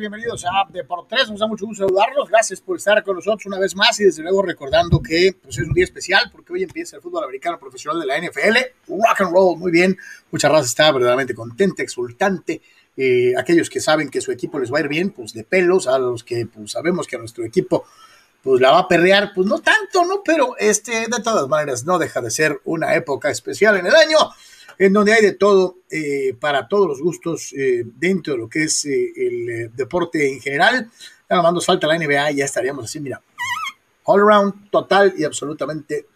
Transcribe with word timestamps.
bienvenidos 0.00 0.46
a 0.46 0.66
Deportes. 0.72 1.30
Nos 1.30 1.40
da 1.40 1.46
mucho 1.46 1.66
gusto 1.66 1.84
saludarlos. 1.84 2.30
Gracias 2.30 2.58
por 2.62 2.78
estar 2.78 3.04
con 3.04 3.16
nosotros 3.16 3.44
una 3.44 3.58
vez 3.58 3.76
más 3.76 4.00
y 4.00 4.04
desde 4.04 4.22
luego 4.22 4.40
recordando 4.40 5.02
que 5.02 5.36
pues, 5.42 5.58
es 5.58 5.66
un 5.66 5.74
día 5.74 5.84
especial 5.84 6.30
porque 6.32 6.54
hoy 6.54 6.62
empieza 6.62 6.96
el 6.96 7.02
fútbol 7.02 7.22
americano 7.22 7.58
profesional 7.58 8.00
de 8.00 8.06
la 8.06 8.18
NFL. 8.18 8.56
Rock 8.88 9.20
and 9.20 9.32
roll, 9.32 9.58
muy 9.58 9.70
bien. 9.70 9.98
Mucha 10.30 10.48
raza 10.48 10.64
está 10.64 10.90
verdaderamente 10.90 11.34
contenta, 11.34 11.82
exultante. 11.82 12.62
Eh, 12.96 13.34
aquellos 13.36 13.68
que 13.68 13.78
saben 13.78 14.08
que 14.08 14.22
su 14.22 14.32
equipo 14.32 14.58
les 14.58 14.72
va 14.72 14.78
a 14.78 14.80
ir 14.80 14.88
bien, 14.88 15.10
pues 15.10 15.34
de 15.34 15.44
pelos. 15.44 15.86
A 15.86 15.98
los 15.98 16.24
que 16.24 16.46
pues, 16.46 16.72
sabemos 16.72 17.06
que 17.06 17.16
a 17.16 17.18
nuestro 17.18 17.44
equipo 17.44 17.84
pues 18.42 18.58
la 18.58 18.70
va 18.70 18.78
a 18.78 18.88
perrear, 18.88 19.32
pues 19.34 19.46
no 19.46 19.58
tanto, 19.58 20.06
¿no? 20.06 20.22
Pero 20.24 20.56
este, 20.58 21.08
de 21.08 21.22
todas 21.22 21.46
maneras, 21.46 21.84
no 21.84 21.98
deja 21.98 22.22
de 22.22 22.30
ser 22.30 22.58
una 22.64 22.94
época 22.94 23.30
especial 23.30 23.76
en 23.76 23.86
el 23.86 23.94
año 23.94 24.16
en 24.80 24.94
donde 24.94 25.12
hay 25.12 25.22
de 25.22 25.34
todo 25.34 25.76
eh, 25.90 26.34
para 26.40 26.66
todos 26.66 26.88
los 26.88 27.02
gustos 27.02 27.52
eh, 27.52 27.84
dentro 27.84 28.32
de 28.32 28.38
lo 28.38 28.48
que 28.48 28.64
es 28.64 28.86
eh, 28.86 29.12
el 29.14 29.70
deporte 29.76 30.32
en 30.32 30.40
general. 30.40 30.90
Nada 31.28 31.42
más 31.42 31.52
nos 31.52 31.66
falta 31.66 31.86
la 31.86 31.98
NBA 31.98 32.32
y 32.32 32.36
ya 32.36 32.46
estaríamos 32.46 32.86
así, 32.86 32.98
mira, 32.98 33.20
all 34.04 34.20
around, 34.22 34.70
total 34.70 35.12
y 35.16 35.24
absolutamente 35.24 36.06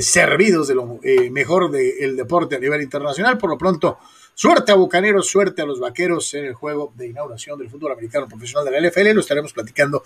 servidos 0.00 0.68
de 0.68 0.74
lo 0.74 1.00
mejor 1.30 1.70
del 1.70 2.16
deporte 2.16 2.56
a 2.56 2.58
nivel 2.58 2.82
internacional. 2.82 3.38
Por 3.38 3.50
lo 3.50 3.58
pronto, 3.58 3.98
suerte 4.34 4.72
a 4.72 4.74
Bucaneros, 4.74 5.28
suerte 5.28 5.62
a 5.62 5.66
los 5.66 5.80
Vaqueros 5.80 6.32
en 6.34 6.46
el 6.46 6.54
juego 6.54 6.92
de 6.96 7.08
inauguración 7.08 7.58
del 7.58 7.70
fútbol 7.70 7.92
americano 7.92 8.28
profesional 8.28 8.64
de 8.64 8.80
la 8.80 8.88
NFL. 8.88 9.12
Lo 9.12 9.20
estaremos 9.20 9.52
platicando 9.52 10.02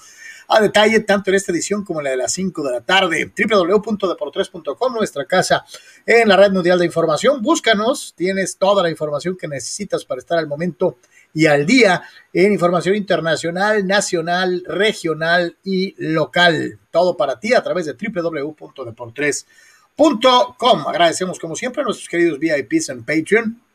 a 0.49 0.61
detalle, 0.61 1.01
tanto 1.01 1.31
en 1.31 1.37
esta 1.37 1.53
edición 1.53 1.85
como 1.85 2.01
en 2.01 2.05
la 2.05 2.11
de 2.11 2.17
las 2.17 2.33
5 2.33 2.63
de 2.63 2.73
la 2.73 2.81
tarde. 2.81 3.31
www.deportres.com, 3.37 4.95
nuestra 4.95 5.27
casa 5.27 5.65
en 6.07 6.29
la 6.29 6.37
red 6.37 6.53
mundial 6.53 6.79
de 6.79 6.87
información. 6.87 7.43
Búscanos, 7.43 8.15
tienes 8.17 8.57
toda 8.57 8.83
la 8.83 8.91
información 8.91 9.37
que 9.37 9.49
necesitas 9.49 10.05
para 10.05 10.21
estar 10.21 10.39
al 10.39 10.47
momento 10.47 10.99
y 11.35 11.47
al 11.47 11.67
día 11.67 12.03
en 12.33 12.53
información 12.53 12.95
internacional, 12.97 13.87
nacional, 13.87 14.63
regional 14.67 15.57
y 15.63 15.95
local. 15.99 16.79
Todo 16.91 17.17
para 17.17 17.39
ti 17.39 17.55
a 17.55 17.63
través 17.63 17.87
de 17.87 17.95
www.deportres.com. 17.95 20.89
Agradecemos 20.89 21.39
como 21.39 21.55
siempre 21.55 21.83
a 21.83 21.85
nuestros 21.85 22.09
queridos 22.09 22.39
VIPs 22.39 22.89
en 22.89 23.05
Patreon. 23.05 23.68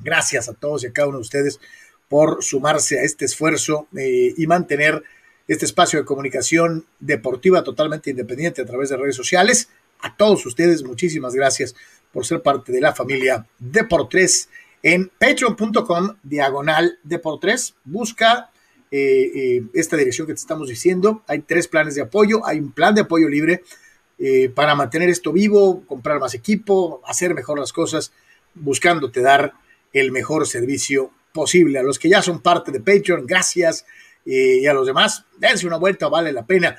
Gracias 0.00 0.48
a 0.48 0.54
todos 0.54 0.84
y 0.84 0.88
a 0.88 0.92
cada 0.92 1.08
uno 1.08 1.18
de 1.18 1.22
ustedes 1.22 1.60
por 2.08 2.42
sumarse 2.42 2.98
a 2.98 3.02
este 3.02 3.24
esfuerzo 3.24 3.88
eh, 3.96 4.34
y 4.36 4.46
mantener 4.46 5.02
este 5.48 5.64
espacio 5.64 5.98
de 5.98 6.04
comunicación 6.04 6.86
deportiva 7.00 7.64
totalmente 7.64 8.10
independiente 8.10 8.62
a 8.62 8.66
través 8.66 8.88
de 8.90 8.96
redes 8.96 9.16
sociales. 9.16 9.68
A 10.00 10.16
todos 10.16 10.44
ustedes, 10.46 10.84
muchísimas 10.84 11.34
gracias 11.34 11.74
por 12.12 12.24
ser 12.24 12.42
parte 12.42 12.72
de 12.72 12.80
la 12.80 12.94
familia 12.94 13.46
Deportres 13.58 14.48
en 14.82 15.10
patreon.com 15.18 16.16
diagonal 16.22 16.98
Deportres. 17.02 17.74
Busca 17.84 18.50
eh, 18.90 19.30
eh, 19.34 19.62
esta 19.74 19.96
dirección 19.96 20.26
que 20.26 20.34
te 20.34 20.40
estamos 20.40 20.68
diciendo. 20.68 21.22
Hay 21.26 21.40
tres 21.40 21.68
planes 21.68 21.94
de 21.94 22.02
apoyo. 22.02 22.46
Hay 22.46 22.58
un 22.58 22.72
plan 22.72 22.94
de 22.94 23.02
apoyo 23.02 23.28
libre 23.28 23.62
para 24.54 24.76
mantener 24.76 25.08
esto 25.08 25.32
vivo, 25.32 25.84
comprar 25.86 26.20
más 26.20 26.34
equipo, 26.34 27.02
hacer 27.04 27.34
mejor 27.34 27.58
las 27.58 27.72
cosas, 27.72 28.12
buscándote 28.54 29.20
dar 29.20 29.54
el 29.94 30.12
mejor 30.12 30.46
servicio 30.46 31.10
posible. 31.32 31.78
A 31.78 31.82
los 31.82 31.98
que 31.98 32.10
ya 32.10 32.20
son 32.20 32.42
parte 32.42 32.70
de 32.70 32.80
Patreon, 32.80 33.26
gracias 33.26 33.86
y 34.26 34.66
a 34.66 34.74
los 34.74 34.86
demás, 34.86 35.24
dense 35.38 35.66
una 35.66 35.76
vuelta, 35.76 36.08
vale 36.08 36.32
la 36.32 36.46
pena. 36.46 36.78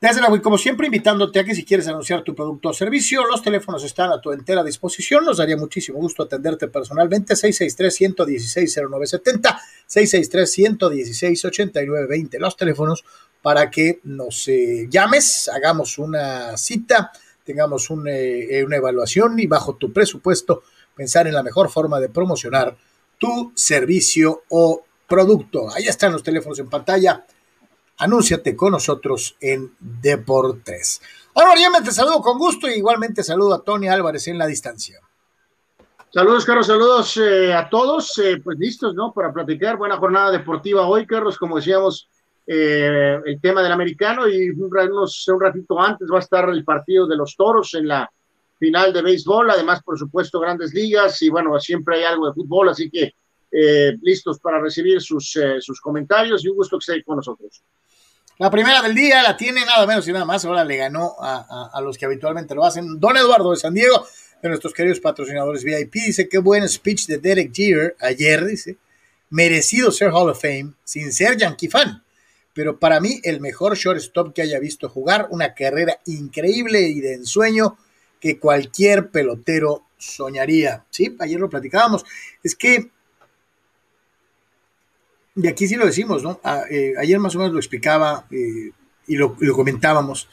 Desde 0.00 0.20
como 0.42 0.58
siempre, 0.58 0.86
invitándote 0.86 1.38
a 1.40 1.44
que 1.44 1.54
si 1.54 1.64
quieres 1.64 1.88
anunciar 1.88 2.22
tu 2.22 2.34
producto 2.34 2.68
o 2.68 2.74
servicio, 2.74 3.24
los 3.24 3.40
teléfonos 3.40 3.82
están 3.84 4.12
a 4.12 4.20
tu 4.20 4.32
entera 4.32 4.62
disposición. 4.62 5.24
Nos 5.24 5.38
daría 5.38 5.56
muchísimo 5.56 5.98
gusto 5.98 6.24
atenderte 6.24 6.68
personalmente. 6.68 7.32
663-116-0970, 7.32 9.58
663-116-8920. 9.88 12.38
Los 12.38 12.54
teléfonos 12.54 13.02
para 13.40 13.70
que 13.70 14.00
nos 14.04 14.46
eh, 14.48 14.88
llames, 14.90 15.48
hagamos 15.48 15.96
una 15.96 16.54
cita, 16.58 17.10
tengamos 17.42 17.88
eh, 18.06 18.62
una 18.62 18.76
evaluación 18.76 19.38
y 19.38 19.46
bajo 19.46 19.76
tu 19.76 19.90
presupuesto 19.90 20.64
pensar 20.94 21.26
en 21.26 21.34
la 21.34 21.42
mejor 21.42 21.70
forma 21.70 22.00
de 22.00 22.08
promocionar 22.08 22.76
tu 23.18 23.52
servicio 23.54 24.42
o 24.50 24.84
producto. 25.08 25.68
Ahí 25.74 25.84
están 25.84 26.12
los 26.12 26.22
teléfonos 26.22 26.58
en 26.58 26.68
pantalla. 26.68 27.24
Anúnciate 27.98 28.56
con 28.56 28.72
nosotros 28.72 29.36
en 29.40 29.74
Deportes. 29.78 31.00
Ahora, 31.34 31.54
ya 31.56 31.82
te 31.82 31.90
saludo 31.90 32.20
con 32.20 32.38
gusto 32.38 32.68
y 32.68 32.74
igualmente 32.74 33.22
saludo 33.22 33.54
a 33.54 33.62
Tony 33.62 33.88
Álvarez 33.88 34.26
en 34.28 34.38
la 34.38 34.46
distancia. 34.46 35.00
Saludos, 36.12 36.44
Carlos, 36.44 36.68
saludos 36.68 37.16
eh, 37.16 37.52
a 37.52 37.68
todos, 37.68 38.16
eh, 38.18 38.40
pues 38.42 38.56
listos, 38.56 38.94
¿no? 38.94 39.12
Para 39.12 39.32
platicar, 39.32 39.76
buena 39.76 39.96
jornada 39.96 40.30
deportiva 40.30 40.86
hoy, 40.86 41.06
Carlos, 41.06 41.36
como 41.36 41.56
decíamos, 41.56 42.08
eh, 42.46 43.18
el 43.24 43.40
tema 43.40 43.62
del 43.62 43.72
americano 43.72 44.28
y 44.28 44.50
un, 44.50 44.70
un 44.70 45.40
ratito 45.40 45.80
antes 45.80 46.08
va 46.12 46.18
a 46.18 46.20
estar 46.20 46.48
el 46.50 46.64
partido 46.64 47.08
de 47.08 47.16
los 47.16 47.34
toros 47.34 47.74
en 47.74 47.88
la 47.88 48.08
final 48.58 48.92
de 48.92 49.02
béisbol, 49.02 49.50
además, 49.50 49.82
por 49.82 49.98
supuesto, 49.98 50.40
grandes 50.40 50.72
ligas 50.72 51.20
y 51.22 51.28
bueno, 51.28 51.58
siempre 51.60 51.98
hay 51.98 52.04
algo 52.04 52.26
de 52.26 52.34
fútbol, 52.34 52.68
así 52.68 52.90
que 52.90 53.14
eh, 53.50 53.96
listos 54.02 54.38
para 54.40 54.60
recibir 54.60 55.00
sus, 55.00 55.36
eh, 55.36 55.60
sus 55.60 55.80
comentarios 55.80 56.44
y 56.44 56.48
un 56.48 56.56
gusto 56.56 56.78
que 56.78 56.92
esté 56.92 57.04
con 57.04 57.16
nosotros. 57.16 57.62
La 58.38 58.50
primera 58.50 58.82
del 58.82 58.96
día 58.96 59.22
la 59.22 59.36
tiene 59.36 59.64
nada 59.64 59.86
menos 59.86 60.08
y 60.08 60.12
nada 60.12 60.24
más. 60.24 60.44
Ahora 60.44 60.64
le 60.64 60.76
ganó 60.76 61.14
a, 61.20 61.80
los 61.80 61.96
que 61.96 62.04
habitualmente 62.04 62.54
lo 62.54 62.64
hacen. 62.64 62.98
Don 62.98 63.16
Eduardo 63.16 63.52
de 63.52 63.56
San 63.56 63.74
Diego, 63.74 64.04
de 64.42 64.48
nuestros 64.48 64.72
queridos 64.72 64.98
patrocinadores 64.98 65.62
VIP, 65.62 65.92
dice: 65.92 66.28
Qué 66.28 66.38
buen 66.38 66.68
speech 66.68 67.06
de 67.06 67.18
Derek 67.18 67.54
Jeter 67.54 67.96
ayer, 68.00 68.44
dice. 68.44 68.76
Merecido 69.30 69.92
ser 69.92 70.10
Hall 70.10 70.30
of 70.30 70.40
Fame, 70.40 70.72
sin 70.82 71.12
ser 71.12 71.36
Yankee 71.36 71.68
fan. 71.68 72.02
Pero 72.52 72.78
para 72.78 72.98
mí, 72.98 73.20
el 73.22 73.40
mejor 73.40 73.76
shortstop 73.76 74.32
que 74.32 74.42
haya 74.42 74.58
visto 74.58 74.88
jugar, 74.88 75.28
una 75.30 75.54
carrera 75.54 76.00
increíble 76.06 76.80
y 76.80 77.00
de 77.00 77.14
ensueño 77.14 77.76
que 78.24 78.38
cualquier 78.38 79.10
pelotero 79.10 79.84
soñaría. 79.98 80.86
Sí, 80.88 81.14
ayer 81.20 81.38
lo 81.38 81.50
platicábamos. 81.50 82.06
Es 82.42 82.54
que 82.54 82.90
y 85.36 85.46
aquí 85.46 85.68
sí 85.68 85.74
lo 85.74 85.84
decimos, 85.84 86.22
¿no? 86.22 86.40
Eh, 86.70 86.94
ayer 86.98 87.18
más 87.18 87.34
o 87.34 87.38
menos 87.38 87.52
lo 87.52 87.58
explicaba 87.58 88.26
eh, 88.30 88.70
y, 89.06 89.16
lo, 89.16 89.36
comentábamos. 89.52 90.26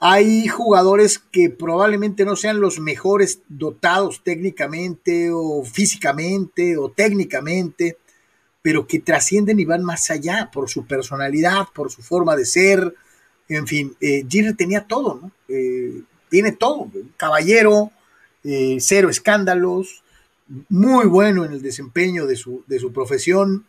Hay 0.00 0.48
jugadores 0.48 1.20
que 1.20 1.50
probablemente 1.50 2.24
no 2.24 2.34
sean 2.34 2.60
los 2.60 2.80
mejores 2.80 3.42
dotados 3.48 4.24
técnicamente 4.24 5.30
o 5.30 5.62
físicamente 5.62 6.76
o 6.76 6.90
técnicamente, 6.90 7.96
pero 8.60 8.88
que 8.88 8.98
trascienden 8.98 9.60
y 9.60 9.64
van 9.66 9.84
más 9.84 10.10
allá 10.10 10.50
por 10.52 10.68
su 10.68 10.84
personalidad, 10.84 11.68
por 11.72 11.92
su 11.92 12.02
forma 12.02 12.34
de 12.34 12.44
ser. 12.44 12.92
En 13.48 13.68
fin, 13.68 13.94
eh, 14.00 14.26
tenía 14.56 14.88
todo, 14.88 15.20
¿no? 15.22 15.30
Eh, 15.46 16.02
tiene 16.34 16.50
todo. 16.50 16.88
Caballero, 17.16 17.92
cero 18.80 19.08
escándalos, 19.08 20.02
muy 20.68 21.06
bueno 21.06 21.44
en 21.44 21.52
el 21.52 21.62
desempeño 21.62 22.26
de 22.26 22.34
su, 22.34 22.64
de 22.66 22.80
su 22.80 22.92
profesión 22.92 23.64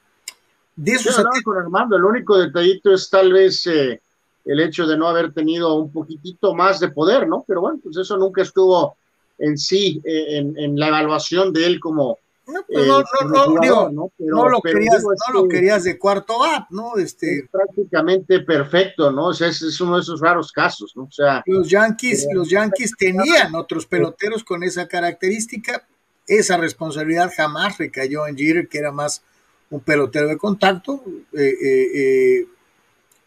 de 0.75 0.93
eso 0.93 1.23
con 1.43 1.57
Armando, 1.57 1.95
el 1.95 2.03
único 2.03 2.39
detallito 2.39 2.91
es 2.91 3.07
tal 3.07 3.31
vez 3.31 3.67
eh, 3.67 4.01
el 4.45 4.59
hecho 4.59 4.87
de 4.87 4.97
no 4.97 5.07
haber 5.07 5.31
tenido 5.31 5.75
un 5.75 5.91
poquitito 5.91 6.55
más 6.55 6.79
de 6.79 6.89
poder, 6.89 7.27
¿no? 7.27 7.45
Pero 7.47 7.61
bueno, 7.61 7.79
pues 7.83 7.97
eso 7.97 8.17
nunca 8.17 8.41
estuvo 8.41 8.97
en 9.37 9.59
sí, 9.59 10.01
eh, 10.03 10.39
en, 10.39 10.79
la 10.79 10.87
evaluación 10.87 11.53
de 11.53 11.67
él 11.67 11.79
como... 11.79 12.17
No, 12.47 12.63
pues 12.67 12.87
no, 12.87 12.99
no, 12.99 13.47
no, 13.91 14.11
no, 14.19 14.49
lo, 14.49 14.61
querías, 14.61 15.03
no 15.03 15.33
lo 15.33 15.47
querías 15.47 15.83
de 15.83 15.97
cuarto 15.97 16.37
up, 16.37 16.67
¿no? 16.69 16.95
Este, 16.97 17.39
es 17.39 17.49
prácticamente 17.49 18.41
perfecto, 18.41 19.11
¿no? 19.11 19.27
O 19.27 19.33
sea, 19.33 19.47
es, 19.47 19.81
uno 19.81 19.95
de 19.95 20.01
esos 20.01 20.21
raros 20.21 20.51
casos, 20.51 20.93
¿no? 20.95 21.03
O 21.03 21.11
sea, 21.11 21.41
los 21.47 21.69
Yankees, 21.69 22.27
los 22.31 22.49
Yankees 22.49 22.93
tenían 22.97 23.55
otros 23.55 23.87
peloteros 23.87 24.43
con 24.43 24.61
esa 24.61 24.87
característica, 24.87 25.87
esa 26.27 26.57
responsabilidad 26.57 27.31
jamás 27.35 27.79
recayó 27.79 28.27
en 28.27 28.37
Jeter, 28.37 28.67
que 28.67 28.77
era 28.77 28.91
más 28.91 29.23
un 29.69 29.79
pelotero 29.79 30.27
de 30.27 30.37
contacto, 30.37 31.03
eh, 31.33 31.55
eh, 31.61 31.91
eh, 31.95 32.47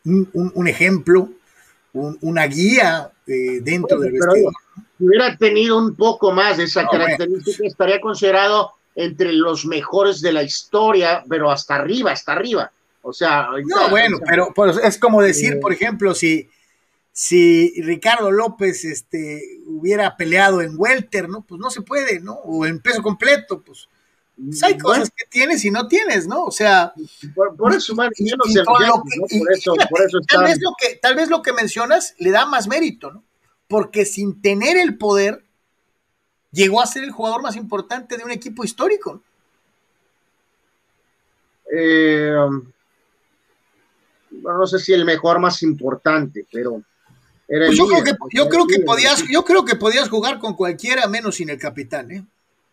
un, 0.04 0.68
ejemplo, 0.68 1.28
una 1.92 2.46
guía 2.46 3.10
dentro 3.26 3.98
del 3.98 4.12
vestidor. 4.12 4.52
Si 4.96 5.04
hubiera 5.04 5.36
tenido 5.36 5.76
un 5.76 5.94
poco 5.94 6.32
más 6.32 6.56
de 6.56 6.64
esa 6.64 6.86
característica, 6.86 7.66
estaría 7.66 8.00
considerado 8.00 8.77
entre 8.98 9.32
los 9.32 9.64
mejores 9.64 10.20
de 10.20 10.32
la 10.32 10.42
historia, 10.42 11.22
pero 11.28 11.50
hasta 11.50 11.76
arriba, 11.76 12.10
hasta 12.10 12.32
arriba. 12.32 12.72
O 13.02 13.12
sea, 13.12 13.48
no, 13.64 13.88
bueno, 13.90 14.18
pero, 14.26 14.52
es 14.82 14.98
como 14.98 15.22
decir, 15.22 15.60
por 15.60 15.72
ejemplo, 15.72 16.14
si, 16.16 16.48
si 17.12 17.80
Ricardo 17.80 18.32
López 18.32 18.84
este, 18.84 19.60
hubiera 19.66 20.16
peleado 20.16 20.62
en 20.62 20.74
welter, 20.76 21.28
¿no? 21.28 21.42
Pues 21.42 21.60
no 21.60 21.70
se 21.70 21.82
puede, 21.82 22.18
¿no? 22.18 22.34
O 22.34 22.66
en 22.66 22.80
peso 22.80 23.00
completo, 23.00 23.62
pues 23.62 23.88
pues 24.36 24.62
hay 24.62 24.78
cosas 24.78 25.10
que 25.10 25.26
tienes 25.28 25.64
y 25.64 25.70
no 25.70 25.88
tienes, 25.88 26.26
¿no? 26.26 26.44
O 26.44 26.50
sea. 26.50 26.92
Por, 27.34 27.74
eso, 27.74 27.94
man, 27.94 28.10
por 28.16 29.52
eso, 29.52 29.74
por 29.90 30.02
eso 30.02 30.18
tal, 30.28 30.44
vez 30.44 30.58
lo 30.60 30.70
que, 30.78 30.96
tal 30.96 31.16
vez 31.16 31.28
lo 31.28 31.42
que 31.42 31.52
mencionas 31.52 32.14
le 32.18 32.30
da 32.30 32.46
más 32.46 32.68
mérito, 32.68 33.10
¿no? 33.12 33.24
Porque 33.66 34.04
sin 34.04 34.40
tener 34.40 34.76
el 34.76 34.96
poder, 34.96 35.44
llegó 36.52 36.80
a 36.80 36.86
ser 36.86 37.04
el 37.04 37.10
jugador 37.10 37.42
más 37.42 37.56
importante 37.56 38.16
de 38.16 38.24
un 38.24 38.30
equipo 38.30 38.64
histórico. 38.64 39.22
eh, 41.72 42.34
no 44.30 44.66
sé 44.66 44.78
si 44.78 44.92
el 44.92 45.04
mejor 45.04 45.38
más 45.38 45.62
importante, 45.62 46.46
pero 46.50 46.82
era 47.46 47.66
pues 47.66 47.70
el 47.70 47.76
yo, 47.76 47.84
líder, 47.88 48.02
creo 48.02 48.16
que, 48.16 48.36
yo 48.36 48.42
era 48.42 48.50
creo 48.50 48.62
el 48.62 48.68
que 48.68 48.72
líder, 48.74 48.86
podías, 48.86 49.24
yo 49.28 49.44
creo 49.44 49.64
que 49.64 49.76
podías 49.76 50.08
jugar 50.08 50.38
con 50.38 50.54
cualquiera 50.54 51.06
menos 51.08 51.36
sin 51.36 51.50
el 51.50 51.58
capitán, 51.58 52.10
¿eh? 52.10 52.24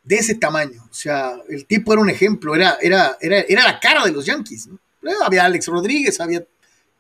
De 0.04 0.18
ese 0.18 0.36
tamaño. 0.36 0.84
O 0.90 0.94
sea, 0.94 1.36
el 1.50 1.66
tipo 1.66 1.92
era 1.94 2.02
un 2.02 2.10
ejemplo, 2.10 2.56
era, 2.56 2.78
era, 2.82 3.18
era, 3.20 3.40
era 3.40 3.64
la 3.64 3.80
cara 3.80 4.06
de 4.06 4.12
los 4.12 4.26
Yankees. 4.26 4.68
¿no? 4.68 4.80
Había 5.24 5.46
Alex 5.46 5.68
Rodríguez, 5.68 6.20
había 6.20 6.46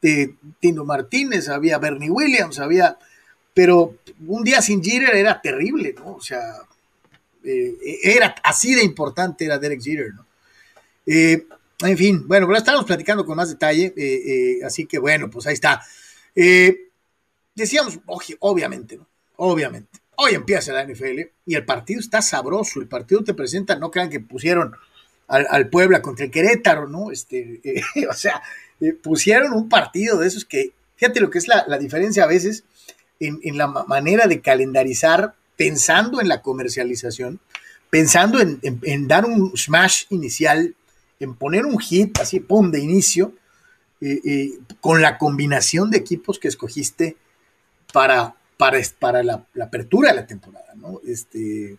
eh, 0.02 0.36
Tino 0.60 0.86
Martínez, 0.86 1.50
había 1.50 1.78
Bernie 1.78 2.10
Williams, 2.10 2.60
había. 2.60 2.98
Pero 3.56 3.96
un 4.28 4.44
día 4.44 4.62
sin 4.62 4.84
Jeter 4.84 5.16
era 5.16 5.42
terrible, 5.42 5.96
¿no? 5.98 6.16
O 6.16 6.22
sea, 6.22 6.40
eh, 7.44 7.78
era 8.04 8.36
así 8.44 8.76
de 8.76 8.84
importante 8.84 9.46
era 9.46 9.58
Derek 9.58 9.82
Jeter, 9.82 10.14
¿no? 10.14 10.26
Eh, 11.08 11.48
en 11.80 11.98
fin, 11.98 12.28
bueno, 12.28 12.48
pero 12.48 12.58
estamos 12.58 12.84
platicando 12.84 13.26
con 13.26 13.38
más 13.38 13.50
detalle, 13.50 13.94
eh, 13.96 14.60
así 14.66 14.86
que 14.86 15.00
bueno, 15.00 15.30
pues 15.30 15.48
ahí 15.48 15.54
está. 15.54 15.82
Decíamos, 17.56 18.00
obviamente, 18.40 18.98
¿no? 18.98 19.08
Obviamente. 19.38 20.00
Hoy 20.18 20.34
empieza 20.34 20.74
la 20.74 20.86
NFL 20.86 21.22
y 21.46 21.56
el 21.56 21.66
partido 21.66 22.02
está 22.02 22.22
sabroso. 22.22 22.82
El 22.82 22.88
partido 22.88 23.24
te 23.24 23.34
presenta, 23.34 23.78
no 23.78 23.90
crean 23.90 24.10
que 24.10 24.20
pusieron 24.20 24.76
al, 25.28 25.70
Puebla 25.70 26.02
contra 26.02 26.26
el 26.26 26.32
Querétaro, 26.32 26.90
¿no? 26.90 27.10
Este, 27.10 27.62
o 28.10 28.14
sea, 28.14 28.42
pusieron 29.02 29.54
un 29.54 29.70
partido 29.70 30.18
de 30.18 30.28
esos 30.28 30.44
que, 30.44 30.74
fíjate 30.98 31.22
lo 31.22 31.30
que 31.30 31.38
es 31.38 31.48
la 31.48 31.78
diferencia 31.78 32.26
a 32.26 32.28
veces 32.28 32.66
en, 33.20 33.40
en 33.44 33.58
la 33.58 33.68
ma- 33.68 33.86
manera 33.86 34.28
de 34.28 34.42
calendarizar, 34.42 35.34
pensando 35.58 36.22
en 36.22 36.28
la 36.28 36.42
comercialización, 36.42 37.40
pensando 37.90 38.40
en, 38.42 38.60
en- 38.62 39.08
dar 39.08 39.26
un 39.26 39.56
smash 39.56 40.06
inicial, 40.10 40.76
en 41.20 41.36
poner 41.36 41.66
un 41.66 41.80
hit 41.80 42.20
así, 42.20 42.40
pum, 42.40 42.72
de 42.72 42.80
inicio, 42.80 43.34
eh, 44.02 44.20
eh, 44.26 44.50
con 44.82 45.02
la 45.02 45.18
combinación 45.18 45.90
de 45.90 45.98
equipos 45.98 46.38
que 46.40 46.50
escogiste 46.50 47.16
para, 47.94 48.36
para, 48.58 48.80
para 49.00 49.24
la, 49.24 49.46
apertura 49.62 50.10
de 50.10 50.16
la 50.18 50.28
temporada, 50.28 50.74
¿no? 50.76 51.00
Este, 51.08 51.78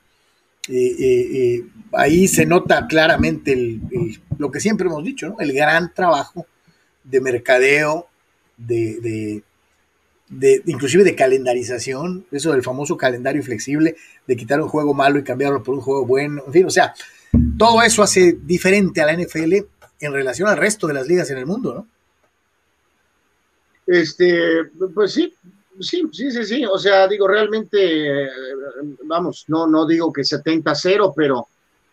eh, 0.68 1.64
ahí 1.92 2.26
se 2.28 2.46
nota 2.46 2.86
claramente 2.86 3.78
lo 4.38 4.50
que 4.50 4.60
siempre 4.60 4.86
hemos 4.88 5.04
dicho. 5.04 5.36
El 5.38 5.52
gran 5.52 5.92
trabajo 5.94 6.46
de 7.04 7.20
mercadeo, 7.20 8.08
de, 8.56 9.00
de- 9.00 9.42
de- 10.28 10.62
inclusive 10.66 11.04
de 11.04 11.14
calendarización, 11.14 12.26
eso 12.30 12.52
del 12.52 12.62
famoso 12.62 12.96
calendario 12.96 13.42
flexible, 13.42 13.96
de 14.26 14.36
quitar 14.36 14.60
un 14.60 14.68
juego 14.68 14.94
malo 14.94 15.18
y 15.18 15.24
cambiarlo 15.24 15.62
por 15.62 15.74
un 15.74 15.80
juego 15.80 16.04
bueno, 16.06 16.42
en 16.46 16.52
fin, 16.52 16.66
o 16.66 16.70
sea, 16.70 16.94
todo 17.58 17.82
eso 17.82 18.02
hace 18.02 18.38
diferente 18.42 19.00
a 19.00 19.06
la 19.06 19.12
NFL 19.12 19.54
en 20.00 20.12
relación 20.12 20.48
al 20.48 20.56
resto 20.56 20.86
de 20.86 20.94
las 20.94 21.06
ligas 21.06 21.30
en 21.30 21.38
el 21.38 21.46
mundo, 21.46 21.74
¿no? 21.74 21.86
Este, 23.86 24.64
pues 24.94 25.12
sí, 25.12 25.32
sí, 25.80 26.02
sí, 26.12 26.30
sí, 26.30 26.44
sí. 26.44 26.64
O 26.66 26.78
sea, 26.78 27.06
digo, 27.06 27.28
realmente, 27.28 28.28
vamos, 29.04 29.44
no, 29.48 29.66
no 29.66 29.86
digo 29.86 30.12
que 30.12 30.22
70-0, 30.22 31.12
pero, 31.16 31.46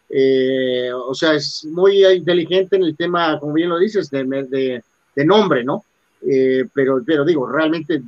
eh, 0.09 0.89
o 0.91 1.13
sea, 1.13 1.33
es 1.35 1.65
muy 1.65 2.03
inteligente 2.05 2.75
en 2.77 2.83
el 2.83 2.97
tema, 2.97 3.39
como 3.39 3.53
bien 3.53 3.69
lo 3.69 3.77
dices, 3.77 4.09
de, 4.09 4.23
de, 4.23 4.83
de 5.15 5.25
nombre, 5.25 5.63
¿no? 5.63 5.85
Eh, 6.27 6.65
pero, 6.73 7.01
pero 7.05 7.23
digo, 7.25 7.47
realmente 7.47 8.01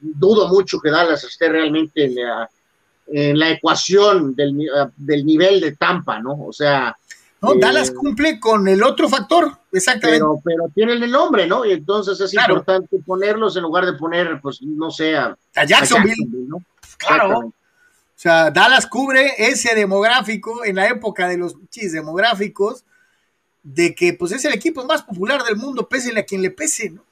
dudo 0.00 0.48
mucho 0.48 0.80
que 0.80 0.90
Dallas 0.90 1.22
esté 1.24 1.48
realmente 1.48 2.04
en 2.04 2.14
la, 2.16 2.50
en 3.06 3.38
la 3.38 3.50
ecuación 3.50 4.34
del, 4.34 4.68
del 4.96 5.26
nivel 5.26 5.60
de 5.60 5.72
Tampa, 5.76 6.20
¿no? 6.20 6.46
O 6.46 6.52
sea, 6.52 6.96
¿no? 7.40 7.52
Eh, 7.54 7.58
Dallas 7.60 7.90
cumple 7.90 8.38
con 8.40 8.66
el 8.68 8.82
otro 8.82 9.08
factor, 9.08 9.52
exactamente. 9.72 10.20
pero, 10.20 10.40
pero 10.44 10.64
tienen 10.74 11.02
el 11.02 11.10
nombre, 11.10 11.46
¿no? 11.46 11.64
Y 11.64 11.72
entonces 11.72 12.20
es 12.20 12.30
Claro. 12.32 12.54
importante 12.54 12.98
ponerlos 13.06 13.56
en 13.56 13.62
lugar 13.62 13.86
de 13.86 13.92
poner, 13.94 14.40
pues, 14.40 14.60
no 14.62 14.90
sé, 14.90 15.16
a, 15.16 15.26
a 15.26 15.36
a 15.60 15.64
Jacksonville, 15.64 16.26
¿no? 16.48 16.62
claro. 16.96 17.38
O 17.38 18.20
sea, 18.20 18.50
Dallas 18.50 18.84
cubre 18.88 19.32
ese 19.38 19.76
demográfico 19.76 20.64
en 20.64 20.74
la 20.74 20.88
época 20.88 21.28
de 21.28 21.36
los 21.38 21.54
chis 21.70 21.92
demográficos, 21.92 22.84
de 23.62 23.94
que 23.94 24.12
pues 24.14 24.32
es 24.32 24.44
el 24.44 24.54
equipo 24.54 24.84
más 24.84 25.02
popular 25.02 25.44
del 25.44 25.54
mundo, 25.56 25.88
pese 25.88 26.18
a 26.18 26.24
quien 26.24 26.42
le 26.42 26.50
pese, 26.50 26.90
¿no? 26.90 27.02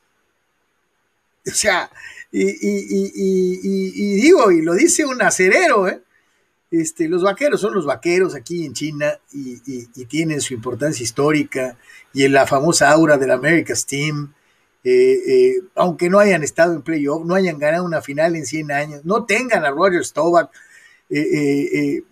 O 1.47 1.51
sea, 1.51 1.89
y, 2.39 4.17
digo, 4.21 4.51
y 4.51 4.61
lo 4.61 4.75
dice 4.75 5.07
un 5.07 5.23
acerero, 5.23 5.89
¿eh? 5.89 6.03
Este, 6.71 7.09
los 7.09 7.23
vaqueros 7.23 7.61
son 7.61 7.73
los 7.75 7.87
vaqueros 7.87 8.35
aquí 8.35 8.67
en 8.67 8.75
China 8.75 9.19
y, 9.33 9.87
tienen 10.07 10.41
su 10.41 10.53
importancia 10.53 11.03
histórica 11.03 11.79
y 12.13 12.25
en 12.25 12.33
la 12.33 12.47
famosa 12.47 12.91
aura 12.91 13.17
del 13.17 13.31
America's 13.31 13.87
Team. 13.87 14.35
eh, 14.85 15.19
eh, 15.27 15.63
aunque 15.75 16.11
no 16.11 16.19
hayan 16.19 16.43
estado 16.43 16.75
en 16.75 16.83
playoff, 16.83 17.25
no 17.25 17.35
hayan 17.35 17.59
ganado 17.59 17.85
una 17.85 18.03
final 18.03 18.37
en 18.37 18.47
100 18.47 18.71
años, 18.71 19.05
no 19.05 19.25
tengan 19.25 19.65
a 19.65 19.71
Roger 19.71 20.05
Staubach, 20.05 20.51
eh, 21.09 22.03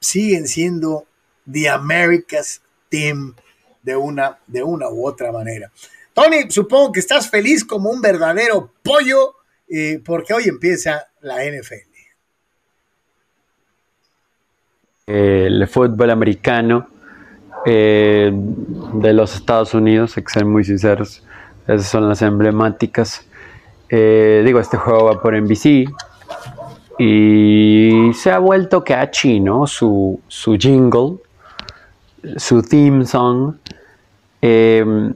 siguen 0.00 0.46
siendo 0.46 1.06
the 1.50 1.68
America's 1.68 2.62
Team 2.88 3.34
de 3.82 3.96
una, 3.96 4.38
de 4.46 4.62
una 4.62 4.88
u 4.88 5.06
otra 5.06 5.32
manera. 5.32 5.70
Tony, 6.14 6.48
supongo 6.48 6.92
que 6.92 7.00
estás 7.00 7.28
feliz 7.28 7.64
como 7.64 7.90
un 7.90 8.00
verdadero 8.00 8.72
pollo 8.82 9.34
eh, 9.68 10.00
porque 10.04 10.34
hoy 10.34 10.44
empieza 10.48 11.06
la 11.20 11.44
NFL. 11.44 11.74
el 15.06 15.68
fútbol 15.68 16.10
americano 16.10 16.88
eh, 17.66 18.30
de 18.32 19.12
los 19.12 19.34
Estados 19.34 19.74
Unidos, 19.74 20.16
hay 20.16 20.22
que 20.24 20.32
ser 20.32 20.44
muy 20.46 20.64
sinceros, 20.64 21.22
esas 21.66 21.86
son 21.86 22.08
las 22.08 22.22
emblemáticas. 22.22 23.26
Eh, 23.90 24.42
digo, 24.44 24.60
este 24.60 24.76
juego 24.78 25.04
va 25.04 25.20
por 25.20 25.34
NBC 25.34 25.86
y 26.98 28.12
se 28.14 28.30
ha 28.30 28.38
vuelto 28.38 28.82
catchy, 28.82 29.40
¿no? 29.40 29.66
Su, 29.66 30.20
su 30.28 30.56
jingle, 30.56 31.16
su 32.36 32.62
theme 32.62 33.04
song. 33.04 33.56
Eh, 34.40 35.12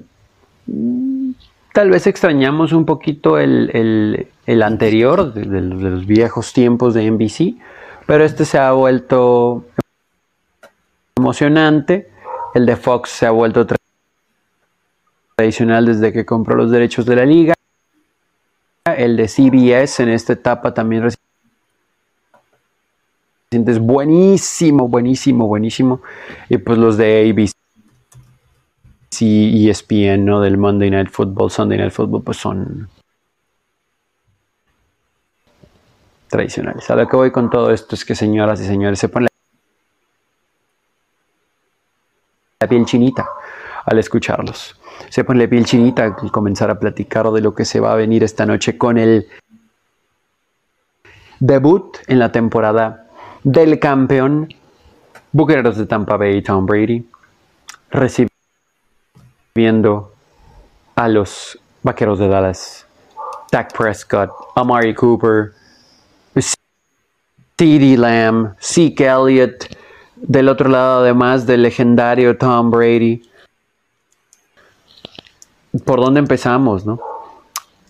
tal 1.73 1.91
vez 1.91 2.07
extrañamos 2.07 2.73
un 2.73 2.85
poquito 2.85 3.39
el, 3.39 3.71
el- 3.73 4.29
el 4.49 4.63
anterior, 4.63 5.35
de, 5.35 5.43
de 5.43 5.61
los- 5.61 5.83
de 5.83 5.91
los 5.91 6.07
viejos 6.07 6.55
tiempos 6.55 6.95
de 6.95 7.05
NBC, 7.05 7.57
pero 8.07 8.25
este 8.25 8.47
se 8.47 8.57
ha 8.59 8.73
vuelto 8.73 9.67
emocionante. 11.17 12.11
El 12.55 12.65
de 12.65 12.77
Fox 12.77 13.11
se 13.11 13.27
ha 13.27 13.31
vuelto 13.31 13.67
tra- 13.67 13.77
tradicional 15.37 15.85
desde 15.85 16.15
que 16.15 16.25
compró 16.25 16.57
los 16.57 16.71
derechos 16.71 17.05
de 17.05 17.17
la 17.17 17.27
liga. 17.27 17.53
El 18.97 19.19
de 19.19 19.29
CBS 19.29 20.03
en 20.03 20.09
esta 20.09 20.33
etapa 20.33 20.73
también 20.73 21.03
reciente 21.03 21.21
es 23.71 23.79
buenísimo, 23.79 24.89
buenísimo, 24.89 25.47
buenísimo. 25.47 26.01
Y 26.49 26.57
pues 26.57 26.79
los 26.79 26.97
de 26.97 27.31
ABC, 27.31 27.53
ESPN, 29.21 30.25
¿no? 30.25 30.41
Del 30.41 30.57
Monday 30.57 30.91
Night 30.91 31.11
Football, 31.11 31.51
Sunday 31.51 31.77
Night 31.77 31.93
Football, 31.93 32.23
pues 32.23 32.39
son 32.39 32.89
tradicionales. 36.29 36.89
A 36.91 36.97
lo 36.97 37.09
que 37.09 37.17
voy 37.17 37.31
con 37.31 37.51
todo 37.51 37.73
esto 37.73 37.95
es 37.95 38.05
que 38.05 38.15
señoras 38.15 38.61
y 38.61 38.67
señores 38.67 38.99
se 38.99 39.09
ponen 39.09 39.29
la 42.61 42.69
piel 42.69 42.85
chinita 42.85 43.29
al 43.85 43.99
escucharlos. 43.99 44.79
Se 45.11 45.25
pone 45.25 45.45
la 45.45 45.49
piel 45.49 45.65
chinita 45.65 46.05
al 46.05 46.17
comenzar 46.31 46.71
a 46.71 46.79
platicar 46.79 47.31
de 47.31 47.41
lo 47.41 47.55
que 47.55 47.65
se 47.65 47.81
va 47.81 47.93
a 47.93 47.97
venir 47.97 48.25
esta 48.25 48.45
noche 48.47 48.77
con 48.77 48.99
el 48.99 49.29
debut 51.41 51.97
en 52.07 52.19
la 52.19 52.33
temporada 52.33 53.07
del 53.45 53.79
campeón 53.79 54.49
Bucaneros 55.31 55.77
de 55.77 55.87
Tampa 55.87 56.17
Bay, 56.17 56.43
Tom 56.43 56.67
Brady, 56.67 57.09
recibiendo 57.91 58.33
a 60.97 61.09
los 61.09 61.59
Vaqueros 61.83 62.19
de 62.19 62.29
Dallas, 62.29 62.87
Dak 63.53 63.77
Prescott, 63.77 64.31
Amari 64.57 64.95
Cooper, 64.95 65.53
CeeDee 67.59 67.97
Lamb, 67.97 68.55
Zeke 68.61 69.07
Elliott, 69.07 69.67
del 70.17 70.49
otro 70.49 70.69
lado 70.69 71.01
además 71.01 71.45
del 71.47 71.63
legendario 71.63 72.37
Tom 72.39 72.71
Brady. 72.71 73.23
¿Por 75.85 76.01
dónde 76.01 76.21
empezamos, 76.21 76.87
no? 76.87 77.01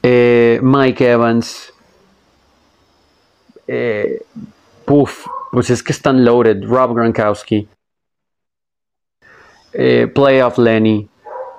Eh, 0.03 0.59
Mike 0.63 1.11
Evans. 1.11 1.73
Eh, 3.67 4.23
puf, 4.85 5.27
pues 5.53 5.69
es 5.71 5.83
que 5.83 5.93
están 5.93 6.25
loaded. 6.25 6.65
Rob 6.65 6.95
Gronkowski. 6.95 7.69
Eh, 9.73 10.11
Playoff 10.15 10.59
Lenny. 10.59 11.09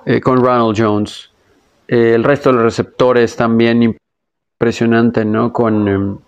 eh, 0.06 0.20
con 0.20 0.42
Ronald 0.42 0.74
Jones. 0.76 1.30
Eh, 1.86 2.14
el 2.14 2.24
resto 2.24 2.48
de 2.50 2.56
los 2.56 2.64
receptores 2.64 3.36
también 3.36 3.96
impresionante, 4.58 5.24
¿no? 5.24 5.52
Con, 5.52 5.88
em, 5.88 6.18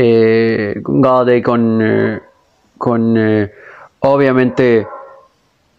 eh, 0.00 0.80
con 0.80 1.02
Galladay, 1.02 1.42
con, 1.42 1.80
eh, 1.82 2.20
con 2.78 3.16
eh, 3.16 3.50
obviamente 3.98 4.86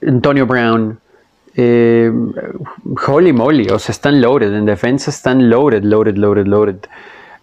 Antonio 0.06 0.46
Brown, 0.46 1.00
eh, 1.56 2.12
holy 3.08 3.32
moly, 3.32 3.70
o 3.70 3.80
sea, 3.80 3.94
están 3.94 4.20
loaded, 4.20 4.54
en 4.54 4.66
defensa 4.66 5.10
están 5.10 5.50
loaded, 5.50 5.84
loaded, 5.84 6.18
loaded, 6.18 6.48
loaded. 6.48 6.80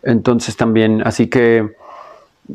Entonces 0.03 0.59
también, 0.59 1.01
así 1.03 1.29
que, 1.29 1.75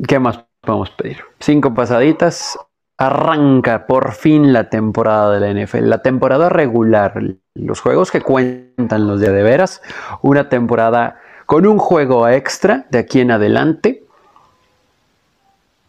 ¿qué 0.06 0.20
más 0.20 0.44
podemos 0.60 0.90
pedir? 0.90 1.18
Cinco 1.40 1.74
pasaditas, 1.74 2.56
arranca 2.98 3.88
por 3.88 4.12
fin 4.12 4.52
la 4.52 4.70
temporada 4.70 5.36
de 5.36 5.40
la 5.40 5.64
NFL, 5.64 5.88
la 5.88 6.02
temporada 6.02 6.48
regular, 6.48 7.20
los 7.54 7.80
juegos 7.80 8.12
que 8.12 8.20
cuentan 8.20 9.08
los 9.08 9.18
de 9.18 9.32
de 9.32 9.42
veras, 9.42 9.82
una 10.22 10.48
temporada 10.48 11.18
con 11.46 11.66
un 11.66 11.78
juego 11.78 12.28
extra 12.28 12.86
de 12.90 13.00
aquí 13.00 13.20
en 13.20 13.32
adelante 13.32 14.01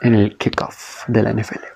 en 0.00 0.14
el 0.14 0.36
kickoff 0.36 1.06
de 1.06 1.22
la 1.22 1.32
NFL. 1.32 1.71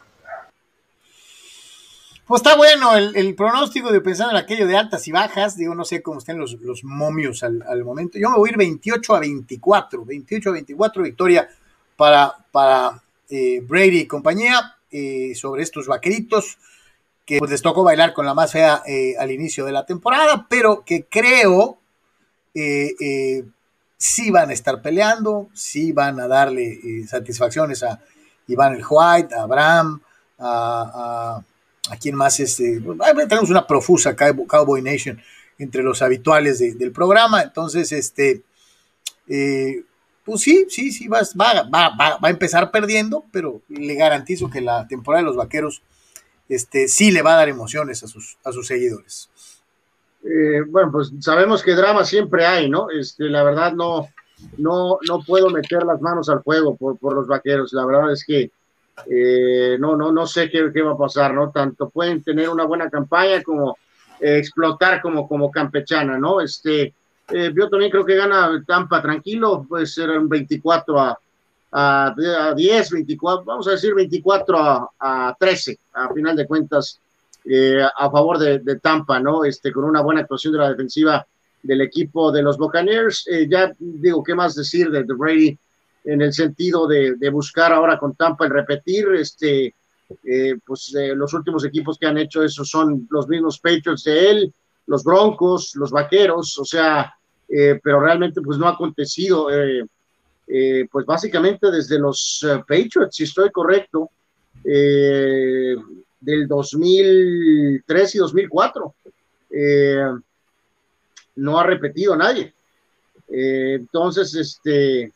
Pues 2.27 2.41
está 2.41 2.57
bueno 2.57 2.97
el, 2.97 3.35
pronóstico 3.37 3.93
de 3.93 4.01
pensar 4.01 4.31
en 4.31 4.37
aquello 4.37 4.67
de 4.67 4.77
altas 4.77 5.07
y 5.07 5.13
bajas. 5.13 5.57
Digo, 5.57 5.77
no 5.77 5.85
sé 5.85 6.03
cómo 6.03 6.19
estén 6.19 6.39
los, 6.39 6.55
los 6.55 6.83
momios 6.83 7.45
al, 7.45 7.85
momento. 7.85 8.19
Yo 8.19 8.31
me 8.31 8.37
voy 8.37 8.49
a 8.49 8.53
ir 8.53 8.59
28 8.59 9.15
a 9.15 9.21
24. 9.21 10.05
28 10.05 10.51
a 10.51 10.53
24 10.53 11.03
victoria 11.05 11.49
para, 11.95 12.35
para 12.51 13.01
eh, 13.31 13.61
Brady 13.61 14.01
y 14.01 14.07
compañía 14.07 14.75
eh, 14.91 15.35
sobre 15.37 15.63
estos 15.63 15.87
vaqueritos 15.87 16.59
que 17.25 17.39
pues, 17.39 17.49
les 17.53 17.63
tocó 17.63 17.85
bailar 17.85 18.13
con 18.13 18.27
la 18.27 18.35
más 18.35 18.51
fea 18.51 18.83
eh, 18.87 19.15
al 19.21 19.31
inicio 19.31 19.65
de 19.65 19.73
la 19.73 19.87
temporada, 19.87 20.47
pero 20.49 20.83
que 20.85 21.05
creo 21.05 21.79
sí 23.99 24.31
van 24.31 24.51
a 24.51 24.53
estar 24.53 24.81
peleando, 24.81 25.49
sí 25.53 25.93
van 25.93 26.19
a 26.19 26.27
darle 26.27 27.05
satisfacciones 27.07 27.83
a 27.83 28.01
Iván 28.49 28.75
el 28.75 28.85
White, 28.89 29.35
a 29.35 29.43
Abraham, 29.43 30.01
¿A 30.39 31.41
quién 32.01 32.17
más? 32.17 32.41
Este, 32.41 32.83
tenemos 33.29 33.51
una 33.51 33.67
profusa 33.67 34.17
Cowboy 34.17 34.83
Nation 34.83 35.21
entre 35.59 35.83
los 35.83 36.03
habituales 36.03 36.59
del 36.59 36.93
programa. 36.93 37.43
Entonces, 37.43 37.93
este, 37.93 38.43
eh, 39.29 39.85
pues 40.25 40.41
sí, 40.41 40.67
sí, 40.69 40.91
sí, 40.91 41.09
va, 41.09 41.23
va, 41.73 42.19
a 42.21 42.31
empezar 42.31 42.71
perdiendo, 42.71 43.25
pero 43.31 43.63
le 43.69 43.95
garantizo 43.95 44.51
que 44.51 44.61
la 44.61 44.87
temporada 44.89 45.23
de 45.23 45.29
los 45.29 45.37
vaqueros 45.37 45.83
este, 46.49 46.89
sí 46.89 47.11
le 47.11 47.23
va 47.23 47.35
a 47.35 47.39
dar 47.39 47.49
emociones 47.49 48.03
a 48.03 48.09
sus, 48.09 48.37
a 48.45 48.53
sus 48.53 48.67
seguidores. 48.67 49.31
Eh, 50.25 50.63
bueno, 50.67 50.91
pues 50.91 51.13
sabemos 51.21 51.63
que 51.63 51.75
drama 51.75 52.05
siempre 52.05 52.45
hay, 52.45 52.69
¿no? 52.69 52.91
Este, 52.91 53.25
la 53.25 53.45
verdad 53.45 53.73
no, 53.73 54.09
no, 54.59 54.99
no 55.07 55.23
puedo 55.25 55.51
meter 55.51 55.85
las 55.85 56.01
manos 56.01 56.29
al 56.29 56.43
fuego 56.43 56.77
por, 56.77 56.99
por 56.99 57.15
los 57.15 57.29
vaqueros. 57.29 57.73
La 57.73 57.87
verdad 57.87 58.13
es 58.13 58.25
que 58.25 58.51
eh, 59.05 59.77
no, 59.79 59.97
no, 59.97 60.11
no 60.11 60.27
sé 60.27 60.49
qué, 60.51 60.83
va 60.83 60.93
a 60.93 60.97
pasar, 60.99 61.35
¿no? 61.35 61.51
Tanto 61.51 61.91
pueden 61.91 62.23
tener 62.23 62.49
una 62.49 62.65
buena 62.65 62.89
campaña 62.89 63.43
como 63.43 63.77
eh, 64.21 64.39
explotar 64.39 65.03
como, 65.03 65.29
como 65.29 65.51
campechana, 65.51 66.19
¿no? 66.19 66.41
Este, 66.41 66.95
eh, 67.29 67.53
yo 67.55 67.69
también 67.69 67.91
creo 67.91 68.07
que 68.07 68.17
gana 68.17 68.63
Tampa 68.67 69.03
tranquilo, 69.03 69.67
puede 69.69 69.87
ser 69.87 70.11
un 70.11 70.29
24 70.29 70.99
a, 70.99 71.19
a, 71.73 72.55
10, 72.57 72.91
24, 72.91 73.45
vamos 73.45 73.69
a 73.69 73.73
decir 73.73 73.95
24 73.95 74.59
a, 74.59 74.91
a 74.99 75.37
13, 75.39 75.79
a 75.93 76.13
final 76.13 76.35
de 76.35 76.47
cuentas, 76.47 77.01
a 77.97 78.11
favor 78.11 78.39
de, 78.39 78.59
de, 78.59 78.81
Tampa, 78.81 79.21
¿no? 79.21 79.45
Este, 79.45 79.71
con 79.71 79.85
una 79.85 80.01
buena 80.01 80.23
actuación 80.23 80.53
de 80.55 80.59
la 80.59 80.71
defensiva 80.71 81.25
del 81.63 81.81
equipo 81.81 82.33
de 82.33 82.43
los 82.43 82.57
Buccaneers. 82.57 83.25
ya 83.49 83.73
digo, 83.79 84.25
¿qué 84.25 84.35
más 84.35 84.57
decir 84.57 84.91
de, 84.91 85.05
de 85.05 85.15
Brady? 85.15 85.59
En 86.07 86.23
el 86.23 86.33
sentido 86.33 86.87
de, 86.87 87.31
buscar 87.31 87.73
ahora 87.73 87.99
con 87.99 88.15
Tampa 88.15 88.47
el 88.47 88.53
repetir, 88.53 89.09
este, 89.15 89.75
eh, 90.25 90.57
pues 90.65 90.95
eh, 90.95 91.15
los 91.17 91.35
últimos 91.35 91.65
equipos 91.65 91.99
que 91.99 92.07
han 92.07 92.17
hecho 92.17 92.45
eso 92.45 92.65
son 92.65 93.09
los 93.11 93.27
mismos 93.29 93.59
Patriots 93.59 94.05
de 94.05 94.31
él, 94.31 94.55
los 94.87 95.03
Broncos, 95.03 95.75
los 95.75 95.91
Vaqueros, 95.91 96.57
o 96.59 96.65
sea, 96.65 97.13
eh, 97.49 97.81
pero 97.83 98.01
realmente 98.01 98.41
pues 98.41 98.57
no 98.57 98.69
ha 98.69 98.73
acontecido, 98.73 99.49
pues 100.91 101.07
básicamente 101.07 101.73
desde 101.73 101.99
los 101.99 102.47
Patriots, 102.69 103.17
si 103.17 103.25
estoy 103.25 103.51
correcto, 103.51 104.11
del 104.63 106.47
2003 106.49 108.15
y 108.15 108.19
2004, 108.19 108.95
no 111.37 111.59
ha 111.59 111.65
repetido 111.65 112.15
nadie. 112.15 112.55
entonces, 113.29 114.35
este, 114.37 115.13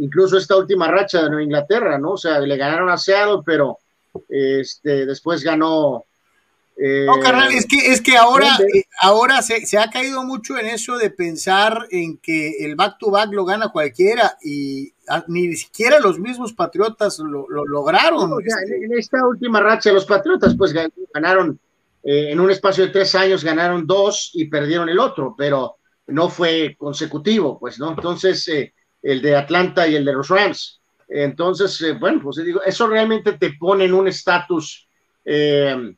incluso 0.00 0.36
esta 0.36 0.56
última 0.56 0.88
racha 0.88 1.22
de 1.22 1.28
Nueva 1.28 1.44
Inglaterra, 1.44 1.98
¿no? 1.98 2.12
O 2.12 2.18
sea, 2.18 2.40
le 2.40 2.56
ganaron 2.56 2.90
a 2.90 2.98
Seattle, 2.98 3.42
pero 3.44 3.78
este, 4.28 5.06
después 5.06 5.42
ganó. 5.42 6.04
Eh, 6.82 7.04
no, 7.06 7.20
carnal, 7.20 7.52
es 7.52 7.66
que, 7.66 7.92
es 7.92 8.00
que 8.00 8.16
ahora, 8.16 8.56
eh, 8.74 8.84
ahora 9.02 9.42
se, 9.42 9.66
se, 9.66 9.76
ha 9.76 9.90
caído 9.90 10.24
mucho 10.24 10.56
en 10.56 10.66
eso 10.66 10.96
de 10.96 11.10
pensar 11.10 11.86
en 11.90 12.16
que 12.16 12.64
el 12.64 12.74
back-to-back 12.74 13.32
lo 13.32 13.44
gana 13.44 13.68
cualquiera 13.68 14.38
y 14.42 14.94
ni 15.28 15.54
siquiera 15.56 16.00
los 16.00 16.18
mismos 16.18 16.54
Patriotas 16.54 17.18
lo, 17.18 17.46
lograron. 17.48 18.32
Este. 18.42 18.84
en 18.84 18.98
esta 18.98 19.26
última 19.26 19.60
racha, 19.60 19.92
los 19.92 20.06
Patriotas 20.06 20.54
pues 20.56 20.72
ganaron, 21.12 21.60
eh, 22.02 22.30
en 22.30 22.40
un 22.40 22.50
espacio 22.50 22.86
de 22.86 22.92
tres 22.92 23.14
años 23.14 23.44
ganaron 23.44 23.86
dos 23.86 24.30
y 24.32 24.46
perdieron 24.46 24.88
el 24.88 25.00
otro, 25.00 25.34
pero 25.36 25.76
no 26.06 26.30
fue 26.30 26.76
consecutivo, 26.78 27.58
pues, 27.58 27.78
¿no? 27.78 27.90
Entonces, 27.90 28.48
el 29.02 29.22
de 29.22 29.36
Atlanta 29.36 29.86
y 29.86 29.96
el 29.96 30.04
de 30.04 30.12
los 30.12 30.28
Rams. 30.28 30.80
Entonces, 31.08 31.80
eh, 31.82 31.92
bueno, 31.92 32.20
pues 32.22 32.36
digo, 32.36 32.62
eso 32.62 32.86
realmente 32.86 33.32
te 33.32 33.54
pone 33.54 33.84
en 33.84 33.94
un 33.94 34.06
estatus 34.06 34.88
eh, 35.24 35.94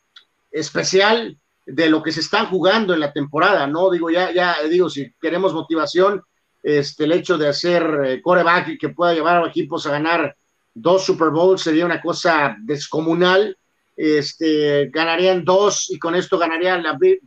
especial 0.51 1.37
de 1.67 1.91
lo 1.91 2.03
que 2.03 2.13
se 2.13 2.21
están 2.21 2.47
jugando 2.47 2.95
en 2.95 3.01
la 3.01 3.13
temporada, 3.13 3.67
¿no? 3.67 3.91
Digo, 3.91 4.11
ya, 4.11 4.33
ya, 4.33 4.57
digo, 4.69 4.89
si 4.89 5.13
queremos 5.21 5.53
motivación, 5.53 6.23
este, 6.63 7.05
el 7.05 7.13
hecho 7.13 7.37
de 7.37 7.49
hacer 7.49 8.01
eh, 8.05 8.23
coreback 8.23 8.69
y 8.69 8.79
que 8.79 8.89
pueda 8.89 9.13
llevar 9.13 9.43
a 9.43 9.47
equipos 9.47 9.87
a 9.87 9.91
ganar 9.91 10.37
dos 10.75 11.05
Super 11.05 11.31
Bowls 11.31 11.61
sería 11.63 11.85
una 11.85 12.01
cosa 12.01 12.57
descomunal. 12.61 13.57
Este, 13.95 14.89
ganarían 14.89 15.45
dos 15.45 15.91
y 15.91 15.99
con 15.99 16.15
esto 16.15 16.39
ganaría 16.39 16.83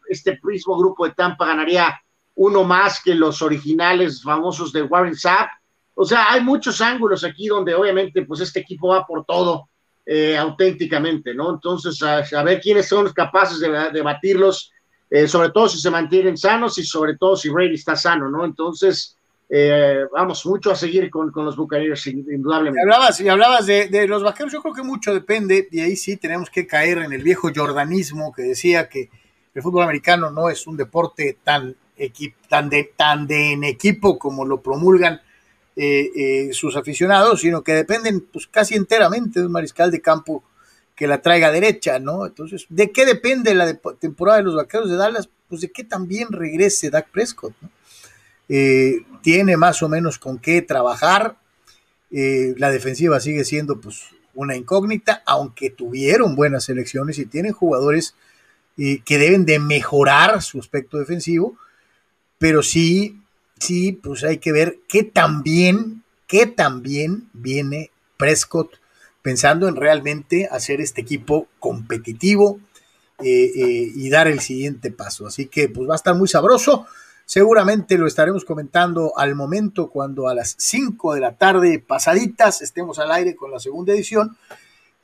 este 0.09 0.39
mismo 0.43 0.75
grupo 0.75 1.05
de 1.05 1.13
Tampa 1.13 1.45
ganaría 1.45 1.95
uno 2.33 2.63
más 2.63 3.01
que 3.03 3.13
los 3.13 3.43
originales 3.43 4.23
famosos 4.23 4.73
de 4.73 4.81
Warren 4.81 5.15
Sapp 5.15 5.49
o 5.95 6.05
sea, 6.05 6.31
hay 6.31 6.41
muchos 6.41 6.81
ángulos 6.81 7.23
aquí 7.23 7.47
donde 7.47 7.73
obviamente 7.73 8.23
pues 8.23 8.41
este 8.41 8.59
equipo 8.59 8.89
va 8.89 9.07
por 9.07 9.25
todo 9.25 9.69
eh, 10.05 10.37
auténticamente, 10.37 11.33
¿no? 11.33 11.53
Entonces, 11.53 11.99
a, 12.03 12.43
ver 12.43 12.61
quiénes 12.61 12.87
son 12.87 13.11
capaces 13.11 13.59
de, 13.59 14.01
batirlos, 14.01 14.71
eh, 15.09 15.27
sobre 15.27 15.49
todo 15.49 15.69
si 15.69 15.79
se 15.79 15.89
mantienen 15.89 16.37
sanos 16.37 16.77
y 16.77 16.83
sobre 16.83 17.17
todo 17.17 17.35
si 17.35 17.49
Brady 17.49 17.75
está 17.75 17.95
sano, 17.95 18.29
¿no? 18.29 18.43
Entonces, 18.45 19.17
eh, 19.49 20.03
vamos, 20.11 20.45
mucho 20.45 20.69
a 20.69 20.75
seguir 20.75 21.09
con, 21.09 21.31
los 21.33 21.55
Bucaneros, 21.55 22.05
indudablemente. 22.07 22.81
Hablabas, 22.81 23.19
y 23.21 23.29
hablabas 23.29 23.65
de, 23.65 24.07
los 24.07 24.21
vaqueros, 24.21 24.51
yo 24.51 24.61
creo 24.61 24.73
que 24.73 24.83
mucho 24.83 25.13
depende, 25.13 25.67
y 25.71 25.79
ahí 25.79 25.95
sí 25.95 26.17
tenemos 26.17 26.49
que 26.49 26.67
caer 26.67 26.97
en 26.99 27.13
el 27.13 27.23
viejo 27.23 27.49
jordanismo 27.55 28.33
que 28.33 28.43
decía 28.43 28.89
que 28.89 29.09
el 29.53 29.61
fútbol 29.61 29.83
americano 29.83 30.29
no 30.29 30.49
es 30.49 30.67
un 30.67 30.75
deporte 30.75 31.37
tan, 31.43 31.75
tan, 32.49 32.69
de, 32.69 32.91
tan 32.97 33.25
de 33.25 33.53
en 33.53 33.63
equipo 33.63 34.19
como 34.19 34.45
lo 34.45 34.61
promulgan 34.61 35.21
eh, 35.77 36.11
eh, 36.15 36.53
sus 36.53 36.77
aficionados, 36.77 37.41
sino 37.41 37.61
que 37.61 37.73
dependen 37.73 38.21
pues, 38.21 38.47
casi 38.47 38.75
enteramente 38.75 39.41
de 39.41 39.47
un 39.47 39.51
mariscal 39.51 39.91
de 39.91 39.99
campo 39.99 40.41
que 40.95 41.05
la 41.05 41.21
traiga 41.21 41.51
derecha, 41.51 41.99
¿no? 41.99 42.25
Entonces, 42.25 42.65
¿de 42.69 42.91
qué 42.91 43.05
depende 43.05 43.53
la 43.53 43.73
temporada 43.99 44.37
de 44.37 44.45
los 44.45 44.55
vaqueros 44.55 44.89
de 44.89 44.95
Dallas? 44.95 45.27
Pues 45.49 45.59
de 45.59 45.71
que 45.71 45.83
también 45.83 46.31
regrese 46.31 46.89
Dak 46.89 47.09
Prescott. 47.09 47.53
Eh, 48.47 49.03
tiene 49.21 49.57
más 49.57 49.83
o 49.83 49.89
menos 49.89 50.17
con 50.17 50.39
qué 50.39 50.61
trabajar. 50.61 51.35
la 52.09 52.69
defensiva 52.69 53.19
sigue 53.19 53.43
siendo 53.43 53.81
pues 53.81 54.03
una 54.33 54.55
incógnita, 54.55 55.23
aunque 55.25 55.69
tuvieron 55.71 56.37
buenas 56.37 56.69
elecciones 56.69 57.19
y 57.19 57.25
tienen 57.25 57.51
jugadores 57.51 58.15
que 58.77 59.17
deben 59.17 59.45
de 59.45 59.59
mejorar 59.59 60.41
su 60.41 60.59
aspecto 60.59 60.97
defensivo, 60.97 61.57
pero 62.37 62.63
sí 62.63 63.19
sí, 63.65 63.91
pues 63.91 64.23
hay 64.23 64.37
que 64.37 64.51
ver 64.51 64.79
qué 64.87 65.03
también, 65.03 66.03
qué 66.27 66.45
también 66.45 67.29
viene 67.33 67.91
Prescott 68.17 68.79
pensando 69.21 69.67
en 69.67 69.75
realmente 69.75 70.47
hacer 70.51 70.81
este 70.81 71.01
equipo 71.01 71.47
competitivo 71.59 72.59
eh, 73.19 73.51
eh, 73.55 73.91
y 73.95 74.09
dar 74.09 74.27
el 74.27 74.39
siguiente 74.39 74.91
paso. 74.91 75.25
Así 75.25 75.47
que 75.47 75.67
pues 75.67 75.89
va 75.89 75.93
a 75.93 75.95
estar 75.95 76.15
muy 76.15 76.27
sabroso. 76.27 76.85
Seguramente 77.25 77.97
lo 77.97 78.05
estaremos 78.05 78.45
comentando 78.45 79.17
al 79.17 79.33
momento 79.33 79.89
cuando 79.89 80.27
a 80.27 80.35
las 80.35 80.55
5 80.59 81.15
de 81.15 81.21
la 81.21 81.35
tarde 81.35 81.79
pasaditas 81.79 82.61
estemos 82.61 82.99
al 82.99 83.11
aire 83.11 83.35
con 83.35 83.49
la 83.49 83.59
segunda 83.59 83.93
edición 83.93 84.37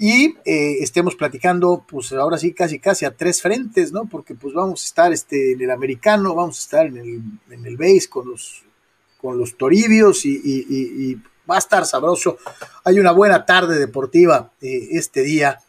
y 0.03 0.35
eh, 0.45 0.77
estemos 0.79 1.13
platicando, 1.13 1.85
pues 1.87 2.11
ahora 2.11 2.39
sí, 2.39 2.53
casi 2.53 2.79
casi 2.79 3.05
a 3.05 3.15
tres 3.15 3.39
frentes, 3.39 3.91
¿no? 3.91 4.09
Porque 4.09 4.33
pues 4.33 4.51
vamos 4.51 4.81
a 4.81 4.85
estar 4.85 5.13
este, 5.13 5.51
en 5.51 5.61
el 5.61 5.69
americano, 5.69 6.33
vamos 6.33 6.57
a 6.57 6.61
estar 6.61 6.87
en 6.87 6.97
el, 6.97 7.21
en 7.51 7.65
el 7.67 7.77
base 7.77 8.09
con 8.09 8.27
los, 8.27 8.63
con 9.19 9.37
los 9.37 9.55
toribios 9.55 10.25
y, 10.25 11.21
va 11.47 11.57
a 11.57 11.59
estar 11.59 11.85
sabroso. 11.85 12.39
Hay 12.83 12.99
una 12.99 13.11
buena 13.11 13.45
tarde 13.45 13.77
deportiva 13.77 14.51
eh, 14.59 14.87
este 14.89 15.21
día 15.21 15.59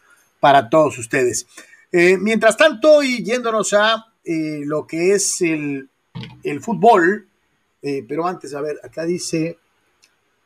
para 0.40 0.70
todos 0.70 0.96
ustedes. 0.96 1.46
Eh, 1.92 2.16
mientras 2.16 2.56
tanto, 2.56 3.02
y 3.02 3.22
yéndonos 3.22 3.74
a 3.74 4.14
lo 4.24 4.86
que 4.86 5.12
es 5.12 5.42
el, 5.42 5.90
el 6.42 6.62
fútbol, 6.62 7.28
pero 7.82 8.26
antes, 8.26 8.54
a 8.54 8.62
ver, 8.62 8.80
acá 8.82 9.04
dice 9.04 9.58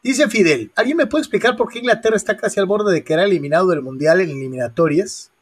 Dice 0.06 0.28
Fidel, 0.28 0.70
¿alguien 0.76 0.98
me 0.98 1.08
puede 1.08 1.22
explicar 1.22 1.56
por 1.56 1.68
qué 1.68 1.80
Inglaterra 1.80 2.14
está 2.14 2.36
casi 2.36 2.60
al 2.60 2.66
borde 2.66 2.92
de 2.92 3.02
quedar 3.02 3.24
eliminado 3.24 3.66
del 3.70 3.82
Mundial 3.82 4.20
en 4.20 4.30
eliminatorias? 4.30 5.32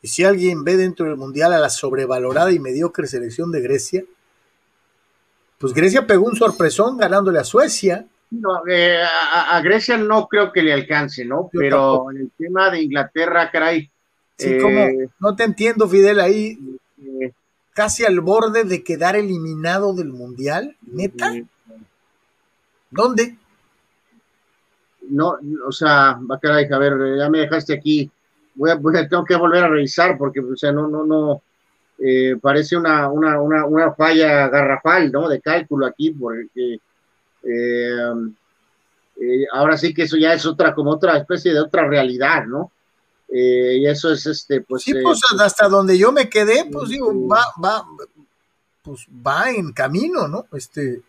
Y 0.00 0.06
si 0.06 0.22
alguien 0.22 0.62
ve 0.62 0.76
dentro 0.76 1.06
del 1.06 1.16
Mundial 1.16 1.52
a 1.52 1.58
la 1.58 1.68
sobrevalorada 1.68 2.52
y 2.52 2.60
mediocre 2.60 3.08
selección 3.08 3.50
de 3.50 3.62
Grecia, 3.62 4.04
pues 5.58 5.74
Grecia 5.74 6.06
pegó 6.06 6.26
un 6.26 6.36
sorpresón 6.36 6.98
ganándole 6.98 7.40
a 7.40 7.44
Suecia. 7.44 8.06
No, 8.30 8.64
eh, 8.68 9.02
a, 9.02 9.60
Grecia 9.60 9.96
no 9.96 10.28
creo 10.28 10.52
que 10.52 10.62
le 10.62 10.72
alcance, 10.72 11.24
¿no? 11.24 11.50
Pero 11.52 12.08
en 12.12 12.18
el 12.18 12.30
tema 12.38 12.70
de 12.70 12.82
Inglaterra, 12.82 13.50
caray. 13.50 13.90
Sí, 14.38 14.56
como, 14.58 14.78
eh, 14.78 15.08
no 15.18 15.34
te 15.34 15.42
entiendo, 15.42 15.88
Fidel, 15.88 16.20
ahí 16.20 16.60
eh, 17.02 17.32
casi 17.74 18.04
al 18.04 18.20
borde 18.20 18.62
de 18.62 18.84
quedar 18.84 19.16
eliminado 19.16 19.94
del 19.94 20.12
Mundial, 20.12 20.76
neta. 20.82 21.32
¿Dónde? 22.90 23.36
No, 25.08 25.38
o 25.66 25.72
sea, 25.72 26.18
va 26.30 26.38
caray, 26.38 26.66
a 26.70 26.78
ver, 26.78 27.18
ya 27.18 27.28
me 27.28 27.40
dejaste 27.40 27.74
aquí. 27.74 28.10
Voy 28.54 28.70
a, 28.70 29.08
tengo 29.08 29.24
que 29.24 29.36
volver 29.36 29.64
a 29.64 29.68
revisar 29.68 30.16
porque, 30.16 30.40
o 30.40 30.56
sea, 30.56 30.72
no, 30.72 30.88
no, 30.88 31.04
no, 31.04 31.42
eh, 31.98 32.36
parece 32.40 32.76
una, 32.76 33.08
una, 33.08 33.40
una, 33.40 33.64
una, 33.64 33.92
falla 33.94 34.48
garrafal, 34.48 35.10
¿no? 35.10 35.28
De 35.28 35.40
cálculo 35.40 35.86
aquí, 35.86 36.10
porque 36.10 36.78
eh, 37.42 38.12
eh, 39.16 39.46
ahora 39.52 39.76
sí 39.78 39.94
que 39.94 40.02
eso 40.02 40.16
ya 40.16 40.34
es 40.34 40.44
otra, 40.44 40.74
como 40.74 40.90
otra 40.90 41.16
especie 41.16 41.52
de 41.52 41.60
otra 41.60 41.86
realidad, 41.86 42.44
¿no? 42.46 42.72
y 43.28 43.84
eso 43.84 44.12
es 44.12 44.24
este, 44.24 44.60
pues. 44.60 44.84
Sí, 44.84 44.94
pues 45.02 45.20
hasta 45.40 45.68
donde 45.68 45.98
yo 45.98 46.12
me 46.12 46.30
quedé, 46.30 46.64
pues 46.72 46.90
digo, 46.90 47.12
va, 47.26 47.42
va, 47.62 47.84
pues 48.82 49.04
va 49.26 49.50
en 49.50 49.72
camino, 49.72 50.28
¿no? 50.28 50.46
Este, 50.52 51.02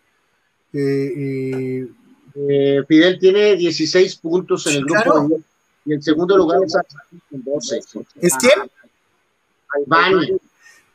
eh, 0.72 1.88
eh, 2.34 2.82
Fidel 2.86 3.18
tiene 3.18 3.56
16 3.56 4.16
puntos 4.16 4.66
en 4.66 4.76
el 4.76 4.84
grupo 4.84 5.40
y 5.84 5.94
en 5.94 6.02
segundo 6.02 6.36
lugar 6.36 6.60
es 6.64 6.76
con 7.30 7.42
12. 7.42 7.80
¿Es 8.20 8.34
quién? 8.36 8.70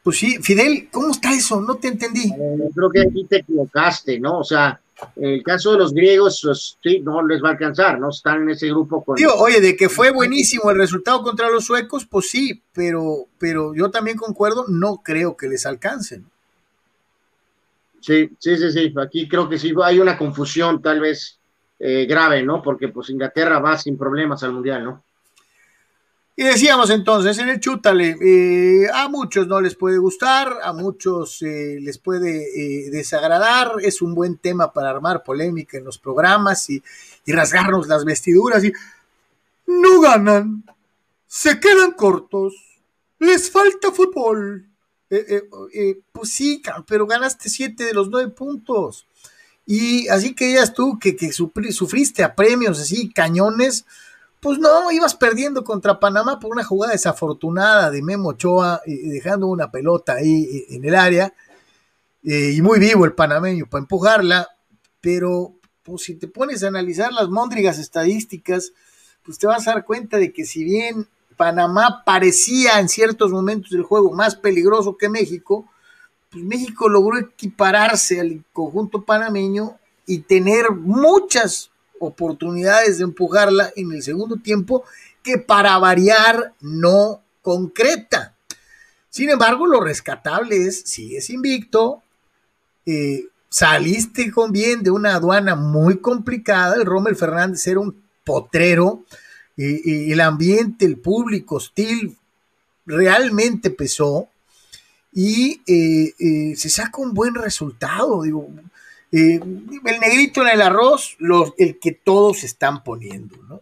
Pues 0.03 0.17
sí, 0.17 0.38
Fidel, 0.41 0.89
¿cómo 0.91 1.12
está 1.12 1.33
eso? 1.33 1.62
No 1.62 1.75
te 1.75 1.88
entendí. 1.88 2.27
Eh, 2.27 2.69
creo 2.75 2.89
que 2.89 3.01
aquí 3.01 3.25
te 3.25 3.38
equivocaste, 3.38 4.19
¿no? 4.19 4.39
O 4.39 4.43
sea, 4.43 4.79
el 5.15 5.41
caso 5.41 5.71
de 5.71 5.77
los 5.79 5.93
griegos, 5.93 6.41
pues, 6.43 6.77
sí, 6.83 6.99
no 6.99 7.25
les 7.25 7.41
va 7.41 7.49
a 7.49 7.51
alcanzar, 7.53 7.99
¿no? 7.99 8.09
Están 8.09 8.43
en 8.43 8.49
ese 8.49 8.67
grupo 8.67 9.03
con. 9.03 9.17
oye, 9.38 9.62
de 9.62 9.75
que 9.75 9.89
fue 9.89 10.12
buenísimo 10.12 10.71
el 10.71 10.77
resultado 10.77 11.23
contra 11.23 11.49
los 11.49 11.65
suecos, 11.65 12.05
pues 12.05 12.29
sí, 12.29 12.62
pero, 12.73 13.27
pero 13.38 13.73
yo 13.73 13.89
también 13.91 14.17
concuerdo, 14.17 14.65
no 14.67 15.01
creo 15.03 15.38
que 15.38 15.47
les 15.47 15.65
alcancen. 15.65 16.25
Sí, 18.04 18.30
sí, 18.38 18.58
sí, 18.58 18.70
sí. 18.70 18.94
Aquí 19.02 19.30
creo 19.30 19.48
que 19.48 19.58
sí 19.58 19.74
hay 19.82 19.98
una 19.98 20.18
confusión 20.18 20.82
tal 20.82 21.00
vez 21.00 21.39
eh, 21.80 22.06
grave, 22.06 22.44
¿no? 22.44 22.62
Porque 22.62 22.89
pues 22.89 23.10
Inglaterra 23.10 23.60
va 23.60 23.78
sin 23.78 23.98
problemas 23.98 24.44
al 24.44 24.52
Mundial, 24.52 24.84
¿no? 24.84 25.04
Y 26.36 26.44
decíamos 26.44 26.89
entonces 26.89 27.38
en 27.38 27.48
el 27.48 27.62
Chútale, 27.62 28.18
eh, 28.20 28.88
a 28.94 29.08
muchos 29.08 29.48
no 29.48 29.62
les 29.62 29.76
puede 29.76 30.00
gustar, 30.00 30.58
a 30.63 30.74
muchos 30.74 31.42
eh, 31.44 31.78
les 31.80 31.98
puede 31.98 32.89
desagradar, 32.92 33.76
es 33.82 34.02
un 34.02 34.13
buen 34.16 34.38
tema 34.38 34.74
para 34.74 34.89
armar 34.89 35.24
polémica 35.24 35.78
en 35.78 35.86
los 35.86 35.98
programas 35.98 36.70
y, 36.72 36.84
y 37.26 37.32
rasgarnos 37.32 37.88
las 37.88 38.04
vestiduras 38.04 38.66
y 38.66 38.74
no 39.68 40.02
ganan, 40.02 40.63
se 41.28 41.58
quedan 41.60 41.94
cortos, 41.94 42.56
les 43.20 43.50
falta 43.50 43.92
fútbol, 43.92 44.72
eh, 45.15 45.26
eh, 45.30 45.43
eh, 45.76 45.99
pues 46.12 46.30
sí, 46.30 46.62
pero 46.88 47.06
ganaste 47.06 47.47
siete 47.47 47.86
de 47.86 47.93
los 47.93 48.10
nueve 48.10 48.32
puntos. 48.32 49.06
Y 49.65 50.08
así 50.08 50.34
que 50.34 50.47
digas 50.47 50.73
tú 50.73 50.97
que, 50.99 51.15
sufriste 51.32 52.23
a 52.23 52.34
premios 52.34 52.80
así, 52.80 53.13
cañones, 53.13 53.86
pues 54.41 54.58
no, 54.58 54.91
ibas 54.91 55.15
perdiendo 55.15 55.63
contra 55.63 55.99
Panamá 55.99 56.39
por 56.39 56.52
una 56.52 56.63
jugada 56.63 56.93
desafortunada 56.93 57.91
de 57.91 58.02
Memo 58.02 58.30
Ochoa, 58.30 58.82
dejando 58.86 59.47
una 59.47 59.71
pelota 59.71 60.15
ahí 60.15 60.65
en 60.69 60.84
el 60.84 60.95
área, 60.95 61.34
y 62.23 62.62
muy 62.62 62.80
vivo 62.80 63.06
el 63.06 63.13
panameño 63.13 63.67
para 63.69 63.84
empujarla, 63.84 64.49
pero 64.99 65.54
pues 65.84 66.02
si 66.02 66.15
te 66.15 66.28
pones 66.28 66.63
a 66.63 66.67
analizar 66.67 67.13
las 67.13 67.30
móndrigas 67.30 67.80
estadísticas, 67.80 68.73
pues 69.23 69.38
te 69.38 69.47
vas 69.47 69.65
a 69.67 69.76
dar 69.76 69.86
cuenta 69.86 70.17
de 70.17 70.34
que 70.34 70.45
si 70.45 70.63
bien 70.65 71.08
Panamá 71.34 72.04
parecía 72.06 72.80
en 72.80 72.89
ciertos 72.89 73.32
momentos 73.32 73.72
del 73.72 73.84
juego 73.84 74.12
más 74.13 74.36
peligroso 74.36 74.98
que 74.98 75.10
México, 75.10 75.67
pues 76.32 76.43
México 76.43 76.89
logró 76.89 77.19
equipararse 77.19 78.19
al 78.19 78.43
conjunto 78.54 79.04
panameño 79.04 79.78
y 80.06 80.19
tener 80.19 80.72
muchas 80.72 81.69
oportunidades 82.00 82.98
de 82.98 83.06
empujarla 83.06 83.72
en 83.76 83.91
el 83.91 84.04
segundo 84.04 84.38
tiempo 84.38 84.84
que 85.22 85.38
para 85.38 85.78
variar 85.78 86.54
no 86.60 87.22
concreta. 87.41 88.36
Sin 89.10 89.30
embargo, 89.30 89.67
lo 89.67 89.80
rescatable 89.80 90.65
es, 90.65 90.82
sigues 90.82 91.30
invicto, 91.30 92.02
eh, 92.86 93.28
saliste 93.48 94.32
con 94.32 94.52
bien 94.52 94.82
de 94.82 94.89
una 94.89 95.15
aduana 95.15 95.56
muy 95.56 96.00
complicada, 96.00 96.76
el 96.76 96.86
Rommel 96.86 97.15
Fernández 97.15 97.65
era 97.67 97.80
un 97.80 98.02
potrero, 98.24 99.04
el 99.58 100.20
ambiente, 100.22 100.86
el 100.86 100.98
público 100.98 101.56
hostil 101.56 102.18
realmente 102.86 103.70
pesó 103.70 104.30
y 105.13 105.62
eh, 105.68 106.13
eh, 106.20 106.56
se 106.56 106.70
saca 106.70 107.02
un 107.02 107.13
buen 107.13 107.36
resultado. 107.36 108.24
Digo, 108.24 108.50
eh, 109.12 109.39
el 109.39 110.00
negrito 110.00 110.42
en 110.42 110.50
el 110.50 110.62
arroz, 110.62 111.18
el 111.58 111.80
que 111.80 111.92
todos 111.92 112.44
están 112.44 112.84
poniendo, 112.84 113.38
¿no? 113.44 113.62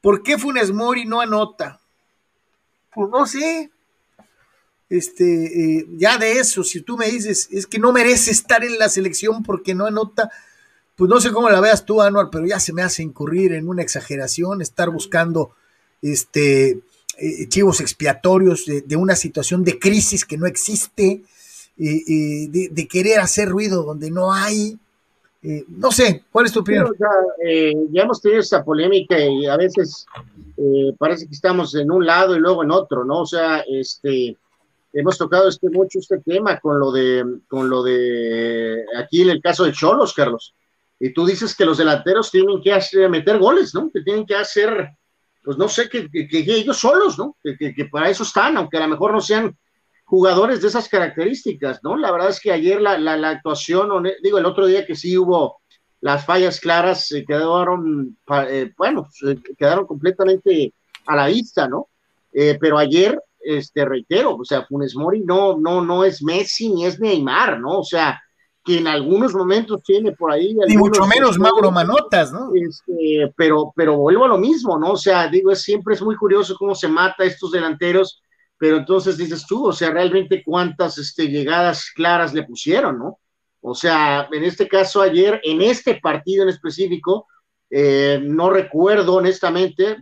¿Por 0.00 0.22
qué 0.22 0.38
Funes 0.38 0.72
Mori 0.72 1.04
no 1.04 1.20
anota? 1.20 1.78
Pues 2.94 3.10
no 3.10 3.26
sé. 3.26 3.70
Este, 4.88 5.86
ya 5.92 6.18
de 6.18 6.32
eso, 6.32 6.64
si 6.64 6.80
tú 6.80 6.96
me 6.96 7.06
dices, 7.06 7.48
es 7.52 7.66
que 7.66 7.78
no 7.78 7.92
merece 7.92 8.30
estar 8.30 8.64
en 8.64 8.76
la 8.78 8.88
selección 8.88 9.44
porque 9.44 9.74
no 9.74 9.86
anota, 9.86 10.32
pues 11.00 11.08
no 11.08 11.18
sé 11.18 11.32
cómo 11.32 11.48
la 11.48 11.62
veas 11.62 11.86
tú, 11.86 12.02
Anual, 12.02 12.28
pero 12.30 12.44
ya 12.44 12.60
se 12.60 12.74
me 12.74 12.82
hace 12.82 13.02
incurrir 13.02 13.54
en 13.54 13.70
una 13.70 13.80
exageración, 13.80 14.60
estar 14.60 14.90
buscando 14.90 15.52
este, 16.02 16.82
eh, 17.16 17.48
chivos 17.48 17.80
expiatorios 17.80 18.66
de, 18.66 18.96
una 18.96 19.16
situación 19.16 19.64
de 19.64 19.78
crisis 19.78 20.26
que 20.26 20.36
no 20.36 20.44
existe, 20.44 21.22
de, 21.78 22.86
querer 22.90 23.20
hacer 23.20 23.48
ruido 23.48 23.82
donde 23.82 24.10
no 24.10 24.30
hay. 24.30 24.76
Eh, 25.42 25.64
no 25.68 25.90
sé, 25.90 26.24
¿cuál 26.30 26.44
es 26.44 26.52
tu 26.52 26.60
opinión? 26.60 26.94
Eh, 27.46 27.72
ya 27.92 28.02
hemos 28.02 28.20
tenido 28.20 28.42
esta 28.42 28.62
polémica 28.62 29.18
y 29.18 29.46
a 29.46 29.56
veces 29.56 30.04
eh, 30.58 30.92
parece 30.98 31.26
que 31.26 31.32
estamos 31.32 31.74
en 31.76 31.90
un 31.90 32.04
lado 32.04 32.36
y 32.36 32.40
luego 32.40 32.62
en 32.62 32.72
otro, 32.72 33.06
¿no? 33.06 33.20
O 33.20 33.26
sea, 33.26 33.64
este, 33.66 34.36
hemos 34.92 35.16
tocado 35.16 35.48
este 35.48 35.70
mucho 35.70 35.98
este 35.98 36.18
tema 36.18 36.60
con 36.60 36.78
lo 36.78 36.92
de, 36.92 37.24
con 37.48 37.70
lo 37.70 37.82
de 37.82 38.84
aquí 38.98 39.22
en 39.22 39.30
el 39.30 39.40
caso 39.40 39.64
de 39.64 39.72
Cholos, 39.72 40.12
Carlos. 40.12 40.52
Y 41.00 41.14
tú 41.14 41.24
dices 41.24 41.56
que 41.56 41.64
los 41.64 41.78
delanteros 41.78 42.30
tienen 42.30 42.60
que 42.60 42.74
hacer, 42.74 43.08
meter 43.08 43.38
goles, 43.38 43.74
¿no? 43.74 43.90
Que 43.90 44.02
tienen 44.02 44.26
que 44.26 44.36
hacer, 44.36 44.90
pues 45.42 45.56
no 45.56 45.66
sé, 45.66 45.88
que, 45.88 46.08
ellos 46.12 46.76
solos, 46.76 47.18
¿no? 47.18 47.38
Que, 47.42 47.74
que, 47.74 47.86
para 47.86 48.10
eso 48.10 48.22
están, 48.22 48.58
aunque 48.58 48.76
a 48.76 48.80
lo 48.80 48.88
mejor 48.88 49.12
no 49.12 49.20
sean 49.22 49.56
jugadores 50.04 50.60
de 50.60 50.68
esas 50.68 50.90
características, 50.90 51.80
¿no? 51.82 51.96
La 51.96 52.12
verdad 52.12 52.28
es 52.28 52.38
que 52.38 52.52
ayer 52.52 52.82
la, 52.82 52.98
la, 52.98 53.30
actuación, 53.30 54.04
digo, 54.22 54.38
el 54.38 54.44
otro 54.44 54.66
día 54.66 54.84
que 54.84 54.94
sí 54.94 55.16
hubo 55.16 55.62
las 56.02 56.26
fallas 56.26 56.60
claras, 56.60 57.06
se 57.06 57.24
quedaron, 57.24 58.18
eh, 58.48 58.70
bueno, 58.76 59.08
quedaron 59.56 59.86
completamente 59.86 60.74
a 61.06 61.16
la 61.16 61.28
vista, 61.28 61.66
¿no? 61.66 61.88
Eh, 62.32 62.58
pero 62.60 62.76
ayer, 62.76 63.18
este, 63.40 63.86
reitero, 63.86 64.36
o 64.36 64.44
sea, 64.44 64.66
Funes 64.66 64.94
Mori 64.94 65.20
no, 65.20 65.58
no, 65.58 65.82
no 65.82 66.04
es 66.04 66.22
Messi 66.22 66.68
ni 66.68 66.84
es 66.84 67.00
Neymar, 67.00 67.58
¿no? 67.58 67.78
O 67.78 67.84
sea, 67.84 68.20
que 68.64 68.78
en 68.78 68.86
algunos 68.86 69.34
momentos 69.34 69.82
tiene 69.82 70.12
por 70.12 70.32
ahí. 70.32 70.54
Ni 70.66 70.76
mucho 70.76 71.06
menos 71.06 71.38
Mauro 71.38 71.70
Manotas, 71.70 72.32
¿no? 72.32 72.50
Este, 72.54 73.32
pero, 73.36 73.72
pero 73.74 73.96
vuelvo 73.96 74.24
a 74.24 74.28
lo 74.28 74.38
mismo, 74.38 74.78
¿no? 74.78 74.92
O 74.92 74.96
sea, 74.96 75.28
digo, 75.28 75.50
es, 75.50 75.62
siempre 75.62 75.94
es 75.94 76.02
muy 76.02 76.16
curioso 76.16 76.56
cómo 76.58 76.74
se 76.74 76.88
mata 76.88 77.22
a 77.22 77.26
estos 77.26 77.52
delanteros 77.52 78.22
pero 78.60 78.76
entonces 78.76 79.16
dices 79.16 79.46
tú, 79.46 79.68
o 79.68 79.72
sea, 79.72 79.90
realmente 79.90 80.42
cuántas 80.44 80.98
este, 80.98 81.28
llegadas 81.28 81.90
claras 81.94 82.34
le 82.34 82.42
pusieron, 82.42 82.98
¿no? 82.98 83.18
O 83.62 83.74
sea, 83.74 84.28
en 84.30 84.44
este 84.44 84.68
caso 84.68 85.00
ayer, 85.00 85.40
en 85.44 85.62
este 85.62 85.94
partido 85.94 86.42
en 86.42 86.50
específico, 86.50 87.26
eh, 87.70 88.20
no 88.22 88.50
recuerdo 88.50 89.14
honestamente, 89.14 89.96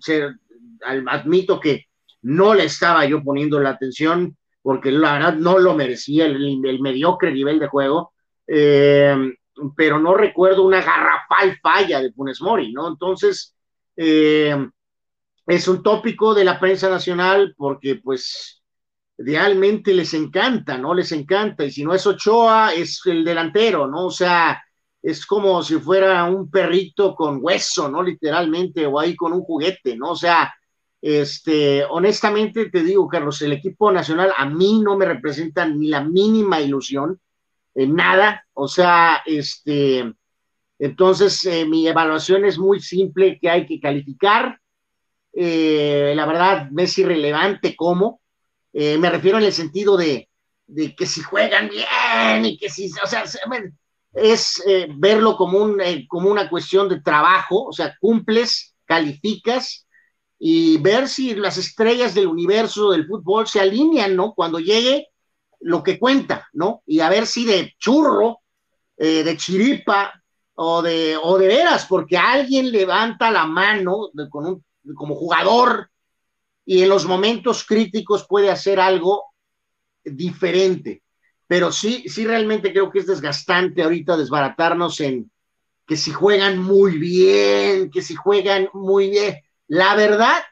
admito 1.06 1.60
que 1.60 1.84
no 2.22 2.52
le 2.52 2.64
estaba 2.64 3.06
yo 3.06 3.22
poniendo 3.22 3.60
la 3.60 3.70
atención 3.70 4.36
porque 4.60 4.90
la 4.90 5.12
verdad 5.12 5.34
no 5.34 5.60
lo 5.60 5.74
merecía 5.74 6.26
el, 6.26 6.58
mediocre 6.80 7.32
nivel 7.32 7.60
de 7.60 7.68
juego, 7.68 8.12
eh, 8.48 9.14
pero 9.76 9.98
no 9.98 10.14
recuerdo 10.14 10.64
una 10.64 10.80
garrafal 10.80 11.58
falla 11.62 12.00
de 12.00 12.12
Funes 12.12 12.40
Mori, 12.40 12.72
¿no? 12.72 12.88
Entonces, 12.88 13.54
eh, 13.96 14.56
es 15.46 15.68
un 15.68 15.82
tópico 15.82 16.34
de 16.34 16.44
la 16.44 16.58
prensa 16.58 16.88
nacional 16.88 17.54
porque 17.56 17.96
pues 17.96 18.62
realmente 19.18 19.92
les 19.92 20.14
encanta, 20.14 20.78
¿no? 20.78 20.94
Les 20.94 21.12
encanta. 21.12 21.64
Y 21.64 21.70
si 21.70 21.84
no 21.84 21.94
es 21.94 22.06
Ochoa, 22.06 22.72
es 22.74 23.00
el 23.06 23.24
delantero, 23.24 23.86
¿no? 23.86 24.06
O 24.06 24.10
sea, 24.10 24.62
es 25.02 25.26
como 25.26 25.62
si 25.62 25.76
fuera 25.78 26.24
un 26.24 26.50
perrito 26.50 27.14
con 27.14 27.38
hueso, 27.42 27.88
¿no? 27.88 28.02
Literalmente, 28.02 28.86
o 28.86 28.98
ahí 28.98 29.16
con 29.16 29.32
un 29.32 29.42
juguete, 29.42 29.96
¿no? 29.96 30.12
O 30.12 30.16
sea, 30.16 30.52
este, 31.00 31.84
honestamente 31.84 32.70
te 32.70 32.82
digo, 32.82 33.08
Carlos, 33.08 33.40
el 33.42 33.52
equipo 33.52 33.92
nacional 33.92 34.32
a 34.36 34.46
mí 34.46 34.80
no 34.80 34.96
me 34.96 35.04
representa 35.04 35.66
ni 35.66 35.88
la 35.88 36.02
mínima 36.02 36.60
ilusión, 36.60 37.20
en 37.78 37.94
nada. 37.94 38.44
O 38.54 38.68
sea, 38.68 39.22
este, 39.26 40.12
entonces 40.78 41.44
eh, 41.46 41.64
mi 41.64 41.86
evaluación 41.88 42.44
es 42.44 42.58
muy 42.58 42.80
simple, 42.80 43.38
que 43.40 43.50
hay 43.50 43.66
que 43.66 43.80
calificar 43.80 44.58
eh, 45.40 46.14
la 46.16 46.26
verdad, 46.26 46.68
es 46.76 46.98
irrelevante 46.98 47.76
cómo. 47.76 48.20
Eh, 48.72 48.98
me 48.98 49.08
refiero 49.08 49.38
en 49.38 49.44
el 49.44 49.52
sentido 49.52 49.96
de, 49.96 50.28
que 50.96 51.06
si 51.06 51.22
juegan 51.22 51.68
bien 51.68 52.44
y 52.44 52.58
que 52.58 52.68
si, 52.68 52.90
o 53.02 53.06
sea, 53.06 53.22
es 54.14 54.62
eh, 54.66 54.88
verlo 54.96 55.36
como, 55.36 55.58
un, 55.58 55.80
como 56.08 56.28
una 56.30 56.50
cuestión 56.50 56.88
de 56.88 57.00
trabajo, 57.00 57.66
o 57.66 57.72
sea, 57.72 57.96
cumples, 58.00 58.74
calificas 58.84 59.86
y 60.40 60.78
ver 60.78 61.08
si 61.08 61.36
las 61.36 61.56
estrellas 61.56 62.14
del 62.14 62.26
universo 62.26 62.90
del 62.90 63.06
fútbol 63.06 63.46
se 63.46 63.60
alinean, 63.60 64.16
¿no? 64.16 64.34
Cuando 64.34 64.58
llegue 64.58 65.08
lo 65.60 65.82
que 65.82 65.98
cuenta, 65.98 66.48
¿no? 66.52 66.82
Y 66.86 67.00
a 67.00 67.08
ver 67.08 67.26
si 67.26 67.44
de 67.44 67.74
churro, 67.78 68.40
de 68.96 69.36
chiripa 69.36 70.20
o 70.54 70.82
de, 70.82 71.16
o 71.16 71.38
de 71.38 71.46
veras, 71.46 71.86
porque 71.86 72.18
alguien 72.18 72.72
levanta 72.72 73.30
la 73.30 73.46
mano 73.46 74.10
con 74.28 74.46
un 74.46 74.64
como 74.94 75.14
jugador 75.14 75.90
y 76.64 76.82
en 76.82 76.88
los 76.88 77.06
momentos 77.06 77.64
críticos 77.64 78.26
puede 78.26 78.50
hacer 78.50 78.80
algo 78.80 79.32
diferente. 80.04 81.02
Pero 81.46 81.72
sí, 81.72 82.04
sí 82.08 82.26
realmente 82.26 82.72
creo 82.72 82.90
que 82.90 82.98
es 82.98 83.06
desgastante 83.06 83.82
ahorita 83.82 84.16
desbaratarnos 84.16 85.00
en 85.00 85.30
que 85.86 85.96
si 85.96 86.12
juegan 86.12 86.58
muy 86.58 86.98
bien, 86.98 87.90
que 87.90 88.02
si 88.02 88.14
juegan 88.14 88.68
muy 88.74 89.08
bien. 89.08 89.38
La 89.66 89.94
verdad 89.94 90.42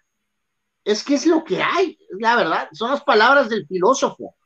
es 0.84 1.04
que 1.04 1.16
es 1.16 1.26
lo 1.26 1.44
que 1.44 1.62
hay, 1.62 1.98
la 2.18 2.36
verdad, 2.36 2.68
son 2.72 2.90
las 2.90 3.02
palabras 3.02 3.50
del 3.50 3.66
filósofo. 3.66 4.36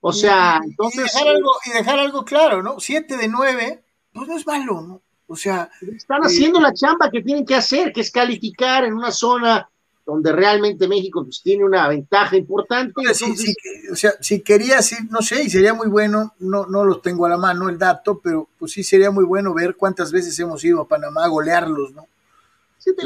O 0.00 0.12
sea, 0.12 0.60
entonces... 0.64 1.00
Y 1.00 1.18
dejar, 1.18 1.28
algo, 1.28 1.50
y 1.66 1.70
dejar 1.70 1.98
algo 1.98 2.24
claro, 2.24 2.62
¿no? 2.62 2.80
Siete 2.80 3.16
de 3.16 3.28
nueve, 3.28 3.82
pues 4.12 4.28
no 4.28 4.36
es 4.36 4.46
malo, 4.46 4.80
¿no? 4.80 5.02
O 5.26 5.36
sea. 5.36 5.70
Están 5.94 6.22
haciendo 6.22 6.60
la 6.60 6.72
chamba 6.72 7.10
que 7.10 7.22
tienen 7.22 7.44
que 7.44 7.54
hacer, 7.54 7.92
que 7.92 8.00
es 8.00 8.10
calificar 8.10 8.84
en 8.84 8.94
una 8.94 9.12
zona 9.12 9.68
donde 10.04 10.32
realmente 10.32 10.88
México 10.88 11.22
pues, 11.22 11.40
tiene 11.40 11.64
una 11.64 11.86
ventaja 11.86 12.36
importante. 12.36 12.92
o 13.08 13.94
sea, 13.94 14.12
si 14.20 14.40
quería, 14.40 14.82
sí, 14.82 14.96
no 15.08 15.22
sé, 15.22 15.44
y 15.44 15.50
sería 15.50 15.72
muy 15.72 15.86
bueno, 15.88 16.34
no, 16.40 16.66
no 16.66 16.84
los 16.84 17.00
tengo 17.00 17.26
a 17.26 17.28
la 17.28 17.36
mano 17.36 17.68
el 17.68 17.78
dato, 17.78 18.20
pero 18.22 18.48
pues 18.58 18.72
sí 18.72 18.82
sería 18.82 19.12
muy 19.12 19.24
bueno 19.24 19.54
ver 19.54 19.76
cuántas 19.76 20.10
veces 20.10 20.36
hemos 20.40 20.64
ido 20.64 20.80
a 20.80 20.88
Panamá 20.88 21.24
a 21.24 21.28
golearlos, 21.28 21.92
¿no? 21.92 22.06
Sí, 22.80 22.92
que, 22.96 23.02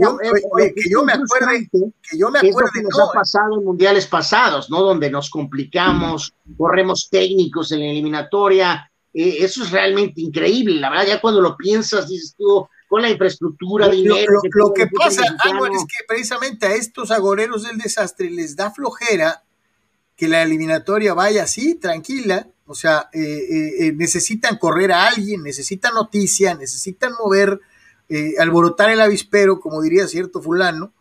yo, 0.00 0.16
que 0.16 0.88
yo 0.88 1.04
me 1.04 1.12
acuerde, 1.12 1.68
que 2.00 2.16
yo 2.16 2.30
me 2.30 2.38
acuerde. 2.38 2.70
que 2.72 2.82
nos 2.82 3.00
ha 3.00 3.12
pasado 3.12 3.58
en 3.58 3.64
mundiales 3.64 4.06
pasados, 4.06 4.70
¿no? 4.70 4.82
Donde 4.82 5.10
nos 5.10 5.28
complicamos, 5.28 6.32
corremos 6.56 7.08
técnicos 7.10 7.72
en 7.72 7.80
la 7.80 7.86
eliminatoria, 7.86 8.88
eh, 9.12 9.38
eso 9.40 9.64
es 9.64 9.72
realmente 9.72 10.20
increíble, 10.20 10.76
la 10.80 10.90
verdad, 10.90 11.06
ya 11.06 11.20
cuando 11.20 11.40
lo 11.40 11.56
piensas, 11.56 12.08
dices 12.08 12.36
tú, 12.38 12.68
con 12.88 13.02
la 13.02 13.10
infraestructura, 13.10 13.88
dinero. 13.88 14.40
Lo, 14.52 14.72
que, 14.72 14.86
pasa, 14.86 15.22
es 15.24 15.84
que 15.84 16.04
precisamente 16.06 16.66
a 16.66 16.74
estos 16.74 17.10
agoreros 17.10 17.64
del 17.64 17.78
desastre 17.78 18.30
les 18.30 18.54
da 18.54 18.70
flojera 18.70 19.42
que 20.14 20.28
la 20.28 20.42
eliminatoria 20.42 21.14
vaya 21.14 21.44
así, 21.44 21.74
tranquila, 21.74 22.46
o 22.66 22.74
sea, 22.74 23.08
eh, 23.12 23.86
eh, 23.86 23.92
necesitan 23.92 24.56
correr 24.58 24.92
a 24.92 25.08
alguien, 25.08 25.42
necesitan 25.42 25.94
noticia, 25.94 26.54
necesitan 26.54 27.12
mover, 27.18 27.60
alborotar 28.38 28.90
el 28.90 29.00
avispero, 29.00 29.60
como 29.60 29.82
diría 29.82 30.08
cierto 30.08 30.42
fulano, 30.42 30.92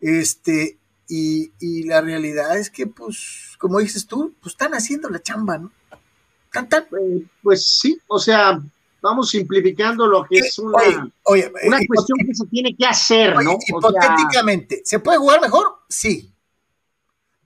este, 0.00 0.78
y, 1.08 1.52
y 1.60 1.84
la 1.84 2.00
realidad 2.00 2.58
es 2.58 2.70
que, 2.70 2.86
pues, 2.86 3.56
como 3.58 3.78
dices 3.78 4.06
tú, 4.06 4.34
pues 4.40 4.54
están 4.54 4.72
haciendo 4.74 5.08
la 5.08 5.22
chamba, 5.22 5.58
¿no? 5.58 5.72
Eh, 6.54 7.24
pues 7.42 7.66
sí, 7.66 7.98
o 8.06 8.18
sea, 8.18 8.60
vamos 9.00 9.30
simplificando 9.30 10.06
lo 10.06 10.24
que 10.24 10.38
es 10.38 10.58
una, 10.58 11.12
una 11.24 11.78
eh, 11.78 11.86
cuestión 11.86 12.18
que 12.26 12.34
se 12.34 12.46
tiene 12.46 12.76
que 12.76 12.86
hacer, 12.86 13.42
¿no? 13.42 13.56
Hipotéticamente, 13.66 14.82
¿se 14.84 14.98
puede 14.98 15.18
jugar 15.18 15.40
mejor? 15.40 15.78
Sí. 15.88 16.32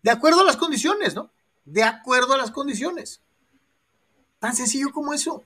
De 0.03 0.11
acuerdo 0.11 0.41
a 0.41 0.45
las 0.45 0.57
condiciones, 0.57 1.15
¿no? 1.15 1.31
De 1.65 1.83
acuerdo 1.83 2.35
a 2.35 2.39
las 2.39 2.51
condiciones. 2.51 3.21
Tan 4.39 4.55
sencillo 4.55 4.93
como 4.93 5.15
eso. 5.15 5.45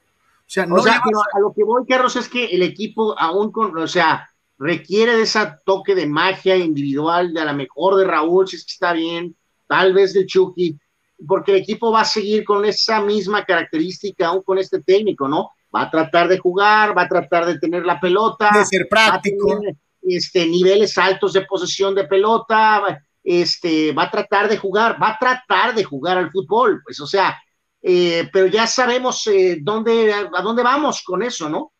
O 0.50 0.52
sea, 0.52 0.66
no 0.66 0.78
a... 0.78 1.38
lo 1.38 1.52
que 1.52 1.62
voy, 1.62 1.86
Carlos, 1.86 2.16
es 2.16 2.28
que 2.28 2.46
el 2.46 2.62
equipo 2.62 3.16
aún 3.16 3.52
con, 3.52 3.78
o 3.78 3.86
sea, 3.86 4.28
requiere 4.58 5.14
de 5.14 5.22
ese 5.22 5.38
toque 5.64 5.94
de 5.94 6.08
magia 6.08 6.56
individual, 6.56 7.32
de 7.32 7.40
a 7.40 7.44
lo 7.44 7.54
mejor 7.54 7.94
de 7.94 8.04
Raúl, 8.04 8.48
si 8.48 8.56
es 8.56 8.64
que 8.64 8.72
está 8.72 8.92
bien, 8.92 9.36
tal 9.68 9.92
vez 9.92 10.12
de 10.12 10.26
Chucky, 10.26 10.76
porque 11.24 11.52
el 11.52 11.58
equipo 11.58 11.92
va 11.92 12.00
a 12.00 12.04
seguir 12.04 12.42
con 12.42 12.64
esa 12.64 13.00
misma 13.00 13.44
característica 13.44 14.26
aún 14.26 14.42
con 14.42 14.58
este 14.58 14.82
técnico, 14.82 15.28
¿no? 15.28 15.50
Va 15.72 15.82
a 15.82 15.90
tratar 15.90 16.26
de 16.26 16.38
jugar, 16.38 16.98
va 16.98 17.02
a 17.02 17.08
tratar 17.08 17.46
de 17.46 17.60
tener 17.60 17.86
la 17.86 18.00
pelota, 18.00 18.50
de 18.52 18.64
ser 18.64 18.88
práctico, 18.88 19.60
este, 20.02 20.48
niveles 20.48 20.98
altos 20.98 21.32
de 21.32 21.42
posesión 21.42 21.94
de 21.94 22.08
pelota, 22.08 23.04
este, 23.22 23.92
va 23.92 24.02
a 24.04 24.10
tratar 24.10 24.48
de 24.48 24.56
jugar, 24.56 25.00
va 25.00 25.10
a 25.10 25.18
tratar 25.18 25.76
de 25.76 25.84
jugar 25.84 26.18
al 26.18 26.32
fútbol, 26.32 26.82
pues, 26.84 26.98
o 26.98 27.06
sea, 27.06 27.40
eh, 27.82 28.28
pero 28.32 28.46
ya 28.46 28.66
sabemos 28.66 29.26
eh, 29.26 29.58
dónde, 29.60 30.12
a 30.12 30.42
dónde 30.42 30.62
vamos 30.62 31.02
con 31.02 31.22
eso, 31.22 31.48
¿no? 31.48 31.72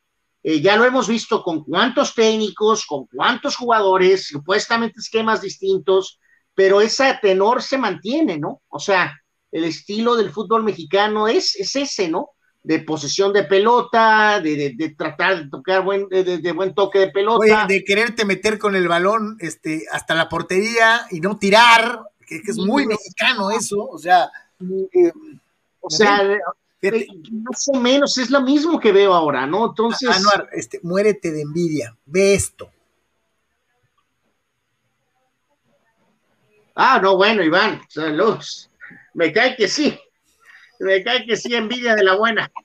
Eh, 0.43 0.61
ya 0.61 0.77
lo 0.77 0.85
hemos 0.85 1.07
visto 1.07 1.43
con 1.43 1.63
cuántos 1.65 2.15
técnicos, 2.15 2.87
con 2.87 3.07
cuántos 3.07 3.57
jugadores, 3.57 4.29
supuestamente 4.29 5.01
esquemas 5.01 5.43
distintos, 5.43 6.19
pero 6.55 6.81
ese 6.81 7.19
tenor 7.21 7.63
se 7.63 7.77
mantiene, 7.77 8.39
¿no? 8.39 8.63
O 8.69 8.79
sea, 8.79 9.15
el 9.53 9.65
estilo 9.65 10.17
del 10.17 10.31
fútbol 10.31 10.63
mexicano 10.63 11.29
es, 11.29 11.57
es 11.57 11.77
ese, 11.77 12.09
¿no? 12.09 12.31
De 12.63 12.81
posesión 12.81 13.33
de 13.35 13.45
pelota, 13.45 14.41
de, 14.41 14.95
tratar 14.97 15.45
de 15.45 15.51
tocar 15.51 15.83
buen, 15.83 16.09
de, 16.09 16.53
buen 16.53 16.75
toque 16.75 17.01
de 17.01 17.11
pelota. 17.11 17.67
de 17.67 17.85
quererte 17.85 18.25
meter 18.25 18.59
con 18.59 18.77
el 18.77 18.89
balón 18.89 19.37
este, 19.41 19.85
hasta 19.93 20.15
la 20.15 20.29
portería 20.29 21.07
y 21.11 21.21
no 21.21 21.39
tirar, 21.39 22.01
que, 22.27 22.41
es 22.47 22.57
muy 22.57 22.87
mexicano 22.87 23.51
eso, 23.51 23.79
o 23.79 23.99
sea. 23.99 24.31
O 25.81 25.91
sea, 25.91 26.23
más 27.33 27.69
o 27.69 27.79
menos 27.79 28.17
es 28.19 28.31
lo 28.31 28.41
mismo 28.41 28.81
que 28.81 28.93
veo 28.93 29.13
ahora, 29.15 29.47
¿no? 29.47 29.67
Entonces. 29.67 30.09
Anuar, 30.09 30.49
este, 30.53 30.81
muérete 30.83 31.31
de 31.31 31.43
envidia. 31.43 31.97
Ve 32.07 32.35
esto. 32.35 32.71
Ah, 36.75 36.99
no, 37.03 37.17
bueno, 37.17 37.43
Iván, 37.43 37.83
saludos. 37.89 38.71
Me 39.15 39.33
cae 39.33 39.57
que 39.57 39.69
sí. 39.69 39.99
Me 40.79 41.03
cae 41.05 41.27
que 41.27 41.37
sí, 41.37 41.55
envidia 41.55 41.95
de 41.95 42.05
la 42.05 42.17
buena. 42.17 42.51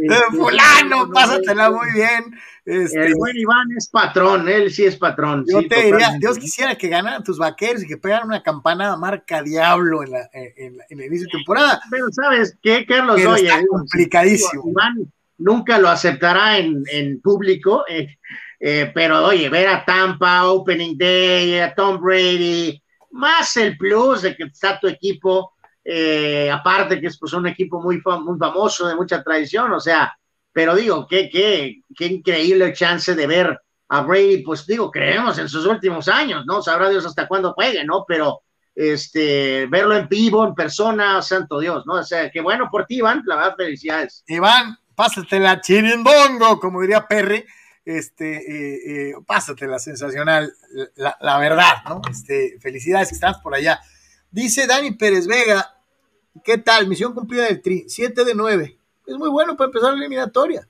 Este, 0.00 0.36
fulano, 0.36 1.10
pásatela 1.10 1.70
muy 1.70 1.90
bien. 1.92 2.38
Este, 2.70 3.06
el 3.06 3.14
buen 3.14 3.36
Iván 3.36 3.66
es 3.76 3.88
patrón, 3.88 4.48
él 4.48 4.70
sí 4.70 4.84
es 4.84 4.96
patrón. 4.96 5.44
Yo 5.50 5.66
te 5.66 5.82
diría, 5.82 6.16
Dios 6.18 6.38
quisiera 6.38 6.76
que 6.76 6.88
ganaran 6.88 7.24
tus 7.24 7.38
vaqueros 7.38 7.82
y 7.82 7.88
que 7.88 7.96
pegaran 7.96 8.28
una 8.28 8.42
campana 8.42 8.96
marca 8.96 9.42
diablo 9.42 10.04
en, 10.04 10.12
la, 10.12 10.30
en, 10.32 10.78
el 10.88 11.00
inicio 11.06 11.26
de 11.26 11.38
temporada. 11.38 11.80
Pero 11.90 12.06
sabes 12.12 12.56
qué, 12.62 12.86
Carlos, 12.86 13.16
Pero 13.16 13.34
está 13.34 13.60
complicadísimo. 13.68 14.70
Iván 14.70 15.12
nunca 15.38 15.78
lo 15.78 15.88
aceptará 15.88 16.58
en, 16.58 16.84
en 16.92 17.20
público, 17.20 17.84
eh, 17.88 18.18
eh, 18.60 18.90
pero 18.94 19.24
oye, 19.26 19.48
ver 19.48 19.68
a 19.68 19.84
Tampa, 19.84 20.46
Opening 20.46 20.96
Day, 20.96 21.58
a 21.58 21.74
Tom 21.74 22.00
Brady, 22.00 22.80
más 23.12 23.56
el 23.56 23.76
plus 23.76 24.22
de 24.22 24.36
que 24.36 24.44
está 24.44 24.78
tu 24.78 24.86
equipo, 24.86 25.54
eh, 25.82 26.50
aparte 26.50 27.00
que 27.00 27.08
es 27.08 27.18
pues, 27.18 27.32
un 27.32 27.46
equipo 27.46 27.80
muy, 27.80 28.00
muy 28.22 28.38
famoso, 28.38 28.86
de 28.86 28.94
mucha 28.94 29.22
tradición, 29.22 29.72
o 29.72 29.80
sea, 29.80 30.14
pero 30.52 30.74
digo, 30.74 31.06
qué, 31.08 31.28
qué, 31.30 31.82
qué 31.96 32.06
increíble 32.06 32.72
chance 32.72 33.14
de 33.14 33.26
ver 33.26 33.60
a 33.88 34.02
Brady, 34.02 34.42
pues 34.42 34.66
digo, 34.66 34.90
creemos 34.90 35.38
en 35.38 35.48
sus 35.48 35.66
últimos 35.66 36.08
años, 36.08 36.44
¿no? 36.46 36.62
Sabrá 36.62 36.88
Dios 36.88 37.04
hasta 37.04 37.26
cuándo 37.26 37.52
juegue, 37.54 37.84
¿no? 37.84 38.04
Pero 38.06 38.42
este, 38.74 39.66
verlo 39.66 39.96
en 39.96 40.08
vivo, 40.08 40.46
en 40.46 40.54
persona, 40.54 41.20
santo 41.22 41.58
Dios, 41.58 41.84
¿no? 41.86 41.94
O 41.94 42.04
sea, 42.04 42.30
qué 42.30 42.40
bueno 42.40 42.68
por 42.70 42.86
ti, 42.86 42.98
Iván, 42.98 43.22
la 43.26 43.36
verdad, 43.36 43.56
felicidades. 43.56 44.22
Iván, 44.28 44.76
pásate 44.94 45.40
la 45.40 45.60
chirindongo, 45.60 46.60
como 46.60 46.80
diría 46.80 47.06
Perry, 47.06 47.44
este, 47.84 48.36
eh, 48.36 49.10
eh, 49.10 49.14
pásatela 49.26 49.78
sensacional, 49.78 50.52
la, 50.94 51.16
la, 51.20 51.38
verdad, 51.38 51.82
¿no? 51.88 52.00
Este, 52.08 52.58
felicidades 52.60 53.08
que 53.08 53.14
estás 53.14 53.38
por 53.38 53.54
allá. 53.54 53.80
Dice 54.30 54.68
Dani 54.68 54.92
Pérez 54.92 55.26
Vega, 55.26 55.76
¿qué 56.44 56.58
tal? 56.58 56.86
Misión 56.86 57.12
cumplida 57.12 57.46
del 57.46 57.60
Tri, 57.60 57.86
7 57.88 58.24
de 58.24 58.34
9. 58.36 58.79
Es 59.10 59.18
muy 59.18 59.28
bueno 59.28 59.56
para 59.56 59.66
empezar 59.66 59.92
la 59.92 59.98
eliminatoria. 59.98 60.68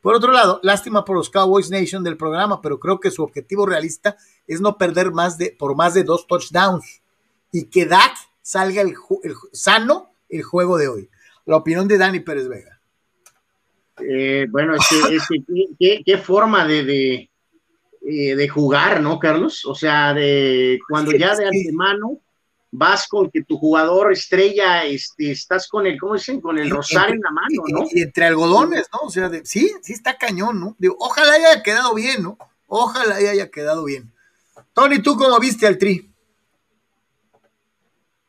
Por 0.00 0.14
otro 0.14 0.32
lado, 0.32 0.58
lástima 0.62 1.04
por 1.04 1.16
los 1.16 1.28
Cowboys 1.28 1.70
Nation 1.70 2.02
del 2.02 2.16
programa, 2.16 2.62
pero 2.62 2.80
creo 2.80 2.98
que 2.98 3.10
su 3.10 3.22
objetivo 3.22 3.66
realista 3.66 4.16
es 4.46 4.62
no 4.62 4.78
perder 4.78 5.12
más 5.12 5.36
de, 5.36 5.54
por 5.58 5.76
más 5.76 5.92
de 5.92 6.02
dos 6.02 6.26
touchdowns 6.26 7.02
y 7.52 7.66
que 7.66 7.84
Dak 7.84 8.16
salga 8.40 8.80
el, 8.80 8.94
sano 9.52 10.14
el 10.30 10.42
juego 10.42 10.78
de 10.78 10.88
hoy. 10.88 11.10
La 11.44 11.56
opinión 11.56 11.86
de 11.86 11.98
Dani 11.98 12.20
Pérez 12.20 12.48
Vega. 12.48 12.80
Eh, 14.00 14.46
bueno, 14.50 14.76
qué, 15.78 16.18
forma 16.18 16.66
de, 16.66 16.84
de, 16.84 17.30
eh, 18.00 18.34
de, 18.34 18.48
jugar, 18.48 19.02
¿no, 19.02 19.18
Carlos? 19.18 19.66
O 19.66 19.74
sea, 19.74 20.14
de 20.14 20.78
cuando 20.88 21.12
ya 21.12 21.36
de 21.36 21.48
antemano 21.48 22.20
vas 22.76 23.06
con 23.06 23.30
que 23.30 23.42
tu 23.42 23.56
jugador 23.56 24.12
estrella, 24.12 24.84
este, 24.84 25.30
estás 25.30 25.68
con 25.68 25.86
el, 25.86 25.98
¿cómo 25.98 26.14
dicen? 26.14 26.40
Con 26.40 26.58
el 26.58 26.68
rosario 26.68 27.14
en 27.14 27.20
la 27.20 27.30
mano, 27.30 27.62
¿no? 27.68 27.86
Y 27.90 28.02
entre 28.02 28.26
algodones, 28.26 28.88
¿no? 28.92 29.06
O 29.06 29.10
sea, 29.10 29.30
sí, 29.44 29.72
sí 29.80 29.92
está 29.92 30.16
cañón, 30.18 30.60
¿no? 30.60 30.76
Digo, 30.78 30.96
ojalá 30.98 31.34
haya 31.34 31.62
quedado 31.62 31.94
bien, 31.94 32.22
¿no? 32.22 32.36
Ojalá 32.66 33.16
haya 33.16 33.48
quedado 33.50 33.84
bien. 33.84 34.12
Tony, 34.72 35.00
¿tú 35.00 35.16
cómo 35.16 35.38
viste 35.38 35.68
al 35.68 35.78
Tri? 35.78 36.10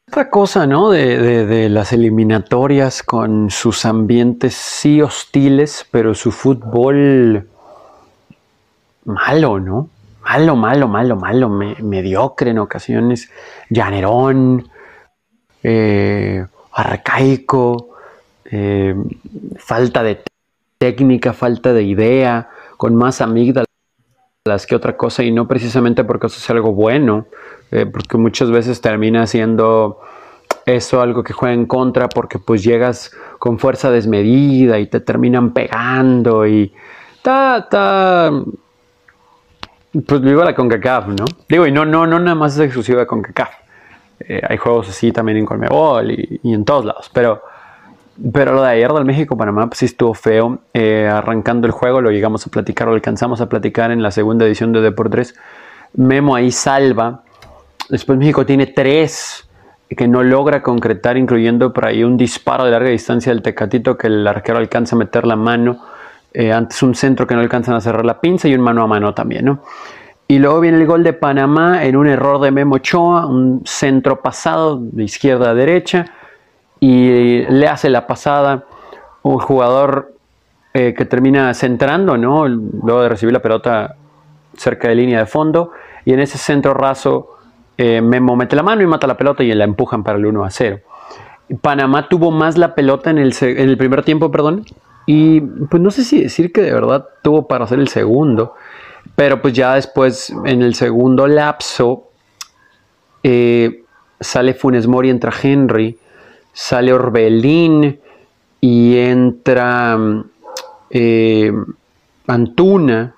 Otra 0.08 0.30
cosa, 0.30 0.68
¿no? 0.68 0.92
De, 0.92 1.46
de, 1.48 1.70
las 1.70 1.92
eliminatorias 1.92 3.02
con 3.02 3.50
sus 3.50 3.84
ambientes 3.84 4.54
sí 4.54 5.02
hostiles, 5.02 5.88
pero 5.90 6.14
su 6.14 6.32
fútbol 6.32 7.50
malo, 9.06 9.60
¿no? 9.60 9.90
Malo, 10.26 10.56
malo, 10.56 10.88
malo, 10.88 11.16
malo, 11.16 11.50
mediocre 11.50 12.50
en 12.50 12.58
ocasiones, 12.58 13.30
llanerón, 13.70 14.68
eh, 15.62 16.44
arcaico, 16.74 17.90
eh, 18.46 18.96
falta 19.58 20.02
de 20.02 20.24
técnica, 20.80 21.34
falta 21.34 21.74
de 21.74 21.84
idea, 21.84 22.50
con 22.76 22.96
más 22.96 23.22
amígdalas 23.22 23.68
que 24.68 24.76
otra 24.76 24.98
cosa 24.98 25.24
y 25.24 25.32
no 25.32 25.48
precisamente 25.48 26.04
porque 26.04 26.28
eso 26.28 26.40
sea 26.40 26.56
algo 26.56 26.74
bueno, 26.74 27.28
eh, 27.72 27.86
porque 27.86 28.18
muchas 28.18 28.50
veces 28.50 28.82
termina 28.82 29.28
siendo 29.28 30.00
eso 30.66 31.02
algo 31.02 31.24
que 31.24 31.34
juega 31.34 31.54
en 31.54 31.68
contra 31.68 32.10
porque 32.10 32.40
pues 32.40 32.64
llegas 32.64 33.12
con 33.38 33.60
fuerza 33.60 33.92
desmedida 33.92 34.80
y 34.80 34.88
te 34.88 35.00
terminan 35.00 35.54
pegando 35.54 36.48
y 36.48 36.74
ta, 37.22 37.68
ta, 37.70 38.32
pues 40.02 40.22
vivo 40.22 40.44
la 40.44 40.56
CONCACAF, 40.56 41.08
¿no? 41.08 41.26
Digo, 41.48 41.68
y 41.68 41.72
no, 41.72 41.86
no, 41.86 42.06
no 42.06 42.20
nada 42.20 42.36
más 42.36 42.56
es 42.56 42.62
exclusiva 42.62 43.00
de 43.02 43.08
CONCACAF. 43.08 43.50
Eh, 44.20 44.42
hay 44.48 44.58
juegos 44.58 44.90
así 44.90 45.12
también 45.12 45.38
en 45.38 45.46
Colmebol 45.46 46.12
y, 46.12 46.40
y, 46.44 46.54
en 46.54 46.66
todos 46.66 46.86
lados. 46.86 47.10
Pero, 47.14 47.42
pero 48.32 48.54
lo 48.54 48.62
de 48.62 48.70
ayer 48.70 48.92
del 48.92 49.06
México-Panamá 49.06 49.68
pues 49.68 49.80
sí 49.80 49.86
estuvo 49.86 50.14
feo. 50.14 50.60
Eh, 50.74 51.10
arrancando 51.12 51.68
el 51.68 51.72
juego 51.72 52.02
lo 52.02 52.12
llegamos 52.12 52.46
a 52.48 52.50
platicar, 52.50 52.88
lo 52.88 52.94
alcanzamos 52.94 53.42
a 53.42 53.50
platicar 53.50 53.92
en 53.92 54.02
la 54.02 54.12
segunda 54.12 54.46
edición 54.46 54.72
de 54.72 54.82
Deportes. 54.82 55.36
Memo 55.94 56.36
ahí 56.36 56.52
salva. 56.52 57.24
Después 57.90 58.18
México 58.18 58.46
tiene 58.46 58.68
tres 58.68 59.48
que 59.90 60.08
no 60.08 60.24
logra 60.24 60.64
concretar, 60.64 61.16
incluyendo 61.16 61.72
por 61.72 61.86
ahí 61.86 62.04
un 62.04 62.18
disparo 62.18 62.66
de 62.66 62.72
larga 62.72 62.90
distancia 62.90 63.32
del 63.32 63.42
Tecatito 63.44 63.98
que 63.98 64.08
el 64.08 64.26
arquero 64.28 64.58
alcanza 64.58 64.96
a 64.96 65.00
meter 65.00 65.28
la 65.28 65.36
mano 65.36 65.80
eh, 66.38 66.52
antes 66.52 66.84
un 66.84 66.96
centro 66.96 67.26
que 67.26 67.34
no 67.34 67.40
alcanzan 67.40 67.76
a 67.76 67.82
cerrar 67.82 68.06
la 68.06 68.20
pinza 68.20 68.50
y 68.50 68.56
un 68.56 68.62
mano 68.62 68.84
a 68.84 68.88
mano 68.88 69.14
también, 69.14 69.46
¿no? 69.46 69.60
Y 70.28 70.40
luego 70.40 70.60
viene 70.60 70.78
el 70.78 70.86
gol 70.86 71.04
de 71.04 71.14
Panamá 71.14 71.86
en 71.86 71.96
un 71.96 72.08
error 72.08 72.42
de 72.42 72.52
Memo 72.52 72.76
Ochoa, 72.76 73.26
un 73.26 73.62
centro 73.64 74.22
pasado 74.22 74.80
de 74.82 75.04
izquierda 75.04 75.52
a 75.52 75.54
derecha 75.54 76.08
y 76.80 77.44
le 77.44 77.68
hace 77.68 77.90
la 77.90 78.06
pasada 78.06 78.66
un 79.22 79.38
jugador 79.38 80.14
eh, 80.74 80.94
que 80.98 81.06
termina 81.06 81.54
centrando, 81.54 82.18
¿no? 82.18 82.48
Luego 82.48 83.04
de 83.04 83.10
recibir 83.10 83.32
la 83.32 83.42
pelota 83.42 83.96
cerca 84.58 84.90
de 84.90 84.96
línea 84.96 85.20
de 85.20 85.26
fondo 85.28 85.72
y 86.04 86.12
en 86.12 86.20
ese 86.20 86.38
centro 86.38 86.74
raso 86.74 87.38
eh, 87.78 88.02
Memo 88.02 88.36
mete 88.36 88.58
la 88.58 88.64
mano 88.64 88.82
y 88.82 88.88
mata 88.88 89.08
la 89.08 89.16
pelota 89.16 89.42
y 89.42 89.54
la 89.54 89.64
empujan 89.64 90.04
para 90.04 90.18
el 90.18 90.26
1 90.26 90.44
a 90.44 90.50
0. 90.50 90.80
Panamá 91.62 92.10
tuvo 92.10 92.32
más 92.32 92.58
la 92.58 92.76
pelota 92.76 93.10
en 93.10 93.20
el, 93.20 93.34
en 93.40 93.70
el 93.70 93.78
primer 93.78 94.04
tiempo, 94.04 94.32
perdón, 94.32 94.66
y 95.06 95.42
pues 95.42 95.82
no 95.82 95.92
sé 95.92 96.04
si 96.04 96.24
decir 96.24 96.52
que 96.52 96.62
de 96.62 96.74
verdad 96.74 97.06
tuvo 97.22 97.48
para 97.48 97.66
hacer 97.66 97.80
el 97.80 97.88
segundo, 97.88 98.56
pero 99.16 99.42
pues 99.42 99.54
ya 99.54 99.76
después 99.76 100.34
en 100.46 100.62
el 100.62 100.76
segundo 100.76 101.28
lapso 101.28 102.10
eh, 103.24 103.84
sale 104.20 104.54
Funes 104.54 104.88
Mori, 104.88 105.10
entra 105.10 105.34
Henry, 105.42 105.98
sale 106.54 106.94
Orbelín 106.94 108.00
y 108.62 108.98
entra 108.98 109.98
eh, 110.90 111.52
Antuna. 112.28 113.14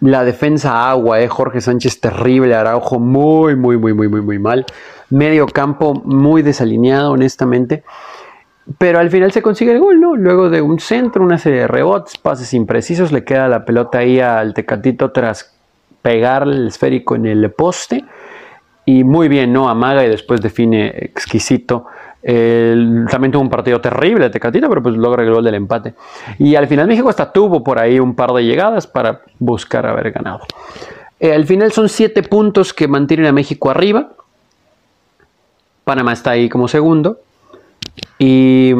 La 0.00 0.24
defensa 0.24 0.90
agua, 0.90 1.20
eh, 1.20 1.28
Jorge 1.28 1.60
Sánchez 1.60 2.00
terrible, 2.00 2.54
Araujo 2.54 2.98
muy, 2.98 3.56
muy, 3.56 3.78
muy, 3.78 3.94
muy, 3.94 4.08
muy, 4.08 4.20
muy 4.20 4.38
mal. 4.38 4.66
Medio 5.08 5.46
campo 5.46 5.94
muy 5.94 6.42
desalineado, 6.42 7.12
honestamente. 7.12 7.82
Pero 8.78 8.98
al 8.98 9.10
final 9.10 9.30
se 9.30 9.42
consigue 9.42 9.72
el 9.72 9.78
gol, 9.78 10.00
¿no? 10.00 10.16
Luego 10.16 10.50
de 10.50 10.60
un 10.60 10.80
centro, 10.80 11.22
una 11.22 11.38
serie 11.38 11.60
de 11.60 11.68
rebotes, 11.68 12.18
pases 12.18 12.52
imprecisos, 12.52 13.12
le 13.12 13.24
queda 13.24 13.48
la 13.48 13.64
pelota 13.64 13.98
ahí 13.98 14.18
al 14.18 14.54
Tecatito 14.54 15.12
tras 15.12 15.54
pegar 16.02 16.42
el 16.42 16.66
esférico 16.66 17.14
en 17.14 17.26
el 17.26 17.50
poste. 17.52 18.04
Y 18.84 19.04
muy 19.04 19.28
bien, 19.28 19.52
¿no? 19.52 19.68
Amaga 19.68 20.04
y 20.04 20.08
después 20.08 20.40
define 20.40 20.88
exquisito. 20.88 21.86
también 22.22 23.30
tuvo 23.30 23.42
un 23.42 23.50
partido 23.50 23.80
terrible 23.80 24.30
Tecatito, 24.30 24.68
pero 24.68 24.82
pues 24.82 24.96
logra 24.96 25.22
el 25.22 25.32
gol 25.32 25.44
del 25.44 25.54
empate. 25.54 25.94
Y 26.38 26.56
al 26.56 26.66
final 26.66 26.88
México 26.88 27.08
hasta 27.08 27.32
tuvo 27.32 27.62
por 27.62 27.78
ahí 27.78 28.00
un 28.00 28.16
par 28.16 28.32
de 28.32 28.44
llegadas 28.44 28.86
para 28.88 29.22
buscar 29.38 29.86
haber 29.86 30.10
ganado. 30.10 30.40
Eh, 31.20 31.32
al 31.32 31.46
final 31.46 31.70
son 31.72 31.88
siete 31.88 32.22
puntos 32.24 32.74
que 32.74 32.88
mantienen 32.88 33.26
a 33.26 33.32
México 33.32 33.70
arriba. 33.70 34.10
Panamá 35.84 36.12
está 36.12 36.32
ahí 36.32 36.48
como 36.48 36.66
segundo. 36.66 37.20
Y 38.18 38.74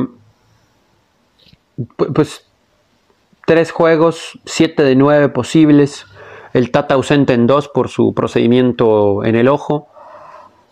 pues 2.14 2.46
tres 3.46 3.70
juegos, 3.70 4.38
siete 4.44 4.82
de 4.82 4.96
nueve 4.96 5.28
posibles. 5.28 6.06
El 6.52 6.70
Tata 6.70 6.94
ausente 6.94 7.34
en 7.34 7.46
dos 7.46 7.68
por 7.68 7.88
su 7.88 8.14
procedimiento 8.14 9.24
en 9.24 9.36
el 9.36 9.48
ojo. 9.48 9.88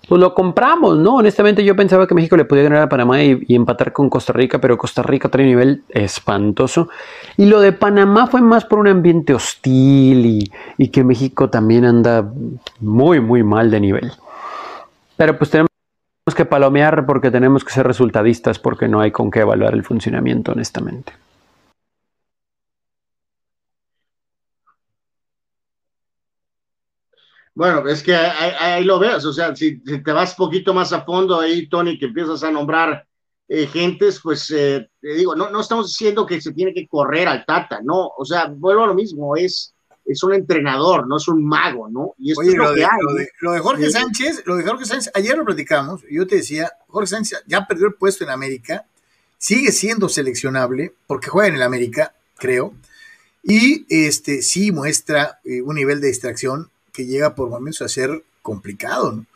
Pues 0.08 0.20
lo 0.20 0.34
compramos, 0.34 0.98
¿no? 0.98 1.16
Honestamente 1.16 1.64
yo 1.64 1.76
pensaba 1.76 2.06
que 2.06 2.14
México 2.14 2.36
le 2.36 2.44
podía 2.44 2.64
ganar 2.64 2.82
a 2.82 2.88
Panamá 2.88 3.22
y, 3.22 3.42
empatar 3.48 3.92
con 3.92 4.10
Costa 4.10 4.34
Rica, 4.34 4.60
pero 4.60 4.76
Costa 4.76 5.02
Rica 5.02 5.30
trae 5.30 5.44
un 5.44 5.50
nivel 5.50 5.82
espantoso. 5.88 6.88
Y 7.38 7.46
lo 7.46 7.60
de 7.60 7.72
Panamá 7.72 8.26
fue 8.26 8.42
más 8.42 8.66
por 8.66 8.78
un 8.78 8.88
ambiente 8.88 9.32
hostil 9.32 10.26
y, 10.26 10.52
y 10.76 10.88
que 10.88 11.04
México 11.04 11.48
también 11.48 11.86
anda 11.86 12.30
muy, 12.80 13.20
muy 13.20 13.42
mal 13.42 13.70
de 13.70 13.80
nivel. 13.80 14.12
Pero 15.16 15.38
pues 15.38 15.50
tenemos 15.50 15.73
que 16.32 16.46
palomear 16.46 17.04
porque 17.04 17.30
tenemos 17.30 17.64
que 17.64 17.72
ser 17.72 17.86
resultadistas 17.86 18.58
porque 18.58 18.88
no 18.88 19.00
hay 19.00 19.10
con 19.10 19.30
qué 19.30 19.40
evaluar 19.40 19.74
el 19.74 19.84
funcionamiento 19.84 20.52
honestamente. 20.52 21.12
Bueno, 27.54 27.86
es 27.86 28.02
que 28.02 28.16
ahí, 28.16 28.84
lo 28.84 28.98
ves, 28.98 29.24
o 29.26 29.32
sea, 29.32 29.54
si, 29.54 29.80
te 29.80 30.12
vas 30.12 30.34
poquito 30.34 30.72
más 30.74 30.92
a 30.92 31.04
fondo 31.04 31.38
ahí, 31.38 31.68
Tony, 31.68 31.98
que 31.98 32.06
empiezas 32.06 32.42
a 32.42 32.50
nombrar 32.50 33.06
eh, 33.46 33.66
gentes, 33.66 34.18
pues 34.20 34.50
eh, 34.50 34.88
te 35.00 35.14
digo, 35.14 35.36
no, 35.36 35.50
no 35.50 35.60
estamos 35.60 35.86
diciendo 35.86 36.26
que 36.26 36.40
se 36.40 36.52
tiene 36.52 36.74
que 36.74 36.88
correr 36.88 37.28
al 37.28 37.44
Tata, 37.44 37.80
no, 37.84 38.10
o 38.16 38.24
sea, 38.24 38.46
vuelvo 38.46 38.82
a 38.82 38.86
lo 38.88 38.94
mismo, 38.94 39.36
es, 39.36 39.73
es 40.04 40.22
un 40.22 40.34
entrenador, 40.34 41.06
no 41.06 41.16
es 41.16 41.28
un 41.28 41.44
mago, 41.44 41.88
¿no? 41.88 42.14
Y 42.18 42.32
esto 42.32 42.42
es 42.42 42.54
lo, 42.54 42.74
que 42.74 42.84
hay. 42.84 42.90
Lo 43.40 43.52
de, 43.52 43.58
Jorge 43.60 43.90
Sánchez, 43.90 44.42
lo 44.44 44.56
de 44.56 44.64
Jorge 44.64 44.84
Sánchez, 44.84 45.12
ayer 45.14 45.36
lo 45.36 45.44
platicamos, 45.44 46.02
yo 46.10 46.26
te 46.26 46.36
decía, 46.36 46.72
Jorge 46.88 47.08
Sánchez 47.08 47.44
ya 47.46 47.66
perdió 47.66 47.86
el 47.86 47.94
puesto 47.94 48.24
en 48.24 48.30
América, 48.30 48.84
sigue 49.38 49.72
siendo 49.72 50.08
seleccionable, 50.08 50.94
porque 51.06 51.28
juega 51.28 51.48
en 51.48 51.54
el 51.54 51.62
América, 51.62 52.14
creo, 52.36 52.74
y 53.42 53.86
este 53.88 54.42
sí 54.42 54.72
muestra 54.72 55.40
eh, 55.44 55.62
un 55.62 55.74
nivel 55.76 56.00
de 56.00 56.08
distracción 56.08 56.70
que 56.92 57.06
llega 57.06 57.34
por 57.34 57.48
momentos 57.48 57.82
a 57.82 57.88
ser 57.88 58.24
complicado, 58.42 59.12
¿no? 59.12 59.26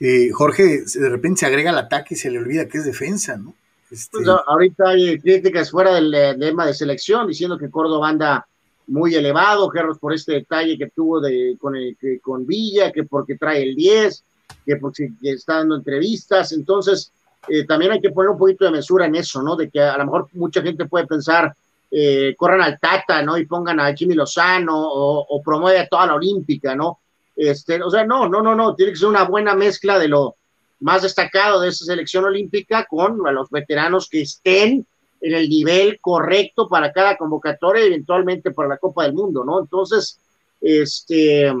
Eh, 0.00 0.30
Jorge 0.32 0.84
de 0.84 1.08
repente 1.08 1.40
se 1.40 1.46
agrega 1.46 1.70
al 1.70 1.78
ataque 1.78 2.14
y 2.14 2.16
se 2.16 2.30
le 2.30 2.38
olvida 2.38 2.68
que 2.68 2.78
es 2.78 2.84
defensa, 2.84 3.36
¿no? 3.36 3.54
Este... 3.90 4.10
Pues, 4.12 4.28
ahorita 4.46 4.90
hay 4.90 5.18
críticas 5.18 5.72
fuera 5.72 5.94
del 5.94 6.38
tema 6.38 6.66
de 6.66 6.74
selección 6.74 7.26
diciendo 7.26 7.58
que 7.58 7.70
Córdoba 7.70 8.08
anda 8.08 8.46
muy 8.88 9.14
elevado, 9.14 9.68
Carlos, 9.68 9.98
por 9.98 10.12
este 10.12 10.32
detalle 10.32 10.76
que 10.76 10.90
tuvo 10.90 11.20
de, 11.20 11.56
con, 11.60 11.74
con 12.20 12.46
Villa, 12.46 12.90
que 12.90 13.04
porque 13.04 13.36
trae 13.36 13.62
el 13.62 13.74
10, 13.74 14.24
que 14.64 14.76
porque 14.76 15.10
está 15.22 15.58
dando 15.58 15.76
entrevistas, 15.76 16.52
entonces 16.52 17.12
eh, 17.48 17.64
también 17.64 17.92
hay 17.92 18.00
que 18.00 18.10
poner 18.10 18.30
un 18.30 18.38
poquito 18.38 18.64
de 18.64 18.72
mesura 18.72 19.06
en 19.06 19.14
eso, 19.14 19.42
¿no? 19.42 19.56
De 19.56 19.70
que 19.70 19.80
a 19.80 19.96
lo 19.98 20.04
mejor 20.04 20.28
mucha 20.32 20.62
gente 20.62 20.86
puede 20.86 21.06
pensar, 21.06 21.54
eh, 21.90 22.34
corran 22.36 22.62
al 22.62 22.78
Tata, 22.78 23.22
¿no? 23.22 23.38
Y 23.38 23.46
pongan 23.46 23.80
a 23.80 23.94
Jimmy 23.94 24.14
Lozano 24.14 24.76
o, 24.76 25.26
o 25.28 25.42
promueve 25.42 25.80
a 25.80 25.88
toda 25.88 26.06
la 26.06 26.14
Olímpica, 26.14 26.74
¿no? 26.74 26.98
Este, 27.36 27.80
o 27.80 27.88
sea, 27.88 28.04
no, 28.04 28.28
no, 28.28 28.42
no, 28.42 28.54
no, 28.54 28.74
tiene 28.74 28.92
que 28.92 28.98
ser 28.98 29.08
una 29.08 29.22
buena 29.22 29.54
mezcla 29.54 29.98
de 29.98 30.08
lo 30.08 30.34
más 30.80 31.02
destacado 31.02 31.60
de 31.60 31.68
esa 31.68 31.84
selección 31.84 32.24
olímpica 32.24 32.84
con 32.84 33.18
los 33.32 33.48
veteranos 33.50 34.08
que 34.08 34.22
estén 34.22 34.86
en 35.20 35.34
el 35.34 35.48
nivel 35.48 35.98
correcto 36.00 36.68
para 36.68 36.92
cada 36.92 37.16
convocatoria 37.16 37.84
y 37.84 37.88
eventualmente 37.88 38.50
para 38.50 38.68
la 38.68 38.78
Copa 38.78 39.04
del 39.04 39.14
Mundo, 39.14 39.44
¿no? 39.44 39.60
Entonces, 39.60 40.18
este, 40.60 41.52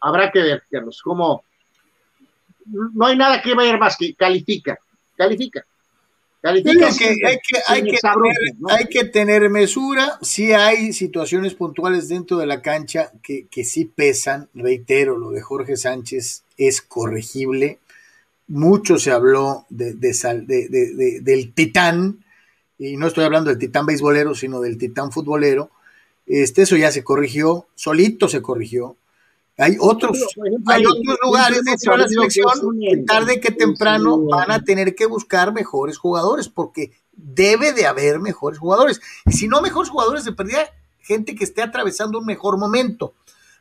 habrá 0.00 0.30
que 0.30 0.40
ver, 0.40 0.62
Carlos, 0.70 1.00
como 1.02 1.44
no 2.64 3.06
hay 3.06 3.16
nada 3.16 3.42
que 3.42 3.54
ver 3.54 3.78
más 3.78 3.96
que 3.96 4.14
califica, 4.14 4.78
califica 5.16 5.64
hay, 6.42 6.62
que, 8.88 9.04
tener, 9.04 9.50
mesura, 9.50 10.18
sí 10.22 10.52
hay 10.52 10.92
situaciones 10.92 11.54
puntuales 11.54 12.08
dentro 12.08 12.38
de 12.38 12.46
la 12.46 12.62
cancha 12.62 13.12
que, 13.22 13.46
que 13.48 13.64
sí 13.64 13.84
pesan, 13.84 14.48
reitero, 14.54 15.18
lo 15.18 15.30
de 15.30 15.42
Jorge 15.42 15.76
Sánchez 15.76 16.44
es 16.56 16.80
corregible, 16.80 17.78
mucho 18.50 18.98
se 18.98 19.12
habló 19.12 19.64
de, 19.70 19.94
de, 19.94 21.20
del 21.22 21.54
titán, 21.54 22.24
y 22.78 22.96
no 22.96 23.06
estoy 23.06 23.24
hablando 23.24 23.50
del 23.50 23.58
titán 23.58 23.86
beisbolero, 23.86 24.34
sino 24.34 24.60
del 24.60 24.76
titán 24.76 25.12
futbolero, 25.12 25.70
este, 26.26 26.62
eso 26.62 26.76
ya 26.76 26.90
se 26.90 27.04
corrigió, 27.04 27.68
solito 27.74 28.28
se 28.28 28.42
corrigió, 28.42 28.96
hay 29.56 29.76
otros, 29.78 30.18
hay 30.66 30.84
otros 30.86 31.18
lugares 31.22 31.62
dentro 31.64 31.92
de 31.92 31.98
la 31.98 32.08
selección 32.08 32.48
que 32.80 33.04
tarde 33.06 33.40
que 33.40 33.50
temprano 33.50 34.18
van 34.18 34.50
a 34.50 34.64
tener 34.64 34.94
que 34.94 35.06
buscar 35.06 35.52
mejores 35.52 35.98
jugadores, 35.98 36.48
porque 36.48 36.92
debe 37.12 37.72
de 37.74 37.86
haber 37.86 38.20
mejores 38.20 38.58
jugadores. 38.58 39.00
Y 39.26 39.32
si 39.32 39.48
no 39.48 39.60
mejores 39.60 39.90
jugadores, 39.90 40.24
de 40.24 40.32
perdida 40.32 40.70
gente 41.00 41.34
que 41.34 41.44
esté 41.44 41.60
atravesando 41.60 42.18
un 42.18 42.24
mejor 42.24 42.56
momento. 42.56 43.12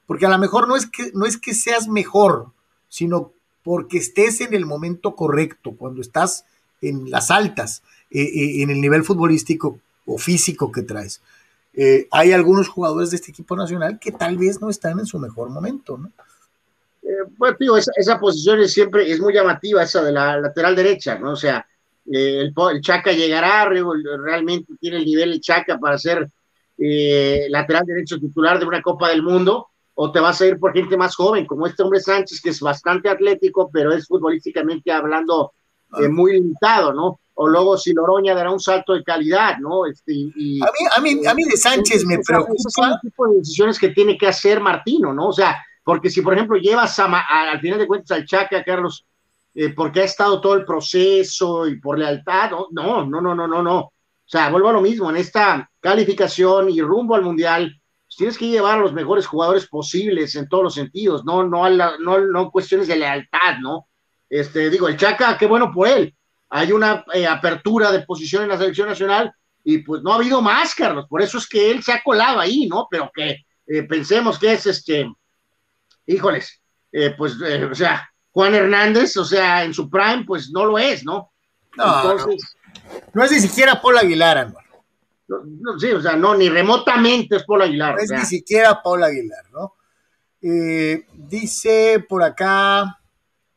Porque 0.05 0.25
a 0.25 0.29
lo 0.29 0.37
mejor 0.37 0.69
no 0.69 0.77
es 0.77 0.85
que, 0.85 1.11
no 1.13 1.25
es 1.25 1.37
que 1.37 1.53
seas 1.53 1.89
mejor, 1.89 2.53
sino 2.87 3.33
porque 3.63 3.97
estés 3.97 4.41
en 4.41 4.53
el 4.53 4.65
momento 4.65 5.15
correcto, 5.15 5.75
cuando 5.77 6.01
estás 6.01 6.45
en 6.81 7.09
las 7.09 7.31
altas, 7.31 7.83
eh, 8.11 8.21
eh, 8.21 8.63
en 8.63 8.69
el 8.69 8.81
nivel 8.81 9.03
futbolístico 9.03 9.79
o 10.05 10.17
físico 10.17 10.71
que 10.71 10.81
traes. 10.81 11.21
Eh, 11.73 12.07
hay 12.11 12.31
algunos 12.31 12.67
jugadores 12.67 13.11
de 13.11 13.17
este 13.17 13.31
equipo 13.31 13.55
nacional 13.55 13.99
que 13.99 14.11
tal 14.11 14.37
vez 14.37 14.59
no 14.59 14.69
están 14.69 14.99
en 14.99 15.05
su 15.05 15.19
mejor 15.19 15.49
momento, 15.49 15.97
¿no? 15.97 16.11
pues, 17.37 17.57
tío, 17.57 17.75
esa, 17.77 18.19
posición 18.19 18.59
es 18.59 18.73
siempre 18.73 19.09
es 19.09 19.19
muy 19.19 19.33
llamativa, 19.33 19.83
esa 19.83 20.03
de 20.03 20.11
la 20.11 20.39
lateral 20.39 20.75
derecha, 20.75 21.17
¿no? 21.17 21.31
O 21.31 21.35
sea, 21.35 21.65
el, 22.05 22.53
Chaca 22.81 23.11
llegará, 23.11 23.67
realmente 23.69 24.73
tiene 24.79 24.97
el 24.97 25.05
nivel 25.05 25.33
el 25.33 25.41
Chaca 25.41 25.79
para 25.79 25.97
ser 25.97 26.29
lateral 26.77 27.85
derecho 27.85 28.19
titular 28.19 28.59
de 28.59 28.65
una 28.65 28.81
Copa 28.81 29.09
del 29.09 29.23
Mundo, 29.23 29.68
o 30.01 30.11
te 30.11 30.19
vas 30.19 30.39
a 30.39 30.45
ir 30.45 30.57
por 30.57 30.71
gente 30.71 30.95
más 30.95 31.15
joven, 31.15 31.45
como 31.45 31.67
este 31.67 31.83
hombre 31.83 31.99
Sánchez, 31.99 32.41
que 32.41 32.51
es 32.51 32.61
bastante 32.61 33.09
atlético, 33.09 33.69
pero 33.71 33.91
es 33.91 34.07
futbolísticamente 34.07 34.91
hablando 34.91 35.51
ah. 35.91 35.99
muy 36.09 36.33
limitado, 36.33 36.93
¿no? 36.93 37.19
o 37.41 37.47
luego 37.47 37.77
si 37.77 37.93
Loroña 37.93 38.35
dará 38.35 38.51
un 38.51 38.59
salto 38.59 38.93
de 38.93 39.01
calidad, 39.01 39.59
¿no? 39.59 39.85
Este, 39.85 40.11
y, 40.13 40.59
a, 40.61 40.99
mí, 40.99 41.25
a, 41.25 41.33
mí, 41.33 41.43
de 41.45 41.55
Sánchez 41.55 42.05
me 42.05 42.19
preocupa. 42.19 42.69
Son 42.69 42.91
el 42.91 42.99
tipo 42.99 43.29
de 43.29 43.37
decisiones 43.37 43.79
que 43.79 43.89
tiene 43.89 44.17
que 44.17 44.27
hacer 44.27 44.59
Martino, 44.59 45.13
¿no? 45.13 45.29
O 45.29 45.33
sea, 45.33 45.55
porque 45.81 46.09
si 46.09 46.21
por 46.21 46.33
ejemplo 46.33 46.57
llevas 46.57 46.99
al 46.99 47.61
final 47.61 47.79
de 47.79 47.87
cuentas 47.87 48.11
al 48.11 48.25
Chaca, 48.25 48.61
Carlos, 48.61 49.05
eh, 49.55 49.69
porque 49.69 50.01
ha 50.01 50.03
estado 50.03 50.41
todo 50.41 50.55
el 50.55 50.65
proceso 50.65 51.65
y 51.65 51.79
por 51.79 51.97
lealtad, 51.97 52.51
no, 52.71 53.05
no, 53.05 53.21
no, 53.21 53.33
no, 53.33 53.47
no, 53.47 53.63
no. 53.63 53.79
O 53.79 53.93
sea, 54.25 54.49
vuelvo 54.49 54.67
a 54.67 54.73
lo 54.73 54.81
mismo, 54.81 55.09
en 55.09 55.15
esta 55.15 55.69
calificación 55.79 56.69
y 56.69 56.81
rumbo 56.81 57.15
al 57.15 57.23
Mundial, 57.23 57.78
tienes 58.19 58.37
que 58.37 58.49
llevar 58.49 58.77
a 58.77 58.81
los 58.81 58.91
mejores 58.91 59.25
jugadores 59.25 59.65
posibles 59.65 60.35
en 60.35 60.49
todos 60.49 60.61
los 60.61 60.73
sentidos, 60.73 61.23
no, 61.23 61.47
no, 61.47 61.63
a 61.63 61.69
no, 61.69 62.19
no 62.19 62.51
cuestiones 62.51 62.89
de 62.89 62.97
lealtad, 62.97 63.59
¿no? 63.61 63.87
Este, 64.29 64.69
digo, 64.69 64.89
el 64.89 64.97
Chaca, 64.97 65.37
qué 65.37 65.45
bueno 65.45 65.71
por 65.71 65.87
él, 65.87 66.13
hay 66.49 66.73
una 66.73 67.05
eh, 67.13 67.25
apertura 67.25 67.93
de 67.93 68.01
posición 68.01 68.43
en 68.43 68.49
la 68.49 68.57
selección 68.57 68.89
nacional 68.89 69.33
y 69.63 69.77
pues 69.77 70.01
no 70.03 70.11
ha 70.11 70.15
habido 70.17 70.41
más, 70.41 70.75
Carlos, 70.75 71.05
por 71.09 71.21
eso 71.21 71.37
es 71.37 71.47
que 71.47 71.71
él 71.71 71.81
se 71.81 71.93
ha 71.93 72.03
colado 72.03 72.41
ahí, 72.41 72.67
¿no? 72.67 72.89
Pero 72.91 73.09
que 73.15 73.45
eh, 73.65 73.83
pensemos 73.83 74.37
que 74.37 74.51
es 74.51 74.65
este, 74.65 75.09
híjoles, 76.05 76.61
eh, 76.91 77.15
pues, 77.17 77.37
o 77.39 77.73
sea, 77.73 78.11
Juan 78.31 78.53
Hernández, 78.53 79.15
o 79.15 79.23
sea, 79.23 79.63
en 79.63 79.73
su 79.73 79.89
prime, 79.89 80.25
pues 80.27 80.51
no 80.51 80.65
lo 80.65 80.77
es, 80.77 81.05
¿no? 81.05 81.31
No, 81.77 82.01
Entonces, 82.01 82.57
no. 83.13 83.23
es 83.23 83.31
ni 83.31 83.39
siquiera 83.39 83.81
Paul 83.81 83.97
Aguilar, 83.97 84.51
no, 85.29 85.79
sí, 85.79 85.91
o 85.91 86.01
sea, 86.01 86.15
no, 86.15 86.35
ni 86.35 86.49
remotamente 86.49 87.37
es 87.37 87.43
Paul 87.43 87.63
Aguilar. 87.63 87.95
No 87.95 88.01
es 88.01 88.11
ni 88.11 88.25
siquiera 88.25 88.81
Paul 88.81 89.03
Aguilar, 89.03 89.45
¿no? 89.51 89.75
dice 90.41 92.05
por 92.07 92.23
acá, 92.23 92.97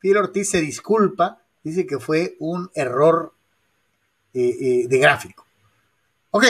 Pierre 0.00 0.18
Ortiz 0.18 0.50
se 0.50 0.60
disculpa 0.60 1.42
dice 1.62 1.86
que 1.86 1.98
fue 1.98 2.36
un 2.40 2.70
error 2.74 3.34
eh, 4.34 4.56
eh, 4.60 4.88
de 4.88 4.98
gráfico. 4.98 5.46
Ok. 6.30 6.44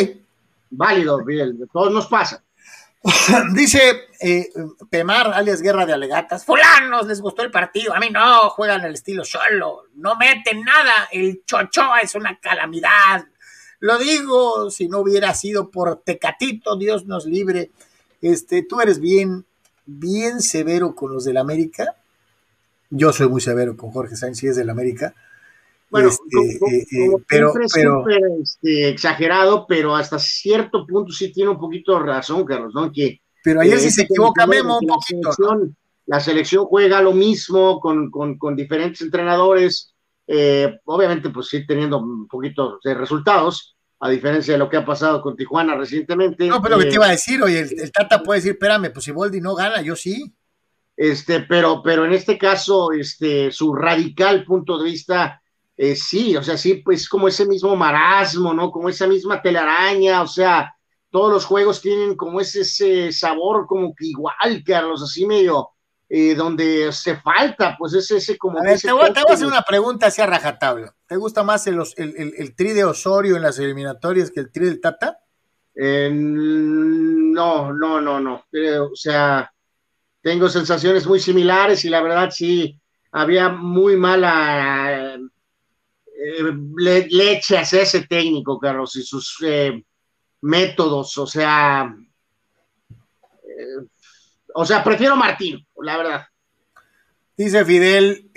Válido, 0.70 1.18
Miguel, 1.25 1.68
todos 1.73 1.93
nos 1.93 2.07
pasa. 2.07 2.43
dice 3.55 4.09
eh, 4.20 4.49
Pemar, 4.89 5.33
alias 5.35 5.61
Guerra 5.61 5.85
de 5.85 5.93
Alegatas, 5.93 6.45
fulanos, 6.45 7.07
les 7.07 7.20
gustó 7.20 7.43
el 7.43 7.51
partido, 7.51 7.93
a 7.93 7.99
mí 7.99 8.11
no, 8.11 8.49
juegan 8.51 8.85
el 8.85 8.95
estilo 8.95 9.25
solo, 9.25 9.87
no 9.97 10.14
meten 10.14 10.62
nada, 10.62 11.09
el 11.11 11.43
Chochoa 11.45 11.99
es 11.99 12.14
una 12.14 12.39
calamidad. 12.39 13.27
Lo 13.83 13.99
digo, 13.99 14.70
si 14.70 14.89
no 14.89 15.01
hubiera 15.01 15.35
sido 15.35 15.70
por 15.70 16.03
Tecatito, 16.05 16.78
Dios 16.78 17.05
nos 17.07 17.26
libre. 17.26 17.70
Este, 18.20 18.62
tú 18.62 18.80
eres 18.80 19.01
bien, 19.01 19.45
bien 19.85 20.41
severo 20.41 20.95
con 20.95 21.12
los 21.12 21.24
del 21.24 21.37
América, 21.37 21.97
yo 22.95 23.11
soy 23.12 23.26
muy 23.28 23.41
severo 23.41 23.74
con 23.74 23.91
Jorge 23.91 24.16
Sánchez 24.16 24.51
es 24.51 24.57
del 24.57 24.68
América. 24.68 25.14
Bueno, 25.91 26.11
este, 26.11 26.76
eh, 26.76 26.87
eh, 26.93 27.11
pero, 27.26 27.53
pero 27.74 28.05
este, 28.43 28.91
exagerado, 28.91 29.66
pero 29.66 29.97
hasta 29.97 30.18
cierto 30.18 30.87
punto 30.87 31.11
sí 31.11 31.33
tiene 31.33 31.51
un 31.51 31.59
poquito 31.59 31.99
de 31.99 32.05
razón, 32.05 32.45
Carlos, 32.45 32.72
¿no? 32.74 32.93
Que, 32.93 33.20
pero 33.43 33.62
ayer 33.62 33.80
sí 33.80 33.91
se 33.91 34.03
equivoca 34.03 34.47
Memo 34.47 34.78
un 34.78 34.87
poquito. 34.87 35.28
La 35.28 35.33
selección, 35.33 35.76
la 36.07 36.20
selección, 36.20 36.64
juega 36.66 37.01
lo 37.01 37.12
mismo 37.12 37.80
con, 37.80 38.11
con, 38.11 38.37
con 38.37 38.57
diferentes 38.57 39.01
entrenadores, 39.01 39.91
eh, 40.27 40.79
obviamente 40.85 41.31
pues 41.31 41.49
sí 41.49 41.66
teniendo 41.66 41.99
un 41.99 42.27
poquito 42.29 42.79
de 42.83 42.95
resultados, 42.95 43.77
a 44.01 44.09
diferencia 44.09 44.55
de 44.55 44.59
lo 44.59 44.68
que 44.68 44.77
ha 44.77 44.85
pasado 44.85 45.23
con 45.23 45.37
Tijuana 45.37 45.77
recientemente. 45.77 46.49
No, 46.49 46.61
pero 46.61 46.77
lo 46.77 46.83
que 46.83 46.89
te 46.89 46.95
iba 46.97 47.07
a 47.07 47.11
decir, 47.11 47.41
oye, 47.41 47.61
el, 47.61 47.81
el 47.81 47.93
Tata 47.93 48.23
puede 48.23 48.39
decir, 48.39 48.53
espérame, 48.53 48.93
pues 48.93 49.05
si 49.05 49.12
Boldi 49.12 49.41
no 49.41 49.55
gana, 49.55 49.81
yo 49.81 49.95
sí. 49.95 50.35
Este, 50.97 51.41
pero, 51.41 51.83
pero 51.83 52.05
en 52.05 52.12
este 52.12 52.37
caso, 52.37 52.93
este, 52.93 53.51
su 53.51 53.75
radical 53.75 54.45
punto 54.45 54.79
de 54.79 54.85
vista, 54.85 55.41
eh, 55.77 55.97
sí, 55.97 56.37
o 56.37 56.43
sea, 56.43 56.57
sí, 56.57 56.83
pues 56.85 57.09
como 57.09 57.29
ese 57.29 57.47
mismo 57.47 57.75
marasmo, 57.77 58.53
¿no? 58.53 58.70
Como 58.70 58.89
esa 58.89 59.07
misma 59.07 59.41
telaraña, 59.41 60.23
o 60.23 60.27
sea, 60.27 60.75
todos 61.11 61.33
los 61.33 61.45
juegos 61.45 61.81
tienen 61.81 62.16
como 62.16 62.41
ese, 62.41 62.61
ese 62.61 63.12
sabor 63.12 63.66
como 63.66 63.95
que 63.95 64.07
igual, 64.07 64.62
Carlos, 64.66 65.03
así 65.03 65.27
medio, 65.27 65.70
eh, 66.14 66.34
donde 66.34 66.92
se 66.92 67.16
falta, 67.16 67.74
pues 67.78 67.94
es 67.94 68.10
ese 68.10 68.36
como... 68.36 68.58
A 68.58 68.62
ver, 68.62 68.78
te, 68.78 68.92
voy, 68.92 69.04
a 69.04 69.32
hacer 69.32 69.46
una 69.46 69.62
pregunta 69.62 70.08
hacia 70.08 70.26
rajatabla. 70.26 70.94
¿Te 71.06 71.16
gusta 71.16 71.42
más 71.42 71.66
el, 71.66 71.80
el, 71.96 72.34
el, 72.36 72.54
tri 72.54 72.72
de 72.72 72.84
Osorio 72.84 73.34
en 73.34 73.40
las 73.40 73.58
eliminatorias 73.58 74.30
que 74.30 74.40
el 74.40 74.52
tri 74.52 74.66
del 74.66 74.78
Tata? 74.78 75.18
no, 75.74 77.72
no, 77.72 78.00
no, 78.02 78.20
no. 78.20 78.44
o 78.44 78.94
sea, 78.94 79.50
tengo 80.20 80.50
sensaciones 80.50 81.06
muy 81.06 81.18
similares 81.18 81.82
y 81.86 81.88
la 81.88 82.02
verdad 82.02 82.30
sí, 82.30 82.78
había 83.12 83.48
muy 83.48 83.96
mala 83.96 85.14
eh, 85.14 86.52
leche 86.76 87.56
hacia 87.56 87.80
ese 87.80 88.06
técnico, 88.06 88.58
Carlos, 88.58 88.94
y 88.96 89.02
sus 89.02 89.38
eh, 89.46 89.82
métodos, 90.42 91.16
o 91.16 91.26
sea, 91.26 91.96
eh, 92.90 93.86
o 94.55 94.64
sea, 94.64 94.82
prefiero 94.82 95.16
Martín, 95.16 95.66
la 95.80 95.96
verdad. 95.96 96.26
Dice 97.36 97.64
Fidel, 97.64 98.30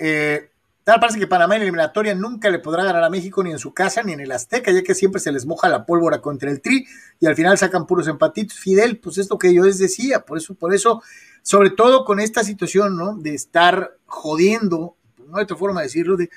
tal 0.84 1.00
parece 1.00 1.18
que 1.18 1.26
Panamá 1.26 1.56
en 1.56 1.62
eliminatoria 1.62 2.14
nunca 2.14 2.48
le 2.50 2.58
podrá 2.58 2.84
ganar 2.84 3.04
a 3.04 3.10
México 3.10 3.42
ni 3.42 3.50
en 3.50 3.58
su 3.58 3.74
casa 3.74 4.02
ni 4.02 4.12
en 4.12 4.20
el 4.20 4.32
Azteca, 4.32 4.72
ya 4.72 4.82
que 4.82 4.94
siempre 4.94 5.20
se 5.20 5.32
les 5.32 5.46
moja 5.46 5.68
la 5.68 5.84
pólvora 5.84 6.20
contra 6.20 6.50
el 6.50 6.60
Tri 6.60 6.86
y 7.20 7.26
al 7.26 7.34
final 7.34 7.58
sacan 7.58 7.86
puros 7.86 8.08
empatitos. 8.08 8.58
Fidel, 8.58 8.98
pues 8.98 9.18
esto 9.18 9.38
que 9.38 9.52
yo 9.52 9.64
les 9.64 9.78
decía, 9.78 10.24
por 10.24 10.38
eso, 10.38 10.54
por 10.54 10.74
eso, 10.74 11.02
sobre 11.42 11.70
todo 11.70 12.04
con 12.04 12.20
esta 12.20 12.42
situación, 12.42 12.96
¿no? 12.96 13.16
De 13.16 13.34
estar 13.34 13.96
jodiendo, 14.06 14.96
no 15.26 15.36
hay 15.36 15.44
otra 15.44 15.56
forma 15.56 15.80
de 15.80 15.86
decirlo, 15.86 16.16
de 16.16 16.30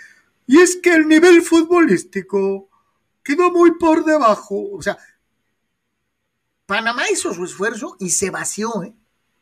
y 0.49 0.57
es 0.57 0.77
que 0.77 0.91
el 0.91 1.07
nivel 1.07 1.43
futbolístico 1.43 2.69
quedó 3.21 3.51
muy 3.51 3.77
por 3.77 4.03
debajo. 4.03 4.71
O 4.73 4.82
sea, 4.82 4.97
Panamá 6.65 7.03
hizo 7.11 7.32
su 7.36 7.45
esfuerzo 7.45 7.97
y 7.99 8.09
se 8.09 8.32
vació. 8.32 8.82
¿eh? 8.82 8.95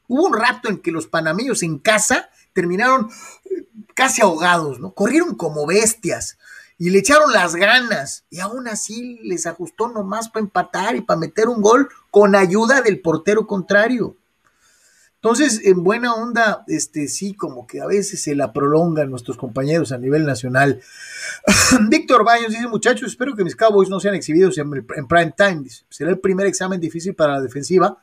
Hubo 0.08 0.28
un 0.28 0.34
rato 0.34 0.70
en 0.70 0.80
que 0.80 0.91
los 0.91 1.08
panameños 1.08 1.64
en 1.64 1.80
casa 1.80 2.30
terminaron 2.53 3.10
eh, 3.45 3.68
casi 3.93 4.22
ahogados, 4.22 4.80
¿no? 4.80 4.91
Corrieron 4.91 5.36
como 5.36 5.66
bestias 5.66 6.38
y 6.78 6.91
le 6.91 6.99
echaron 6.99 7.32
las 7.32 7.55
ganas 7.55 8.26
y 8.30 8.39
aún 8.39 8.68
así 8.68 9.20
les 9.24 9.47
ajustó 9.47 9.88
nomás 9.88 10.30
para 10.30 10.43
empatar 10.43 10.95
y 10.95 11.01
para 11.01 11.20
meter 11.20 11.49
un 11.49 11.62
gol 11.62 11.89
con 12.12 12.36
ayuda 12.36 12.82
del 12.82 13.01
portero 13.01 13.47
contrario. 13.47 14.16
Entonces, 15.16 15.62
en 15.66 15.84
buena 15.84 16.14
onda, 16.14 16.64
este 16.68 17.08
sí, 17.08 17.34
como 17.34 17.66
que 17.66 17.82
a 17.82 17.88
veces 17.88 18.22
se 18.22 18.36
la 18.36 18.53
prolongan 18.53 19.10
nuestros 19.10 19.36
compañeros 19.36 19.91
a 19.91 19.97
nivel 19.97 20.26
nacional. 20.26 20.80
Víctor 21.89 22.24
Baños 22.24 22.51
dice, 22.51 22.68
muchachos, 22.68 23.10
espero 23.10 23.36
que 23.36 23.43
mis 23.43 23.55
Cowboys 23.55 23.89
no 23.89 23.99
sean 23.99 24.14
exhibidos 24.14 24.58
en, 24.60 24.70
prime 24.86 25.34
time. 25.36 25.66
será 25.89 26.12
el 26.12 26.20
primer 26.20 26.45
examen 26.45 26.80
difícil 26.80 27.16
para 27.16 27.34
la 27.34 27.41
defensiva 27.41 27.97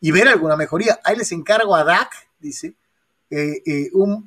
y 0.00 0.10
ver 0.10 0.28
alguna 0.28 0.56
mejoría. 0.56 1.00
Ahí 1.04 1.16
les 1.16 1.32
encargo 1.32 1.74
a 1.74 1.84
Dak, 1.84 2.10
dice, 2.38 2.74
eh, 3.30 3.62
eh, 3.66 3.90
un, 3.92 4.24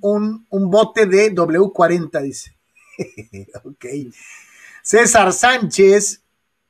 un, 0.49 0.69
bote 0.69 1.05
de 1.05 1.33
W40, 1.33 2.21
dice. 2.21 2.57
ok. 3.63 3.85
César 4.83 5.31
Sánchez, 5.31 6.21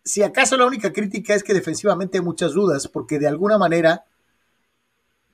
si 0.03 0.23
acaso 0.23 0.57
la 0.57 0.65
única 0.65 0.91
crítica 0.91 1.33
es 1.33 1.43
que 1.43 1.53
defensivamente 1.53 2.17
hay 2.17 2.23
muchas 2.23 2.53
dudas, 2.53 2.87
porque 2.87 3.19
de 3.19 3.27
alguna 3.27 3.57
manera 3.57 4.05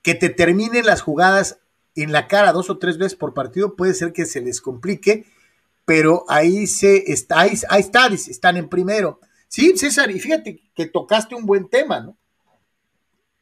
que 0.01 0.15
te 0.15 0.29
terminen 0.29 0.85
las 0.85 1.01
jugadas 1.01 1.59
en 1.95 2.11
la 2.11 2.27
cara 2.27 2.51
dos 2.51 2.69
o 2.69 2.77
tres 2.77 2.97
veces 2.97 3.15
por 3.15 3.33
partido, 3.33 3.75
puede 3.75 3.93
ser 3.93 4.13
que 4.13 4.25
se 4.25 4.41
les 4.41 4.61
complique, 4.61 5.25
pero 5.85 6.25
ahí 6.27 6.67
se 6.67 7.11
está, 7.11 7.41
ahí, 7.41 7.53
está, 7.79 8.07
están 8.07 8.57
en 8.57 8.69
primero. 8.69 9.19
Sí, 9.47 9.77
César, 9.77 10.11
y 10.11 10.19
fíjate 10.19 10.61
que 10.75 10.85
tocaste 10.87 11.35
un 11.35 11.45
buen 11.45 11.69
tema, 11.69 12.01
¿no? 12.01 12.17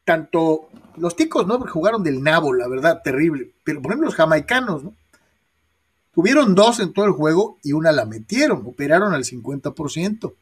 Tanto 0.04 0.68
los 0.96 1.16
ticos, 1.16 1.46
¿no? 1.46 1.58
Jugaron 1.60 2.02
del 2.02 2.22
nabo, 2.22 2.52
la 2.52 2.68
verdad, 2.68 3.00
terrible. 3.02 3.50
Pero 3.64 3.80
por 3.80 3.92
ejemplo, 3.92 4.06
los 4.06 4.14
jamaicanos, 4.14 4.84
¿no? 4.84 4.94
Tuvieron 6.14 6.54
dos 6.54 6.78
en 6.78 6.92
todo 6.92 7.06
el 7.06 7.12
juego 7.12 7.58
y 7.62 7.72
una 7.72 7.90
la 7.90 8.04
metieron, 8.04 8.64
operaron 8.66 9.14
al 9.14 9.24
50%. 9.24 10.32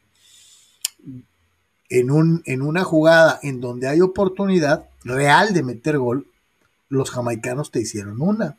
En, 1.88 2.10
un, 2.10 2.42
en 2.44 2.62
una 2.62 2.84
jugada 2.84 3.38
en 3.42 3.60
donde 3.60 3.88
hay 3.88 4.00
oportunidad, 4.00 4.88
real 5.04 5.54
de 5.54 5.62
meter 5.62 5.98
gol, 5.98 6.26
los 6.88 7.10
jamaicanos 7.10 7.70
te 7.70 7.80
hicieron 7.80 8.20
una. 8.20 8.58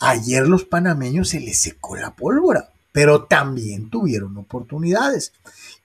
Ayer 0.00 0.46
los 0.46 0.64
panameños 0.64 1.28
se 1.28 1.40
les 1.40 1.60
secó 1.60 1.96
la 1.96 2.14
pólvora, 2.14 2.70
pero 2.92 3.24
también 3.24 3.90
tuvieron 3.90 4.36
oportunidades. 4.36 5.32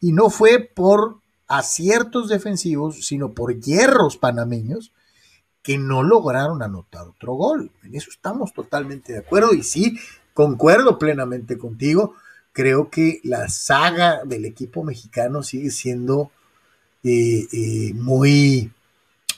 Y 0.02 0.14
no 0.14 0.30
fue 0.30 0.60
por 0.60 1.18
aciertos 1.48 2.30
defensivos, 2.30 3.06
sino 3.06 3.34
por 3.34 3.60
hierros 3.60 4.18
panameños 4.18 4.92
que 5.62 5.78
no 5.78 6.04
lograron 6.04 6.62
anotar 6.62 7.08
otro 7.08 7.34
gol. 7.34 7.72
En 7.84 7.96
eso 7.96 8.10
estamos 8.12 8.54
totalmente 8.54 9.14
de 9.14 9.20
acuerdo 9.20 9.54
y 9.54 9.64
sí, 9.64 9.98
concuerdo 10.34 11.00
plenamente 11.00 11.58
contigo. 11.58 12.16
Creo 12.52 12.90
que 12.90 13.22
la 13.24 13.48
saga 13.50 14.24
del 14.26 14.46
equipo 14.46 14.84
mexicano 14.84 15.42
sigue 15.42 15.72
siendo 15.72 16.32
eh, 17.04 17.48
eh, 17.52 17.94
muy, 17.96 18.72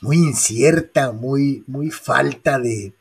muy 0.01 0.17
incierta, 0.17 1.11
muy, 1.11 1.63
muy 1.67 1.91
falta 1.91 2.59
de, 2.59 2.93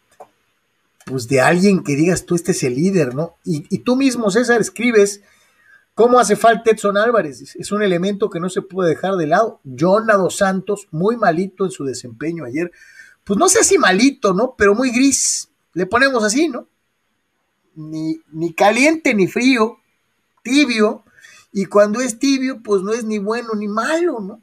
pues 1.04 1.28
de 1.28 1.40
alguien 1.40 1.82
que 1.82 1.96
digas 1.96 2.24
tú, 2.24 2.34
este 2.34 2.52
es 2.52 2.62
el 2.62 2.74
líder, 2.74 3.14
¿no? 3.14 3.34
Y, 3.44 3.78
tú 3.78 3.96
mismo, 3.96 4.30
César, 4.30 4.60
escribes 4.60 5.22
cómo 5.94 6.18
hace 6.18 6.36
falta 6.36 6.70
Edson 6.70 6.96
Álvarez. 6.96 7.54
Es 7.56 7.72
un 7.72 7.82
elemento 7.82 8.28
que 8.28 8.40
no 8.40 8.48
se 8.48 8.62
puede 8.62 8.90
dejar 8.90 9.16
de 9.16 9.26
lado. 9.26 9.60
Jonado 9.64 10.30
Santos, 10.30 10.88
muy 10.90 11.16
malito 11.16 11.64
en 11.64 11.70
su 11.70 11.84
desempeño 11.84 12.44
ayer. 12.44 12.70
Pues 13.24 13.38
no 13.38 13.48
sé 13.48 13.64
si 13.64 13.78
malito, 13.78 14.34
¿no? 14.34 14.54
Pero 14.56 14.74
muy 14.74 14.90
gris. 14.90 15.48
Le 15.72 15.86
ponemos 15.86 16.22
así, 16.22 16.48
¿no? 16.48 16.68
Ni, 17.76 18.20
ni 18.32 18.52
caliente 18.52 19.14
ni 19.14 19.26
frío, 19.26 19.78
tibio. 20.42 21.04
Y 21.52 21.66
cuando 21.66 22.00
es 22.00 22.18
tibio, 22.18 22.60
pues 22.62 22.82
no 22.82 22.92
es 22.92 23.04
ni 23.04 23.18
bueno 23.18 23.54
ni 23.54 23.68
malo, 23.68 24.20
¿no? 24.20 24.40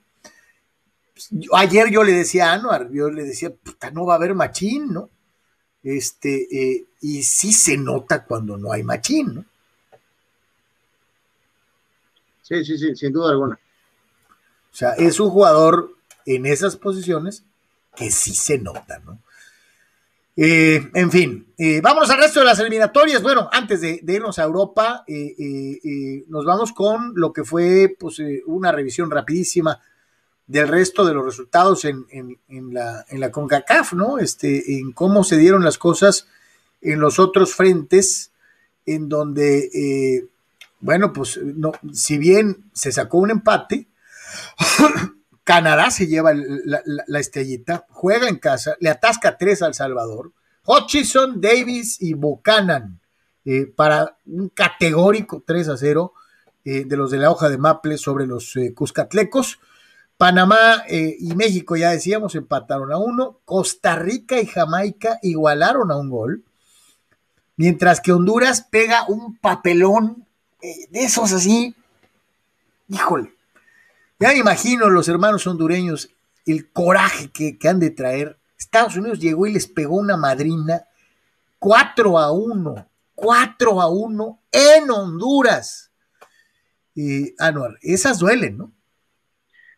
ayer 1.53 1.89
yo 1.91 2.03
le 2.03 2.13
decía 2.13 2.49
a 2.49 2.53
Anuar, 2.53 2.89
yo 2.91 3.09
le 3.09 3.23
decía, 3.23 3.53
puta, 3.53 3.91
no 3.91 4.05
va 4.05 4.13
a 4.13 4.17
haber 4.17 4.33
machín, 4.33 4.93
¿no? 4.93 5.09
Este, 5.83 6.47
eh, 6.51 6.85
y 7.01 7.23
sí 7.23 7.53
se 7.53 7.77
nota 7.77 8.25
cuando 8.25 8.57
no 8.57 8.71
hay 8.71 8.83
machín, 8.83 9.35
¿no? 9.35 9.45
Sí, 12.51 12.65
sí, 12.65 12.77
sí, 12.77 12.95
sin 12.97 13.13
duda 13.13 13.31
alguna. 13.31 13.55
O 13.55 14.75
sea, 14.75 14.91
es 14.91 15.21
un 15.21 15.29
jugador 15.29 15.95
en 16.25 16.45
esas 16.45 16.75
posiciones 16.75 17.45
que 17.95 18.11
sí 18.11 18.35
se 18.35 18.57
nota, 18.57 18.99
¿no? 18.99 19.19
Eh, 20.35 20.89
en 20.93 21.11
fin, 21.11 21.53
eh, 21.57 21.79
vámonos 21.81 22.09
al 22.09 22.17
resto 22.19 22.41
de 22.41 22.47
las 22.47 22.59
eliminatorias. 22.59 23.21
Bueno, 23.21 23.49
antes 23.53 23.79
de, 23.79 24.01
irnos 24.05 24.37
a 24.37 24.43
Europa, 24.43 25.05
nos 26.27 26.45
vamos 26.45 26.73
con 26.73 27.13
lo 27.15 27.31
que 27.31 27.45
fue 27.45 27.95
pues, 27.97 28.17
una 28.45 28.73
revisión 28.73 29.09
rapidísima 29.09 29.79
del 30.45 30.67
resto 30.67 31.05
de 31.05 31.13
los 31.13 31.23
resultados 31.23 31.85
en, 31.85 32.05
la, 32.73 33.05
en 33.07 33.19
la 33.21 33.31
CONCACAF, 33.31 33.93
¿no? 33.93 34.19
Este, 34.19 34.77
en 34.77 34.91
cómo 34.91 35.23
se 35.23 35.37
dieron 35.37 35.63
las 35.63 35.77
cosas 35.77 36.27
en 36.81 36.99
los 36.99 37.17
otros 37.17 37.55
frentes, 37.55 38.31
en 38.85 39.07
donde, 39.07 39.69
eh, 39.73 40.27
bueno, 40.81 41.13
pues 41.13 41.39
no, 41.41 41.71
si 41.93 42.17
bien 42.17 42.69
se 42.73 42.91
sacó 42.91 43.19
un 43.19 43.31
empate, 43.31 43.87
Canadá 45.43 45.91
se 45.91 46.07
lleva 46.07 46.33
la, 46.33 47.19
estrellita, 47.19 47.85
juega 47.89 48.27
en 48.27 48.37
casa, 48.37 48.75
le 48.79 48.89
atasca 48.89 49.37
tres 49.37 49.61
al 49.61 49.73
Salvador, 49.73 50.33
Hutchison, 50.65 51.41
Davis 51.41 52.01
y 52.01 52.13
Buchanan 52.13 52.99
eh, 53.45 53.65
para 53.65 54.17
un 54.25 54.49
categórico 54.49 55.43
3 55.45 55.69
a 55.69 55.77
0 55.77 56.13
eh, 56.63 56.85
de 56.85 56.97
los 56.97 57.09
de 57.09 57.17
la 57.17 57.31
hoja 57.31 57.49
de 57.49 57.57
Maple 57.57 57.97
sobre 57.97 58.27
los 58.27 58.53
Cuscatlecos. 58.75 59.59
Panamá 60.21 60.83
eh, 60.87 61.15
y 61.19 61.35
México, 61.35 61.75
ya 61.75 61.89
decíamos, 61.89 62.35
empataron 62.35 62.91
a 62.91 62.99
uno. 62.99 63.39
Costa 63.43 63.95
Rica 63.95 64.39
y 64.39 64.45
Jamaica 64.45 65.17
igualaron 65.23 65.91
a 65.91 65.97
un 65.97 66.11
gol. 66.11 66.43
Mientras 67.57 68.01
que 68.01 68.11
Honduras 68.11 68.67
pega 68.69 69.05
un 69.07 69.37
papelón 69.37 70.27
de 70.61 71.03
esos 71.03 71.31
así. 71.33 71.75
Híjole. 72.87 73.33
Ya 74.19 74.29
me 74.29 74.37
imagino 74.37 74.89
los 74.89 75.07
hermanos 75.07 75.47
hondureños 75.47 76.09
el 76.45 76.71
coraje 76.71 77.31
que, 77.31 77.57
han 77.67 77.79
de 77.79 77.89
traer. 77.89 78.37
Estados 78.57 78.95
Unidos 78.95 79.19
llegó 79.19 79.47
y 79.47 79.53
les 79.53 79.67
pegó 79.67 79.95
una 79.95 80.17
madrina 80.17 80.85
4 81.59 82.19
a 82.19 82.31
1. 82.31 82.87
4 83.15 83.81
a 83.81 83.89
1 83.89 84.39
en 84.51 84.91
Honduras. 84.91 85.91
Y, 86.93 87.33
Anuar, 87.39 87.77
esas 87.81 88.19
duelen, 88.19 88.57
¿no? 88.57 88.71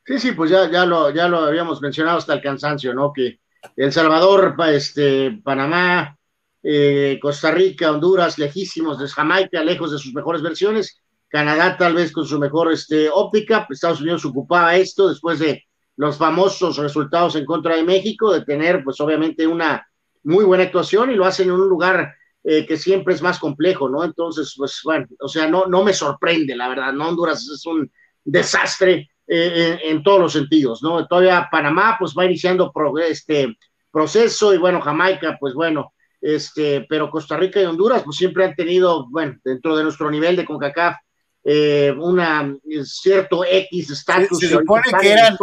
Sí, 0.06 0.20
sí, 0.20 0.32
pues 0.34 0.52
ya, 0.52 0.70
ya, 0.70 0.86
lo, 0.86 1.10
ya 1.12 1.28
lo 1.28 1.40
habíamos 1.40 1.82
mencionado 1.82 2.18
hasta 2.18 2.34
el 2.34 2.42
cansancio, 2.42 2.94
¿no? 2.94 3.14
Que 3.14 3.40
El 3.78 3.94
Salvador, 3.94 4.56
este, 4.68 5.40
Panamá, 5.44 6.18
eh, 6.64 7.20
Costa 7.22 7.52
Rica, 7.52 7.92
Honduras, 7.92 8.40
lejísimos 8.40 9.00
de 9.00 9.08
Jamaica, 9.08 9.64
lejos 9.64 9.92
de 9.92 10.00
sus 10.00 10.14
mejores 10.14 10.42
versiones, 10.42 11.02
Canadá 11.28 11.78
tal 11.78 11.96
vez 11.96 12.12
con 12.12 12.26
su 12.26 12.40
mejor 12.40 12.72
este, 12.72 13.10
óptica, 13.10 13.68
Estados 13.70 14.02
Unidos 14.02 14.24
ocupaba 14.24 14.76
esto 14.76 15.10
después 15.10 15.40
de 15.40 15.64
los 15.98 16.18
famosos 16.18 16.78
resultados 16.78 17.36
en 17.36 17.46
contra 17.46 17.76
de 17.76 17.84
México, 17.84 18.32
de 18.32 18.46
tener 18.46 18.84
pues 18.84 19.00
obviamente 19.02 19.46
una 19.46 19.86
muy 20.24 20.46
buena 20.46 20.64
actuación 20.64 21.12
y 21.12 21.16
lo 21.16 21.26
hacen 21.26 21.50
en 21.50 21.56
un 21.56 21.68
lugar 21.68 22.16
eh, 22.44 22.66
que 22.66 22.78
siempre 22.78 23.14
es 23.14 23.22
más 23.22 23.40
complejo, 23.40 23.90
¿no? 23.90 24.04
Entonces, 24.04 24.54
pues 24.58 24.82
bueno, 24.84 25.08
o 25.20 25.28
sea, 25.28 25.48
no, 25.48 25.66
no 25.66 25.84
me 25.84 25.94
sorprende, 25.94 26.56
la 26.56 26.70
verdad, 26.70 26.94
¿no? 26.94 27.10
Honduras 27.10 27.48
es 27.48 27.66
un 27.66 27.92
desastre 28.24 29.10
eh, 29.28 29.80
en, 29.84 30.04
todos 30.04 30.20
los 30.20 30.34
sentidos, 30.34 30.84
¿no? 30.84 31.08
Todavía 31.08 31.48
Panamá, 31.52 31.96
pues 31.98 32.14
va 32.18 32.26
iniciando 32.26 32.72
este 33.08 33.58
proceso 33.92 34.54
y 34.54 34.58
bueno, 34.58 34.82
Jamaica, 34.82 35.38
pues 35.40 35.54
bueno, 35.54 35.93
este, 36.24 36.86
pero 36.88 37.12
Costa 37.12 37.36
Rica 37.36 37.62
y 37.62 37.66
Honduras, 37.66 38.02
pues 38.04 38.16
siempre 38.18 38.46
han 38.46 38.56
tenido, 38.56 39.08
bueno, 39.10 39.38
dentro 39.44 39.76
de 39.76 39.84
nuestro 39.84 40.10
nivel 40.10 40.38
de 40.38 40.46
CONCACAF, 40.46 40.96
eh, 41.44 41.94
una 42.00 42.56
cierto 42.86 43.44
X 43.44 43.90
estatus. 43.90 44.40
Se, 44.40 44.48
supone 44.48 44.84
que 45.02 45.12
eran, 45.12 45.38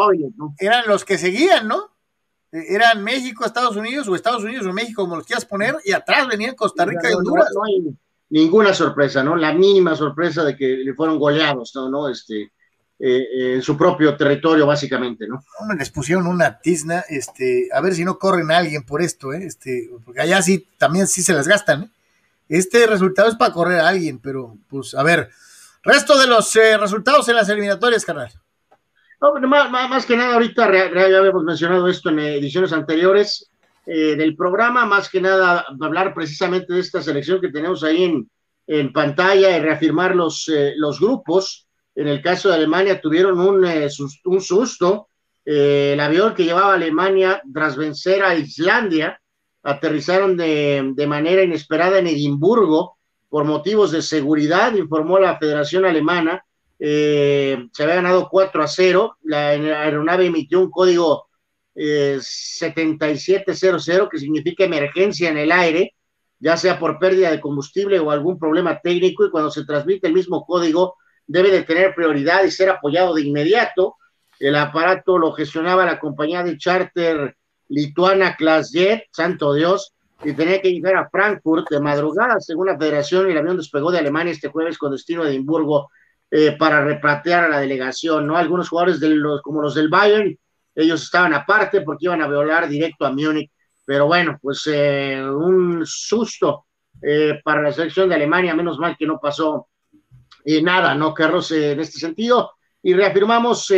eran 0.58 0.84
los 0.88 1.04
que 1.04 1.18
seguían, 1.18 1.68
¿no? 1.68 1.90
eran 2.52 3.04
México, 3.04 3.44
Estados 3.44 3.76
Unidos 3.76 4.08
o 4.08 4.14
Estados 4.14 4.42
Unidos 4.42 4.66
o 4.66 4.72
México, 4.72 5.02
como 5.02 5.16
los 5.16 5.26
quieras 5.26 5.44
poner, 5.44 5.76
y 5.84 5.92
atrás 5.92 6.26
venían 6.26 6.54
Costa 6.54 6.84
Rica 6.84 7.10
y 7.10 7.14
Honduras. 7.14 7.48
No, 7.54 7.64
hay 7.64 7.94
ninguna 8.30 8.74
sorpresa, 8.74 9.22
¿no? 9.22 9.36
La 9.36 9.52
mínima 9.52 9.94
sorpresa 9.94 10.42
de 10.44 10.56
que 10.56 10.78
le 10.78 10.94
fueron 10.94 11.18
goleados, 11.18 11.72
¿no? 11.74 11.88
¿no? 11.88 12.08
Este, 12.08 12.52
eh, 13.02 13.54
en 13.54 13.62
su 13.62 13.76
propio 13.76 14.16
territorio, 14.16 14.66
básicamente, 14.66 15.26
¿no? 15.26 15.42
Les 15.78 15.90
pusieron 15.90 16.26
una 16.26 16.60
tizna, 16.60 17.04
este, 17.08 17.68
a 17.72 17.80
ver 17.80 17.94
si 17.94 18.04
no 18.04 18.18
corren 18.18 18.50
a 18.50 18.58
alguien 18.58 18.82
por 18.82 19.00
esto, 19.00 19.32
¿eh? 19.32 19.44
Este, 19.44 19.88
porque 20.04 20.20
allá 20.20 20.42
sí, 20.42 20.66
también 20.76 21.06
sí 21.06 21.22
se 21.22 21.32
las 21.32 21.48
gastan, 21.48 21.84
¿eh? 21.84 21.90
Este 22.50 22.84
resultado 22.88 23.28
es 23.28 23.36
para 23.36 23.52
correr 23.52 23.78
a 23.78 23.88
alguien, 23.88 24.18
pero, 24.18 24.56
pues, 24.68 24.94
a 24.94 25.04
ver, 25.04 25.30
resto 25.84 26.18
de 26.18 26.26
los 26.26 26.54
eh, 26.56 26.76
resultados 26.76 27.28
en 27.28 27.36
las 27.36 27.48
eliminatorias, 27.48 28.04
carnal. 28.04 28.32
No, 29.20 29.32
más, 29.48 29.70
más, 29.70 30.04
que 30.04 30.16
nada, 30.16 30.34
ahorita 30.34 30.68
ya 30.92 31.18
habíamos 31.18 31.44
mencionado 31.44 31.86
esto 31.88 32.08
en 32.08 32.18
ediciones 32.18 32.72
anteriores 32.72 33.50
eh, 33.86 34.16
del 34.16 34.34
programa, 34.34 34.84
más 34.84 35.08
que 35.08 35.20
nada 35.20 35.64
hablar 35.80 36.12
precisamente 36.12 36.72
de 36.72 36.80
esta 36.80 37.02
selección 37.02 37.40
que 37.40 37.50
tenemos 37.50 37.84
ahí 37.84 38.04
en, 38.04 38.30
en 38.66 38.92
pantalla 38.92 39.56
y 39.56 39.60
reafirmar 39.60 40.16
los, 40.16 40.48
eh, 40.48 40.72
los 40.76 40.98
grupos. 40.98 41.68
En 41.94 42.08
el 42.08 42.22
caso 42.22 42.48
de 42.48 42.54
Alemania 42.54 43.00
tuvieron 43.00 43.38
un, 43.40 43.66
eh, 43.66 43.88
un 44.24 44.40
susto. 44.40 45.08
el 45.44 46.00
avión 46.00 46.34
que 46.34 46.44
llevaba 46.44 46.74
Alemania 46.74 47.42
tras 47.52 47.76
vencer 47.76 48.22
a 48.22 48.34
Islandia 48.34 49.20
aterrizaron 49.62 50.36
de, 50.36 50.92
de 50.94 51.06
manera 51.06 51.42
inesperada 51.42 51.98
en 51.98 52.06
Edimburgo 52.06 52.96
por 53.28 53.44
motivos 53.44 53.92
de 53.92 54.02
seguridad, 54.02 54.74
informó 54.74 55.18
la 55.18 55.38
Federación 55.38 55.84
Alemana 55.84 56.44
eh, 56.82 57.68
se 57.74 57.82
había 57.82 57.96
ganado 57.96 58.28
4 58.30 58.62
a 58.62 58.66
0, 58.66 59.18
la 59.24 59.50
aeronave 59.50 60.26
emitió 60.26 60.60
un 60.60 60.70
código 60.70 61.28
7700 61.74 63.88
eh, 63.88 64.08
que 64.10 64.18
significa 64.18 64.64
emergencia 64.64 65.28
en 65.28 65.36
el 65.36 65.52
aire, 65.52 65.94
ya 66.38 66.56
sea 66.56 66.78
por 66.78 66.98
pérdida 66.98 67.30
de 67.30 67.40
combustible 67.40 67.98
o 67.98 68.10
algún 68.10 68.38
problema 68.38 68.80
técnico, 68.80 69.26
y 69.26 69.30
cuando 69.30 69.50
se 69.50 69.66
transmite 69.66 70.06
el 70.06 70.14
mismo 70.14 70.46
código 70.46 70.96
debe 71.30 71.52
de 71.52 71.62
tener 71.62 71.94
prioridad 71.94 72.42
y 72.42 72.50
ser 72.50 72.70
apoyado 72.70 73.14
de 73.14 73.22
inmediato. 73.22 73.96
El 74.40 74.56
aparato 74.56 75.16
lo 75.16 75.32
gestionaba 75.32 75.86
la 75.86 76.00
compañía 76.00 76.42
de 76.42 76.58
charter 76.58 77.36
lituana 77.68 78.34
ClassJet, 78.34 79.04
santo 79.12 79.54
Dios, 79.54 79.94
y 80.24 80.32
tenía 80.32 80.60
que 80.60 80.72
llegar 80.72 80.96
a 80.96 81.08
Frankfurt 81.08 81.70
de 81.70 81.80
madrugada, 81.80 82.40
según 82.40 82.66
la 82.66 82.76
federación, 82.76 83.28
y 83.28 83.32
el 83.32 83.38
avión 83.38 83.56
despegó 83.56 83.92
de 83.92 83.98
Alemania 83.98 84.32
este 84.32 84.48
jueves 84.48 84.76
con 84.76 84.90
destino 84.90 85.22
a 85.22 85.28
Edimburgo 85.28 85.88
eh, 86.32 86.56
para 86.58 86.84
repatriar 86.84 87.44
a 87.44 87.48
la 87.48 87.60
delegación, 87.60 88.26
¿no? 88.26 88.36
Algunos 88.36 88.68
jugadores 88.68 88.98
de 88.98 89.10
los, 89.10 89.40
como 89.40 89.62
los 89.62 89.76
del 89.76 89.88
Bayern, 89.88 90.36
ellos 90.74 91.02
estaban 91.02 91.32
aparte 91.32 91.82
porque 91.82 92.06
iban 92.06 92.22
a 92.22 92.26
volar 92.26 92.68
directo 92.68 93.06
a 93.06 93.12
Múnich, 93.12 93.52
pero 93.84 94.06
bueno, 94.06 94.36
pues 94.42 94.66
eh, 94.66 95.22
un 95.22 95.86
susto 95.86 96.66
eh, 97.00 97.40
para 97.44 97.62
la 97.62 97.72
selección 97.72 98.08
de 98.08 98.16
Alemania, 98.16 98.54
menos 98.54 98.78
mal 98.78 98.96
que 98.98 99.06
no 99.06 99.20
pasó 99.20 99.68
nada, 100.62 100.94
¿no, 100.94 101.14
Carlos? 101.14 101.50
en 101.52 101.80
este 101.80 101.98
sentido, 101.98 102.52
y 102.82 102.94
reafirmamos 102.94 103.72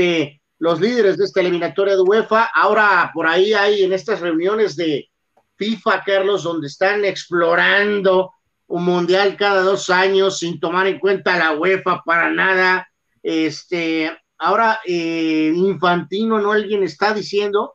los 0.59 0.81
líderes 0.81 1.19
de 1.19 1.25
esta 1.25 1.41
eliminatoria 1.41 1.97
de 1.97 2.03
UEFA, 2.03 2.51
ahora 2.55 3.11
por 3.13 3.27
ahí 3.27 3.53
hay 3.53 3.83
en 3.83 3.93
estas 3.93 4.21
reuniones 4.21 4.77
de 4.77 5.11
FIFA, 5.57 6.03
Carlos, 6.05 6.45
donde 6.45 6.69
están 6.69 7.05
explorando 7.05 8.33
un 8.67 8.85
mundial 8.85 9.37
cada 9.37 9.63
dos 9.63 9.91
años 9.91 10.39
sin 10.39 10.59
tomar 10.59 10.87
en 10.87 10.99
cuenta 10.99 11.39
la 11.39 11.53
UEFA 11.53 12.03
para 12.05 12.31
nada. 12.31 12.89
Este, 13.23 14.17
ahora 14.39 14.81
eh, 14.87 15.53
Infantino, 15.55 16.41
¿no? 16.41 16.53
Alguien 16.53 16.83
está 16.83 17.13
diciendo 17.13 17.75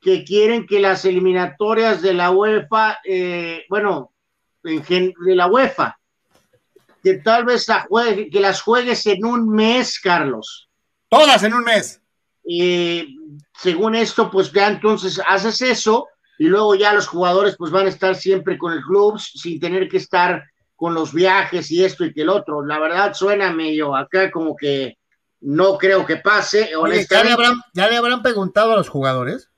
que 0.00 0.24
quieren 0.24 0.66
que 0.66 0.80
las 0.80 1.04
eliminatorias 1.04 2.02
de 2.02 2.14
la 2.14 2.30
UEFA, 2.32 2.98
eh, 3.04 3.64
bueno, 3.68 4.12
de 4.62 5.14
la 5.34 5.46
UEFA, 5.46 5.99
que 7.02 7.14
tal 7.14 7.44
vez 7.44 7.68
la 7.68 7.80
juegue, 7.88 8.30
que 8.30 8.40
las 8.40 8.62
juegues 8.62 9.06
en 9.06 9.24
un 9.24 9.48
mes, 9.48 9.98
Carlos. 10.00 10.68
Todas 11.08 11.42
en 11.42 11.54
un 11.54 11.64
mes. 11.64 12.00
y 12.44 13.18
según 13.60 13.94
esto, 13.94 14.30
pues 14.30 14.52
ya 14.52 14.68
entonces 14.68 15.20
haces 15.28 15.60
eso 15.60 16.08
y 16.38 16.44
luego 16.44 16.74
ya 16.74 16.94
los 16.94 17.06
jugadores 17.06 17.54
pues 17.58 17.70
van 17.70 17.84
a 17.84 17.90
estar 17.90 18.14
siempre 18.14 18.56
con 18.56 18.72
el 18.72 18.80
club 18.80 19.18
sin 19.18 19.60
tener 19.60 19.88
que 19.88 19.98
estar 19.98 20.42
con 20.74 20.94
los 20.94 21.12
viajes 21.12 21.70
y 21.70 21.84
esto 21.84 22.06
y 22.06 22.14
que 22.14 22.22
el 22.22 22.30
otro. 22.30 22.64
La 22.64 22.78
verdad 22.78 23.12
suena 23.12 23.52
medio 23.52 23.94
acá 23.94 24.30
como 24.30 24.56
que 24.56 24.96
no 25.40 25.76
creo 25.76 26.06
que 26.06 26.16
pase. 26.16 26.70
¿ya, 27.10 27.24
le 27.24 27.32
habrán, 27.32 27.60
¿Ya 27.74 27.88
le 27.88 27.96
habrán 27.98 28.22
preguntado 28.22 28.72
a 28.72 28.76
los 28.76 28.88
jugadores? 28.88 29.50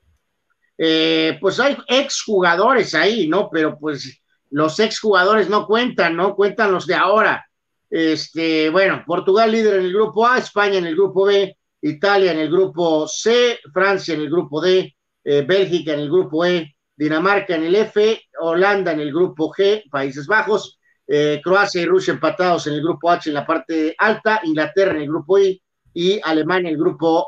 Eh, 0.77 1.37
pues 1.39 1.61
hay 1.61 1.77
exjugadores 1.87 2.93
ahí, 2.95 3.29
¿no? 3.29 3.49
Pero 3.49 3.79
pues 3.79 4.21
los 4.53 4.79
exjugadores 4.79 5.49
no 5.49 5.65
cuentan, 5.65 6.15
¿no? 6.15 6.35
Cuentan 6.35 6.71
los 6.71 6.85
de 6.85 6.93
ahora. 6.93 7.43
Este, 7.89 8.69
bueno, 8.69 9.03
Portugal 9.05 9.51
líder 9.51 9.79
en 9.79 9.85
el 9.85 9.93
grupo 9.93 10.27
A, 10.27 10.37
España 10.37 10.77
en 10.77 10.85
el 10.85 10.93
grupo 10.93 11.25
B, 11.25 11.57
Italia 11.81 12.31
en 12.31 12.39
el 12.39 12.51
grupo 12.51 13.07
C, 13.07 13.59
Francia 13.73 14.13
en 14.13 14.21
el 14.21 14.29
grupo 14.29 14.61
D, 14.61 14.95
eh, 15.23 15.41
Bélgica 15.41 15.93
en 15.93 16.01
el 16.01 16.09
grupo 16.09 16.45
E, 16.45 16.75
Dinamarca 16.95 17.55
en 17.55 17.63
el 17.63 17.75
F, 17.75 18.21
Holanda 18.41 18.91
en 18.91 18.99
el 18.99 19.11
grupo 19.11 19.51
G, 19.51 19.89
Países 19.89 20.27
Bajos, 20.27 20.79
eh, 21.07 21.41
Croacia 21.43 21.81
y 21.81 21.85
Rusia 21.85 22.13
empatados 22.13 22.67
en 22.67 22.75
el 22.75 22.83
grupo 22.83 23.09
H 23.09 23.29
en 23.29 23.33
la 23.33 23.47
parte 23.47 23.95
alta, 23.97 24.39
Inglaterra 24.43 24.91
en 24.91 25.01
el 25.01 25.07
grupo 25.07 25.39
I 25.39 25.59
y 25.95 26.19
Alemania 26.23 26.69
en 26.69 26.75
el 26.75 26.79
grupo 26.79 27.27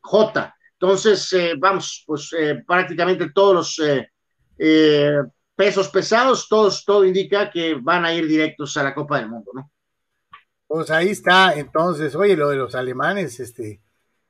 J. 0.00 0.54
Entonces, 0.74 1.32
eh, 1.32 1.54
vamos, 1.58 2.04
pues 2.06 2.30
prácticamente 2.66 3.30
todos 3.30 3.54
los 3.54 3.80
pesos 5.62 5.90
pesados, 5.90 6.48
todos, 6.48 6.84
todo 6.84 7.04
indica 7.04 7.48
que 7.48 7.74
van 7.80 8.04
a 8.04 8.12
ir 8.12 8.26
directos 8.26 8.76
a 8.76 8.82
la 8.82 8.92
Copa 8.92 9.18
del 9.18 9.28
Mundo, 9.28 9.52
¿no? 9.54 9.70
Pues 10.66 10.90
ahí 10.90 11.10
está, 11.10 11.52
entonces, 11.54 12.16
oye, 12.16 12.36
lo 12.36 12.48
de 12.48 12.56
los 12.56 12.74
alemanes, 12.74 13.38
este, 13.38 13.80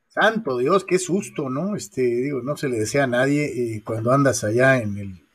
Santo 0.09 0.59
Dios, 0.59 0.85
qué 0.85 0.99
susto, 0.99 1.49
¿no? 1.49 1.75
Este, 1.75 2.03
digo, 2.03 2.43
no 2.43 2.55
se 2.55 2.69
le 2.69 2.77
desea 2.77 3.05
a 3.05 3.07
nadie 3.07 3.45
eh, 3.45 3.81
cuando 3.83 4.11
andas 4.11 4.43
allá 4.43 4.77
en 4.77 4.95
el, 4.95 5.25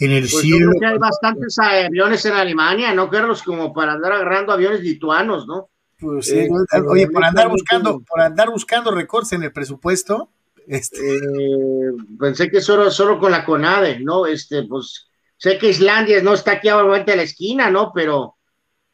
en 0.00 0.10
el 0.10 0.22
pues 0.28 0.42
cielo. 0.42 0.72
hay 0.84 0.98
bastantes 0.98 1.56
aviones 1.60 2.24
en 2.24 2.32
Alemania, 2.32 2.92
¿no, 2.92 3.08
Carlos? 3.08 3.44
Como 3.44 3.72
para 3.72 3.92
andar 3.92 4.10
agarrando 4.10 4.52
aviones 4.52 4.80
lituanos, 4.80 5.46
¿no? 5.46 5.70
Pues 6.00 6.26
sí, 6.26 6.38
eh, 6.40 6.48
oye, 6.88 7.06
por 7.06 7.24
andar 7.24 7.48
buscando, 7.48 8.00
por 8.00 8.20
andar 8.20 8.50
buscando 8.50 8.90
recortes 8.90 9.34
en 9.34 9.44
el 9.44 9.52
presupuesto, 9.52 10.28
este. 10.66 11.16
Eh, 11.16 11.92
pensé 12.18 12.50
que 12.50 12.60
solo, 12.60 12.90
solo 12.90 13.20
con 13.20 13.30
la 13.30 13.44
CONADE, 13.44 14.00
¿no? 14.00 14.26
Este, 14.26 14.64
pues, 14.64 15.09
sé 15.40 15.58
que 15.58 15.70
Islandia 15.70 16.22
no 16.22 16.34
está 16.34 16.52
aquí 16.52 16.68
a 16.68 16.76
la 16.76 17.22
esquina, 17.22 17.68
¿no? 17.70 17.90
Pero 17.92 18.36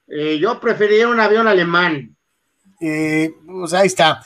yo 0.07 0.61
preferiría 0.61 1.09
un 1.09 1.21
avión 1.21 1.49
alemán. 1.49 2.17
pues 2.79 3.75
ahí 3.75 3.89
está. 3.89 4.23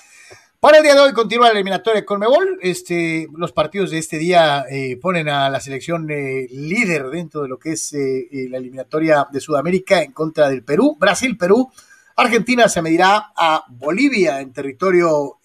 Para 0.61 0.77
el 0.77 0.83
día 0.83 0.95
de 0.95 1.01
hoy 1.01 1.13
continúa 1.15 1.47
la 1.47 1.55
eliminatoria 1.55 2.05
con 2.05 2.21
Mebol. 2.21 2.59
Este, 2.61 3.27
los 3.35 3.51
partidos 3.51 3.93
de 3.93 3.97
este 3.97 4.19
día 4.19 4.67
eh, 4.71 4.99
ponen 5.01 5.27
a 5.31 5.49
la 5.49 5.59
selección 5.59 6.07
eh, 6.11 6.49
líder 6.51 7.09
dentro 7.09 7.41
de 7.41 7.49
lo 7.49 7.59
que 7.59 7.73
es 7.73 7.95
eh, 7.95 8.29
la 8.51 8.59
eliminatoria 8.59 9.27
de 9.33 9.41
Sudamérica 9.41 10.03
en 10.03 10.13
contra 10.13 10.51
del 10.51 10.63
Perú. 10.63 10.99
Brasil-Perú. 11.01 11.73
Argentina 12.15 12.69
se 12.69 12.83
medirá 12.83 13.33
a 13.35 13.65
Bolivia 13.71 14.43
en 14.43 14.53
territorio 14.53 15.39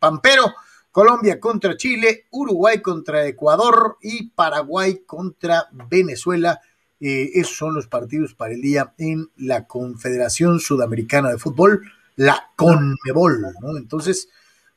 pampero. 0.00 0.52
Colombia 0.92 1.40
contra 1.40 1.76
Chile. 1.76 2.26
Uruguay 2.30 2.80
contra 2.80 3.26
Ecuador. 3.26 3.96
Y 4.00 4.30
Paraguay 4.30 5.02
contra 5.04 5.68
Venezuela. 5.90 6.60
esos 7.00 7.56
son 7.56 7.74
los 7.74 7.88
partidos 7.88 8.34
para 8.34 8.54
el 8.54 8.60
día 8.60 8.94
en 8.98 9.28
la 9.36 9.66
Confederación 9.66 10.60
Sudamericana 10.60 11.30
de 11.30 11.38
Fútbol 11.38 11.82
la 12.16 12.50
Conmebol, 12.56 13.40
¿no? 13.40 13.76
Entonces, 13.76 14.28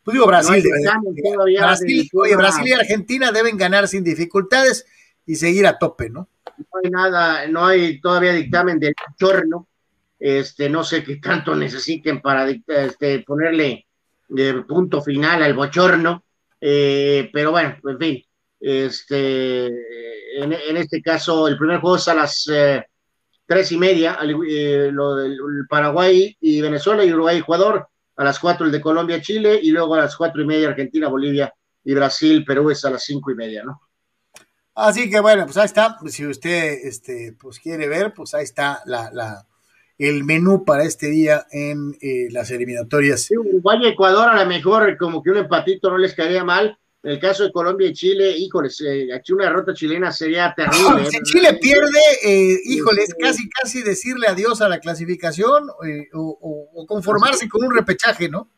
pues 0.03 0.13
digo, 0.13 0.27
Brasil, 0.27 0.63
Brasil, 1.57 2.09
oye, 2.13 2.35
Brasil 2.35 2.67
y 2.67 2.73
Argentina 2.73 3.31
deben 3.31 3.57
ganar 3.57 3.87
sin 3.87 4.03
dificultades 4.03 4.85
y 5.25 5.35
seguir 5.35 5.67
a 5.67 5.77
tope, 5.77 6.09
¿no? 6.09 6.29
No 6.57 6.65
hay 6.83 6.89
nada, 6.89 7.47
no 7.47 7.65
hay 7.65 7.99
todavía 7.99 8.33
dictamen 8.33 8.79
del 8.79 8.93
bochorno, 9.09 9.67
este, 10.19 10.69
no 10.69 10.83
sé 10.83 11.03
qué 11.03 11.17
tanto 11.17 11.55
necesiten 11.55 12.21
para 12.21 12.47
este, 12.49 13.19
ponerle 13.19 13.84
eh, 14.35 14.63
punto 14.67 15.01
final 15.01 15.43
al 15.43 15.53
bochorno, 15.53 16.23
eh, 16.59 17.29
pero 17.31 17.51
bueno, 17.51 17.75
en 17.83 17.99
fin, 17.99 18.23
Este, 18.59 19.67
en, 19.67 20.77
este 20.77 21.01
caso, 21.01 21.47
el 21.47 21.57
primer 21.57 21.79
juego 21.79 21.97
es 21.97 22.07
a 22.07 22.15
las 22.15 22.49
eh, 22.51 22.83
tres 23.45 23.71
y 23.71 23.77
media, 23.77 24.17
eh, 24.21 24.89
lo 24.91 25.15
del 25.15 25.37
Paraguay 25.69 26.35
y 26.39 26.61
Venezuela 26.61 27.03
y 27.03 27.13
Uruguay 27.13 27.37
y 27.37 27.39
Ecuador, 27.39 27.87
a 28.15 28.23
las 28.23 28.39
cuatro 28.39 28.65
el 28.65 28.71
de 28.71 28.81
Colombia, 28.81 29.21
Chile, 29.21 29.59
y 29.61 29.71
luego 29.71 29.95
a 29.95 29.99
las 29.99 30.15
cuatro 30.15 30.41
y 30.41 30.45
media 30.45 30.69
Argentina, 30.69 31.07
Bolivia 31.07 31.53
y 31.83 31.93
Brasil, 31.93 32.43
Perú 32.45 32.71
es 32.71 32.83
a 32.85 32.89
las 32.89 33.03
cinco 33.03 33.31
y 33.31 33.35
media, 33.35 33.63
¿no? 33.63 33.81
Así 34.73 35.09
que 35.09 35.19
bueno, 35.19 35.45
pues 35.45 35.57
ahí 35.57 35.65
está. 35.65 35.97
Si 36.07 36.25
usted 36.25 36.79
este, 36.83 37.35
pues 37.39 37.59
quiere 37.59 37.87
ver, 37.87 38.13
pues 38.13 38.33
ahí 38.33 38.43
está 38.43 38.81
la 38.85 39.45
el 39.97 40.23
menú 40.23 40.65
para 40.65 40.83
este 40.83 41.09
día 41.09 41.45
en 41.51 41.95
eh, 42.01 42.27
las 42.31 42.51
eliminatorias. 42.51 43.23
Sí, 43.23 43.37
Uruguay 43.37 43.79
y 43.81 43.87
Ecuador 43.87 44.29
a 44.29 44.43
lo 44.43 44.49
mejor 44.49 44.97
como 44.97 45.23
que 45.23 45.31
un 45.31 45.37
empatito 45.37 45.89
no 45.89 45.97
les 45.97 46.13
caería 46.13 46.43
mal. 46.43 46.77
En 47.03 47.11
el 47.11 47.19
caso 47.19 47.43
de 47.43 47.51
Colombia 47.51 47.87
y 47.87 47.93
Chile, 47.93 48.35
híjoles, 48.35 48.81
eh, 48.81 49.13
aquí 49.13 49.31
una 49.31 49.45
derrota 49.45 49.75
chilena 49.75 50.11
sería 50.11 50.51
terrible. 50.55 51.05
si 51.05 51.21
Chile 51.21 51.53
pierde, 51.61 51.99
eh, 52.23 52.57
híjoles, 52.65 53.13
casi 53.19 53.47
casi 53.47 53.83
decirle 53.83 54.27
adiós 54.27 54.59
a 54.61 54.69
la 54.69 54.79
clasificación 54.79 55.69
o, 56.13 56.69
o, 56.73 56.85
conformarse 56.87 57.47
con 57.47 57.63
un 57.63 57.75
repechaje, 57.75 58.27
¿no? 58.27 58.49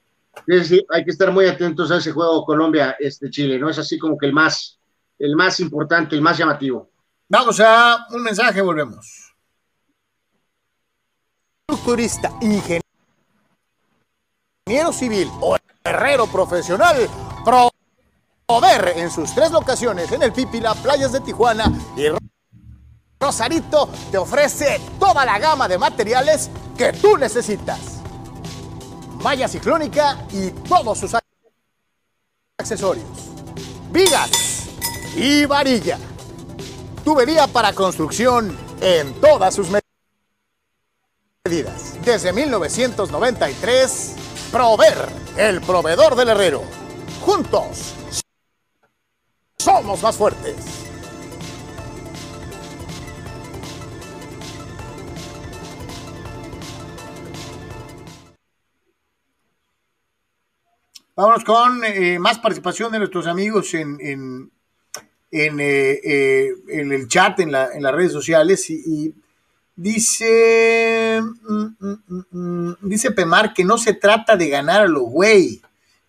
Sí, 0.48 0.64
sí, 0.64 0.86
hay 0.90 1.04
que 1.04 1.12
estar 1.12 1.32
muy 1.32 1.46
atentos 1.46 1.92
a 1.92 1.98
ese 1.98 2.14
juego 2.14 2.46
Colombia, 2.46 2.96
este 3.00 3.30
¿no? 3.60 3.70
Es 3.70 3.80
así 3.80 3.98
como 3.98 4.18
que 4.18 4.28
el 4.28 4.34
más, 4.34 4.80
el 5.20 5.36
más 5.36 5.60
importante, 5.60 6.16
el 6.16 6.22
más 6.22 6.38
llamativo. 6.38 6.90
Vamos 7.28 7.60
a 7.60 8.08
un 8.12 8.24
mensaje, 8.24 8.62
volvemos. 8.62 9.27
Turista, 11.68 12.32
ingeniero 12.40 12.82
civil 14.94 15.30
o 15.42 15.58
herrero 15.84 16.26
profesional, 16.28 17.10
Prover 17.44 18.94
en 18.96 19.12
sus 19.12 19.36
tres 19.36 19.52
locaciones 19.52 20.10
en 20.14 20.24
el 20.24 20.32
Pipila, 20.32 20.74
Playas 20.76 21.12
de 21.12 21.20
Tijuana 21.20 21.70
y 21.98 22.04
Rosarito 23.20 23.90
te 24.12 24.18
ofrece 24.18 24.80
toda 24.98 25.26
la 25.26 25.40
gama 25.40 25.68
de 25.68 25.78
materiales 25.78 26.50
que 26.78 26.94
tú 26.94 27.18
necesitas. 27.18 27.80
Malla 29.22 29.50
ciclónica 29.50 30.26
y 30.32 30.52
todos 30.52 30.98
sus 30.98 31.16
accesorios. 32.58 33.08
Vigas 33.92 34.70
y 35.18 35.46
varilla. 35.46 35.98
Tubería 37.04 37.48
para 37.48 37.74
construcción 37.74 38.58
en 38.80 39.20
todas 39.20 39.54
sus 39.56 39.68
medidas. 39.68 39.87
Desde 41.48 42.34
1993, 42.34 44.16
Prover, 44.52 44.98
el 45.38 45.62
proveedor 45.62 46.18
del 46.18 46.28
herrero. 46.28 46.62
Juntos, 47.22 47.94
somos 49.58 50.04
más 50.04 50.18
fuertes. 50.18 50.56
Vámonos 61.16 61.46
con 61.46 61.82
eh, 61.86 62.20
más 62.20 62.40
participación 62.40 62.92
de 62.92 63.00
nuestros 63.00 63.26
amigos 63.26 63.74
en, 63.74 63.98
en, 64.02 64.52
en, 65.32 65.60
eh, 65.62 66.02
eh, 66.04 66.50
el 66.68 67.08
chat, 67.08 67.40
en, 67.40 67.54
la, 67.54 67.70
en, 67.74 67.84
las 67.84 67.96
redes 67.96 68.12
sociales. 68.12 68.70
Y, 68.70 69.16
dice, 69.78 71.22
mm, 71.22 71.66
mm, 71.80 72.26
mm, 72.32 72.78
dice 72.82 73.12
Pemar 73.12 73.54
que 73.54 73.64
no 73.64 73.78
se 73.78 73.94
trata 73.94 74.36
de 74.36 74.50
ganar 74.50 74.82
a 74.82 74.88
los 74.88 75.04
güey, 75.04 75.62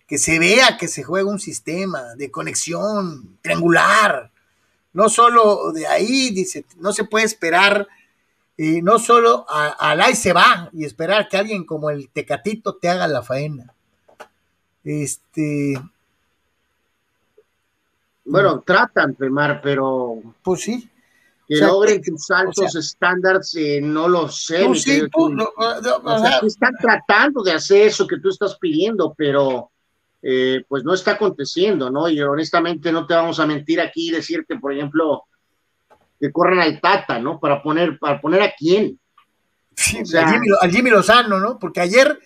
que 0.07 0.17
se 0.17 0.39
vea 0.39 0.77
que 0.77 0.87
se 0.87 1.03
juega 1.03 1.29
un 1.29 1.39
sistema 1.39 2.15
de 2.15 2.31
conexión 2.31 3.37
triangular. 3.41 4.31
No 4.91 5.07
solo 5.07 5.71
de 5.71 5.87
ahí, 5.87 6.31
dice, 6.31 6.65
no 6.79 6.91
se 6.91 7.03
puede 7.03 7.25
esperar, 7.25 7.87
no 8.57 8.99
solo 8.99 9.45
al 9.47 10.01
ahí 10.01 10.15
se 10.15 10.33
va 10.33 10.69
y 10.73 10.83
esperar 10.83 11.29
que 11.29 11.37
alguien 11.37 11.63
como 11.63 11.91
el 11.91 12.09
Tecatito 12.09 12.75
te 12.75 12.89
haga 12.89 13.07
la 13.07 13.21
faena. 13.21 13.73
Este. 14.83 15.79
Bueno, 18.25 18.61
tratan, 18.65 19.15
Femar, 19.15 19.61
pero. 19.61 20.15
Pues 20.41 20.61
sí. 20.61 20.89
Que 21.49 21.57
logren 21.57 21.99
tus 22.03 22.29
altos 22.29 22.75
estándares, 22.75 23.55
eh, 23.55 23.81
no 23.81 24.07
lo 24.07 24.29
sé. 24.29 24.71
Sí, 24.75 25.01
están 26.43 26.75
tratando 26.79 27.41
de 27.41 27.53
hacer 27.53 27.87
eso 27.87 28.05
que 28.05 28.19
tú 28.19 28.29
estás 28.29 28.55
pidiendo, 28.59 29.15
pero 29.17 29.71
eh, 30.21 30.63
pues 30.67 30.83
no 30.83 30.93
está 30.93 31.11
aconteciendo, 31.11 31.89
¿no? 31.89 32.07
Y 32.07 32.21
honestamente 32.21 32.91
no 32.91 33.07
te 33.07 33.15
vamos 33.15 33.39
a 33.39 33.47
mentir 33.47 33.81
aquí 33.81 34.09
y 34.09 34.11
decirte, 34.11 34.57
por 34.57 34.73
ejemplo, 34.73 35.23
que 36.19 36.31
corran 36.31 36.59
al 36.59 36.79
Tata, 36.79 37.17
¿no? 37.17 37.39
Para 37.39 37.63
poner, 37.63 37.97
para 37.97 38.21
poner 38.21 38.43
a 38.43 38.53
quién. 38.55 38.99
Sí, 39.75 40.03
al 40.15 40.71
Jimmy 40.71 40.91
Lozano, 40.91 41.39
¿no? 41.39 41.57
Porque 41.57 41.81
ayer 41.81 42.19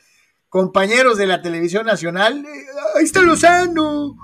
compañeros 0.50 1.18
de 1.18 1.28
la 1.28 1.42
televisión 1.42 1.86
nacional, 1.86 2.46
eh, 2.46 2.66
ahí 2.98 3.06
está 3.06 3.22
Lozano, 3.22 4.18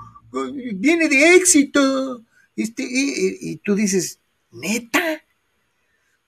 viene 0.74 1.08
de 1.08 1.36
éxito. 1.36 2.22
Este, 2.54 2.84
y, 2.86 3.56
tú 3.64 3.74
dices, 3.74 4.19
neta. 4.52 5.22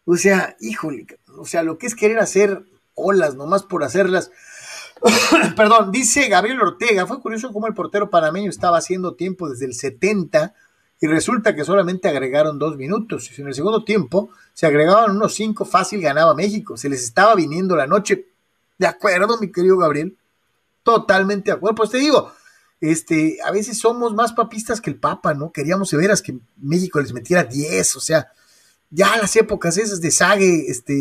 O 0.04 0.16
sea, 0.16 0.56
híjole, 0.60 1.06
o 1.36 1.46
sea, 1.46 1.62
lo 1.62 1.78
que 1.78 1.86
es 1.86 1.94
querer 1.94 2.18
hacer 2.18 2.64
olas 2.94 3.34
nomás 3.36 3.62
por 3.62 3.84
hacerlas. 3.84 4.30
Perdón, 5.56 5.92
dice 5.92 6.28
Gabriel 6.28 6.60
Ortega, 6.60 7.06
fue 7.06 7.20
curioso 7.20 7.52
cómo 7.52 7.66
el 7.66 7.74
portero 7.74 8.10
panameño 8.10 8.50
estaba 8.50 8.78
haciendo 8.78 9.14
tiempo 9.14 9.48
desde 9.48 9.66
el 9.66 9.74
70 9.74 10.54
y 11.00 11.08
resulta 11.08 11.56
que 11.56 11.64
solamente 11.64 12.08
agregaron 12.08 12.60
dos 12.60 12.76
minutos. 12.76 13.36
En 13.36 13.48
el 13.48 13.54
segundo 13.54 13.84
tiempo 13.84 14.30
se 14.54 14.66
agregaban 14.66 15.10
unos 15.10 15.34
cinco, 15.34 15.64
fácil 15.64 16.00
ganaba 16.00 16.34
México. 16.34 16.76
Se 16.76 16.88
les 16.88 17.02
estaba 17.02 17.34
viniendo 17.34 17.74
la 17.74 17.88
noche. 17.88 18.28
De 18.78 18.86
acuerdo, 18.86 19.38
mi 19.40 19.50
querido 19.50 19.76
Gabriel. 19.78 20.16
Totalmente 20.84 21.50
de 21.50 21.56
acuerdo. 21.56 21.74
Pues 21.74 21.90
te 21.90 21.98
digo, 21.98 22.32
este, 22.82 23.38
a 23.44 23.52
veces 23.52 23.78
somos 23.78 24.12
más 24.12 24.32
papistas 24.32 24.80
que 24.80 24.90
el 24.90 24.96
Papa, 24.96 25.34
¿no? 25.34 25.52
Queríamos 25.52 25.88
de 25.90 25.96
veras 25.96 26.20
que 26.20 26.36
México 26.56 27.00
les 27.00 27.12
metiera 27.12 27.44
10, 27.44 27.96
o 27.96 28.00
sea, 28.00 28.26
ya 28.90 29.16
las 29.16 29.36
épocas 29.36 29.78
esas 29.78 30.00
de 30.00 30.10
Sague, 30.10 30.66
este, 30.68 30.92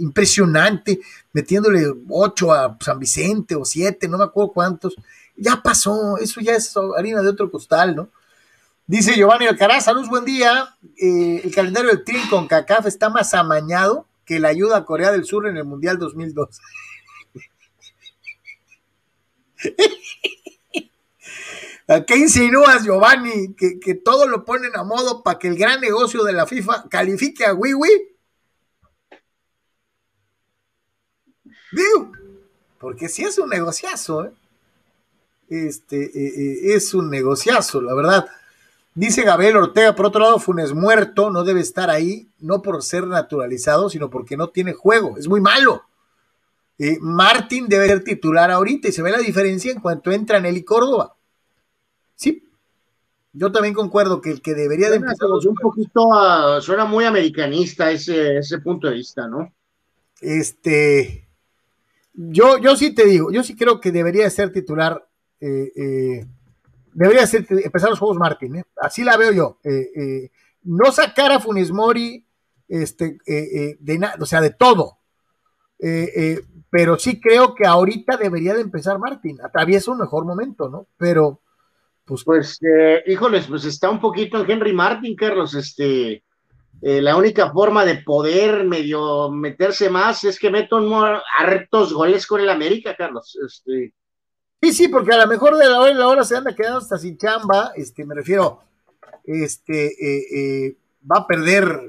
impresionante, 0.00 1.00
metiéndole 1.32 1.92
8 2.08 2.52
a 2.52 2.78
San 2.80 3.00
Vicente 3.00 3.56
o 3.56 3.64
7, 3.64 4.06
no 4.06 4.16
me 4.16 4.24
acuerdo 4.24 4.52
cuántos. 4.52 4.94
Ya 5.36 5.60
pasó, 5.60 6.18
eso 6.18 6.40
ya 6.40 6.54
es 6.54 6.72
harina 6.96 7.20
de 7.20 7.30
otro 7.30 7.50
costal, 7.50 7.96
¿no? 7.96 8.08
Dice 8.86 9.14
Giovanni 9.14 9.46
Alcaraz, 9.46 9.86
salud, 9.86 10.08
buen 10.08 10.24
día. 10.24 10.76
Eh, 10.96 11.40
el 11.42 11.52
calendario 11.52 11.90
del 11.90 12.04
Trin 12.04 12.28
con 12.30 12.46
CACAF 12.46 12.86
está 12.86 13.10
más 13.10 13.34
amañado 13.34 14.06
que 14.24 14.38
la 14.38 14.48
ayuda 14.48 14.76
a 14.76 14.84
Corea 14.84 15.10
del 15.10 15.24
Sur 15.24 15.48
en 15.48 15.56
el 15.56 15.64
Mundial 15.64 15.98
2002. 15.98 16.60
¿A 21.86 22.04
qué 22.04 22.16
insinúas, 22.16 22.84
Giovanni? 22.84 23.54
¿Que, 23.54 23.94
todo 23.94 24.26
lo 24.26 24.44
ponen 24.44 24.74
a 24.74 24.84
modo 24.84 25.22
para 25.22 25.38
que 25.38 25.48
el 25.48 25.56
gran 25.56 25.80
negocio 25.80 26.24
de 26.24 26.32
la 26.32 26.46
FIFA 26.46 26.88
califique 26.88 27.44
a 27.44 27.52
Wiwi? 27.52 28.16
Digo, 31.72 32.12
porque 32.78 33.08
si 33.08 33.24
es 33.24 33.38
un 33.38 33.50
negociazo, 33.50 34.24
¿eh? 34.26 34.32
Este, 35.50 36.04
eh, 36.04 36.32
eh, 36.36 36.74
es 36.74 36.94
un 36.94 37.10
negociazo, 37.10 37.82
la 37.82 37.94
verdad. 37.94 38.26
Dice 38.94 39.22
Gabriel 39.22 39.56
Ortega, 39.56 39.94
por 39.94 40.06
otro 40.06 40.20
lado, 40.20 40.38
Funes 40.38 40.72
muerto 40.72 41.30
no 41.30 41.44
debe 41.44 41.60
estar 41.60 41.90
ahí, 41.90 42.28
no 42.38 42.62
por 42.62 42.82
ser 42.82 43.06
naturalizado, 43.06 43.90
sino 43.90 44.08
porque 44.08 44.36
no 44.36 44.48
tiene 44.48 44.72
juego, 44.72 45.18
es 45.18 45.28
muy 45.28 45.40
malo. 45.40 45.82
Eh, 46.78 46.98
Martín 47.00 47.68
debe 47.68 47.88
ser 47.88 48.02
titular 48.04 48.50
ahorita 48.50 48.88
y 48.88 48.92
se 48.92 49.02
ve 49.02 49.10
la 49.10 49.18
diferencia 49.18 49.70
en 49.72 49.80
cuanto 49.80 50.10
entra 50.12 50.40
Nelly 50.40 50.64
Córdoba. 50.64 51.13
Sí, 52.14 52.48
yo 53.32 53.50
también 53.50 53.74
concuerdo 53.74 54.20
que 54.20 54.30
el 54.30 54.42
que 54.42 54.54
debería 54.54 54.90
de 54.90 54.96
empezar. 54.96 55.28
Un 55.28 55.56
poquito, 55.56 56.60
suena 56.60 56.84
muy 56.84 57.04
americanista 57.04 57.90
ese, 57.90 58.38
ese 58.38 58.58
punto 58.60 58.88
de 58.88 58.94
vista, 58.94 59.26
¿no? 59.26 59.52
Este, 60.20 61.28
yo, 62.12 62.58
yo 62.58 62.76
sí 62.76 62.94
te 62.94 63.06
digo, 63.06 63.32
yo 63.32 63.42
sí 63.42 63.56
creo 63.56 63.80
que 63.80 63.90
debería 63.90 64.30
ser 64.30 64.52
titular, 64.52 65.04
eh, 65.40 65.72
eh, 65.74 66.26
debería 66.92 67.26
ser, 67.26 67.44
empezar 67.50 67.90
los 67.90 67.98
juegos 67.98 68.16
Martín, 68.16 68.62
así 68.80 69.02
la 69.02 69.16
veo 69.16 69.32
yo. 69.32 69.58
no 70.62 70.92
sacar 70.92 71.32
a 71.32 71.40
Funes 71.40 71.72
Mori, 71.72 72.24
este, 72.68 73.18
de 73.26 74.10
o 74.20 74.26
sea, 74.26 74.40
de 74.40 74.50
todo. 74.50 74.98
Eh, 75.80 76.40
pero 76.70 76.98
sí 76.98 77.20
creo 77.20 77.54
que 77.54 77.66
ahorita 77.66 78.16
debería 78.16 78.54
de 78.54 78.60
empezar 78.60 78.98
Martín. 78.98 79.38
Atraviesa 79.42 79.90
un 79.90 79.98
mejor 79.98 80.24
momento, 80.24 80.68
¿no? 80.68 80.86
Pero, 80.96 81.40
pues. 82.04 82.24
Pues, 82.24 82.58
eh, 82.62 83.02
híjoles, 83.06 83.46
pues 83.46 83.64
está 83.64 83.90
un 83.90 84.00
poquito 84.00 84.40
en 84.40 84.50
Henry 84.50 84.72
Martin, 84.72 85.16
Carlos. 85.16 85.54
Este, 85.54 86.22
eh, 86.82 87.00
la 87.00 87.16
única 87.16 87.50
forma 87.50 87.84
de 87.84 87.96
poder 87.96 88.64
medio 88.64 89.30
meterse 89.30 89.88
más 89.88 90.22
es 90.24 90.38
que 90.38 90.50
meto 90.50 90.78
hartos 91.38 91.92
goles 91.92 92.26
con 92.26 92.40
el 92.40 92.50
América, 92.50 92.94
Carlos. 92.96 93.38
Este. 93.42 93.94
Sí, 94.60 94.72
sí, 94.72 94.88
porque 94.88 95.14
a 95.14 95.18
lo 95.18 95.26
mejor 95.26 95.56
de 95.56 95.68
la 95.68 95.80
hora 95.80 95.94
la 95.94 96.08
hora 96.08 96.24
se 96.24 96.36
anda 96.36 96.54
quedando 96.54 96.78
hasta 96.78 96.98
sin 96.98 97.16
chamba. 97.16 97.72
Este, 97.74 98.04
me 98.04 98.14
refiero, 98.14 98.60
este, 99.24 99.86
eh, 99.86 100.66
eh, 100.66 100.76
va 101.10 101.20
a 101.20 101.26
perder, 101.26 101.80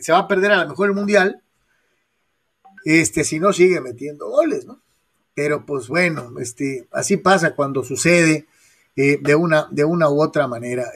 se 0.00 0.12
va 0.12 0.18
a 0.20 0.28
perder 0.28 0.52
a 0.52 0.64
lo 0.64 0.70
mejor 0.70 0.88
el 0.88 0.94
Mundial, 0.94 1.42
este, 2.84 3.24
si 3.24 3.40
no 3.40 3.52
sigue 3.52 3.80
metiendo 3.80 4.28
goles, 4.28 4.64
¿no? 4.64 4.80
Pero 5.34 5.64
pues 5.64 5.88
bueno, 5.88 6.32
este, 6.40 6.88
así 6.92 7.16
pasa 7.16 7.54
cuando 7.54 7.84
sucede 7.84 8.46
de, 8.94 9.34
una, 9.34 9.66
de 9.70 9.84
una 9.84 10.08
u 10.08 10.22
otra 10.22 10.46
manera. 10.46 10.86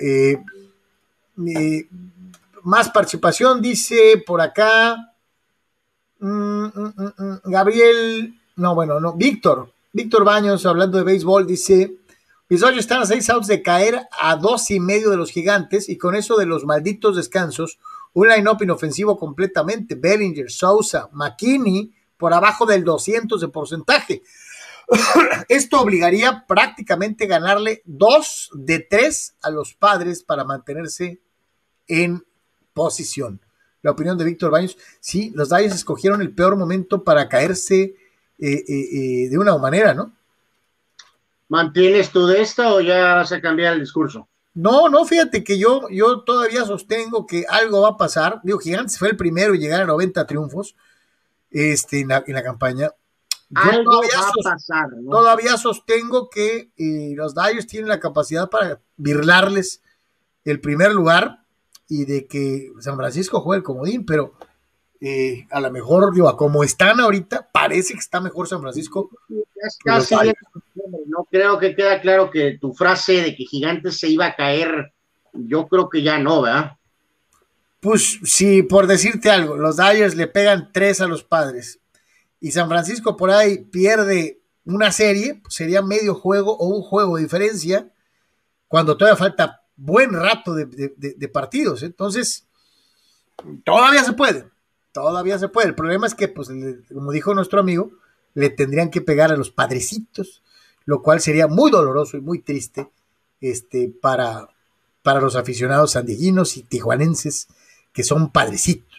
más 2.62 2.90
participación, 2.90 3.60
dice 3.62 4.22
por 4.26 4.40
acá. 4.40 5.12
Mm, 6.18 6.64
mm, 6.66 6.94
mm, 7.18 7.40
Gabriel, 7.44 8.34
no, 8.56 8.74
bueno, 8.74 9.00
no, 9.00 9.14
Víctor, 9.14 9.70
Víctor 9.92 10.24
Baños, 10.24 10.64
hablando 10.64 10.98
de 10.98 11.04
béisbol, 11.04 11.46
dice: 11.46 11.98
Mis 12.48 12.62
están 12.62 13.02
a 13.02 13.06
seis 13.06 13.28
outs 13.30 13.46
de 13.46 13.62
caer 13.62 14.00
a 14.20 14.36
dos 14.36 14.70
y 14.70 14.80
medio 14.80 15.10
de 15.10 15.16
los 15.16 15.30
gigantes 15.30 15.88
y 15.88 15.98
con 15.98 16.14
eso 16.14 16.36
de 16.36 16.46
los 16.46 16.64
malditos 16.64 17.16
descansos, 17.16 17.78
un 18.12 18.28
line-up 18.28 18.62
inofensivo 18.62 19.18
completamente. 19.18 19.94
Bellinger, 19.96 20.50
Sousa, 20.50 21.08
McKinney 21.12 21.92
por 22.16 22.32
abajo 22.32 22.64
del 22.64 22.84
200 22.84 23.40
de 23.40 23.48
porcentaje. 23.48 24.22
Esto 25.48 25.80
obligaría 25.80 26.44
prácticamente 26.46 27.26
ganarle 27.26 27.82
dos 27.84 28.50
de 28.54 28.80
tres 28.80 29.36
a 29.42 29.50
los 29.50 29.74
padres 29.74 30.22
para 30.22 30.44
mantenerse 30.44 31.20
en 31.86 32.24
posición. 32.72 33.40
La 33.82 33.90
opinión 33.90 34.16
de 34.16 34.24
Víctor 34.24 34.50
Baños, 34.50 34.78
sí, 35.00 35.30
los 35.34 35.50
Dodgers 35.50 35.74
escogieron 35.74 36.22
el 36.22 36.34
peor 36.34 36.56
momento 36.56 37.04
para 37.04 37.28
caerse 37.28 37.94
eh, 38.38 38.64
eh, 38.66 38.66
eh, 38.68 39.28
de 39.28 39.38
una 39.38 39.56
manera, 39.58 39.94
¿no? 39.94 40.12
¿Mantienes 41.48 42.10
tú 42.10 42.26
de 42.26 42.40
esta 42.40 42.72
o 42.72 42.80
ya 42.80 43.16
vas 43.16 43.32
a 43.32 43.40
cambiar 43.40 43.74
el 43.74 43.80
discurso? 43.80 44.28
No, 44.54 44.88
no, 44.88 45.04
fíjate 45.04 45.42
que 45.42 45.58
yo, 45.58 45.88
yo 45.90 46.20
todavía 46.22 46.64
sostengo 46.64 47.26
que 47.26 47.44
algo 47.48 47.82
va 47.82 47.90
a 47.90 47.96
pasar. 47.96 48.40
Digo, 48.44 48.58
Gigantes 48.58 48.98
fue 48.98 49.10
el 49.10 49.16
primero 49.16 49.52
en 49.54 49.60
llegar 49.60 49.82
a 49.82 49.86
90 49.86 50.26
triunfos 50.26 50.76
este, 51.50 52.00
en, 52.00 52.08
la, 52.08 52.42
campaña. 52.42 52.90
Algo 53.54 54.02
va 54.02 54.28
a 54.28 54.32
pasar. 54.42 54.88
Todavía 55.08 55.56
sostengo 55.56 56.28
que 56.28 56.70
los 57.16 57.34
Dyers 57.34 57.66
tienen 57.66 57.88
la 57.88 58.00
capacidad 58.00 58.48
para 58.48 58.80
virlarles 58.96 59.82
el 60.44 60.60
primer 60.60 60.92
lugar 60.92 61.40
y 61.88 62.04
de 62.04 62.26
que 62.26 62.72
San 62.80 62.96
Francisco 62.96 63.40
juegue 63.40 63.58
el 63.58 63.64
comodín, 63.64 64.04
pero 64.04 64.34
eh, 65.00 65.46
a 65.50 65.60
lo 65.60 65.70
mejor, 65.70 66.14
digo, 66.14 66.34
como 66.36 66.64
están 66.64 67.00
ahorita, 67.00 67.48
parece 67.52 67.92
que 67.92 68.00
está 68.00 68.20
mejor 68.20 68.48
San 68.48 68.60
Francisco. 68.60 69.10
no 71.06 71.24
creo 71.30 71.58
que 71.58 71.74
queda 71.74 72.00
claro 72.00 72.30
que 72.30 72.58
tu 72.58 72.72
frase 72.72 73.22
de 73.22 73.36
que 73.36 73.44
Gigantes 73.44 73.98
se 73.98 74.08
iba 74.08 74.26
a 74.26 74.36
caer, 74.36 74.92
yo 75.32 75.66
creo 75.66 75.88
que 75.88 76.02
ya 76.02 76.18
no, 76.18 76.42
¿verdad? 76.42 76.76
Pues 77.80 78.18
sí, 78.24 78.62
por 78.62 78.86
decirte 78.86 79.30
algo, 79.30 79.56
los 79.56 79.76
Dyers 79.76 80.14
le 80.14 80.26
pegan 80.26 80.70
tres 80.72 81.02
a 81.02 81.06
los 81.06 81.22
padres 81.22 81.80
y 82.40 82.52
San 82.52 82.68
Francisco 82.68 83.16
por 83.16 83.30
ahí 83.30 83.58
pierde 83.58 84.40
una 84.64 84.92
serie, 84.92 85.40
pues 85.42 85.54
sería 85.54 85.82
medio 85.82 86.14
juego 86.14 86.56
o 86.56 86.66
un 86.68 86.82
juego 86.82 87.16
de 87.16 87.22
diferencia, 87.22 87.90
cuando 88.68 88.96
todavía 88.96 89.16
falta 89.16 89.62
buen 89.76 90.12
rato 90.12 90.54
de, 90.54 91.28
partidos. 91.32 91.82
Entonces, 91.82 92.46
todavía 93.64 94.04
se 94.04 94.12
puede 94.12 94.46
todavía 94.94 95.38
se 95.38 95.48
puede. 95.48 95.68
El 95.68 95.74
problema 95.74 96.06
es 96.06 96.14
que, 96.14 96.28
pues, 96.28 96.48
como 96.90 97.12
dijo 97.12 97.34
nuestro 97.34 97.60
amigo, 97.60 97.90
le 98.32 98.48
tendrían 98.48 98.90
que 98.90 99.02
pegar 99.02 99.32
a 99.32 99.36
los 99.36 99.50
padrecitos, 99.50 100.42
lo 100.86 101.02
cual 101.02 101.20
sería 101.20 101.48
muy 101.48 101.70
doloroso 101.70 102.16
y 102.16 102.20
muy 102.20 102.38
triste 102.38 102.88
este, 103.40 103.92
para, 104.00 104.48
para 105.02 105.20
los 105.20 105.34
aficionados 105.34 105.92
sandiguinos 105.92 106.56
y 106.56 106.62
tijuanenses 106.62 107.48
que 107.92 108.04
son 108.04 108.30
padrecitos. 108.30 108.93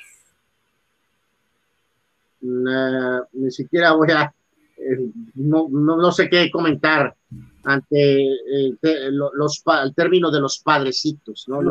Ni 3.33 3.51
siquiera 3.51 3.93
voy 3.93 4.11
a, 4.11 4.33
eh, 4.77 5.09
no, 5.35 5.67
no, 5.69 6.11
sé 6.11 6.29
qué 6.29 6.51
comentar 6.51 7.15
ante 7.63 8.23
eh, 8.23 8.77
los, 9.11 9.63
el 9.83 9.95
término 9.95 10.29
de 10.29 10.39
los 10.39 10.59
padrecitos, 10.59 11.45
¿no? 11.47 11.61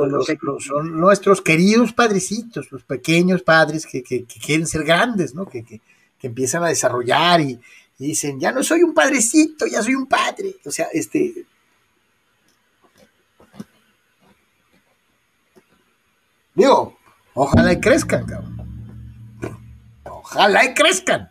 son 0.58 1.00
nuestros 1.00 1.40
queridos 1.40 1.92
padrecitos, 1.92 2.72
los 2.72 2.82
pequeños 2.82 3.42
padres 3.42 3.86
que, 3.86 4.02
quieren 4.02 4.66
ser 4.66 4.84
grandes, 4.84 5.34
¿no? 5.34 5.46
Que, 5.46 5.80
empiezan 6.22 6.64
a 6.64 6.68
desarrollar 6.68 7.42
y, 7.42 7.60
dicen, 7.98 8.40
ya 8.40 8.50
no 8.50 8.62
soy 8.62 8.82
un 8.82 8.94
padrecito, 8.94 9.66
ya 9.66 9.82
soy 9.82 9.94
un 9.94 10.06
padre. 10.06 10.56
O 10.64 10.70
sea, 10.70 10.88
este... 10.90 11.44
Digo, 16.54 16.96
ojalá 17.34 17.74
y 17.74 17.80
crezcan, 17.80 18.24
cabrón. 18.24 18.63
Ojalá 20.24 20.64
y 20.64 20.74
crezcan. 20.74 21.30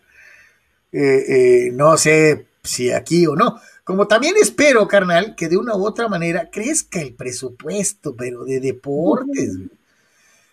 Eh, 0.92 1.26
eh, 1.28 1.70
no 1.74 1.98
sé 1.98 2.48
si 2.64 2.92
aquí 2.92 3.26
o 3.28 3.36
no 3.36 3.60
como 3.84 4.08
también 4.08 4.36
espero, 4.42 4.88
carnal, 4.88 5.36
que 5.36 5.50
de 5.50 5.58
una 5.58 5.76
u 5.76 5.86
otra 5.86 6.08
manera 6.08 6.50
crezca 6.50 7.02
el 7.02 7.14
presupuesto, 7.14 8.16
pero 8.16 8.46
de 8.46 8.62
deportes. 8.62 9.58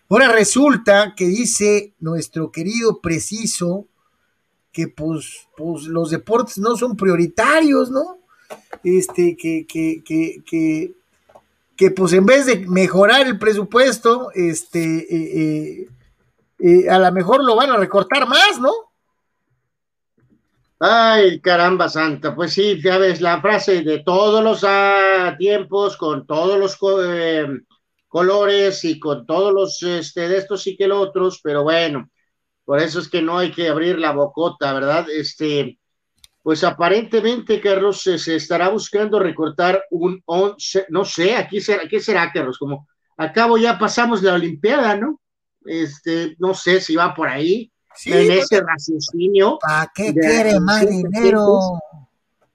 Ahora 0.08 0.32
resulta 0.32 1.14
que 1.16 1.26
dice 1.26 1.92
nuestro 2.00 2.50
querido 2.50 3.00
preciso 3.00 3.86
que 4.72 4.88
pues, 4.88 5.46
pues 5.56 5.84
los 5.84 6.10
deportes 6.10 6.58
no 6.58 6.76
son 6.76 6.96
prioritarios, 6.96 7.90
¿no? 7.90 8.18
Este, 8.82 9.36
que, 9.36 9.64
que, 9.68 10.02
que, 10.04 10.42
que, 10.44 10.92
que 11.76 11.90
pues 11.92 12.12
en 12.12 12.26
vez 12.26 12.46
de 12.46 12.66
mejorar 12.66 13.28
el 13.28 13.38
presupuesto, 13.38 14.32
este, 14.34 15.06
eh, 15.82 15.88
eh, 16.62 16.88
a 16.88 16.98
lo 16.98 17.12
mejor 17.12 17.44
lo 17.44 17.56
van 17.56 17.70
a 17.70 17.76
recortar 17.76 18.26
más, 18.28 18.58
¿no? 18.60 18.70
Ay, 20.78 21.40
caramba 21.40 21.90
santa, 21.90 22.34
pues 22.34 22.54
sí, 22.54 22.80
ya 22.82 22.96
ves 22.96 23.20
la 23.20 23.40
frase 23.42 23.82
de 23.82 23.98
todos 23.98 24.42
los 24.42 24.64
ah, 24.66 25.36
tiempos, 25.38 25.96
con 25.98 26.26
todos 26.26 26.58
los 26.58 26.78
eh, 27.04 27.46
colores 28.08 28.82
y 28.84 28.98
con 28.98 29.26
todos 29.26 29.52
los 29.52 29.82
este, 29.82 30.26
de 30.28 30.38
estos 30.38 30.66
y 30.66 30.76
que 30.76 30.88
los 30.88 31.06
otros, 31.08 31.40
pero 31.42 31.64
bueno, 31.64 32.08
por 32.64 32.78
eso 32.80 32.98
es 33.00 33.08
que 33.08 33.20
no 33.20 33.36
hay 33.36 33.50
que 33.52 33.68
abrir 33.68 33.98
la 33.98 34.12
bocota, 34.12 34.72
¿verdad? 34.72 35.06
Este, 35.10 35.78
pues 36.42 36.64
aparentemente, 36.64 37.60
Carlos, 37.60 38.00
se, 38.00 38.14
estará 38.34 38.70
buscando 38.70 39.18
recortar 39.18 39.84
un 39.90 40.22
11, 40.24 40.86
no 40.88 41.04
sé, 41.04 41.36
aquí 41.36 41.60
será, 41.60 41.86
¿qué 41.88 42.00
será, 42.00 42.32
Carlos? 42.32 42.58
Como 42.58 42.88
acabo 43.18 43.58
ya 43.58 43.78
pasamos 43.78 44.22
la 44.22 44.34
Olimpiada, 44.34 44.96
¿no? 44.96 45.20
Este, 45.64 46.36
no 46.38 46.54
sé 46.54 46.80
si 46.80 46.96
va 46.96 47.14
por 47.14 47.28
ahí 47.28 47.70
en 48.06 48.30
ese 48.32 48.60
raciocinio. 48.60 49.58
¿Para 49.60 49.90
qué 49.94 50.14
quiere 50.14 50.58
más 50.60 50.88
dinero? 50.88 51.78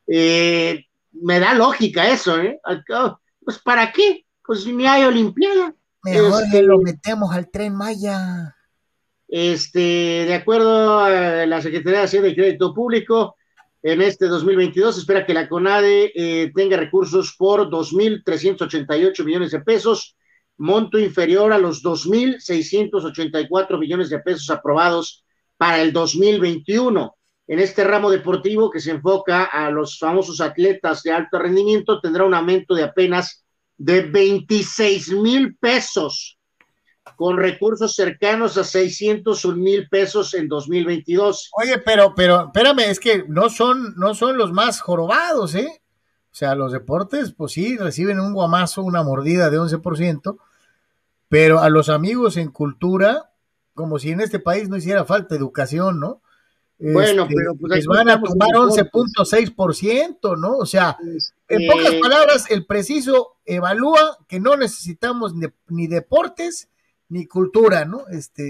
Eh, 0.07 0.85
me 1.11 1.39
da 1.39 1.53
lógica 1.53 2.09
eso, 2.09 2.39
¿eh? 2.39 2.59
Pues 3.43 3.59
¿para 3.59 3.91
qué? 3.91 4.25
Pues 4.45 4.65
ni 4.65 4.85
hay 4.85 5.03
Olimpiada. 5.03 5.73
Mejor 6.03 6.43
este, 6.43 6.61
lo 6.61 6.79
metemos 6.79 7.33
al 7.33 7.49
tren 7.49 7.75
Maya. 7.75 8.55
Este, 9.27 9.79
de 9.79 10.33
acuerdo 10.35 10.99
a 10.99 11.45
la 11.45 11.61
Secretaría 11.61 11.99
de 11.99 12.05
Hacienda 12.05 12.29
y 12.29 12.35
Crédito 12.35 12.73
Público, 12.73 13.35
en 13.81 14.01
este 14.01 14.27
2022 14.27 14.99
espera 14.99 15.25
que 15.25 15.33
la 15.33 15.49
CONADE 15.49 16.11
eh, 16.15 16.51
tenga 16.55 16.77
recursos 16.77 17.35
por 17.37 17.69
2.388 17.69 19.23
millones 19.23 19.51
de 19.51 19.59
pesos, 19.61 20.15
monto 20.57 20.97
inferior 20.99 21.51
a 21.53 21.57
los 21.57 21.83
2.684 21.83 23.77
millones 23.79 24.09
de 24.09 24.19
pesos 24.19 24.49
aprobados 24.49 25.25
para 25.57 25.81
el 25.81 25.91
2021. 25.93 27.15
En 27.47 27.59
este 27.59 27.83
ramo 27.83 28.09
deportivo 28.09 28.71
que 28.71 28.79
se 28.79 28.91
enfoca 28.91 29.43
a 29.45 29.69
los 29.69 29.99
famosos 29.99 30.41
atletas 30.41 31.03
de 31.03 31.11
alto 31.11 31.37
rendimiento, 31.37 31.99
tendrá 32.01 32.23
un 32.23 32.33
aumento 32.33 32.73
de 32.73 32.83
apenas 32.83 33.45
de 33.77 34.01
26 34.01 35.11
mil 35.11 35.55
pesos, 35.57 36.39
con 37.15 37.37
recursos 37.37 37.93
cercanos 37.93 38.57
a 38.57 38.63
601 38.63 39.57
mil 39.57 39.87
pesos 39.89 40.33
en 40.33 40.47
2022. 40.47 41.51
Oye, 41.61 41.77
pero, 41.79 42.15
pero, 42.15 42.45
espérame, 42.45 42.89
es 42.89 42.99
que 42.99 43.25
no 43.27 43.49
son, 43.49 43.93
no 43.95 44.15
son 44.15 44.37
los 44.37 44.51
más 44.51 44.81
jorobados, 44.81 45.53
¿eh? 45.53 45.81
O 46.35 46.37
sea, 46.37 46.53
los 46.53 46.73
deportes, 46.73 47.31
pues 47.31 47.53
sí, 47.53 47.77
reciben 47.77 48.19
un 48.19 48.33
guamazo, 48.33 48.83
una 48.83 49.03
mordida 49.03 49.49
de 49.49 49.57
11%, 49.57 50.37
pero 51.29 51.61
a 51.61 51.69
los 51.69 51.87
amigos 51.87 52.35
en 52.35 52.51
cultura, 52.51 53.31
como 53.73 53.99
si 53.99 54.11
en 54.11 54.19
este 54.19 54.39
país 54.39 54.67
no 54.67 54.75
hiciera 54.75 55.05
falta 55.05 55.33
educación, 55.33 56.01
¿no? 56.01 56.21
Bueno, 56.77 57.23
este, 57.23 57.35
pero 57.35 57.55
pues 57.55 57.75
les 57.75 57.85
van 57.85 58.09
a 58.09 58.21
tomar 58.21 58.49
11.6%, 58.49 60.37
¿no? 60.37 60.57
O 60.57 60.65
sea, 60.65 60.97
en 60.99 61.15
este 61.61 61.67
pocas 61.71 61.93
palabras, 62.01 62.51
el 62.51 62.65
preciso 62.65 63.37
evalúa 63.45 64.17
que 64.27 64.41
no 64.41 64.57
necesitamos 64.57 65.33
ni, 65.69 65.87
deportes 65.87 66.67
ni 67.07 67.27
cultura, 67.27 67.85
¿no? 67.85 68.09
Este, 68.09 68.43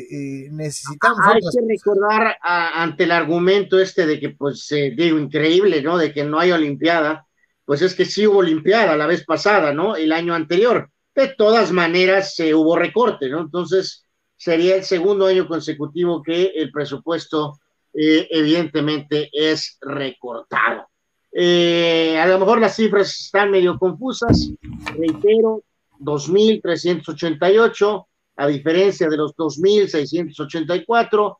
eh, 0.46 0.50
necesitamos. 0.50 1.20
Hay 1.24 1.40
que 1.40 1.68
recordar 1.68 2.36
ante 2.42 3.04
el 3.04 3.12
argumento 3.12 3.80
este 3.80 4.08
de 4.08 4.20
que, 4.20 4.30
pues, 4.32 4.72
eh, 4.72 4.96
digo, 4.98 5.20
increíble, 5.20 5.84
¿no? 5.84 6.00
De 6.00 6.12
que 6.12 6.24
no 6.24 6.40
hay 6.40 6.52
Olimpiada, 6.52 7.25
pues 7.66 7.82
es 7.82 7.96
que 7.96 8.06
sí 8.06 8.28
hubo 8.28 8.40
Olimpiada 8.40 8.96
la 8.96 9.08
vez 9.08 9.26
pasada, 9.26 9.74
¿no? 9.74 9.96
El 9.96 10.12
año 10.12 10.34
anterior 10.34 10.90
de 11.16 11.30
todas 11.30 11.72
maneras 11.72 12.38
eh, 12.40 12.54
hubo 12.54 12.76
recorte, 12.76 13.30
¿no? 13.30 13.40
Entonces, 13.40 14.06
sería 14.36 14.76
el 14.76 14.84
segundo 14.84 15.28
año 15.28 15.48
consecutivo 15.48 16.22
que 16.22 16.52
el 16.56 16.70
presupuesto 16.72 17.58
eh, 17.94 18.28
evidentemente 18.30 19.30
es 19.32 19.78
recortado. 19.82 20.90
Eh, 21.32 22.20
a 22.20 22.28
lo 22.28 22.40
mejor 22.40 22.60
las 22.60 22.76
cifras 22.76 23.18
están 23.20 23.52
medio 23.52 23.80
confusas, 23.80 24.52
reitero, 24.98 25.64
2.388, 26.00 28.06
a 28.38 28.48
diferencia 28.48 29.08
de 29.08 29.18
los 29.18 29.34
2.684, 29.36 31.38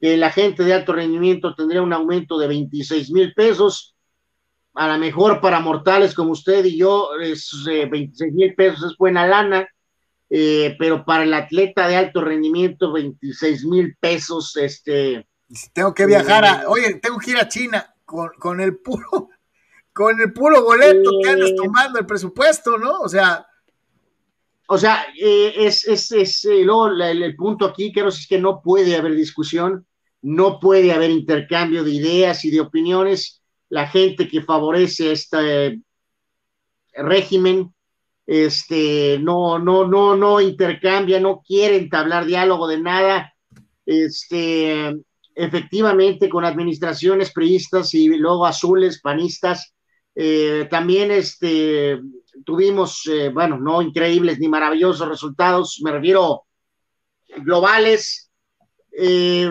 que 0.00 0.16
la 0.16 0.30
gente 0.30 0.64
de 0.64 0.72
alto 0.72 0.94
rendimiento 0.94 1.54
tendría 1.54 1.82
un 1.82 1.92
aumento 1.92 2.38
de 2.38 2.48
26 2.48 3.10
mil 3.10 3.34
pesos, 3.34 3.94
a 4.78 4.86
lo 4.86 4.96
mejor 4.96 5.40
para 5.40 5.58
mortales 5.58 6.14
como 6.14 6.30
usted 6.30 6.64
y 6.64 6.78
yo, 6.78 7.10
es, 7.20 7.50
26 7.66 8.20
eh, 8.20 8.32
mil 8.32 8.54
pesos 8.54 8.92
es 8.92 8.96
buena 8.96 9.26
lana, 9.26 9.68
eh, 10.30 10.76
pero 10.78 11.04
para 11.04 11.24
el 11.24 11.34
atleta 11.34 11.88
de 11.88 11.96
alto 11.96 12.20
rendimiento, 12.20 12.92
26 12.92 13.64
mil 13.64 13.96
pesos, 13.98 14.56
este... 14.56 15.26
tengo 15.72 15.92
que 15.92 16.06
viajar 16.06 16.44
a, 16.44 16.62
eh, 16.62 16.66
oye, 16.68 16.94
tengo 17.02 17.18
que 17.18 17.32
ir 17.32 17.38
a 17.38 17.48
China 17.48 17.92
con, 18.04 18.30
con 18.38 18.60
el 18.60 18.78
puro, 18.78 19.30
con 19.92 20.20
el 20.20 20.32
puro 20.32 20.62
boleto 20.62 21.10
que 21.24 21.28
andas 21.28 21.56
tomando 21.56 21.98
el 21.98 22.06
presupuesto, 22.06 22.78
¿no? 22.78 23.00
O 23.00 23.08
sea... 23.08 23.44
O 24.70 24.76
sea, 24.76 25.06
es, 25.16 25.88
es, 25.88 26.12
es 26.12 26.44
luego 26.44 26.88
el, 26.88 27.22
el, 27.22 27.34
punto 27.34 27.64
aquí, 27.64 27.90
creo 27.90 28.08
es 28.08 28.28
que 28.28 28.38
no 28.38 28.60
puede 28.60 28.96
haber 28.96 29.14
discusión, 29.14 29.86
no 30.20 30.60
puede 30.60 30.92
haber 30.92 31.10
intercambio 31.10 31.82
de 31.82 31.92
ideas 31.92 32.44
y 32.44 32.50
de 32.50 32.60
opiniones, 32.60 33.38
la 33.70 33.86
gente 33.88 34.28
que 34.28 34.42
favorece 34.42 35.12
este 35.12 35.80
régimen, 36.94 37.74
este, 38.26 39.18
no, 39.20 39.58
no, 39.58 39.86
no, 39.86 40.16
no 40.16 40.40
intercambia, 40.40 41.20
no 41.20 41.42
quiere 41.46 41.76
entablar 41.76 42.26
diálogo 42.26 42.66
de 42.68 42.80
nada, 42.80 43.32
este, 43.86 44.94
efectivamente 45.34 46.28
con 46.28 46.44
administraciones 46.44 47.32
priistas 47.32 47.94
y 47.94 48.08
luego 48.08 48.44
azules, 48.44 49.00
panistas, 49.00 49.74
eh, 50.14 50.66
también 50.70 51.12
este, 51.12 52.00
tuvimos, 52.44 53.06
eh, 53.06 53.30
bueno, 53.30 53.58
no 53.58 53.80
increíbles 53.80 54.38
ni 54.40 54.48
maravillosos 54.48 55.08
resultados, 55.08 55.80
me 55.82 55.92
refiero 55.92 56.42
globales, 57.36 58.30
eh, 58.90 59.48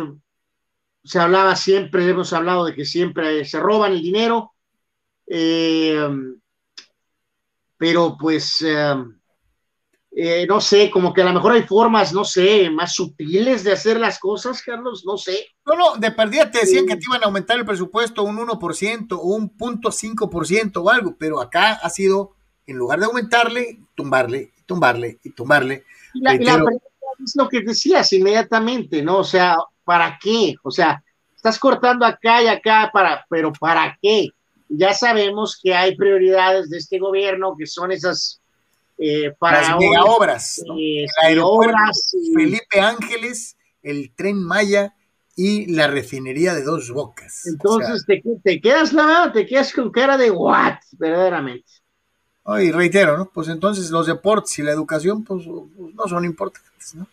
se 1.08 1.20
hablaba 1.20 1.56
siempre, 1.56 2.08
hemos 2.08 2.34
hablado 2.34 2.66
de 2.66 2.76
que 2.76 2.86
siempre 2.86 3.46
se 3.46 3.60
roban 3.60 3.94
el 3.94 4.02
dinero, 4.02 4.54
eh, 5.26 6.08
pero 7.78 8.18
pues 8.20 8.62
eh, 8.62 8.96
eh, 10.20 10.48
no 10.48 10.60
sé, 10.60 10.90
como 10.90 11.14
que 11.14 11.22
a 11.22 11.26
lo 11.26 11.34
mejor 11.34 11.52
hay 11.52 11.62
formas, 11.62 12.12
no 12.12 12.26
sé, 12.26 12.70
más 12.72 12.96
sutiles 12.96 13.64
de 13.64 13.74
hacer 13.74 14.00
las 14.00 14.18
cosas, 14.18 14.62
Carlos, 14.64 15.04
no 15.06 15.16
sé. 15.16 15.46
No, 15.64 15.76
no, 15.76 15.96
de 15.96 16.12
perdida 16.12 16.50
te 16.50 16.62
decían 16.62 16.88
que 16.88 16.96
te 16.96 17.04
iban 17.08 17.22
a 17.22 17.28
aumentar 17.28 17.58
el 17.58 17.66
presupuesto 17.66 18.24
un 18.24 18.38
1% 18.38 19.12
o 19.12 19.22
un 19.22 19.56
punto 19.56 19.92
5% 19.92 20.78
o 20.78 20.90
algo, 20.90 21.16
pero 21.18 21.40
acá 21.40 21.74
ha 21.74 21.90
sido, 21.92 22.34
en 22.66 22.78
lugar 22.78 23.00
de 23.00 23.06
aumentarle, 23.06 23.80
tumbarle, 23.96 24.54
tumbarle 24.66 25.20
y 25.24 25.30
tumbarle. 25.30 25.86
Y 26.16 26.22
la, 26.22 26.34
es 26.34 27.36
lo 27.36 27.48
que 27.48 27.62
decías 27.62 28.12
inmediatamente, 28.12 29.04
¿no? 29.04 29.20
O 29.20 29.24
sea, 29.24 29.56
¿para 29.88 30.20
qué? 30.22 30.56
O 30.64 30.70
sea, 30.70 31.02
estás 31.34 31.58
cortando 31.58 32.06
acá 32.06 32.44
y 32.44 32.48
acá, 32.48 32.90
para, 32.92 33.26
pero 33.30 33.54
¿para 33.54 33.98
qué? 34.02 34.28
Ya 34.68 34.94
sabemos 34.94 35.58
que 35.64 35.74
hay 35.74 35.96
prioridades 35.96 36.70
de 36.70 36.78
este 36.78 37.00
gobierno 37.00 37.56
que 37.58 37.66
son 37.66 37.94
esas 37.94 38.42
eh, 38.98 39.34
para 39.40 39.62
las 39.62 39.80
obras, 40.06 40.62
eh, 40.78 41.06
Felipe 42.36 42.82
Ángeles, 42.82 43.56
el 43.82 44.12
tren 44.14 44.44
Maya 44.44 44.94
y 45.38 45.74
la 45.74 45.88
refinería 45.88 46.54
de 46.54 46.64
dos 46.64 46.92
bocas. 46.92 47.46
Entonces 47.46 48.04
te, 48.06 48.22
te, 48.44 48.60
quedas 48.60 48.92
la 48.92 49.32
te 49.34 49.46
quedas 49.46 49.72
con 49.72 49.90
cara 49.90 50.18
de 50.18 50.32
what, 50.32 50.80
verdaderamente. 50.98 51.72
Y 52.60 52.72
reitero, 52.72 53.18
¿no? 53.18 53.30
Pues 53.30 53.48
entonces 53.48 53.90
los 53.90 54.08
deportes 54.08 54.60
y 54.60 54.64
la 54.64 54.72
educación, 54.72 55.24
pues, 55.24 55.46
pues 55.46 55.94
no 55.96 56.08
son 56.08 56.26
importantes, 56.26 56.96
¿no? 56.96 57.08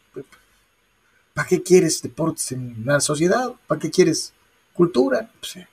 ¿Para 1.34 1.48
qué 1.48 1.62
quieres 1.62 2.00
deportes 2.00 2.52
en 2.52 2.86
la 2.86 3.00
sociedad? 3.00 3.52
¿Para 3.66 3.80
qué 3.80 3.90
quieres 3.90 4.32
cultura? 4.72 5.28
Pues, 5.40 5.66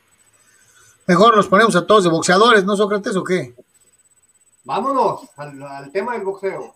mejor 1.05 1.35
nos 1.35 1.47
ponemos 1.47 1.75
a 1.75 1.85
todos 1.85 2.03
de 2.03 2.09
boxeadores, 2.09 2.65
¿no, 2.65 2.75
Sócrates, 2.75 3.15
o 3.15 3.23
qué? 3.23 3.53
Vámonos 4.63 5.29
al, 5.37 5.91
tema 5.91 6.13
del 6.13 6.23
boxeo. 6.23 6.75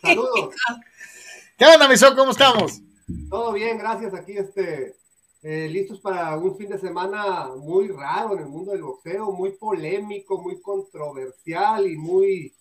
Saludos. 0.00 0.54
¿Qué 1.58 1.66
onda, 1.66 1.86
Miso? 1.86 2.16
¿Cómo 2.16 2.30
estamos? 2.30 2.80
Todo 3.28 3.52
bien, 3.52 3.76
gracias. 3.76 4.14
Aquí 4.14 4.32
este, 4.32 4.96
eh, 5.42 5.68
listos 5.68 6.00
para 6.00 6.34
un 6.38 6.56
fin 6.56 6.70
de 6.70 6.78
semana 6.78 7.48
muy 7.54 7.88
raro 7.88 8.32
en 8.32 8.40
el 8.40 8.48
mundo 8.48 8.72
del 8.72 8.84
boxeo, 8.84 9.32
muy 9.32 9.50
polémico, 9.50 10.40
muy 10.40 10.62
controversial 10.62 11.86
y 11.86 11.98
muy, 11.98 12.54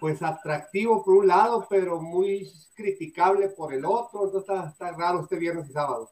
pues, 0.00 0.22
atractivo 0.22 1.04
por 1.04 1.14
un 1.14 1.28
lado, 1.28 1.66
pero 1.68 2.00
muy 2.00 2.50
criticable 2.74 3.48
por 3.48 3.72
el 3.72 3.84
otro, 3.84 4.26
entonces 4.26 4.72
está, 4.72 4.92
raro 4.92 5.22
este 5.22 5.36
viernes 5.36 5.68
y 5.70 5.72
sábado. 5.72 6.10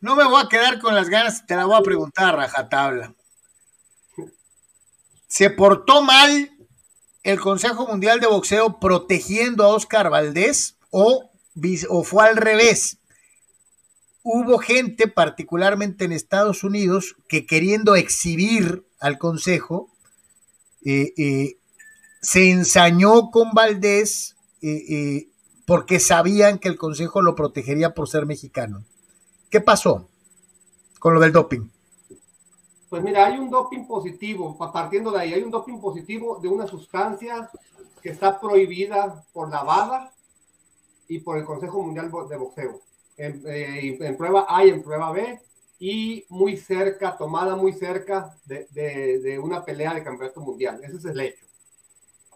No 0.00 0.14
me 0.14 0.24
voy 0.24 0.40
a 0.42 0.48
quedar 0.48 0.78
con 0.78 0.94
las 0.94 1.08
ganas, 1.08 1.46
te 1.46 1.56
la 1.56 1.64
voy 1.64 1.76
a 1.76 1.82
preguntar, 1.82 2.36
rajatabla. 2.36 3.14
¿Se 5.26 5.50
portó 5.50 6.02
mal 6.02 6.50
el 7.22 7.40
Consejo 7.40 7.86
Mundial 7.86 8.20
de 8.20 8.28
Boxeo 8.28 8.78
protegiendo 8.78 9.64
a 9.64 9.68
Oscar 9.68 10.08
Valdés 10.10 10.76
o, 10.90 11.30
o 11.88 12.04
fue 12.04 12.28
al 12.28 12.36
revés? 12.36 12.98
Hubo 14.22 14.58
gente, 14.58 15.08
particularmente 15.08 16.04
en 16.04 16.12
Estados 16.12 16.62
Unidos, 16.62 17.16
que 17.28 17.46
queriendo 17.46 17.96
exhibir 17.96 18.86
al 19.00 19.18
Consejo, 19.18 19.90
eh, 20.84 21.12
eh, 21.16 21.57
se 22.28 22.50
ensañó 22.50 23.30
con 23.30 23.52
Valdés 23.52 24.36
eh, 24.60 25.28
porque 25.66 25.98
sabían 25.98 26.58
que 26.58 26.68
el 26.68 26.76
Consejo 26.76 27.22
lo 27.22 27.34
protegería 27.34 27.94
por 27.94 28.06
ser 28.06 28.26
mexicano. 28.26 28.84
¿Qué 29.48 29.62
pasó 29.62 30.06
con 30.98 31.14
lo 31.14 31.20
del 31.20 31.32
doping? 31.32 31.70
Pues 32.90 33.02
mira, 33.02 33.24
hay 33.24 33.38
un 33.38 33.48
doping 33.48 33.86
positivo, 33.86 34.58
partiendo 34.70 35.10
de 35.10 35.20
ahí, 35.20 35.32
hay 35.32 35.42
un 35.42 35.50
doping 35.50 35.80
positivo 35.80 36.38
de 36.42 36.48
una 36.48 36.66
sustancia 36.66 37.48
que 38.02 38.10
está 38.10 38.38
prohibida 38.38 39.24
por 39.32 39.48
la 39.48 39.64
WADA 39.64 40.12
y 41.08 41.20
por 41.20 41.38
el 41.38 41.46
Consejo 41.46 41.82
Mundial 41.82 42.10
de 42.28 42.36
Boxeo. 42.36 42.82
En, 43.16 43.42
eh, 43.46 44.14
prueba 44.18 44.44
A 44.50 44.66
y 44.66 44.68
en 44.68 44.82
prueba 44.82 45.12
B, 45.12 45.40
y 45.78 46.26
muy 46.28 46.58
cerca, 46.58 47.16
tomada 47.16 47.56
muy 47.56 47.72
cerca 47.72 48.36
de, 48.44 49.40
una 49.42 49.64
pelea 49.64 49.94
de 49.94 50.04
campeonato 50.04 50.42
mundial. 50.42 50.78
Ese 50.84 50.98
es 50.98 51.04
el 51.06 51.20
hecho. 51.20 51.48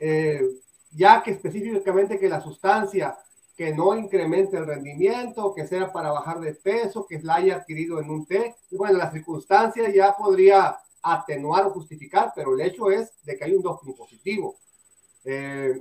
Eh, 0.04 0.42
ya 0.90 1.22
que 1.22 1.30
específicamente 1.30 2.18
que 2.18 2.28
la 2.28 2.40
sustancia 2.40 3.16
que 3.56 3.72
no 3.72 3.96
incremente 3.96 4.56
el 4.56 4.66
rendimiento, 4.66 5.54
que 5.54 5.64
sea 5.64 5.92
para 5.92 6.10
bajar 6.10 6.40
de 6.40 6.54
peso, 6.54 7.06
que 7.06 7.20
la 7.20 7.36
haya 7.36 7.56
adquirido 7.56 8.00
en 8.00 8.10
un 8.10 8.26
té. 8.26 8.56
Y 8.70 8.76
bueno, 8.76 8.98
las 8.98 9.12
circunstancias 9.12 9.94
ya 9.94 10.16
podría 10.16 10.76
atenuar 11.02 11.66
o 11.66 11.70
justificar, 11.70 12.32
pero 12.34 12.54
el 12.54 12.62
hecho 12.62 12.90
es 12.90 13.12
de 13.22 13.36
que 13.36 13.44
hay 13.44 13.54
un 13.54 13.62
doping 13.62 13.92
positivo. 13.92 14.56
Eh, 15.24 15.80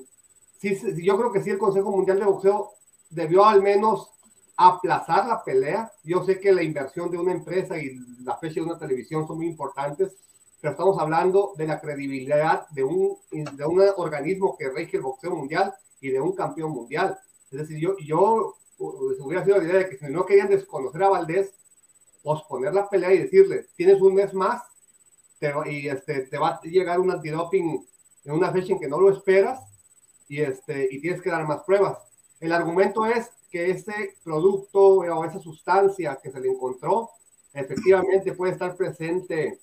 sí, 0.60 0.78
yo 1.02 1.18
creo 1.18 1.32
que 1.32 1.42
sí 1.42 1.50
el 1.50 1.58
Consejo 1.58 1.90
Mundial 1.90 2.20
de 2.20 2.26
Boxeo 2.26 2.74
debió 3.10 3.44
al 3.46 3.64
menos 3.64 4.12
aplazar 4.56 5.26
la 5.28 5.44
pelea. 5.44 5.92
Yo 6.04 6.24
sé 6.24 6.40
que 6.40 6.52
la 6.52 6.62
inversión 6.62 7.10
de 7.10 7.18
una 7.18 7.32
empresa 7.32 7.80
y 7.80 7.98
la 8.24 8.38
fecha 8.38 8.56
de 8.56 8.68
una 8.68 8.78
televisión 8.78 9.26
son 9.26 9.38
muy 9.38 9.48
importantes, 9.48 10.16
pero 10.62 10.72
estamos 10.72 11.00
hablando 11.00 11.54
de 11.58 11.66
la 11.66 11.82
credibilidad 11.82 12.68
de 12.70 12.84
un, 12.84 13.18
de 13.32 13.66
un 13.66 13.84
organismo 13.98 14.56
que 14.58 14.70
rige 14.70 14.98
el 14.98 15.04
boxeo 15.04 15.36
mundial 15.36 15.74
y 16.00 16.10
de 16.10 16.22
un 16.22 16.34
campeón 16.34 16.72
mundial. 16.72 17.18
Es 17.52 17.60
decir, 17.60 17.80
yo, 17.80 17.98
yo 17.98 18.56
hubiera 18.78 19.44
sido 19.44 19.58
la 19.58 19.64
idea 19.64 19.78
de 19.78 19.90
que 19.90 19.98
si 19.98 20.06
no 20.06 20.26
querían 20.26 20.50
desconocer 20.50 21.02
a 21.04 21.10
Valdés, 21.10 21.54
posponer 22.22 22.74
la 22.74 22.88
pelea 22.88 23.12
y 23.14 23.24
decirle, 23.24 23.66
tienes 23.76 24.00
un 24.02 24.14
mes 24.14 24.34
más 24.34 24.62
te, 25.40 25.52
y 25.66 25.88
este, 25.88 26.28
te 26.28 26.38
va 26.38 26.50
a 26.50 26.62
llegar 26.62 27.00
un 27.00 27.12
antidoping 27.12 27.84
en 28.26 28.32
una 28.32 28.52
fecha 28.52 28.74
en 28.74 28.80
que 28.80 28.88
no 28.88 29.00
lo 29.00 29.10
esperas 29.10 29.60
y, 30.28 30.42
este, 30.42 30.88
y 30.92 31.02
tienes 31.02 31.22
que 31.24 31.32
dar 31.32 31.48
más 31.48 31.64
pruebas. 31.64 31.98
El 32.40 32.52
argumento 32.52 33.06
es 33.08 33.32
que 33.50 33.72
ese 33.72 34.16
producto 34.24 34.80
o 34.80 35.26
esa 35.26 35.40
sustancia 35.40 36.20
que 36.22 36.32
se 36.32 36.40
le 36.40 36.50
encontró 36.50 37.10
efectivamente 37.54 38.34
puede 38.34 38.54
estar 38.54 38.76
presente 38.76 39.60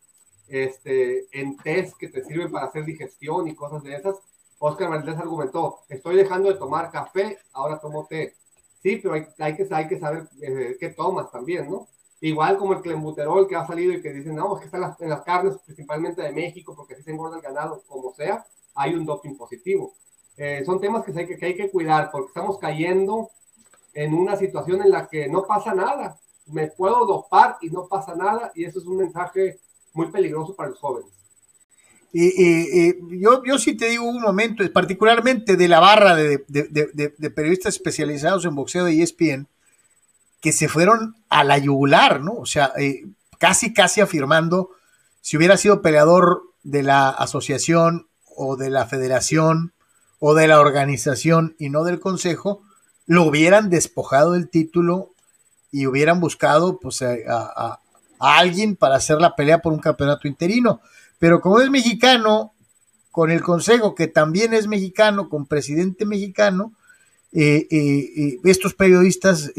este, 0.48 1.26
en 1.38 1.56
test 1.56 1.96
que 1.96 2.08
te 2.08 2.24
sirven 2.24 2.50
para 2.50 2.66
hacer 2.66 2.84
digestión 2.84 3.48
y 3.48 3.54
cosas 3.54 3.82
de 3.82 3.94
esas. 3.94 4.16
Oscar 4.58 4.90
Valdés 4.90 5.16
argumentó, 5.16 5.80
estoy 5.88 6.16
dejando 6.16 6.48
de 6.48 6.56
tomar 6.56 6.90
café, 6.90 7.38
ahora 7.52 7.78
tomo 7.78 8.06
té. 8.06 8.34
Sí, 8.82 8.96
pero 8.96 9.14
hay, 9.14 9.26
hay 9.38 9.56
que, 9.56 9.66
hay 9.70 9.88
que 9.88 9.98
saber 9.98 10.28
eh, 10.40 10.76
qué 10.80 10.88
tomas 10.90 11.30
también, 11.30 11.70
¿no? 11.70 11.86
Igual 12.20 12.58
como 12.58 12.72
el 12.72 12.80
clenbuterol 12.80 13.46
que 13.46 13.54
ha 13.54 13.66
salido 13.66 13.92
y 13.92 14.02
que 14.02 14.12
dicen, 14.12 14.34
no, 14.34 14.54
es 14.54 14.60
que 14.60 14.64
está 14.66 14.96
en 14.98 15.10
las, 15.10 15.22
carnes 15.22 15.58
principalmente 15.64 16.22
de 16.22 16.32
México 16.32 16.74
porque 16.74 16.94
así 16.94 17.04
se 17.04 17.12
engorda 17.12 17.36
el 17.36 17.42
ganado, 17.42 17.82
como 17.86 18.12
sea, 18.12 18.44
hay 18.74 18.94
un 18.94 19.06
doping 19.06 19.36
positivo. 19.36 19.94
Eh, 20.36 20.62
son 20.64 20.80
temas 20.80 21.04
que 21.04 21.12
hay 21.16 21.26
que, 21.26 21.36
que 21.36 21.46
hay 21.46 21.56
que 21.56 21.70
cuidar 21.70 22.10
porque 22.10 22.28
estamos 22.28 22.58
cayendo 22.58 23.30
en 23.94 24.14
una 24.14 24.36
situación 24.36 24.82
en 24.82 24.90
la 24.90 25.08
que 25.08 25.28
no 25.28 25.44
pasa 25.44 25.74
nada. 25.74 26.18
Me 26.46 26.68
puedo 26.68 27.06
dopar 27.06 27.56
y 27.60 27.70
no 27.70 27.86
pasa 27.86 28.16
nada 28.16 28.50
y 28.54 28.64
eso 28.64 28.80
es 28.80 28.86
un 28.86 28.96
mensaje 28.96 29.60
muy 29.94 30.10
peligroso 30.10 30.54
para 30.54 30.70
los 30.70 30.78
jóvenes. 30.78 31.10
Y, 32.12 33.20
yo, 33.20 33.42
yo 33.44 33.58
sí 33.58 33.76
te 33.76 33.90
digo 33.90 34.04
un 34.04 34.22
momento, 34.22 34.64
particularmente 34.72 35.56
de 35.56 35.68
la 35.68 35.78
barra 35.78 36.14
de, 36.14 36.44
de, 36.48 37.12
de, 37.16 37.30
periodistas 37.30 37.74
especializados 37.74 38.44
en 38.44 38.54
boxeo 38.54 38.86
de 38.86 39.02
ESPN, 39.02 39.46
que 40.40 40.52
se 40.52 40.68
fueron 40.68 41.16
a 41.28 41.44
la 41.44 41.58
yugular, 41.58 42.20
¿no? 42.20 42.32
O 42.34 42.46
sea, 42.46 42.72
eh, 42.78 43.06
casi, 43.38 43.74
casi 43.74 44.00
afirmando, 44.00 44.70
si 45.20 45.36
hubiera 45.36 45.56
sido 45.56 45.82
peleador 45.82 46.44
de 46.62 46.82
la 46.82 47.10
asociación 47.10 48.08
o 48.36 48.56
de 48.56 48.70
la 48.70 48.86
federación 48.86 49.72
o 50.18 50.34
de 50.34 50.48
la 50.48 50.60
organización 50.60 51.56
y 51.58 51.70
no 51.70 51.84
del 51.84 52.00
consejo, 52.00 52.62
lo 53.06 53.24
hubieran 53.24 53.68
despojado 53.68 54.32
del 54.32 54.48
título 54.48 55.12
y 55.70 55.86
hubieran 55.86 56.20
buscado 56.20 56.78
pues, 56.78 57.02
a, 57.02 57.16
a, 57.28 57.80
a 58.18 58.38
alguien 58.38 58.76
para 58.76 58.96
hacer 58.96 59.20
la 59.20 59.36
pelea 59.36 59.58
por 59.58 59.72
un 59.72 59.78
campeonato 59.78 60.28
interino. 60.28 60.80
Pero 61.18 61.40
como 61.40 61.60
es 61.60 61.70
mexicano, 61.70 62.52
con 63.10 63.30
el 63.30 63.42
Consejo, 63.42 63.94
que 63.94 64.06
también 64.06 64.54
es 64.54 64.68
mexicano, 64.68 65.28
con 65.28 65.46
presidente 65.46 66.06
mexicano, 66.06 66.72
eh, 67.32 67.66
eh, 67.70 68.12
eh, 68.16 68.38
estos 68.44 68.74
periodistas, 68.74 69.52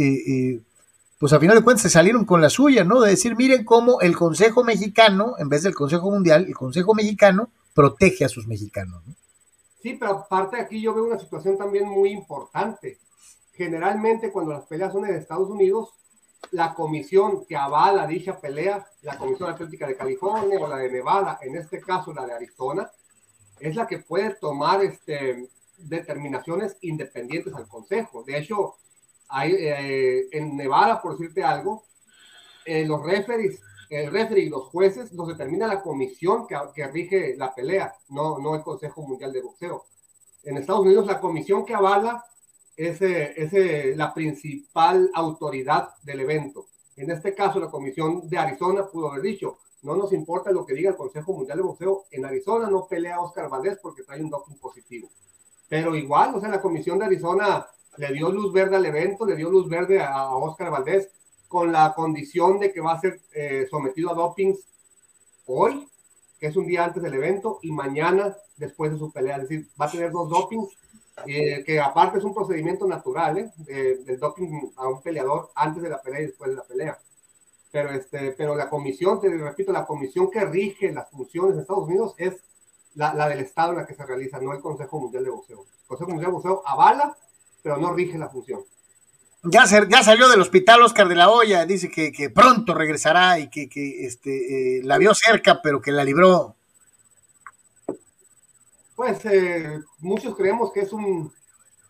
pues 1.19 1.33
a 1.33 1.39
final 1.39 1.57
de 1.57 1.63
cuentas 1.63 1.83
se 1.83 1.89
salieron 1.89 2.23
con 2.23 2.41
la 2.41 2.49
suya, 2.49 2.85
¿no? 2.85 3.01
De 3.01 3.11
decir, 3.11 3.35
miren 3.35 3.65
cómo 3.65 3.99
el 4.01 4.15
Consejo 4.15 4.63
mexicano, 4.63 5.35
en 5.37 5.49
vez 5.49 5.63
del 5.63 5.75
Consejo 5.75 6.09
Mundial, 6.09 6.45
el 6.47 6.55
Consejo 6.55 6.95
mexicano 6.95 7.49
protege 7.73 8.23
a 8.23 8.29
sus 8.29 8.47
mexicanos. 8.47 9.01
¿no? 9.05 9.13
Sí, 9.81 9.97
pero 9.99 10.11
aparte 10.11 10.59
aquí 10.59 10.81
yo 10.81 10.93
veo 10.93 11.05
una 11.05 11.19
situación 11.19 11.57
también 11.57 11.87
muy 11.87 12.11
importante. 12.11 12.97
Generalmente 13.53 14.31
cuando 14.31 14.53
las 14.53 14.65
peleas 14.65 14.93
son 14.93 15.05
en 15.05 15.15
Estados 15.15 15.49
Unidos, 15.49 15.89
la 16.51 16.73
comisión 16.73 17.45
que 17.45 17.55
avala 17.55 18.07
dicha 18.07 18.39
pelea, 18.39 18.85
la 19.01 19.17
Comisión 19.17 19.49
Atlética 19.49 19.87
de 19.87 19.95
California 19.95 20.59
o 20.59 20.67
la 20.67 20.77
de 20.77 20.91
Nevada, 20.91 21.39
en 21.41 21.55
este 21.55 21.79
caso 21.79 22.13
la 22.13 22.25
de 22.25 22.33
Arizona, 22.33 22.89
es 23.59 23.75
la 23.75 23.85
que 23.85 23.99
puede 23.99 24.35
tomar 24.35 24.83
este, 24.83 25.47
determinaciones 25.77 26.77
independientes 26.81 27.53
al 27.53 27.67
Consejo. 27.67 28.23
De 28.23 28.37
hecho, 28.37 28.75
hay, 29.27 29.53
eh, 29.53 30.27
en 30.31 30.57
Nevada, 30.57 31.01
por 31.01 31.17
decirte 31.17 31.43
algo, 31.43 31.83
eh, 32.65 32.85
los 32.85 33.03
referees, 33.03 33.61
el 33.89 34.11
referee 34.11 34.45
y 34.45 34.49
los 34.49 34.65
jueces 34.65 35.11
los 35.13 35.27
determina 35.27 35.67
la 35.67 35.81
comisión 35.81 36.47
que, 36.47 36.55
que 36.73 36.87
rige 36.87 37.35
la 37.37 37.53
pelea, 37.53 37.93
no, 38.09 38.39
no 38.39 38.55
el 38.55 38.61
Consejo 38.61 39.01
Mundial 39.01 39.31
de 39.31 39.41
Boxeo. 39.41 39.85
En 40.43 40.57
Estados 40.57 40.81
Unidos, 40.81 41.05
la 41.05 41.19
comisión 41.19 41.65
que 41.65 41.75
avala 41.75 42.23
es, 42.79 43.97
la 43.97 44.13
principal 44.13 45.11
autoridad 45.13 45.89
del 46.03 46.21
evento. 46.21 46.67
En 46.95 47.11
este 47.11 47.35
caso, 47.35 47.59
la 47.59 47.69
Comisión 47.69 48.27
de 48.29 48.37
Arizona 48.37 48.87
pudo 48.87 49.11
haber 49.11 49.21
dicho, 49.21 49.57
no 49.81 49.95
nos 49.95 50.13
importa 50.13 50.51
lo 50.51 50.65
que 50.65 50.73
diga 50.73 50.91
el 50.91 50.95
Consejo 50.95 51.33
Mundial 51.33 51.57
de 51.57 51.63
Boxeo, 51.63 52.05
en 52.11 52.25
Arizona 52.25 52.69
no 52.69 52.87
pelea 52.87 53.19
Oscar 53.19 53.49
Valdés 53.49 53.79
porque 53.81 54.03
trae 54.03 54.23
un 54.23 54.29
doping 54.29 54.55
positivo. 54.55 55.09
Pero 55.67 55.95
igual, 55.95 56.33
o 56.35 56.39
sea, 56.39 56.49
la 56.49 56.61
Comisión 56.61 56.99
de 56.99 57.05
Arizona 57.05 57.67
le 57.97 58.13
dio 58.13 58.31
luz 58.31 58.53
verde 58.53 58.77
al 58.77 58.85
evento, 58.85 59.25
le 59.25 59.35
dio 59.35 59.49
luz 59.49 59.67
verde 59.67 60.01
a, 60.01 60.33
Oscar 60.35 60.71
Valdés 60.71 61.09
con 61.47 61.71
la 61.71 61.93
condición 61.93 62.59
de 62.59 62.71
que 62.71 62.81
va 62.81 62.93
a 62.93 63.01
ser 63.01 63.19
eh, 63.33 63.67
sometido 63.69 64.11
a 64.11 64.13
dopings 64.13 64.59
hoy, 65.47 65.87
que 66.39 66.47
es 66.47 66.55
un 66.55 66.65
día 66.65 66.85
antes 66.85 67.03
del 67.03 67.13
evento, 67.13 67.59
y 67.61 67.71
mañana 67.71 68.35
después 68.55 68.91
de 68.91 68.97
su 68.97 69.11
pelea. 69.11 69.37
Es 69.37 69.49
decir, 69.49 69.67
va 69.79 69.85
a 69.85 69.91
tener 69.91 70.11
dos 70.11 70.29
dopings 70.29 70.78
eh, 71.25 71.63
que 71.65 71.79
aparte 71.79 72.17
es 72.17 72.23
un 72.23 72.33
procedimiento 72.33 72.87
natural, 72.87 73.37
¿eh? 73.37 73.51
del 74.05 74.19
doping 74.19 74.71
a 74.75 74.87
un 74.87 75.01
peleador 75.01 75.51
antes 75.55 75.81
de 75.81 75.89
la 75.89 76.01
pelea 76.01 76.21
y 76.21 76.25
después 76.27 76.49
de 76.49 76.55
la 76.55 76.63
pelea. 76.63 76.97
Pero, 77.71 77.91
este, 77.91 78.31
pero 78.31 78.55
la 78.55 78.69
comisión, 78.69 79.21
te 79.21 79.29
repito, 79.29 79.71
la 79.71 79.85
comisión 79.85 80.29
que 80.31 80.43
rige 80.45 80.91
las 80.91 81.09
funciones 81.09 81.53
en 81.53 81.61
Estados 81.61 81.87
Unidos 81.87 82.15
es 82.17 82.43
la, 82.95 83.29
del 83.29 83.39
Estado 83.39 83.71
en 83.71 83.77
la 83.77 83.85
que 83.85 83.93
se 83.93 84.05
realiza, 84.05 84.39
no 84.39 84.53
el 84.53 84.61
Consejo 84.61 84.99
Mundial 84.99 85.23
de 85.23 85.29
Boxeo. 85.29 85.61
El 85.61 85.87
Consejo 85.87 86.09
Mundial 86.09 86.31
de 86.31 86.33
Boxeo 86.33 86.63
avala, 86.65 87.15
pero 87.61 87.77
no 87.77 87.93
rige 87.93 88.17
la 88.17 88.29
función. 88.29 88.61
Ya, 89.43 89.63
ya 89.65 90.03
salió 90.03 90.27
del 90.27 90.41
hospital 90.41 90.81
Oscar 90.81 91.07
de 91.07 91.15
la 91.15 91.29
Hoya, 91.29 91.65
dice 91.65 91.89
que, 91.89 92.11
que 92.11 92.29
pronto 92.29 92.73
regresará 92.73 93.39
y 93.39 93.49
que, 93.49 93.69
que 93.69 94.05
este, 94.05 94.79
eh, 94.79 94.81
la 94.83 94.97
vio 94.97 95.13
cerca, 95.13 95.61
pero 95.61 95.81
que 95.81 95.93
la 95.93 96.03
libró 96.03 96.57
pues 98.99 99.23
eh, 99.23 99.79
muchos 99.99 100.35
creemos 100.35 100.73
que 100.73 100.81
es 100.81 100.91
un, 100.91 101.31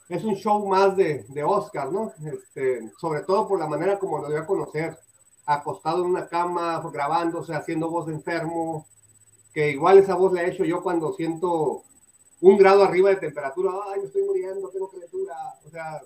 es 0.09 0.23
un 0.23 0.35
show 0.35 0.63
más 0.67 0.95
de, 0.95 1.25
de 1.29 1.43
Oscar, 1.43 1.91
¿no? 1.91 2.13
Este, 2.23 2.87
sobre 2.99 3.21
todo 3.23 3.47
por 3.47 3.57
la 3.57 3.65
manera 3.65 3.97
como 3.97 4.19
lo 4.19 4.29
dio 4.29 4.37
a 4.37 4.45
conocer, 4.45 4.95
acostado 5.47 6.03
en 6.03 6.11
una 6.11 6.27
cama, 6.27 6.79
grabándose, 6.93 7.55
haciendo 7.55 7.89
voz 7.89 8.05
de 8.05 8.13
enfermo, 8.13 8.85
que 9.51 9.71
igual 9.71 9.97
esa 9.97 10.13
voz 10.13 10.33
la 10.33 10.43
he 10.43 10.51
hecho 10.51 10.63
yo 10.65 10.83
cuando 10.83 11.11
siento 11.13 11.81
un 12.41 12.57
grado 12.59 12.83
arriba 12.83 13.09
de 13.09 13.15
temperatura, 13.15 13.71
ay, 13.91 14.01
me 14.01 14.05
estoy 14.05 14.21
muriendo, 14.21 14.69
tengo 14.69 14.91
calentura, 14.91 15.33
o 15.65 15.69
sea, 15.71 16.03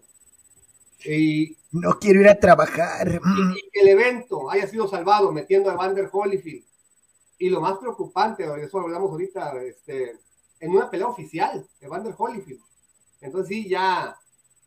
y... 1.03 1.57
No 1.73 1.99
quiero 1.99 2.21
ir 2.21 2.29
a 2.29 2.39
trabajar. 2.39 3.09
Y, 3.09 3.69
que 3.73 3.81
el 3.81 3.89
evento 3.89 4.49
haya 4.49 4.67
sido 4.67 4.87
salvado 4.87 5.33
metiendo 5.33 5.69
a 5.69 5.75
Vander 5.75 6.07
Holyfield. 6.09 6.63
Y 7.39 7.49
lo 7.49 7.59
más 7.59 7.77
preocupante, 7.77 8.47
de 8.47 8.63
eso 8.63 8.79
hablamos 8.79 9.11
ahorita, 9.11 9.61
este, 9.63 10.17
en 10.63 10.71
una 10.71 10.89
pelea 10.89 11.07
oficial 11.07 11.67
de 11.81 11.87
Vander 11.89 12.15
Holyfield. 12.17 12.61
Entonces 13.19 13.49
sí, 13.49 13.67
ya, 13.67 14.17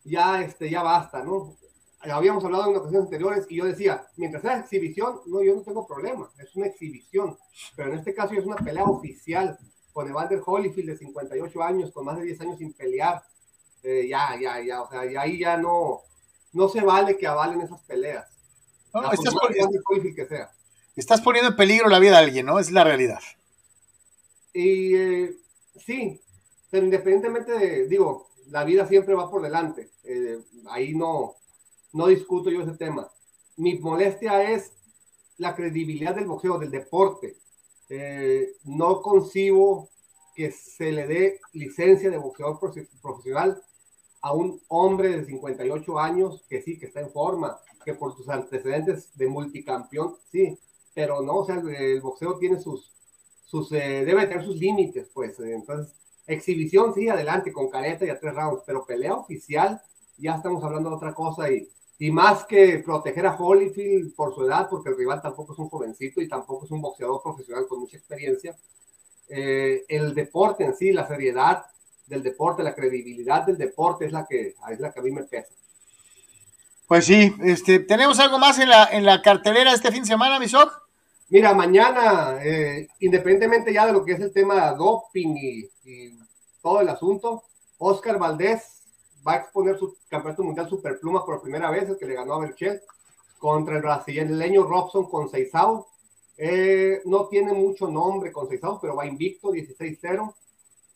ya, 0.05 0.43
este, 0.43 0.69
ya 0.69 0.83
basta, 0.83 1.25
¿no? 1.25 1.57
Habíamos 2.01 2.45
hablado 2.45 2.71
en 2.71 2.77
ocasiones 2.77 3.07
anteriores 3.07 3.47
y 3.49 3.57
yo 3.57 3.65
decía, 3.65 4.07
mientras 4.17 4.43
sea 4.43 4.59
exhibición, 4.59 5.21
no, 5.27 5.43
yo 5.43 5.55
no 5.55 5.63
tengo 5.63 5.87
problema, 5.87 6.31
es 6.39 6.55
una 6.55 6.67
exhibición, 6.67 7.39
pero 7.75 7.91
en 7.91 7.99
este 7.99 8.15
caso 8.15 8.35
es 8.35 8.45
una 8.45 8.57
pelea 8.57 8.85
oficial 8.85 9.59
con 9.95 10.07
Evander 10.07 10.43
Holyfield 10.45 10.91
de 10.91 10.99
58 10.99 11.63
años, 11.63 11.91
con 11.93 12.05
más 12.05 12.19
de 12.19 12.25
10 12.25 12.41
años 12.43 12.59
sin 12.59 12.75
pelear, 12.75 13.23
eh, 13.83 14.07
ya, 14.07 14.39
ya, 14.39 14.61
ya, 14.61 14.83
o 14.83 14.91
sea, 14.91 15.11
y 15.11 15.17
ahí 15.17 15.39
ya 15.39 15.57
no, 15.57 16.03
no 16.53 16.69
se 16.69 16.83
vale 16.83 17.17
que 17.17 17.27
avalen 17.27 17.63
esas 17.63 17.81
peleas. 17.85 18.27
No, 18.93 19.11
estás, 19.11 19.35
poniendo, 19.35 19.81
que 20.15 20.27
sea. 20.27 20.51
estás 20.95 21.23
poniendo 21.23 21.51
en 21.51 21.57
peligro 21.57 21.89
la 21.89 21.99
vida 21.99 22.19
de 22.19 22.25
alguien, 22.25 22.45
¿no? 22.45 22.59
Es 22.59 22.71
la 22.71 22.85
realidad. 22.85 23.21
Y 24.53 24.95
eh, 24.95 25.37
sí, 25.79 26.21
pero 26.71 26.85
independientemente 26.85 27.53
de, 27.53 27.89
digo, 27.89 28.29
la 28.49 28.65
vida 28.65 28.87
siempre 28.87 29.15
va 29.15 29.31
por 29.31 29.43
delante. 29.43 29.91
Eh, 30.05 30.39
ahí 30.69 30.95
no, 30.95 31.35
no 31.93 32.07
discuto 32.07 32.51
yo 32.51 32.63
ese 32.63 32.77
tema. 32.77 33.09
Mi 33.57 33.79
molestia 33.79 34.51
es 34.53 34.73
la 35.39 35.55
credibilidad 35.55 36.15
del 36.15 36.27
boxeo, 36.27 36.59
del 36.59 36.71
deporte. 36.71 37.37
Eh, 37.89 38.57
no 38.65 39.01
concibo 39.01 39.89
que 40.35 40.51
se 40.51 40.93
le 40.93 41.07
dé 41.07 41.41
licencia 41.53 42.11
de 42.11 42.19
boxeador 42.19 42.59
profesional 43.01 43.63
a 44.21 44.33
un 44.33 44.61
hombre 44.69 45.17
de 45.17 45.25
58 45.25 45.99
años 45.99 46.45
que 46.49 46.61
sí, 46.61 46.79
que 46.79 46.87
está 46.87 47.01
en 47.01 47.11
forma, 47.11 47.59
que 47.85 47.95
por 47.95 48.15
sus 48.17 48.29
antecedentes 48.29 49.17
de 49.17 49.29
multicampeón, 49.29 50.17
sí, 50.31 50.59
pero 50.95 51.23
no, 51.23 51.37
o 51.37 51.47
sea, 51.47 51.57
el 51.57 52.01
boxeo 52.01 52.37
tiene 52.39 52.61
sus, 52.61 52.93
sus, 53.47 53.73
eh, 53.73 54.05
debe 54.05 54.27
tener 54.27 54.45
sus 54.45 54.57
límites, 54.57 55.09
pues. 55.15 55.41
Eh, 55.41 55.55
entonces, 55.55 55.95
exhibición, 56.27 56.93
sí, 56.93 57.09
adelante, 57.09 57.53
con 57.53 57.71
careta 57.71 58.05
y 58.05 58.11
a 58.11 58.19
tres 58.19 58.35
rounds, 58.35 58.63
pero 58.67 58.85
pelea 58.85 59.15
oficial, 59.15 59.81
ya 60.19 60.35
estamos 60.35 60.63
hablando 60.63 60.91
de 60.91 60.97
otra 60.97 61.15
cosa 61.15 61.51
y, 61.51 61.69
y 61.99 62.11
más 62.11 62.45
que 62.45 62.83
proteger 62.85 63.27
a 63.27 63.37
Holyfield 63.37 64.15
por 64.15 64.35
su 64.35 64.45
edad, 64.45 64.69
porque 64.69 64.91
el 64.91 64.97
rival 64.97 65.23
tampoco 65.23 65.53
es 65.53 65.59
un 65.59 65.69
jovencito 65.69 66.21
y 66.21 66.29
tampoco 66.29 66.67
es 66.67 66.71
un 66.71 66.83
boxeador 66.83 67.23
profesional 67.23 67.67
con 67.67 67.81
mucha 67.81 67.97
experiencia. 67.97 68.55
Eh, 69.29 69.85
el 69.89 70.15
deporte 70.15 70.65
en 70.65 70.77
sí, 70.77 70.93
la 70.93 71.07
seriedad 71.07 71.65
del 72.07 72.23
deporte, 72.23 72.63
la 72.63 72.75
credibilidad 72.75 73.45
del 73.45 73.57
deporte 73.57 74.07
es 74.07 74.13
la 74.13 74.27
que, 74.27 74.55
es 74.71 74.81
la 74.81 74.93
que 74.93 75.01
a 75.01 75.03
mí 75.03 75.11
me 75.11 75.25
pesa. 75.25 75.53
Pues 76.87 77.07
sí, 77.07 77.35
este, 77.43 77.81
¿tenemos 77.81 78.21
algo 78.21 78.39
más 78.39 78.59
en 78.59 78.69
la, 78.69 78.85
en 78.85 79.05
la 79.05 79.23
cartelera 79.23 79.73
este 79.73 79.91
fin 79.91 80.03
de 80.03 80.09
semana, 80.09 80.39
Misok? 80.39 80.86
Mira, 81.29 81.53
mañana, 81.55 82.39
eh, 82.41 82.87
independientemente 83.01 83.73
ya 83.73 83.87
de 83.87 83.93
lo 83.93 84.05
que 84.05 84.13
es 84.13 84.21
el 84.21 84.33
tema 84.33 84.71
doping 84.73 85.35
y, 85.37 85.69
todo 86.63 86.81
el 86.81 86.89
asunto, 86.89 87.43
Oscar 87.79 88.19
Valdés 88.19 88.83
va 89.27 89.35
a 89.35 89.37
exponer 89.37 89.77
su 89.79 89.97
campeonato 90.09 90.45
mundial 90.45 90.69
superpluma 90.69 91.25
por 91.25 91.43
primera 91.43 91.71
vez, 91.71 91.89
el 91.89 91.99
que 91.99 92.07
le 92.07 92.15
ganó 92.15 92.35
a 92.35 92.41
Berchel, 92.41 92.81
contra 93.39 93.77
el 93.77 93.83
brasileño 93.83 94.65
Robson 94.65 95.09
con 95.09 95.29
Seisao. 95.29 95.87
Eh, 96.37 97.03
no 97.07 97.27
tiene 97.27 97.53
mucho 97.53 97.89
nombre 97.89 98.31
con 98.31 98.49
Seisao, 98.49 98.81
pero 98.81 98.95
va 98.95 99.07
invicto, 99.07 99.53
16-0. 99.53 100.35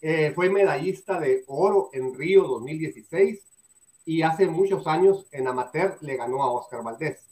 Eh, 0.01 0.33
fue 0.35 0.49
medallista 0.49 1.19
de 1.19 1.45
oro 1.49 1.91
en 1.93 2.15
Río 2.15 2.45
2016 2.45 3.41
y 4.05 4.23
hace 4.23 4.47
muchos 4.47 4.87
años 4.87 5.27
en 5.33 5.47
amateur 5.47 5.99
le 6.01 6.17
ganó 6.17 6.43
a 6.43 6.53
Oscar 6.53 6.83
Valdés. 6.83 7.30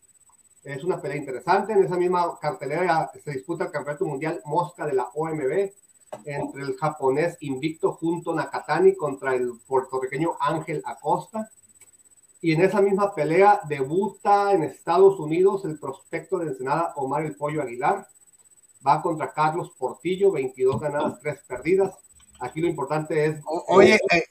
Es 0.69 0.85
una 0.85 1.01
pelea 1.01 1.17
interesante. 1.17 1.73
En 1.73 1.83
esa 1.83 1.97
misma 1.97 2.39
cartelera 2.39 3.11
se 3.25 3.31
disputa 3.31 3.65
el 3.65 3.71
Campeonato 3.71 4.05
Mundial 4.05 4.43
Mosca 4.45 4.85
de 4.85 4.93
la 4.93 5.09
OMB. 5.15 5.73
entre 6.25 6.63
el 6.63 6.77
japonés 6.77 7.37
Invicto 7.41 7.93
Junto 7.93 8.35
Nakatani 8.35 8.95
contra 8.95 9.35
el 9.35 9.53
puertorriqueño 9.67 10.37
Ángel 10.39 10.83
Acosta. 10.85 11.51
Y 12.43 12.53
en 12.53 12.61
esa 12.61 12.83
misma 12.83 13.15
pelea 13.15 13.61
debuta 13.67 14.53
en 14.53 14.63
Estados 14.63 15.19
Unidos 15.19 15.65
el 15.65 15.79
prospecto 15.79 16.39
de 16.39 16.49
Ensenada 16.49 16.93
Omar 16.97 17.25
El 17.25 17.35
Pollo 17.35 17.63
Aguilar. 17.63 18.07
Va 18.87 19.01
contra 19.01 19.33
Carlos 19.33 19.73
Portillo, 19.79 20.33
22 20.33 20.81
ganadas, 20.81 21.19
3 21.21 21.45
perdidas. 21.49 21.95
Aquí 22.41 22.61
lo 22.61 22.69
importante 22.69 23.25
es... 23.25 23.41
oye, 23.69 23.99
eh, 24.13 24.25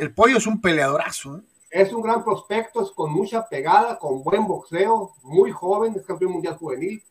el 0.00 0.12
Pollo 0.12 0.36
es 0.36 0.46
un 0.46 0.60
peleadorazo. 0.60 1.38
¿eh? 1.38 1.40
Es 1.70 1.92
un 1.92 2.00
gran 2.00 2.24
prospecto, 2.24 2.82
es 2.82 2.90
con 2.92 3.12
mucha 3.12 3.46
pegada, 3.46 3.98
con 3.98 4.22
buen 4.22 4.46
boxeo, 4.46 5.14
muy 5.22 5.50
joven, 5.50 5.94
es 5.96 6.06
campeón 6.06 6.32
mundial 6.32 6.56
juvenil. 6.56 7.02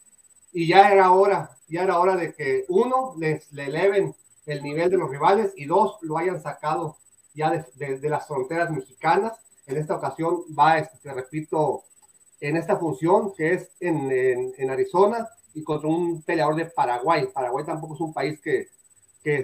Y 0.51 0.67
ya 0.67 0.91
era 0.91 1.11
hora, 1.11 1.51
ya 1.67 1.83
era 1.83 1.99
hora 1.99 2.15
de 2.15 2.33
que 2.33 2.65
uno, 2.69 3.13
les 3.17 3.51
le 3.51 3.65
eleven 3.65 4.15
el 4.47 4.63
nivel 4.63 4.89
de 4.89 4.97
los 4.97 5.09
rivales 5.11 5.53
y 5.55 5.65
dos, 5.65 5.97
lo 6.01 6.17
hayan 6.17 6.41
sacado 6.41 6.97
ya 7.35 7.51
de, 7.51 8.09
las 8.09 8.25
fronteras 8.25 8.71
mexicanas 8.71 9.33
en 9.67 9.77
esta 9.77 9.95
ocasión 9.95 10.43
va, 10.57 10.79
este, 10.79 10.97
te 10.97 11.13
repito, 11.13 11.83
en 12.39 12.57
esta 12.57 12.77
función 12.77 13.33
que 13.35 13.53
es 13.53 13.69
en, 13.79 14.69
Arizona 14.71 15.27
y 15.53 15.63
contra 15.63 15.89
un 15.89 16.23
peleador 16.23 16.55
de 16.55 16.65
Paraguay. 16.65 17.27
Paraguay 17.33 17.65
tampoco 17.65 17.93
es 17.95 18.01
un 18.01 18.13
país 18.13 18.39
que 18.41 18.69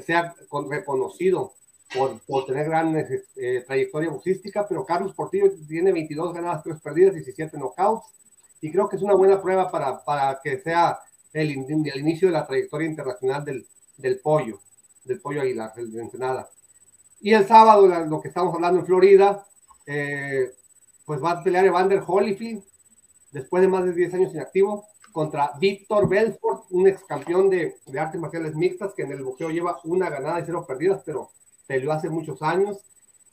sea 0.02 0.34
reconocido 0.70 1.54
por, 1.94 2.20
por 2.22 2.46
tener 2.46 2.66
gran 2.66 2.96
eh, 2.96 3.64
trayectoria 3.66 4.10
boxística, 4.10 4.68
pero 4.68 4.86
Carlos 4.86 5.14
Portillo 5.14 5.52
tiene 5.68 5.92
22 5.92 6.34
ganadas, 6.34 6.64
3 6.64 6.82
perdidas, 6.82 7.14
17 7.14 7.58
knockouts, 7.58 8.06
y 8.62 8.72
creo 8.72 8.88
que 8.88 8.96
es 8.96 9.02
una 9.02 9.16
buena 9.16 9.42
prueba 9.42 9.70
para, 9.70 10.04
para 10.04 10.40
que 10.44 10.60
sea 10.60 11.00
el, 11.34 11.50
el, 11.50 12.00
inicio 12.00 12.28
de 12.28 12.34
la 12.34 12.48
trayectoria 12.48 12.88
internacional 12.88 13.44
del, 13.44 13.66
del 13.98 14.20
pollo, 14.20 14.60
del 15.04 15.20
pollo 15.20 15.42
Aguilar, 15.42 15.74
el 15.78 15.92
de 15.92 16.02
Ensenada. 16.02 16.50
Y 17.22 17.34
el 17.34 17.48
sábado, 17.48 17.88
lo 17.88 18.22
que 18.22 18.28
estamos 18.28 18.54
hablando 18.54 18.80
en 18.80 18.86
Florida, 18.86 19.46
eh, 19.86 20.52
pues 21.06 21.24
va 21.24 21.32
a 21.32 21.44
pelear 21.44 21.66
Evander 21.66 22.02
Holyfield 22.06 22.64
después 23.32 23.62
de 23.62 23.68
más 23.68 23.86
de 23.86 23.94
10 23.94 24.14
años 24.14 24.34
inactivo 24.34 24.86
contra 25.12 25.52
Víctor 25.60 26.10
Belfort, 26.10 26.66
un 26.72 26.88
ex 26.88 27.04
campeón 27.04 27.50
de, 27.50 27.78
de, 27.86 28.00
artes 28.00 28.20
marciales 28.20 28.56
mixtas 28.56 28.94
que 28.94 29.04
en 29.04 29.12
el 29.12 29.24
boxeo 29.24 29.50
lleva 29.50 29.80
una 29.84 30.10
ganada 30.10 30.40
y 30.40 30.44
cero 30.46 30.66
perdidas, 30.68 31.02
pero 31.06 31.30
peleó 31.74 31.92
hace 31.92 32.10
muchos 32.10 32.42
años. 32.44 32.78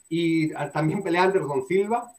Y 0.09 0.53
también 0.73 1.03
pelea 1.03 1.25
Anderson 1.25 1.67
Silva, 1.69 2.11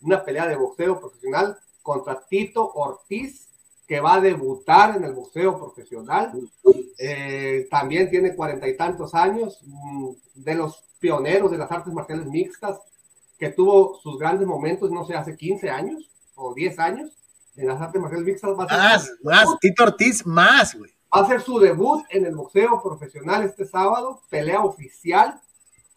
una 0.00 0.24
pelea 0.24 0.46
de 0.48 0.56
boxeo 0.56 0.98
profesional 0.98 1.56
contra 1.82 2.18
Tito 2.28 2.72
Ortiz, 2.72 3.48
que 3.86 4.00
va 4.00 4.14
a 4.14 4.20
debutar 4.20 4.96
en 4.96 5.04
el 5.04 5.12
boxeo 5.12 5.58
profesional. 5.58 6.32
Eh, 6.98 7.68
también 7.70 8.08
tiene 8.08 8.34
cuarenta 8.34 8.66
y 8.68 8.76
tantos 8.76 9.14
años, 9.14 9.60
mm, 9.64 10.10
de 10.34 10.54
los 10.54 10.82
pioneros 10.98 11.50
de 11.50 11.58
las 11.58 11.70
artes 11.70 11.92
marciales 11.92 12.26
mixtas, 12.26 12.80
que 13.38 13.50
tuvo 13.50 13.98
sus 14.02 14.18
grandes 14.18 14.46
momentos, 14.46 14.90
no 14.90 15.04
sé, 15.04 15.14
hace 15.14 15.36
15 15.36 15.70
años 15.70 16.10
o 16.34 16.54
10 16.54 16.78
años 16.78 17.10
en 17.56 17.68
las 17.68 17.80
artes 17.80 18.00
marciales 18.00 18.26
mixtas. 18.26 18.56
más, 18.56 19.12
más, 19.22 19.58
Tito 19.60 19.84
Ortiz, 19.84 20.26
más, 20.26 20.74
güey. 20.74 20.90
Va 21.14 21.20
a 21.20 21.24
hacer 21.24 21.40
su 21.42 21.58
debut 21.58 22.04
en 22.10 22.24
el 22.24 22.34
boxeo 22.34 22.82
profesional 22.82 23.42
este 23.44 23.66
sábado, 23.66 24.22
pelea 24.30 24.62
oficial 24.62 25.40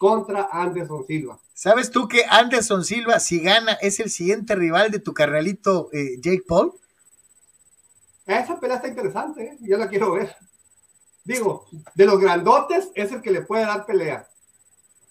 contra 0.04 0.50
Anderson 0.52 1.06
Silva. 1.06 1.40
¿Sabes 1.54 1.90
tú 1.90 2.06
que 2.08 2.26
Anderson 2.28 2.84
Silva, 2.84 3.18
si 3.20 3.40
gana, 3.40 3.72
es 3.80 4.00
el 4.00 4.10
siguiente 4.10 4.54
rival 4.54 4.90
de 4.90 4.98
tu 4.98 5.14
carnalito 5.14 5.88
eh, 5.94 6.18
Jake 6.20 6.42
Paul? 6.46 6.74
Esa 8.26 8.60
pelea 8.60 8.76
está 8.76 8.88
interesante, 8.88 9.42
¿eh? 9.44 9.56
yo 9.62 9.78
la 9.78 9.88
quiero 9.88 10.12
ver. 10.12 10.36
Digo, 11.24 11.64
de 11.94 12.04
los 12.04 12.20
grandotes 12.20 12.90
es 12.94 13.12
el 13.12 13.22
que 13.22 13.30
le 13.30 13.40
puede 13.40 13.64
dar 13.64 13.86
pelea. 13.86 14.28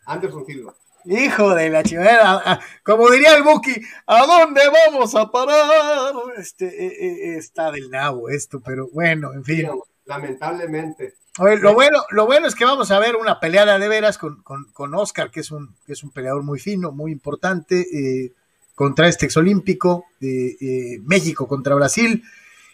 Anderson 0.06 0.46
Silva. 0.46 0.76
Hijo 1.06 1.56
de 1.56 1.72
la 1.72 1.82
chingada, 1.82 2.62
como 2.86 3.10
diría 3.10 3.36
el 3.36 3.42
Buki, 3.42 3.74
¿a 4.06 4.28
dónde 4.28 4.62
vamos 4.70 5.16
a 5.16 5.32
parar? 5.32 6.14
Este, 6.38 6.68
eh, 6.68 6.94
eh, 7.00 7.38
está 7.38 7.72
del 7.72 7.90
nabo 7.90 8.30
esto, 8.30 8.62
pero 8.64 8.88
bueno, 8.94 9.34
en 9.34 9.44
fin. 9.44 9.68
Lamentablemente. 10.06 11.16
Lo 11.38 11.74
bueno, 11.74 12.04
lo 12.12 12.26
bueno 12.26 12.48
es 12.48 12.56
que 12.56 12.66
vamos 12.66 12.92
a 12.92 13.00
ver 13.00 13.16
una 13.16 13.40
peleada 13.40 13.80
de 13.80 13.88
veras 13.88 14.18
con, 14.18 14.44
con, 14.44 14.96
Oscar, 14.96 15.32
que 15.32 15.40
es 15.40 15.52
un, 15.52 15.76
que 15.86 15.94
es 15.94 16.04
un 16.04 16.12
peleador 16.12 16.44
muy 16.44 16.60
fino, 16.60 16.92
muy 16.92 17.12
importante, 17.12 17.82
eh, 17.82 18.34
contra 18.76 19.08
este 19.08 19.26
exolímpico, 19.26 20.06
de 20.20 21.00
México 21.04 21.48
contra 21.48 21.76
Brasil. 21.76 22.24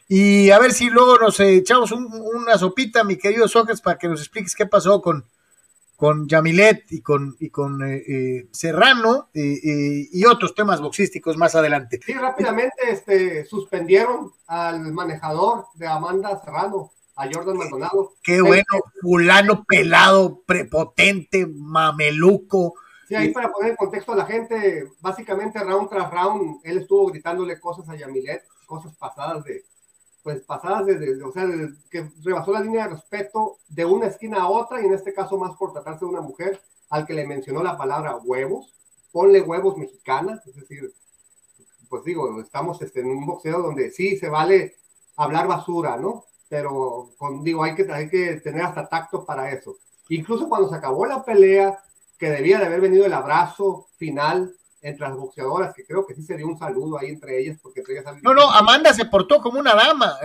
Y 0.07 0.49
a 0.49 0.57
ver 0.57 0.73
si 0.73 0.89
luego 0.89 1.17
nos 1.19 1.39
echamos 1.39 1.91
una 1.91 2.57
sopita, 2.57 3.03
mi 3.03 3.17
querido 3.17 3.47
Sócrates, 3.47 3.81
para 3.81 3.97
que 3.97 4.07
nos 4.07 4.19
expliques 4.19 4.55
qué 4.55 4.65
pasó 4.65 5.01
con, 5.01 5.23
con 5.99 6.29
Yamilet 6.29 6.91
y 6.93 7.01
con, 7.01 7.35
y 7.41 7.49
con 7.49 7.83
eh, 7.83 8.03
eh, 8.07 8.47
Serrano 8.51 9.27
eh, 9.33 10.07
y 10.09 10.23
otros 10.23 10.55
temas 10.55 10.79
boxísticos 10.79 11.35
más 11.35 11.55
adelante. 11.55 11.99
Sí, 12.05 12.13
rápidamente 12.13 12.89
este, 12.89 13.43
suspendieron 13.43 14.31
al 14.47 14.93
manejador 14.93 15.65
de 15.75 15.87
Amanda 15.87 16.39
Serrano, 16.41 16.89
a 17.19 17.29
Jordan 17.31 17.57
Maldonado. 17.57 18.13
Qué 18.23 18.41
bueno, 18.41 18.63
fulano 19.01 19.65
pelado, 19.65 20.41
prepotente, 20.45 21.45
mameluco. 21.45 22.75
Sí, 23.09 23.15
ahí 23.15 23.33
para 23.33 23.51
poner 23.51 23.71
en 23.71 23.75
contexto 23.75 24.13
a 24.13 24.15
la 24.15 24.25
gente, 24.25 24.87
básicamente 25.01 25.59
round 25.59 25.89
tras 25.89 26.09
round, 26.11 26.61
él 26.63 26.77
estuvo 26.77 27.07
gritándole 27.07 27.59
cosas 27.59 27.89
a 27.89 27.95
Yamilet, 27.95 28.43
cosas 28.65 28.95
pasadas 28.95 29.43
de, 29.43 29.65
pues 30.23 30.41
pasadas 30.43 30.85
desde, 30.85 31.21
o 31.21 31.31
sea, 31.33 31.45
que 31.91 32.09
rebasó 32.23 32.53
la 32.53 32.61
línea 32.61 32.83
de 32.83 32.95
respeto 32.95 33.57
de 33.67 33.83
una 33.83 34.07
esquina 34.07 34.43
a 34.43 34.49
otra 34.49 34.81
y 34.81 34.85
en 34.85 34.93
este 34.93 35.13
caso 35.13 35.37
más 35.37 35.57
por 35.57 35.73
tratarse 35.73 36.05
de 36.05 36.11
una 36.11 36.21
mujer 36.21 36.61
al 36.89 37.05
que 37.05 37.13
le 37.13 37.27
mencionó 37.27 37.61
la 37.61 37.77
palabra 37.77 38.15
huevos, 38.15 38.73
ponle 39.11 39.41
huevos 39.41 39.75
mexicana, 39.75 40.41
es 40.45 40.55
decir, 40.55 40.93
pues 41.89 42.03
digo, 42.05 42.39
estamos 42.39 42.81
este, 42.81 43.01
en 43.01 43.07
un 43.07 43.25
boxeo 43.25 43.61
donde 43.61 43.91
sí 43.91 44.15
se 44.15 44.29
vale 44.29 44.75
hablar 45.17 45.47
basura, 45.47 45.97
¿no? 45.97 46.28
Pero 46.49 47.11
con, 47.17 47.43
digo, 47.43 47.63
hay 47.63 47.75
que, 47.75 47.87
hay 47.91 48.09
que 48.09 48.41
tener 48.41 48.63
hasta 48.63 48.89
tacto 48.89 49.23
para 49.25 49.51
eso. 49.51 49.77
Incluso 50.09 50.49
cuando 50.49 50.67
se 50.67 50.75
acabó 50.75 51.05
la 51.05 51.23
pelea, 51.23 51.79
que 52.17 52.29
debía 52.29 52.59
de 52.59 52.65
haber 52.65 52.81
venido 52.81 53.05
el 53.05 53.13
abrazo 53.13 53.87
final 53.97 54.53
entre 54.81 55.07
las 55.07 55.17
boxeadoras, 55.17 55.73
que 55.73 55.85
creo 55.85 56.05
que 56.05 56.13
sí 56.13 56.23
sería 56.23 56.45
un 56.45 56.57
saludo 56.57 56.97
ahí 56.97 57.09
entre 57.09 57.39
ellas, 57.39 57.57
porque 57.61 57.81
entre 57.81 57.99
ellas 57.99 58.15
No, 58.21 58.33
no, 58.33 58.49
Amanda 58.49 58.93
se 58.93 59.05
portó 59.05 59.41
como 59.41 59.59
una 59.59 59.75
dama. 59.75 60.17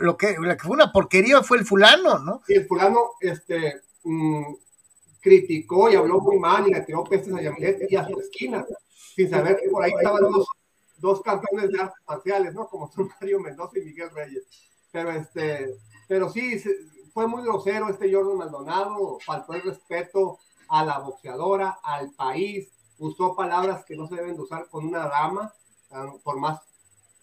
lo, 0.00 0.16
que, 0.16 0.36
fue 0.58 0.70
una 0.70 0.92
porquería 0.92 1.42
fue 1.42 1.58
el 1.58 1.64
fulano, 1.64 2.18
¿no? 2.18 2.42
Sí, 2.46 2.54
el 2.54 2.66
fulano 2.66 3.12
este, 3.20 3.82
mm, 4.04 4.54
criticó 5.20 5.90
y 5.90 5.96
habló 5.96 6.20
muy 6.20 6.38
mal 6.38 6.66
y 6.66 6.72
le 6.72 6.80
tiró 6.80 7.04
pestes 7.04 7.32
a 7.34 7.42
Yamilet 7.42 7.90
y 7.90 7.96
a 7.96 8.06
su 8.06 8.18
esquina, 8.20 8.64
sin 9.14 9.28
saber 9.28 9.58
que 9.62 9.68
por 9.68 9.84
ahí 9.84 9.92
estaban 9.96 10.22
dos, 10.22 10.46
dos 10.96 11.20
campeones 11.22 11.70
de 11.70 11.80
artes 11.80 12.02
marciales, 12.06 12.54
¿no? 12.54 12.68
Como 12.68 12.90
son 12.90 13.10
Mario 13.20 13.40
Mendoza 13.40 13.78
y 13.78 13.82
Miguel 13.82 14.10
Reyes. 14.10 14.44
Pero, 14.92 15.10
este, 15.12 15.74
pero 16.08 16.30
sí, 16.30 16.62
fue 17.12 17.26
muy 17.26 17.42
grosero 17.42 17.88
este 17.88 18.12
Jordan 18.12 18.38
Maldonado, 18.38 19.18
faltó 19.24 19.54
el 19.54 19.62
respeto 19.62 20.38
a 20.68 20.84
la 20.84 20.98
boxeadora, 20.98 21.78
al 21.82 22.10
país, 22.12 22.68
usó 22.98 23.34
palabras 23.34 23.84
que 23.84 23.96
no 23.96 24.06
se 24.06 24.16
deben 24.16 24.36
de 24.36 24.42
usar 24.42 24.68
con 24.68 24.86
una 24.86 25.08
dama, 25.08 25.52
ah, 25.90 26.12
por 26.22 26.38
más, 26.38 26.60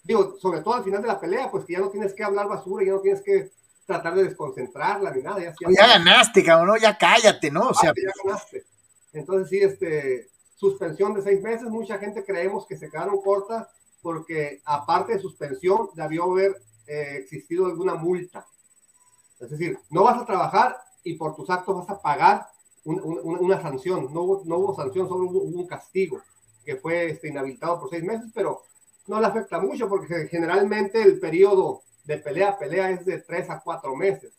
digo, 0.03 0.37
sobre 0.39 0.61
todo 0.61 0.75
al 0.75 0.83
final 0.83 1.01
de 1.01 1.07
la 1.07 1.19
pelea, 1.19 1.49
pues 1.51 1.65
que 1.65 1.73
ya 1.73 1.79
no 1.79 1.89
tienes 1.89 2.13
que 2.13 2.23
hablar 2.23 2.47
basura, 2.47 2.85
ya 2.85 2.93
no 2.93 2.99
tienes 2.99 3.21
que 3.21 3.51
tratar 3.85 4.15
de 4.15 4.25
desconcentrarla 4.25 5.11
ni 5.11 5.21
nada. 5.21 5.39
Ya, 5.39 5.53
ya, 5.69 5.87
ganaste, 5.87 6.43
cabrón, 6.43 6.77
ya 6.79 6.97
cállate, 6.97 7.49
¿no? 7.49 7.69
O 7.69 7.73
sea, 7.73 7.93
ya 7.95 8.11
ganaste. 8.23 8.65
Entonces 9.13 9.49
sí, 9.49 9.59
este, 9.59 10.29
suspensión 10.55 11.13
de 11.13 11.21
seis 11.21 11.41
meses, 11.41 11.69
mucha 11.69 11.97
gente 11.97 12.25
creemos 12.25 12.65
que 12.65 12.77
se 12.77 12.89
quedaron 12.89 13.21
cortas 13.21 13.67
porque 14.01 14.61
aparte 14.65 15.13
de 15.13 15.19
suspensión 15.19 15.89
debió 15.95 16.31
haber 16.31 16.55
eh, 16.87 17.17
existido 17.17 17.65
alguna 17.65 17.95
multa. 17.95 18.45
Es 19.39 19.49
decir, 19.51 19.77
no 19.89 20.03
vas 20.03 20.21
a 20.21 20.25
trabajar 20.25 20.77
y 21.03 21.13
por 21.13 21.35
tus 21.35 21.49
actos 21.49 21.75
vas 21.75 21.89
a 21.89 22.01
pagar 22.01 22.47
una 22.85 23.61
sanción, 23.61 24.13
no 24.13 24.21
hubo, 24.21 24.43
no 24.45 24.57
hubo 24.57 24.75
sanción, 24.75 25.09
solo 25.09 25.25
hubo, 25.25 25.41
un 25.41 25.67
castigo 25.67 26.21
que 26.63 26.77
fue 26.77 27.11
este, 27.11 27.27
inhabilitado 27.27 27.81
por 27.81 27.89
seis 27.89 28.03
meses, 28.03 28.31
pero 28.33 28.61
no 29.07 29.19
le 29.19 29.27
afecta 29.27 29.59
mucho 29.59 29.89
porque 29.89 30.27
generalmente 30.29 31.01
el 31.01 31.19
periodo 31.19 31.81
de 32.05 32.17
pelea 32.17 32.57
pelea 32.57 32.91
es 32.91 33.05
de 33.05 33.19
tres 33.19 33.49
a 33.49 33.59
cuatro 33.59 33.95
meses. 33.95 34.31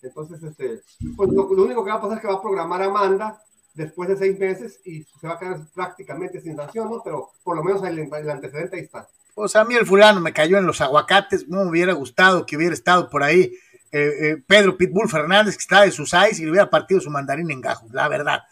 Entonces, 0.00 0.42
este, 0.42 0.82
pues 1.16 1.30
lo, 1.30 1.44
único 1.46 1.84
que 1.84 1.90
va 1.90 1.96
a 1.96 2.00
pasar 2.00 2.18
es 2.18 2.22
que 2.22 2.28
va 2.28 2.34
a 2.34 2.42
programar 2.42 2.82
Amanda 2.82 3.40
después 3.74 4.08
de 4.08 4.16
seis 4.16 4.38
meses 4.38 4.80
y 4.84 5.04
se 5.04 5.26
va 5.26 5.34
a 5.34 5.38
quedar 5.38 5.60
prácticamente 5.74 6.40
sin 6.40 6.56
sanción, 6.56 6.90
¿no? 6.90 7.00
Pero 7.02 7.30
por 7.42 7.56
lo 7.56 7.64
menos 7.64 7.82
el, 7.84 7.98
el 7.98 8.30
antecedente 8.30 8.76
ahí 8.76 8.82
está. 8.82 9.08
Pues 9.34 9.56
a 9.56 9.64
mí 9.64 9.74
el 9.74 9.86
fulano 9.86 10.20
me 10.20 10.32
cayó 10.32 10.58
en 10.58 10.66
los 10.66 10.80
aguacates, 10.80 11.48
no 11.48 11.64
me 11.64 11.70
hubiera 11.70 11.92
gustado 11.94 12.44
que 12.44 12.56
hubiera 12.56 12.74
estado 12.74 13.08
por 13.08 13.22
ahí 13.22 13.52
eh, 13.90 14.10
eh, 14.20 14.42
Pedro 14.46 14.76
Pitbull 14.76 15.08
Fernández, 15.08 15.56
que 15.56 15.62
está 15.62 15.82
de 15.82 15.90
sus 15.90 16.12
eyes 16.14 16.38
y 16.38 16.44
le 16.44 16.50
hubiera 16.50 16.70
partido 16.70 17.00
su 17.00 17.10
mandarín 17.10 17.50
en 17.50 17.60
gajos, 17.60 17.92
la 17.92 18.08
verdad. 18.08 18.42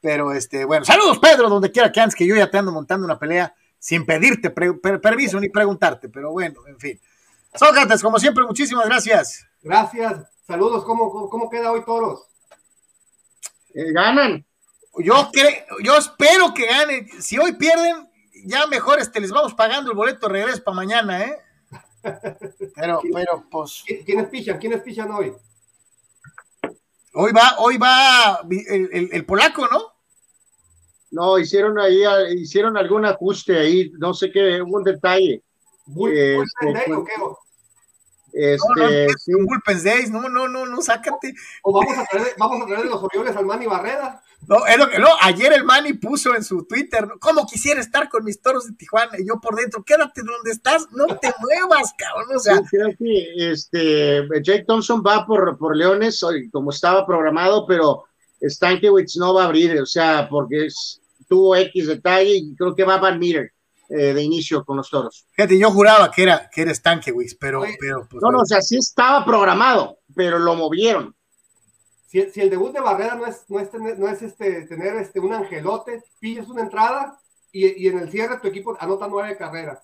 Pero, 0.00 0.32
este, 0.32 0.64
bueno, 0.64 0.84
saludos, 0.84 1.18
Pedro, 1.18 1.48
donde 1.48 1.70
quiera 1.70 1.90
que 1.92 2.00
andes, 2.00 2.14
que 2.14 2.26
yo 2.26 2.36
ya 2.36 2.50
te 2.50 2.58
ando 2.58 2.72
montando 2.72 3.04
una 3.04 3.18
pelea 3.18 3.54
sin 3.78 4.04
pedirte 4.04 4.50
permiso 4.50 5.40
ni 5.40 5.48
preguntarte, 5.48 6.08
pero 6.08 6.32
bueno, 6.32 6.60
en 6.66 6.78
fin. 6.78 7.00
Sócrates, 7.54 8.02
como 8.02 8.18
siempre, 8.18 8.44
muchísimas 8.44 8.86
gracias. 8.86 9.46
Gracias. 9.62 10.28
Saludos, 10.46 10.84
¿cómo, 10.84 11.28
cómo 11.28 11.48
queda 11.48 11.72
hoy 11.72 11.84
toros? 11.84 12.26
Eh, 13.74 13.92
ganan. 13.92 14.44
Yo, 14.98 15.30
creo, 15.32 15.64
yo 15.82 15.96
espero 15.96 16.52
que 16.52 16.66
ganen. 16.66 17.08
Si 17.22 17.38
hoy 17.38 17.52
pierden, 17.52 18.09
ya 18.44 18.66
mejor 18.66 19.00
este, 19.00 19.20
les 19.20 19.30
vamos 19.30 19.54
pagando 19.54 19.90
el 19.90 19.96
boleto 19.96 20.26
de 20.26 20.32
regreso 20.32 20.62
para 20.62 20.76
mañana, 20.76 21.24
¿eh? 21.24 21.38
Pero, 22.74 23.02
pero, 23.12 23.44
pues. 23.50 23.84
¿Quiénes 24.06 24.28
pichan? 24.28 24.58
¿Quiénes 24.58 24.80
pichan 24.80 25.10
hoy? 25.10 25.34
Hoy 27.12 27.32
va, 27.32 27.56
hoy 27.58 27.76
va 27.76 28.40
el, 28.48 28.88
el, 28.90 29.08
el 29.12 29.26
polaco, 29.26 29.68
¿no? 29.70 29.92
No, 31.10 31.38
hicieron 31.38 31.78
ahí, 31.78 32.02
hicieron 32.36 32.76
algún 32.76 33.04
ajuste 33.04 33.58
ahí, 33.58 33.92
no 33.98 34.14
sé 34.14 34.30
qué, 34.30 34.62
hubo 34.62 34.78
un 34.78 34.84
detalle. 34.84 35.42
Bull, 35.86 36.12
Eh, 36.16 36.38
este, 36.40 36.72
Day, 36.72 36.92
¿o 36.92 37.04
qué? 37.04 37.12
Este, 38.32 38.80
No, 38.80 38.86
no, 38.86 39.08
sí, 39.18 40.10
no, 40.10 40.28
no, 40.28 40.48
no, 40.48 40.66
no, 40.66 40.82
sácate. 40.82 41.34
¿O 41.62 41.72
vamos 41.72 41.98
a 41.98 42.04
traer, 42.04 42.34
vamos 42.38 42.62
a 42.62 42.66
traer 42.66 42.84
de 42.84 42.90
los 42.90 43.02
Orioles 43.02 43.34
al 43.36 43.44
Manny 43.44 43.66
Barrera? 43.66 44.22
No, 44.48 44.66
es 44.66 44.78
lo 44.78 44.88
que, 44.88 44.98
no, 44.98 45.08
ayer 45.20 45.52
el 45.52 45.64
Manny 45.64 45.92
puso 45.92 46.34
en 46.34 46.42
su 46.42 46.64
Twitter. 46.66 47.06
¿cómo 47.20 47.46
quisiera 47.46 47.80
estar 47.80 48.08
con 48.08 48.24
mis 48.24 48.40
toros 48.40 48.66
de 48.66 48.72
Tijuana? 48.74 49.12
Y 49.18 49.26
yo 49.28 49.40
por 49.40 49.54
dentro, 49.54 49.84
quédate 49.84 50.22
donde 50.22 50.50
estás, 50.50 50.86
no 50.92 51.06
te 51.06 51.32
muevas, 51.40 51.92
cabrón, 51.96 52.36
o 52.36 52.38
sea, 52.40 52.56
sí, 52.56 52.62
creo 52.70 52.88
que 52.98 53.52
este, 53.52 54.26
Jake 54.42 54.64
Thompson 54.66 55.02
va 55.06 55.24
por, 55.26 55.56
por 55.56 55.76
Leones, 55.76 56.20
como 56.52 56.70
estaba 56.70 57.06
programado, 57.06 57.66
pero 57.66 58.04
Stankiewicz 58.42 59.16
no 59.18 59.34
va 59.34 59.42
a 59.42 59.46
abrir, 59.46 59.80
o 59.80 59.86
sea, 59.86 60.28
porque 60.28 60.66
es- 60.66 61.00
tuvo 61.28 61.54
X 61.54 61.86
detalle 61.86 62.34
y 62.34 62.54
creo 62.56 62.74
que 62.74 62.82
va 62.82 62.96
Van 62.96 63.18
Meter 63.20 63.52
eh, 63.88 64.14
de 64.14 64.22
inicio 64.22 64.64
con 64.64 64.78
los 64.78 64.90
toros. 64.90 65.26
fíjate, 65.32 65.58
yo 65.58 65.70
juraba 65.70 66.10
que 66.10 66.22
era, 66.24 66.48
que 66.52 66.62
era 66.62 66.74
Stankiewicz, 66.74 67.36
pero, 67.38 67.60
Oye, 67.60 67.76
pero, 67.80 68.06
pues, 68.10 68.20
No, 68.22 68.30
no, 68.32 68.40
o 68.40 68.46
sea, 68.46 68.60
sí 68.62 68.76
estaba 68.78 69.24
programado, 69.24 69.98
pero 70.14 70.38
lo 70.40 70.54
movieron. 70.56 71.14
Si, 72.10 72.28
si 72.30 72.40
el 72.40 72.50
debut 72.50 72.72
de 72.72 72.80
Barrera 72.80 73.14
no 73.14 73.24
es, 73.24 73.44
no 73.48 73.60
es, 73.60 73.70
tener, 73.70 73.96
no 73.96 74.08
es 74.08 74.20
este, 74.20 74.62
tener 74.66 74.96
este, 74.96 75.20
un 75.20 75.32
angelote, 75.32 76.02
pillas 76.18 76.48
una 76.48 76.62
entrada 76.62 77.16
y, 77.52 77.84
y 77.84 77.86
en 77.86 77.98
el 78.00 78.10
cierre 78.10 78.38
tu 78.40 78.48
equipo 78.48 78.76
anota 78.80 79.06
nueve 79.08 79.36
carreras. 79.36 79.78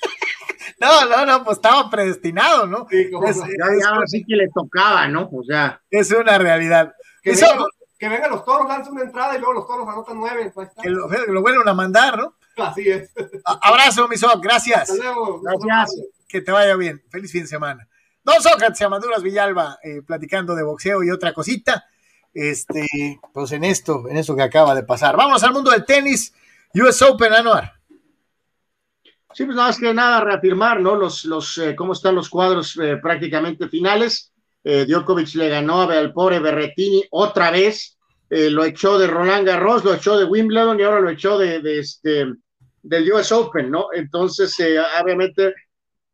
no, 0.80 1.06
no, 1.06 1.26
no, 1.26 1.44
pues 1.44 1.58
estaba 1.58 1.90
predestinado, 1.90 2.66
¿no? 2.68 2.86
Sí, 2.88 3.10
como 3.10 3.26
Es- 3.26 3.36
no. 3.36 3.46
Ya, 3.46 3.80
ya 3.82 3.88
ahora 3.88 4.06
sí 4.06 4.24
que 4.24 4.36
le 4.36 4.48
tocaba, 4.48 5.08
¿no? 5.08 5.28
O 5.32 5.42
sea, 5.42 5.80
Es 5.90 6.12
una 6.12 6.38
realidad. 6.38 6.94
que, 7.22 7.32
Eso- 7.32 7.68
que 7.98 8.08
vengan 8.08 8.30
los 8.30 8.44
toros, 8.44 8.68
lanza 8.68 8.90
una 8.92 9.02
entrada 9.02 9.34
y 9.36 9.38
luego 9.38 9.54
los 9.54 9.66
toros 9.66 9.88
anotan 9.88 10.18
nueve. 10.18 10.52
Pues, 10.54 10.68
que 10.80 10.88
lo, 10.88 11.08
que 11.08 11.18
lo 11.32 11.42
vuelven 11.42 11.68
a 11.68 11.74
mandar, 11.74 12.16
¿no? 12.16 12.34
Así 12.58 12.88
es. 12.88 13.10
A- 13.44 13.58
Abrazo, 13.62 14.06
mi 14.06 14.16
Soc, 14.16 14.40
gracias. 14.42 14.88
Hasta 14.90 14.94
luego. 15.02 15.40
Gracias. 15.42 16.00
Que 16.28 16.40
te 16.40 16.52
vaya 16.52 16.76
bien. 16.76 17.02
Feliz 17.10 17.32
fin 17.32 17.42
de 17.42 17.48
semana. 17.48 17.88
Don 18.22 18.42
Sócrates, 18.42 18.82
Amaduras 18.82 19.22
Villalba, 19.22 19.78
eh, 19.82 20.02
platicando 20.06 20.54
de 20.54 20.62
boxeo 20.62 21.02
y 21.02 21.10
otra 21.10 21.32
cosita. 21.32 21.86
Este, 22.32 23.18
pues 23.32 23.52
en 23.52 23.64
esto, 23.64 24.08
en 24.08 24.16
esto 24.16 24.36
que 24.36 24.42
acaba 24.42 24.74
de 24.74 24.84
pasar. 24.84 25.16
Vamos 25.16 25.42
al 25.42 25.52
mundo 25.52 25.70
del 25.70 25.84
tenis. 25.84 26.32
US 26.74 27.02
Open, 27.02 27.32
Anuar. 27.32 27.80
Sí, 29.32 29.44
pues 29.44 29.56
nada 29.56 29.68
más 29.68 29.78
que 29.78 29.94
nada 29.94 30.20
reafirmar, 30.20 30.80
¿no? 30.80 30.96
Los, 30.96 31.24
los, 31.24 31.56
eh, 31.58 31.76
cómo 31.76 31.92
están 31.92 32.14
los 32.14 32.28
cuadros 32.28 32.76
eh, 32.82 32.96
prácticamente 32.96 33.68
finales. 33.68 34.32
Eh, 34.64 34.84
Djokovic 34.86 35.34
le 35.34 35.48
ganó 35.48 35.82
al 35.82 36.12
pobre 36.12 36.40
Berretini 36.40 37.04
otra 37.10 37.50
vez. 37.50 37.96
Lo 38.32 38.64
echó 38.64 38.96
de 38.96 39.08
Roland 39.08 39.44
Garros, 39.44 39.84
lo 39.84 39.92
echó 39.92 40.16
de 40.16 40.24
Wimbledon 40.24 40.78
y 40.78 40.84
ahora 40.84 41.00
lo 41.00 41.10
echó 41.10 41.36
de, 41.36 41.60
de 41.60 41.80
este, 41.80 42.26
del 42.80 43.12
US 43.12 43.32
Open, 43.32 43.72
¿no? 43.72 43.88
Entonces, 43.92 44.54
obviamente, 45.02 45.52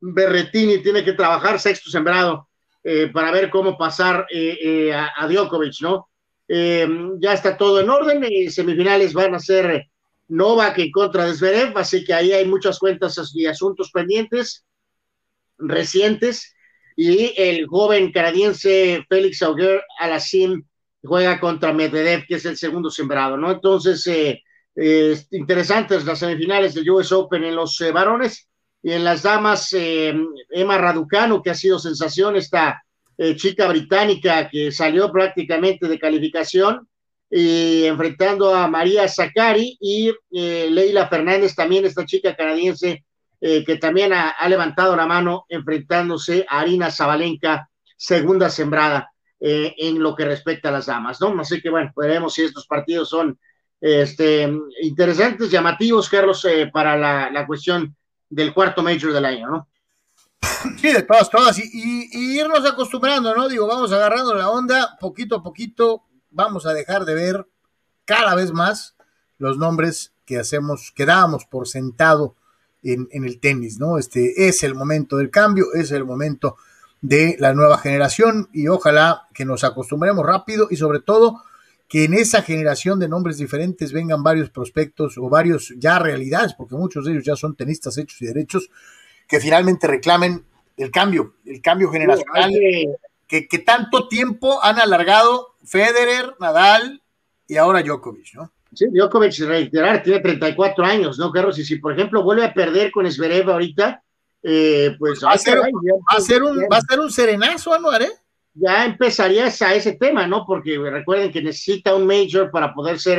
Berretini 0.01 0.83
tiene 0.83 1.05
que 1.05 1.15
trabajar 1.15 1.59
sexto 1.59 1.91
sembrado 1.91 2.49
eh, 2.89 3.09
para 3.13 3.31
ver 3.33 3.51
cómo 3.51 3.77
pasar 3.77 4.27
eh, 4.31 4.59
eh, 4.63 4.95
a, 4.95 5.27
Djokovic, 5.27 5.81
¿no? 5.81 6.09
Ya 6.49 7.33
está 7.33 7.57
todo 7.57 7.81
en 7.81 7.91
orden. 7.91 8.23
eh, 8.25 8.51
semifinales 8.51 9.13
van 9.13 9.35
a 9.35 9.41
ser 9.41 9.87
Novak 10.29 10.79
en 10.79 10.93
contra 10.93 11.27
de 11.27 11.35
Zverev, 11.35 11.77
así 11.77 12.05
que 12.05 12.15
ahí 12.15 12.33
hay 12.33 12.45
muchas 12.45 12.79
cuentas 12.79 13.33
y 13.35 13.47
asuntos 13.47 13.91
pendientes 13.91 14.65
recientes. 15.59 16.55
Y 16.97 17.35
el 17.37 17.67
joven 17.67 18.13
canadiense 18.13 19.05
Félix 19.09 19.43
Auger 19.43 19.83
Alassim 19.99 20.63
juega 21.03 21.41
contra 21.41 21.73
Medvedev, 21.73 22.25
que 22.27 22.37
es 22.37 22.47
el 22.47 22.57
segundo 22.57 22.91
sembrado, 22.91 23.37
¿no? 23.37 23.51
Entonces, 23.51 24.07
eh, 24.07 24.41
interesantes 25.33 26.05
las 26.05 26.21
semifinales 26.21 26.75
del 26.75 26.89
US 26.91 27.13
Open 27.13 27.45
en 27.45 27.57
los 27.57 27.83
varones 27.93 28.49
y 28.83 28.93
en 28.93 29.05
las 29.05 29.23
damas, 29.23 29.73
eh, 29.73 30.15
Emma 30.51 30.79
Raducanu, 30.79 31.43
que 31.43 31.51
ha 31.51 31.55
sido 31.55 31.79
sensación, 31.79 32.37
esta 32.37 32.83
eh, 33.19 33.35
chica 33.37 33.67
británica 33.69 34.49
que 34.49 34.71
salió 34.71 35.11
prácticamente 35.11 35.89
de 35.89 35.99
calificación, 35.99 36.89
enfrentando 37.29 38.55
a 38.55 38.69
María 38.69 39.09
Zakari 39.09 39.77
y 39.81 40.13
eh, 40.31 40.69
Leila 40.71 41.09
Fernández, 41.09 41.57
también 41.57 41.85
esta 41.85 42.07
chica 42.07 42.37
canadiense 42.37 43.05
eh, 43.41 43.65
que 43.65 43.77
también 43.77 44.15
ha, 44.15 44.31
ha, 44.31 44.49
levantado 44.49 44.97
la 44.97 45.07
mano 45.07 45.45
enfrentándose 45.51 46.47
a 46.49 46.61
Arina 46.61 46.91
Zabalenka, 46.91 47.69
segunda 47.95 48.49
sembrada 48.49 49.11
eh, 49.39 49.75
en 49.77 50.03
lo 50.03 50.17
que 50.17 50.25
respecta 50.25 50.71
a 50.71 50.73
las 50.73 50.87
damas, 50.87 51.21
¿no? 51.21 51.39
Así 51.39 51.61
que 51.61 51.69
bueno, 51.69 51.93
veremos 51.95 52.33
si 52.33 52.43
estos 52.43 52.67
partidos 52.67 53.11
son 53.11 53.39
este, 53.79 54.51
interesantes, 54.81 55.51
llamativos, 55.51 56.09
Carlos, 56.09 56.43
eh, 56.47 56.71
para 56.73 56.97
la, 56.97 57.31
la, 57.31 57.47
cuestión 57.47 57.95
del 58.29 58.53
cuarto 58.53 58.83
major 58.83 59.13
del 59.13 59.25
año, 59.25 59.49
¿no? 59.49 59.69
Sí, 60.81 60.93
de 60.93 61.03
todas, 61.03 61.31
todas, 61.31 61.59
y, 61.59 62.09
y, 62.13 62.39
irnos 62.39 62.65
acostumbrando, 62.65 63.35
¿no? 63.35 63.49
Digo, 63.49 63.67
vamos 63.67 63.93
agarrando 63.93 64.35
la 64.35 64.51
onda 64.51 64.97
poquito 65.01 65.37
a 65.37 65.43
poquito, 65.43 66.05
vamos 66.31 66.67
a 66.67 66.75
dejar 66.75 67.05
de 67.05 67.15
ver 67.15 67.47
cada 68.05 68.35
vez 68.35 68.53
más 68.53 68.97
los 69.39 69.59
nombres 69.59 70.13
que 70.25 70.39
hacemos, 70.39 70.93
que 70.95 71.07
dábamos 71.07 71.45
por 71.45 71.69
sentado 71.69 72.35
en, 72.83 73.09
en, 73.13 73.25
el 73.25 73.39
tenis, 73.39 73.79
¿no? 73.79 73.99
Este 73.99 74.49
es 74.49 74.63
el 74.63 74.75
momento 74.75 75.17
del 75.17 75.31
cambio, 75.31 75.67
es 75.75 75.93
el 75.93 76.05
momento 76.05 76.57
de 77.01 77.37
la 77.39 77.55
nueva 77.55 77.79
generación 77.79 78.49
y 78.53 78.69
ojalá 78.69 79.29
que 79.35 79.45
nos 79.45 79.65
acostumbremos 79.65 80.27
rápido 80.27 80.69
y 80.71 80.77
sobre 80.77 81.01
todo 81.01 81.43
que 81.89 82.05
en 82.05 82.15
esa 82.15 82.43
generación 82.43 82.99
de 82.99 83.09
nombres 83.09 83.39
diferentes 83.39 83.93
vengan 83.93 84.23
varios 84.23 84.51
prospectos 84.51 85.17
o 85.19 85.29
varios 85.29 85.73
ya 85.79 85.99
realidades, 85.99 86.55
porque 86.55 86.75
muchos 86.75 87.05
de 87.05 87.13
ellos 87.13 87.25
ya 87.25 87.37
son 87.37 87.55
tenistas 87.55 87.97
hechos 87.99 88.21
y 88.23 88.27
derechos, 88.27 88.71
que 89.29 89.41
finalmente 89.41 89.87
reclamen 89.87 90.45
el 90.77 90.91
cambio, 90.91 91.35
el 91.45 91.61
cambio 91.61 91.91
generacional 91.91 92.53
que, 93.27 93.49
que 93.49 93.59
tanto 93.59 94.09
tiempo 94.09 94.63
han 94.63 94.79
alargado 94.79 95.57
Federer, 95.65 96.35
Nadal 96.41 97.03
y 97.47 97.57
ahora 97.57 97.83
Djokovic, 97.83 98.35
¿no? 98.35 98.53
Sí, 98.73 98.87
Djokovic, 98.93 99.39
reiterar, 99.41 100.03
tiene 100.03 100.21
34 100.21 100.85
años, 100.85 101.19
¿no, 101.19 101.31
Carlos? 101.33 101.59
Y 101.59 101.65
si, 101.65 101.77
por 101.77 101.93
ejemplo, 101.93 102.23
vuelve 102.23 102.45
a 102.45 102.53
perder 102.53 102.91
con 102.91 103.11
Zverev 103.11 103.51
ahorita, 103.51 104.03
eh, 104.43 104.95
pues 104.99 105.25
va 105.25 105.33
a, 105.33 105.39
ser, 105.39 105.59
va, 105.59 105.69
a 106.09 106.21
ser 106.21 106.43
un, 106.43 106.59
va 106.71 106.77
a 106.77 106.81
ser 106.81 107.01
un 107.01 107.11
serenazo, 107.11 107.73
Anuar, 107.73 108.03
¿eh? 108.03 108.13
Ya 108.59 108.87
empezarías 108.87 109.61
a 109.61 109.75
ese 109.75 109.97
tema, 109.97 110.27
¿no? 110.27 110.45
Porque 110.47 110.79
recuerden 110.79 111.31
que 111.31 111.43
necesita 111.43 111.95
un 111.95 112.07
major 112.07 112.51
para 112.51 112.73
poder 112.73 112.99
ser 112.99 113.19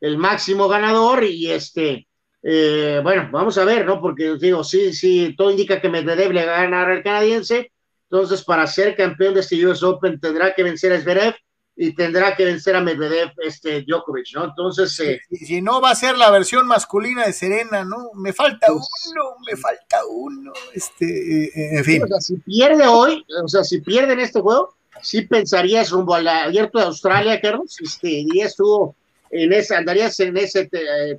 el, 0.00 0.18
máximo 0.18 0.68
ganador 0.68 1.24
y 1.24 1.50
este, 1.50 2.08
eh, 2.42 3.00
bueno, 3.02 3.28
vamos 3.32 3.56
a 3.56 3.64
ver, 3.64 3.86
¿no? 3.86 4.00
Porque 4.00 4.36
digo, 4.40 4.64
sí, 4.64 4.92
sí, 4.92 5.34
todo 5.36 5.50
indica 5.50 5.80
que 5.80 5.88
Medvedev 5.88 6.32
le 6.32 6.46
va 6.46 6.56
a 6.56 6.62
ganar 6.62 6.90
al 6.90 7.02
canadiense, 7.04 7.72
entonces 8.10 8.42
para 8.44 8.66
ser 8.66 8.96
campeón 8.96 9.34
de 9.34 9.40
este 9.40 9.64
US 9.64 9.82
Open 9.82 10.18
tendrá 10.18 10.54
que 10.54 10.64
vencer 10.64 10.92
a 10.92 11.00
Zverev 11.00 11.34
y 11.80 11.92
tendrá 11.92 12.34
que 12.34 12.44
vencer 12.44 12.74
a 12.74 12.80
Medvedev, 12.80 13.30
este 13.36 13.82
Djokovic, 13.82 14.34
¿no? 14.34 14.46
Entonces, 14.46 14.98
eh, 14.98 15.20
si, 15.30 15.46
si, 15.46 15.62
no 15.62 15.80
va 15.80 15.92
a 15.92 15.94
ser 15.94 16.18
la 16.18 16.28
versión 16.28 16.66
masculina 16.66 17.24
de 17.24 17.32
Serena, 17.32 17.84
¿no? 17.84 18.10
Me 18.14 18.32
falta 18.32 18.66
uno, 18.72 19.36
me 19.48 19.56
falta 19.56 20.04
uno, 20.10 20.52
este, 20.74 21.44
eh, 21.44 21.78
en 21.78 21.84
fin. 21.84 22.02
O 22.02 22.08
sea, 22.08 22.20
si 22.20 22.36
pierde 22.38 22.84
hoy, 22.84 23.24
o 23.44 23.46
sea, 23.46 23.62
si 23.62 23.80
pierde 23.80 24.14
en 24.14 24.20
este 24.20 24.40
juego, 24.40 24.74
sí 25.02 25.22
pensarías 25.22 25.90
rumbo 25.90 26.16
al 26.16 26.26
abierto 26.26 26.80
de 26.80 26.86
Australia, 26.86 27.40
Carlos, 27.40 27.76
este, 27.80 28.10
irías 28.10 28.56
tú 28.56 28.92
en 29.30 29.52
ese, 29.52 29.76
andarías 29.76 30.18
en 30.18 30.36
ese 30.36 30.68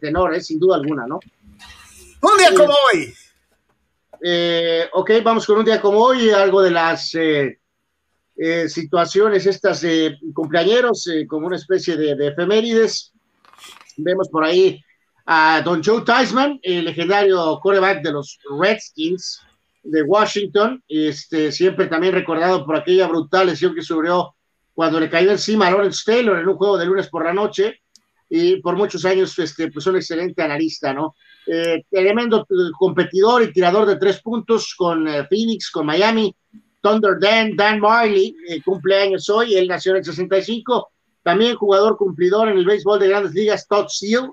tenor, 0.02 0.36
eh, 0.36 0.42
sin 0.42 0.60
duda 0.60 0.76
alguna, 0.76 1.08
¿no? 1.08 1.22
Un 2.22 2.38
día 2.38 2.54
como 2.54 2.74
hoy. 2.92 3.14
Eh, 4.22 4.90
ok, 4.92 5.12
vamos 5.24 5.46
con 5.46 5.60
un 5.60 5.66
día 5.66 5.80
como 5.80 6.00
hoy, 6.00 6.30
algo 6.32 6.62
de 6.62 6.72
las 6.72 7.16
eh, 7.16 7.59
eh, 8.42 8.70
situaciones 8.70 9.46
estas 9.46 9.82
de 9.82 10.18
cumpleañeros, 10.34 11.08
eh, 11.08 11.28
como 11.28 11.48
una 11.48 11.58
especie 11.58 11.98
de, 11.98 12.16
de, 12.16 12.28
efemérides. 12.28 13.12
Vemos 13.98 14.30
por 14.30 14.46
ahí 14.46 14.82
a 15.26 15.62
Don 15.62 15.84
Joe 15.84 16.02
Theismann, 16.02 16.58
el 16.64 16.86
legendario 16.86 17.60
quarterback 17.62 18.02
de 18.02 18.14
los 18.14 18.40
Redskins 18.60 19.42
de 19.84 20.04
Washington, 20.04 20.82
este, 20.88 21.52
siempre 21.52 21.88
también 21.88 22.14
recordado 22.14 22.66
por 22.66 22.78
aquella 22.78 23.08
brutal 23.08 23.48
lesión 23.48 23.76
que 23.76 23.82
sufrió 23.82 24.36
cuando 24.74 25.00
le 25.00 25.10
cayó 25.10 25.32
encima 25.32 25.68
a 25.68 25.72
Lawrence 25.72 26.04
Taylor 26.06 26.40
en 26.40 26.48
un 26.48 26.56
juego 26.56 26.78
de 26.78 26.86
lunes 26.86 27.10
por 27.10 27.26
la 27.26 27.34
noche, 27.34 27.82
y 28.30 28.58
por 28.62 28.78
muchos 28.78 29.04
años, 29.06 29.38
este, 29.40 29.72
pues 29.72 29.88
un 29.88 29.96
excelente 29.96 30.42
analista, 30.42 30.94
¿no? 30.94 31.16
Eh, 31.48 31.84
tremendo 31.90 32.46
competidor 32.78 33.42
y 33.42 33.52
tirador 33.52 33.88
de 33.88 33.98
tres 33.98 34.22
puntos 34.22 34.76
con 34.78 35.08
eh, 35.08 35.26
Phoenix, 35.28 35.72
con 35.72 35.88
Miami, 35.88 36.34
Thunder 36.82 37.20
Dan, 37.20 37.56
Dan 37.56 37.80
Marley, 37.80 38.36
eh, 38.48 38.62
cumpleaños 38.64 39.30
hoy, 39.30 39.56
él 39.56 39.68
nació 39.68 39.92
en 39.92 39.98
el 39.98 40.06
65. 40.06 40.92
También 41.24 41.56
jugador 41.56 41.98
cumplidor 41.98 42.50
en 42.50 42.58
el 42.58 42.66
béisbol 42.66 43.00
de 43.00 43.10
grandes 43.10 43.34
ligas, 43.34 43.68
Todd 43.68 43.88
Seal, 43.90 44.32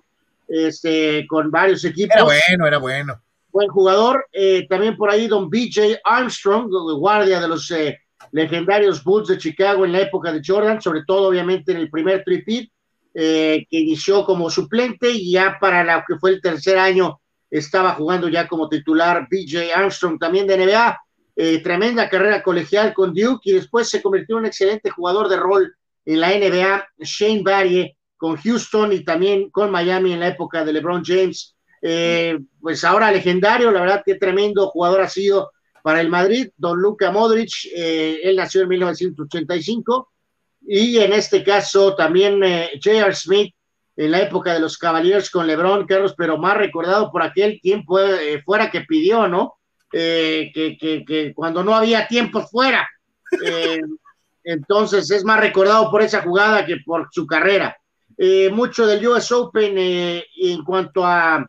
este, 0.48 1.26
con 1.26 1.50
varios 1.50 1.84
equipos. 1.84 2.14
Era 2.14 2.24
bueno, 2.24 2.66
era 2.66 2.78
bueno. 2.78 3.20
Buen 3.50 3.68
jugador. 3.68 4.26
Eh, 4.32 4.66
también 4.68 4.96
por 4.96 5.10
ahí 5.10 5.26
don 5.26 5.50
BJ 5.50 5.98
Armstrong, 6.04 6.70
guardia 6.98 7.40
de 7.40 7.48
los 7.48 7.70
eh, 7.70 7.98
legendarios 8.32 9.02
Bulls 9.02 9.28
de 9.28 9.38
Chicago 9.38 9.84
en 9.84 9.92
la 9.92 10.00
época 10.00 10.32
de 10.32 10.42
Jordan, 10.44 10.80
sobre 10.80 11.04
todo 11.04 11.28
obviamente 11.28 11.72
en 11.72 11.78
el 11.78 11.90
primer 11.90 12.22
tripit, 12.22 12.70
eh, 13.14 13.66
que 13.70 13.78
inició 13.78 14.24
como 14.24 14.50
suplente 14.50 15.10
y 15.10 15.32
ya 15.32 15.56
para 15.58 15.82
lo 15.82 16.04
que 16.06 16.16
fue 16.18 16.30
el 16.30 16.40
tercer 16.40 16.78
año 16.78 17.20
estaba 17.50 17.92
jugando 17.92 18.28
ya 18.28 18.46
como 18.46 18.68
titular 18.68 19.26
BJ 19.30 19.72
Armstrong, 19.74 20.18
también 20.18 20.46
de 20.46 20.58
NBA. 20.58 20.98
Tremenda 21.62 22.08
carrera 22.08 22.42
colegial 22.42 22.94
con 22.94 23.12
Duke 23.12 23.50
y 23.50 23.52
después 23.52 23.88
se 23.90 24.00
convirtió 24.00 24.36
en 24.36 24.40
un 24.40 24.46
excelente 24.46 24.88
jugador 24.88 25.28
de 25.28 25.36
rol 25.36 25.76
en 26.06 26.20
la 26.20 26.30
NBA. 26.30 26.88
Shane 27.00 27.42
Barry 27.42 27.96
con 28.16 28.36
Houston 28.36 28.92
y 28.92 29.04
también 29.04 29.50
con 29.50 29.70
Miami 29.70 30.12
en 30.12 30.20
la 30.20 30.28
época 30.28 30.64
de 30.64 30.72
LeBron 30.72 31.04
James. 31.04 31.54
Eh, 31.82 32.38
pues 32.60 32.82
ahora 32.84 33.12
legendario, 33.12 33.70
la 33.70 33.80
verdad 33.80 34.02
que 34.04 34.16
tremendo 34.16 34.68
jugador 34.68 35.02
ha 35.02 35.08
sido 35.08 35.52
para 35.82 36.00
el 36.00 36.08
Madrid, 36.08 36.48
don 36.56 36.80
Luca 36.80 37.12
Modric, 37.12 37.66
eh, 37.76 38.18
él 38.24 38.36
nació 38.36 38.62
en 38.62 38.68
1985 38.68 40.10
y 40.66 40.98
en 40.98 41.12
este 41.12 41.44
caso 41.44 41.94
también 41.94 42.42
eh, 42.42 42.70
J.R. 42.82 43.14
Smith 43.14 43.54
en 43.96 44.10
la 44.10 44.22
época 44.22 44.52
de 44.52 44.60
los 44.60 44.78
Cavaliers 44.78 45.30
con 45.30 45.46
LeBron, 45.46 45.86
Carlos, 45.86 46.14
pero 46.16 46.38
más 46.38 46.56
recordado 46.56 47.10
por 47.12 47.22
aquel 47.22 47.60
tiempo 47.60 47.98
fuera 48.44 48.70
que 48.70 48.82
pidió, 48.82 49.26
¿no? 49.26 49.55
Que, 49.90 50.50
que, 50.78 51.32
cuando 51.34 51.64
no 51.64 51.74
había 51.74 52.06
tiempo 52.06 52.42
fuera. 52.46 52.86
entonces 54.44 55.10
es 55.10 55.24
más 55.24 55.40
recordado 55.40 55.90
por 55.90 56.02
esa 56.02 56.22
jugada 56.22 56.66
que 56.66 56.78
por 56.84 57.08
su 57.10 57.26
carrera. 57.26 57.76
Eh, 58.18 58.48
mucho 58.50 58.86
del 58.86 59.06
US 59.06 59.30
Open 59.32 59.74
eh, 59.76 60.24
en 60.36 60.64
cuanto 60.64 61.04
a 61.04 61.46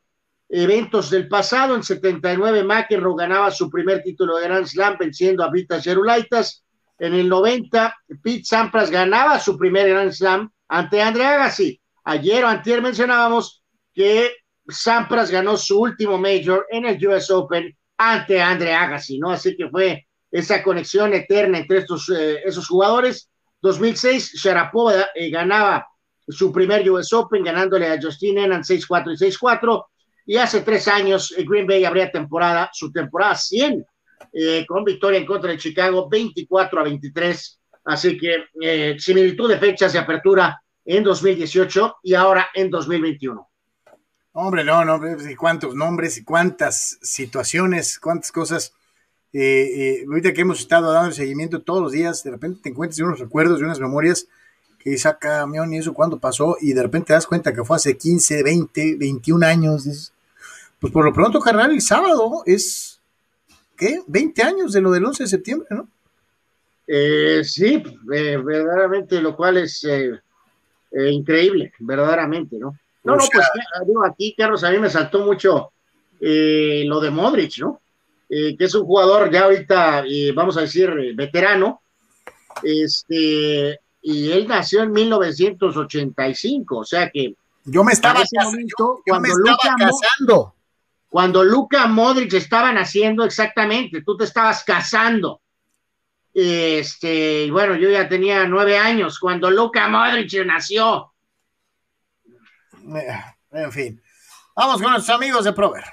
eventos 0.49 1.09
del 1.09 1.27
pasado. 1.27 1.75
En 1.75 1.83
79 1.83 2.63
McEnroe 2.63 3.15
ganaba 3.17 3.51
su 3.51 3.69
primer 3.69 4.03
título 4.03 4.37
de 4.37 4.43
Grand 4.43 4.65
Slam 4.65 4.97
venciendo 4.99 5.43
a 5.43 5.51
Vita 5.51 5.81
Gerulaitas. 5.81 6.65
En 6.99 7.13
el 7.13 7.29
90 7.29 7.95
Pete 8.21 8.43
Sampras 8.43 8.89
ganaba 8.89 9.39
su 9.39 9.57
primer 9.57 9.87
Grand 9.89 10.11
Slam 10.11 10.51
ante 10.67 11.01
Andre 11.01 11.25
Agassi. 11.25 11.79
Ayer 12.03 12.43
o 12.43 12.47
antier 12.47 12.81
mencionábamos 12.81 13.63
que 13.93 14.31
Sampras 14.67 15.31
ganó 15.31 15.55
su 15.55 15.79
último 15.79 16.17
major 16.17 16.65
en 16.69 16.85
el 16.85 17.07
US 17.07 17.31
Open 17.31 17.76
ante 17.97 18.41
Andre 18.41 18.73
Agassi, 18.73 19.19
¿no? 19.19 19.31
Así 19.31 19.55
que 19.55 19.69
fue 19.69 20.07
esa 20.31 20.61
conexión 20.61 21.13
eterna 21.13 21.59
entre 21.59 21.79
estos, 21.79 22.09
eh, 22.09 22.41
esos 22.45 22.67
jugadores. 22.67 23.29
2006 23.61 24.33
Sharapova 24.35 25.07
ganaba 25.31 25.87
su 26.27 26.51
primer 26.51 26.89
US 26.89 27.13
Open 27.13 27.43
ganándole 27.43 27.87
a 27.87 27.99
Justin 28.01 28.37
Enan 28.39 28.63
6-4 28.63 29.13
y 29.13 29.17
6-4. 29.17 29.85
Y 30.25 30.37
hace 30.37 30.61
tres 30.61 30.87
años 30.87 31.33
eh, 31.37 31.45
Green 31.47 31.65
Bay 31.65 31.85
habría 31.85 32.11
temporada, 32.11 32.69
su 32.73 32.91
temporada 32.91 33.35
100, 33.35 33.85
eh, 34.33 34.65
con 34.67 34.83
victoria 34.83 35.19
en 35.19 35.25
contra 35.25 35.51
de 35.51 35.57
Chicago 35.57 36.09
24 36.09 36.79
a 36.79 36.83
23. 36.83 37.59
Así 37.85 38.17
que 38.17 38.45
eh, 38.61 38.95
similitud 38.99 39.49
de 39.49 39.57
fechas 39.57 39.93
de 39.93 39.99
apertura 39.99 40.61
en 40.83 41.03
2018 41.03 41.97
y 42.03 42.13
ahora 42.13 42.49
en 42.53 42.69
2021. 42.69 43.49
Hombre, 44.39 44.63
no, 44.63 44.85
no, 44.85 45.01
y 45.27 45.35
cuántos 45.35 45.73
nombres 45.73 46.19
y 46.19 46.23
cuántas 46.23 46.99
situaciones, 47.01 47.97
cuántas 47.97 48.31
cosas. 48.31 48.71
ahorita 49.33 50.31
que 50.31 50.41
hemos 50.41 50.59
estado 50.59 50.91
dando 50.91 51.11
seguimiento 51.11 51.63
todos 51.63 51.81
los 51.81 51.91
días, 51.91 52.23
de 52.23 52.29
repente 52.29 52.59
te 52.61 52.69
encuentras 52.69 52.99
unos 52.99 53.19
recuerdos 53.19 53.59
y 53.59 53.63
unas 53.63 53.79
memorias 53.79 54.27
que 54.77 54.95
saca 54.99 55.39
camión 55.39 55.73
y 55.73 55.79
eso 55.79 55.91
cuando 55.91 56.19
pasó 56.19 56.55
y 56.61 56.73
de 56.73 56.83
repente 56.83 57.07
te 57.07 57.13
das 57.13 57.25
cuenta 57.25 57.51
que 57.51 57.63
fue 57.63 57.77
hace 57.77 57.97
15, 57.97 58.43
20, 58.43 58.97
21 58.99 59.43
años. 59.43 60.13
pues 60.79 60.93
por 60.93 61.03
lo 61.03 61.11
pronto, 61.11 61.39
carnal, 61.39 61.71
el 61.71 61.81
sábado 61.81 62.43
es, 62.45 63.01
¿qué? 63.75 64.03
20 64.05 64.43
años 64.43 64.71
de 64.71 64.81
lo 64.81 64.91
del 64.91 65.03
11 65.03 65.23
de 65.23 65.29
septiembre, 65.29 65.67
¿no? 65.71 65.89
Eh, 66.85 67.41
sí, 67.43 67.81
eh, 68.13 68.37
verdaderamente, 68.37 69.19
lo 69.19 69.35
cual 69.35 69.57
es 69.57 69.83
eh, 69.83 70.11
increíble, 71.09 71.73
verdaderamente, 71.79 72.57
¿no? 72.59 72.77
No, 73.07 73.15
no, 73.15 73.25
pues 73.31 73.47
digo, 73.85 74.05
aquí, 74.05 74.35
Carlos, 74.37 74.63
a 74.63 74.71
mí 74.71 74.79
me 74.79 74.89
saltó 74.89 75.19
mucho 75.19 75.71
lo 76.19 76.99
de 76.99 77.09
Modric, 77.11 77.57
¿no? 77.59 77.81
que 78.29 78.57
es 78.59 78.75
un 78.75 78.85
jugador 78.85 79.31
ya 79.31 79.45
ahorita, 79.45 80.03
vamos 80.35 80.57
a 80.57 80.61
decir, 80.61 80.91
veterano, 81.15 81.81
este, 82.63 83.79
y 84.01 84.31
él 84.31 84.47
nació 84.47 84.83
en 84.83 84.91
1985, 84.91 86.77
o 86.77 86.83
sea 86.83 87.09
que 87.09 87.35
yo 87.69 87.83
me 87.83 87.91
estaba, 87.91 88.21
casando, 88.21 89.01
cuando 89.05 89.35
Luca 89.35 89.75
casando. 89.77 90.53
Cuando 91.09 91.43
Luca 91.43 91.87
Modric 91.87 92.33
estaba 92.33 92.71
naciendo, 92.71 93.25
exactamente, 93.25 94.01
tú 94.03 94.15
te 94.15 94.23
estabas 94.23 94.63
casando. 94.63 95.41
Este, 96.33 97.43
y 97.45 97.49
bueno, 97.49 97.75
yo 97.75 97.89
ya 97.89 98.07
tenía 98.07 98.45
nueve 98.45 98.77
años 98.77 99.19
cuando 99.19 99.51
Luca 99.51 99.89
Modric 99.89 100.45
nació. 100.45 101.11
En 103.51 103.71
fin, 103.71 104.01
vamos 104.55 104.81
con 104.81 104.91
nuestros 104.91 105.15
amigos 105.15 105.43
de 105.43 105.51
Prover. 105.51 105.83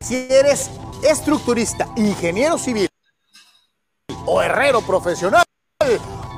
Si 0.00 0.26
eres 0.28 0.70
estructurista, 1.04 1.88
ingeniero 1.96 2.58
civil 2.58 2.88
o 4.26 4.42
herrero 4.42 4.80
profesional, 4.82 5.44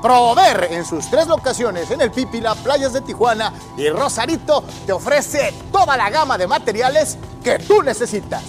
Prover 0.01 0.67
en 0.71 0.85
sus 0.85 1.09
tres 1.09 1.25
locaciones 1.27 1.89
en 1.89 2.01
el 2.01 2.11
Pípila, 2.11 2.53
Playas 2.53 2.93
de 2.93 3.01
Tijuana 3.01 3.51
y 3.75 3.89
Rosarito 3.89 4.63
te 4.85 4.91
ofrece 4.91 5.51
toda 5.71 5.97
la 5.97 6.11
gama 6.11 6.37
de 6.37 6.45
materiales 6.45 7.17
que 7.43 7.57
tú 7.57 7.81
necesitas. 7.81 8.43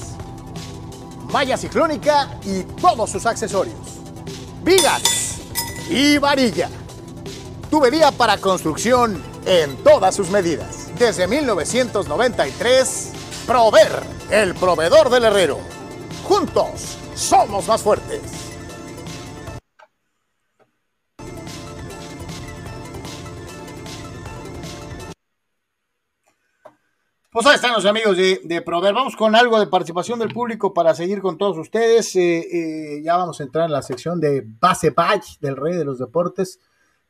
Malla 1.33 1.57
ciclónica 1.57 2.39
y 2.45 2.65
todos 2.65 3.11
sus 3.11 3.25
accesorios. 3.25 3.79
Vigas 4.63 5.41
y 5.89 6.19
varilla. 6.19 6.69
Tubería 7.71 8.13
para 8.13 8.37
construcción 8.37 9.36
en 9.47 9.77
todas 9.85 10.15
sus 10.15 10.29
medidas. 10.29 10.91
Desde 10.99 11.27
1993, 11.27 13.13
Prover, 13.47 14.03
el 14.31 14.55
proveedor 14.55 15.09
del 15.09 15.25
herrero. 15.25 15.59
Juntos 16.25 16.99
somos 17.15 17.67
más 17.69 17.83
fuertes. 17.83 18.21
Pues 27.31 27.45
ahí 27.45 27.57
están 27.57 27.75
los 27.75 27.85
amigos 27.85 28.17
de, 28.17 28.63
Prover. 28.65 28.95
Vamos 28.95 29.15
con 29.15 29.37
algo 29.37 29.61
de 29.61 29.67
participación 29.67 30.19
del 30.19 30.33
público 30.33 30.73
para 30.73 30.95
seguir 30.95 31.21
con 31.21 31.37
todos 31.37 31.59
ustedes. 31.59 32.17
Eh, 32.17 32.39
eh, 32.39 33.03
ya 33.05 33.19
vamos 33.19 33.39
a 33.41 33.43
entrar 33.45 33.67
en 33.67 33.73
la 33.73 33.83
sección 33.83 34.19
de 34.19 34.43
Base 34.43 34.91
Patch 34.91 35.39
del 35.39 35.55
Rey 35.55 35.75
de 35.75 35.85
los 35.85 35.99
Deportes. 35.99 36.59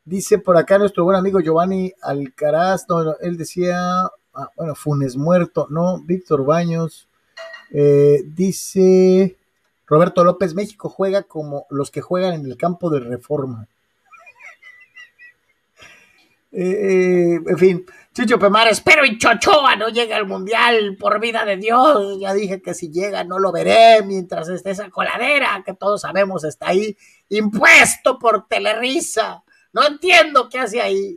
Dice 0.07 0.37
por 0.37 0.55
acá 0.55 0.77
nuestro 0.77 1.03
buen 1.03 1.17
amigo 1.17 1.41
Giovanni 1.41 1.91
Alcaraz, 2.01 2.85
él 3.19 3.35
decía, 3.35 4.03
ah, 4.33 4.51
bueno, 4.55 4.73
Funes 4.73 5.17
muerto, 5.17 5.67
no, 5.69 5.99
Víctor 5.99 6.45
Baños. 6.45 7.09
Eh, 7.71 8.23
dice 8.25 9.35
Roberto 9.85 10.23
López, 10.23 10.53
México 10.53 10.87
juega 10.87 11.23
como 11.23 11.65
los 11.69 11.91
que 11.91 11.99
juegan 11.99 12.35
en 12.35 12.45
el 12.45 12.55
campo 12.55 12.89
de 12.89 13.01
reforma. 13.01 13.67
en 16.53 17.57
fin, 17.57 17.85
Chicho 18.13 18.39
Pemar, 18.39 18.69
espero 18.69 19.03
y 19.03 19.17
Chochoa 19.17 19.75
no 19.75 19.89
llegue 19.89 20.13
al 20.13 20.25
Mundial, 20.25 20.95
por 20.97 21.19
vida 21.19 21.43
de 21.43 21.57
Dios. 21.57 22.17
Ya 22.21 22.33
dije 22.33 22.61
que 22.61 22.73
si 22.73 22.89
llega 22.89 23.25
no 23.25 23.39
lo 23.39 23.51
veré 23.51 24.03
mientras 24.03 24.47
esté 24.47 24.71
esa 24.71 24.89
coladera 24.89 25.61
que 25.65 25.73
todos 25.73 25.99
sabemos 25.99 26.45
está 26.45 26.69
ahí, 26.69 26.95
impuesto 27.27 28.17
por 28.17 28.47
Telerisa. 28.47 29.43
No 29.77 29.85
entiendo 29.85 30.49
qué 30.49 30.57
hace 30.57 30.81
ahí. 30.81 31.15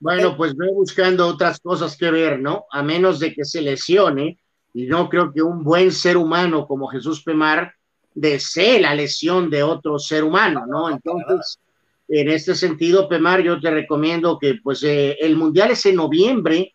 Bueno, 0.00 0.34
pues 0.34 0.56
ve 0.56 0.66
buscando 0.72 1.26
otras 1.26 1.60
cosas 1.60 1.94
que 1.94 2.10
ver, 2.10 2.40
¿no? 2.40 2.64
A 2.70 2.82
menos 2.82 3.18
de 3.18 3.34
que 3.34 3.44
se 3.44 3.60
lesione, 3.60 4.38
y 4.72 4.86
no 4.86 5.10
creo 5.10 5.30
que 5.30 5.42
un 5.42 5.62
buen 5.62 5.92
ser 5.92 6.16
humano 6.16 6.66
como 6.66 6.88
Jesús 6.88 7.22
Pemar 7.22 7.74
desee 8.14 8.80
la 8.80 8.94
lesión 8.94 9.50
de 9.50 9.62
otro 9.62 9.98
ser 9.98 10.24
humano, 10.24 10.64
¿no? 10.66 10.88
Entonces 10.88 11.60
en 12.08 12.30
este 12.30 12.54
sentido, 12.54 13.08
Pemar, 13.10 13.42
yo 13.42 13.60
te 13.60 13.70
recomiendo 13.70 14.38
que 14.38 14.54
pues 14.62 14.82
eh, 14.82 15.18
el 15.20 15.36
Mundial 15.36 15.72
es 15.72 15.84
en 15.84 15.96
noviembre, 15.96 16.74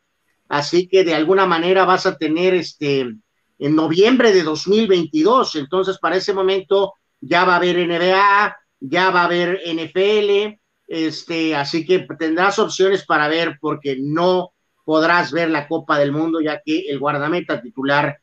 así 0.49 0.87
que 0.87 1.03
de 1.03 1.15
alguna 1.15 1.47
manera 1.47 1.83
vas 1.83 2.05
a 2.05 2.15
tener 2.15 2.53
este 2.53 3.15
en 3.61 3.75
noviembre 3.75 4.31
de 4.31 4.43
2022, 4.43 5.55
entonces 5.55 5.97
para 5.97 6.15
ese 6.15 6.31
momento 6.31 6.93
ya 7.19 7.43
va 7.43 7.53
a 7.53 7.57
haber 7.57 7.75
NBA, 7.75 8.55
ya 8.80 9.10
va 9.11 9.22
a 9.22 9.26
haber 9.26 9.61
NFL, 9.65 10.60
este, 10.88 11.56
así 11.56 11.85
que 11.85 12.07
tendrás 12.18 12.60
opciones 12.60 13.06
para 13.06 13.27
ver 13.27 13.57
porque 13.60 13.97
no 13.99 14.53
podrás 14.84 15.31
ver 15.31 15.49
la 15.49 15.68
Copa 15.68 15.99
del 15.99 16.11
Mundo 16.11 16.41
ya 16.41 16.61
que 16.65 16.80
el 16.89 16.99
guardameta 16.99 17.61
titular, 17.61 18.19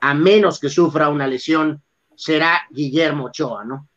a 0.00 0.14
menos 0.14 0.58
que 0.58 0.68
sufra 0.68 1.08
una 1.08 1.26
lesión, 1.26 1.82
será 2.16 2.62
Guillermo 2.70 3.26
Ochoa, 3.26 3.64
¿no? 3.64 3.88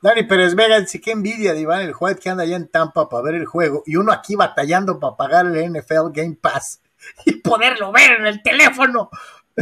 Dani 0.00 0.24
Pérez 0.24 0.56
Vega 0.56 0.80
dice 0.80 1.00
que 1.00 1.12
envidia 1.12 1.54
de 1.54 1.60
Iván 1.60 1.82
el 1.82 1.94
White 1.98 2.20
que 2.20 2.28
anda 2.28 2.42
allá 2.42 2.56
en 2.56 2.68
Tampa 2.68 3.08
para 3.08 3.22
ver 3.22 3.34
el 3.36 3.46
juego 3.46 3.84
y 3.86 3.94
uno 3.94 4.10
aquí 4.10 4.34
batallando 4.34 4.98
para 4.98 5.16
pagar 5.16 5.46
el 5.46 5.72
NFL 5.72 6.10
Game 6.12 6.36
Pass 6.40 6.82
y 7.24 7.34
poderlo 7.34 7.92
ver 7.92 8.12
en 8.18 8.26
el 8.26 8.42
teléfono. 8.42 9.10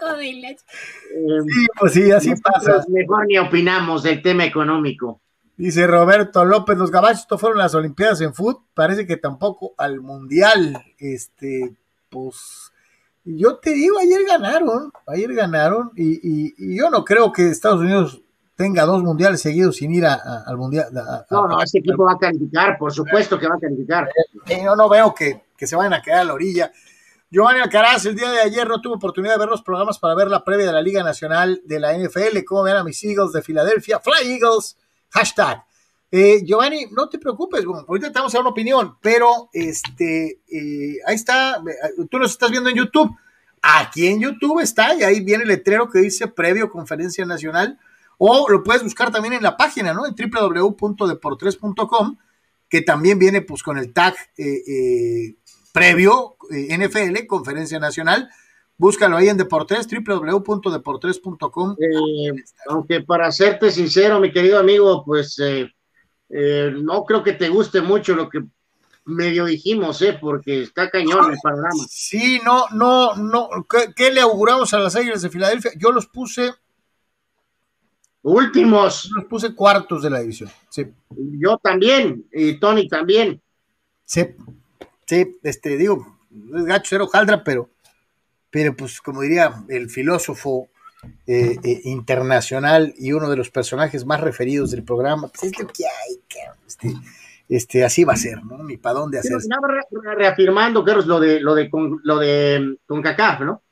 Hijo 0.00 0.16
de 0.16 0.32
la... 0.34 0.48
Sí, 0.48 1.66
pues 1.78 1.92
sí, 1.92 2.10
así 2.10 2.32
pasa. 2.42 2.84
Mejor 2.88 3.26
ni 3.26 3.38
opinamos 3.38 4.02
del 4.02 4.22
tema 4.22 4.44
económico. 4.44 5.20
Dice 5.56 5.86
Roberto 5.86 6.44
López, 6.44 6.78
los 6.78 6.90
gabachos 6.90 7.26
fueron 7.40 7.58
las 7.58 7.74
Olimpiadas 7.74 8.20
en 8.20 8.32
fútbol, 8.32 8.62
parece 8.74 9.06
que 9.06 9.16
tampoco 9.16 9.74
al 9.76 10.00
Mundial. 10.00 10.80
Este, 10.98 11.76
pues, 12.08 12.72
yo 13.24 13.56
te 13.56 13.70
digo, 13.70 13.98
ayer 13.98 14.24
ganaron, 14.24 14.92
ayer 15.06 15.34
ganaron, 15.34 15.90
y, 15.96 16.54
y 16.56 16.78
yo 16.78 16.90
no 16.90 17.04
creo 17.04 17.32
que 17.32 17.48
Estados 17.48 17.80
Unidos 17.80 18.22
tenga 18.58 18.84
dos 18.84 19.04
mundiales 19.04 19.40
seguidos 19.40 19.76
sin 19.76 19.94
ir 19.94 20.04
al 20.04 20.56
mundial. 20.56 20.88
no, 21.30 21.46
no, 21.46 21.62
este 21.62 21.78
equipo 21.78 22.04
va 22.04 22.14
a 22.14 22.18
calificar, 22.18 22.76
por 22.76 22.92
supuesto 22.92 23.38
que 23.38 23.46
va 23.46 23.54
a 23.54 23.60
calificar. 23.60 24.08
yo 24.48 24.74
no 24.74 24.88
veo 24.88 25.14
que, 25.14 25.44
se 25.56 25.76
vayan 25.76 25.92
a 25.92 26.02
quedar 26.02 26.22
a 26.22 26.24
la 26.24 26.34
orilla. 26.34 26.72
Giovanni 27.30 27.60
Alcaraz, 27.60 28.06
el 28.06 28.16
día 28.16 28.30
de 28.30 28.40
ayer 28.40 28.66
no 28.66 28.80
tuve 28.80 28.94
oportunidad 28.94 29.34
de 29.34 29.40
ver 29.40 29.48
los 29.48 29.62
programas 29.62 29.98
para 29.98 30.14
ver 30.14 30.28
la 30.28 30.44
previa 30.44 30.66
de 30.66 30.72
la 30.72 30.80
Liga 30.80 31.02
Nacional 31.02 31.60
de 31.64 31.78
la 31.78 31.92
NFL. 31.92 32.42
¿Cómo 32.46 32.62
ven 32.62 32.76
a 32.76 32.84
mis 32.84 33.04
Eagles 33.04 33.32
de 33.32 33.42
Filadelfia? 33.42 34.00
Fly 34.00 34.32
Eagles, 34.32 34.78
hashtag. 35.10 35.62
Eh, 36.10 36.42
Giovanni, 36.42 36.86
no 36.90 37.06
te 37.10 37.18
preocupes, 37.18 37.66
ahorita 37.66 38.10
te 38.10 38.18
vamos 38.18 38.34
a 38.34 38.38
dar 38.38 38.42
una 38.42 38.52
opinión, 38.52 38.96
pero 39.02 39.50
este, 39.52 40.40
eh, 40.50 40.96
ahí 41.06 41.14
está, 41.14 41.62
tú 42.10 42.18
nos 42.18 42.30
estás 42.30 42.50
viendo 42.50 42.70
en 42.70 42.76
YouTube. 42.76 43.14
Aquí 43.60 44.06
en 44.06 44.20
YouTube 44.20 44.60
está, 44.60 44.94
y 44.94 45.02
ahí 45.02 45.20
viene 45.20 45.42
el 45.42 45.50
letrero 45.50 45.90
que 45.90 45.98
dice 45.98 46.28
previo 46.28 46.70
conferencia 46.70 47.26
nacional 47.26 47.78
o 48.18 48.48
lo 48.48 48.62
puedes 48.62 48.82
buscar 48.82 49.12
también 49.12 49.34
en 49.34 49.42
la 49.42 49.56
página, 49.56 49.92
¿no? 49.92 50.06
En 50.06 50.14
www.deportres.com, 50.14 52.16
que 52.68 52.82
también 52.82 53.18
viene 53.18 53.42
pues 53.42 53.62
con 53.62 53.78
el 53.78 53.92
tag 53.92 54.14
eh, 54.36 54.62
eh, 54.66 55.36
previo, 55.78 56.36
eh, 56.50 56.76
NFL, 56.76 57.26
Conferencia 57.26 57.78
Nacional. 57.78 58.28
Búscalo 58.76 59.16
ahí 59.16 59.28
en 59.28 59.36
Deportes, 59.36 59.88
www.deportres.com. 59.88 61.76
aunque 62.68 63.00
para 63.00 63.32
serte 63.32 63.70
sincero, 63.70 64.20
mi 64.20 64.30
querido 64.30 64.58
amigo, 64.58 65.04
pues 65.04 65.36
no 66.28 67.04
creo 67.04 67.22
que 67.24 67.32
te 67.32 67.48
guste 67.48 67.80
mucho 67.80 68.14
lo 68.14 68.28
que 68.28 68.44
medio 69.04 69.46
dijimos, 69.46 70.00
¿eh? 70.02 70.16
porque 70.20 70.62
está 70.62 70.90
cañón 70.90 71.32
el 71.32 71.38
panorama. 71.42 71.84
Sí, 71.88 72.40
no, 72.44 72.66
no, 72.72 73.16
no. 73.16 73.48
¿Qué, 73.68 73.92
¿Qué, 73.96 74.12
le 74.12 74.20
auguramos 74.20 74.72
a 74.74 74.78
las 74.78 74.94
Águilas 74.94 75.22
de 75.22 75.30
Filadelfia? 75.30 75.72
Yo 75.76 75.90
los 75.90 76.06
puse 76.06 76.52
Últimos. 78.22 79.10
Los 79.14 79.24
puse 79.24 79.54
cuartos 79.54 80.02
de 80.02 80.10
la 80.10 80.20
división. 80.20 80.50
Sí. 80.68 80.86
Yo 81.10 81.56
también, 81.58 82.26
y 82.32 82.58
Tony 82.58 82.88
también. 82.88 83.40
Sí, 84.04 84.26
sí, 85.08 85.38
este, 85.42 85.76
digo, 85.76 86.18
es 86.54 86.64
gacho 86.64 86.90
ser 86.90 87.00
hojaldra, 87.00 87.42
pero, 87.42 87.70
pero 88.50 88.76
pues 88.76 89.00
como 89.00 89.22
diría 89.22 89.64
el 89.68 89.90
filósofo 89.90 90.68
eh, 91.26 91.56
eh, 91.62 91.80
internacional 91.84 92.94
y 92.98 93.12
uno 93.12 93.30
de 93.30 93.36
los 93.36 93.50
personajes 93.50 94.04
más 94.04 94.20
referidos 94.20 94.70
del 94.70 94.84
programa, 94.84 95.28
pues 95.28 95.44
es 95.44 95.58
lo 95.58 95.66
que 95.66 95.84
hay, 95.84 96.20
este, 96.66 96.94
este, 97.48 97.84
así 97.84 98.04
va 98.04 98.12
a 98.12 98.16
ser, 98.16 98.44
¿no? 98.44 98.62
Ni 98.62 98.76
para 98.76 99.00
dónde 99.00 99.18
hacer. 99.18 99.38
reafirmando, 100.16 100.84
Carlos, 100.84 101.06
lo 101.06 101.18
de, 101.20 101.40
lo 101.40 101.54
de, 101.54 101.70
lo 102.02 102.18
de 102.18 102.76
CONCACAF, 102.86 103.40
¿no? 103.40 103.62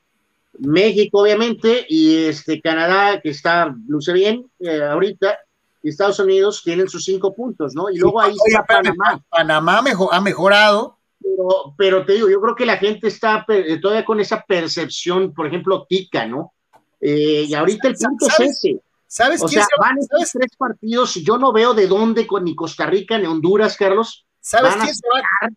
México, 0.59 1.21
obviamente, 1.21 1.85
y 1.87 2.25
este 2.25 2.59
Canadá, 2.61 3.21
que 3.21 3.29
está, 3.29 3.75
luce 3.87 4.11
bien 4.13 4.49
eh, 4.59 4.81
ahorita, 4.81 5.37
y 5.83 5.89
Estados 5.89 6.19
Unidos 6.19 6.63
tienen 6.63 6.89
sus 6.89 7.05
cinco 7.05 7.35
puntos, 7.35 7.75
¿no? 7.75 7.89
Y 7.89 7.97
luego 7.97 8.19
ahí 8.19 8.35
está 8.47 8.63
Panamá. 8.65 9.21
Panamá 9.29 9.83
ha 10.11 10.21
mejorado. 10.21 10.96
Pero, 11.37 11.75
pero, 11.77 12.05
te 12.05 12.13
digo, 12.13 12.29
yo 12.29 12.41
creo 12.41 12.55
que 12.55 12.65
la 12.65 12.77
gente 12.77 13.07
está 13.09 13.45
eh, 13.49 13.79
todavía 13.79 14.03
con 14.03 14.19
esa 14.19 14.43
percepción, 14.43 15.35
por 15.35 15.45
ejemplo, 15.45 15.85
tica, 15.87 16.25
¿no? 16.25 16.53
Eh, 16.99 17.45
y 17.47 17.53
ahorita 17.53 17.89
el 17.89 17.95
punto 17.95 18.25
es 18.25 18.39
ese. 18.39 18.81
¿Sabes 19.05 19.41
o 19.43 19.47
sea, 19.47 19.65
van 19.79 19.99
estos 19.99 20.31
tres 20.31 20.51
partidos 20.57 21.15
y 21.15 21.23
yo 21.23 21.37
no 21.37 21.53
veo 21.53 21.75
de 21.75 21.87
dónde 21.87 22.25
con 22.25 22.43
ni 22.43 22.55
Costa 22.55 22.87
Rica 22.87 23.19
ni 23.19 23.27
Honduras, 23.27 23.77
Carlos. 23.77 24.25
¿Sabes 24.41 24.75
quién 24.75 24.95
se 24.95 25.07
va, 25.07 25.19
a 25.19 25.49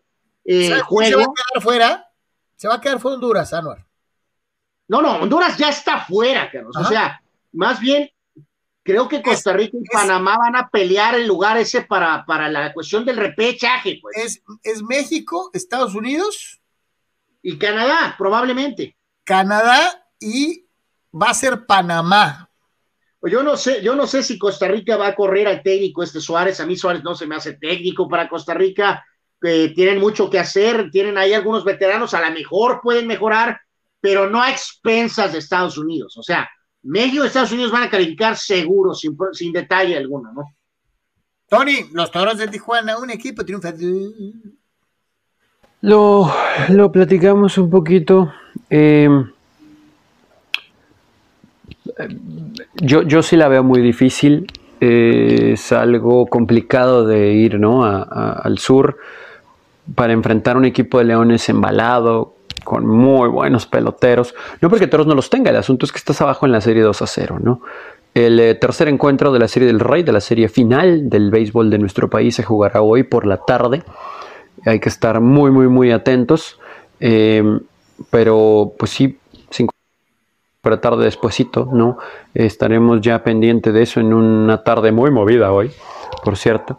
quedar 0.44 1.62
fuera? 1.62 2.06
Se 2.56 2.68
va 2.68 2.74
a 2.74 2.80
quedar 2.80 3.00
fuera 3.00 3.14
Honduras, 3.14 3.52
Anuar. 3.54 3.86
No, 4.86 5.00
no, 5.00 5.16
Honduras 5.16 5.56
ya 5.56 5.70
está 5.70 6.04
fuera, 6.04 6.50
Carlos. 6.50 6.76
O 6.76 6.84
sea, 6.84 7.22
más 7.52 7.80
bien, 7.80 8.10
creo 8.82 9.08
que 9.08 9.22
Costa 9.22 9.52
Rica 9.52 9.76
y 9.80 9.88
Panamá 9.88 10.36
van 10.38 10.56
a 10.56 10.68
pelear 10.68 11.14
el 11.14 11.26
lugar 11.26 11.56
ese 11.56 11.82
para, 11.82 12.24
para 12.26 12.48
la 12.48 12.72
cuestión 12.72 13.04
del 13.04 13.16
repechaje. 13.16 13.98
Pues. 14.00 14.16
Es, 14.16 14.42
es 14.62 14.82
México, 14.82 15.50
Estados 15.52 15.94
Unidos. 15.94 16.60
Y 17.42 17.58
Canadá, 17.58 18.14
probablemente. 18.18 18.96
Canadá 19.24 20.06
y 20.18 20.66
va 21.14 21.30
a 21.30 21.34
ser 21.34 21.66
Panamá. 21.66 22.50
Pues 23.18 23.32
yo 23.32 23.42
no 23.42 23.56
sé, 23.56 23.82
yo 23.82 23.94
no 23.94 24.06
sé 24.06 24.22
si 24.22 24.38
Costa 24.38 24.66
Rica 24.66 24.96
va 24.96 25.08
a 25.08 25.14
correr 25.14 25.46
al 25.46 25.62
técnico 25.62 26.02
este 26.02 26.20
Suárez. 26.20 26.58
A 26.60 26.66
mí 26.66 26.76
Suárez 26.76 27.02
no 27.04 27.14
se 27.14 27.26
me 27.26 27.36
hace 27.36 27.54
técnico 27.54 28.08
para 28.08 28.28
Costa 28.28 28.54
Rica. 28.54 29.04
Eh, 29.42 29.72
tienen 29.74 29.98
mucho 29.98 30.28
que 30.28 30.38
hacer, 30.38 30.90
tienen 30.90 31.16
ahí 31.16 31.32
algunos 31.32 31.64
veteranos, 31.64 32.12
a 32.12 32.20
lo 32.20 32.30
mejor 32.34 32.80
pueden 32.82 33.06
mejorar, 33.06 33.60
pero 34.00 34.28
no 34.28 34.42
a 34.42 34.50
expensas 34.50 35.32
de 35.32 35.38
Estados 35.38 35.78
Unidos. 35.78 36.16
O 36.18 36.22
sea, 36.22 36.48
México 36.82 37.24
y 37.24 37.26
Estados 37.26 37.52
Unidos 37.52 37.72
van 37.72 37.84
a 37.84 37.90
calificar 37.90 38.36
seguro, 38.36 38.94
sin, 38.94 39.16
sin 39.32 39.52
detalle 39.52 39.96
alguno, 39.96 40.32
¿no? 40.32 40.54
Tony, 41.48 41.86
los 41.92 42.10
toros 42.10 42.38
de 42.38 42.46
Tijuana, 42.46 42.96
un 42.96 43.10
equipo 43.10 43.44
triunfa. 43.44 43.74
Lo, 45.80 46.32
lo 46.68 46.92
platicamos 46.92 47.58
un 47.58 47.68
poquito. 47.68 48.32
Em, 48.68 49.28
yo, 52.76 53.02
yo 53.02 53.22
sí 53.22 53.36
la 53.36 53.48
veo 53.48 53.64
muy 53.64 53.80
difícil. 53.80 54.46
es 54.80 55.72
algo 55.72 56.26
complicado 56.26 57.04
de 57.04 57.32
ir 57.32 57.58
¿no? 57.58 57.84
al 57.84 58.58
sur 58.58 58.96
para 59.94 60.12
enfrentar 60.12 60.56
un 60.56 60.64
equipo 60.64 60.98
de 60.98 61.04
Leones 61.04 61.48
embalado, 61.48 62.34
con 62.64 62.86
muy 62.86 63.28
buenos 63.28 63.66
peloteros. 63.66 64.34
No 64.60 64.68
porque 64.68 64.86
Toros 64.86 65.06
no 65.06 65.14
los 65.14 65.30
tenga, 65.30 65.50
el 65.50 65.56
asunto 65.56 65.86
es 65.86 65.92
que 65.92 65.98
estás 65.98 66.20
abajo 66.20 66.46
en 66.46 66.52
la 66.52 66.60
serie 66.60 66.82
2 66.82 67.02
a 67.02 67.06
0, 67.06 67.38
¿no? 67.42 67.62
El 68.14 68.40
eh, 68.40 68.54
tercer 68.56 68.88
encuentro 68.88 69.32
de 69.32 69.38
la 69.38 69.46
serie 69.48 69.68
del 69.68 69.80
Rey, 69.80 70.02
de 70.02 70.12
la 70.12 70.20
serie 70.20 70.48
final 70.48 71.08
del 71.08 71.30
béisbol 71.30 71.70
de 71.70 71.78
nuestro 71.78 72.10
país, 72.10 72.34
se 72.34 72.42
jugará 72.42 72.82
hoy 72.82 73.04
por 73.04 73.26
la 73.26 73.38
tarde. 73.38 73.82
Hay 74.66 74.80
que 74.80 74.88
estar 74.88 75.20
muy, 75.20 75.50
muy, 75.50 75.68
muy 75.68 75.92
atentos. 75.92 76.58
Em, 76.98 77.60
pero, 78.10 78.72
pues 78.78 78.90
sí, 78.90 79.18
cinco 79.50 79.72
para 80.60 80.80
tarde 80.80 81.04
despuesito, 81.04 81.68
¿no? 81.72 81.98
Estaremos 82.34 83.00
ya 83.00 83.22
pendiente 83.22 83.72
de 83.72 83.82
eso 83.82 84.00
en 84.00 84.12
una 84.12 84.62
tarde 84.62 84.92
muy 84.92 85.10
movida 85.10 85.52
hoy, 85.52 85.70
por 86.24 86.36
cierto. 86.36 86.78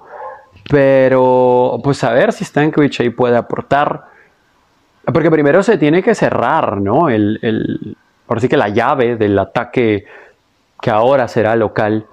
Pero, 0.70 1.80
pues 1.84 2.04
a 2.04 2.12
ver 2.14 2.34
si 2.34 2.46
Stankovic 2.46 3.00
ahí 3.00 3.10
puede 3.10 3.38
aportar. 3.38 4.11
Porque 5.06 5.32
primero 5.32 5.64
se 5.64 5.78
tiene 5.78 6.04
que 6.04 6.14
cerrar, 6.14 6.80
¿no? 6.80 7.10
El, 7.10 7.98
por 8.28 8.38
así 8.38 8.48
que 8.48 8.58
la 8.58 8.70
llave 8.70 9.16
del 9.16 9.38
ataque 9.40 10.06
que 10.82 10.92
ahora 10.92 11.28
será 11.28 11.56
local. 11.56 12.06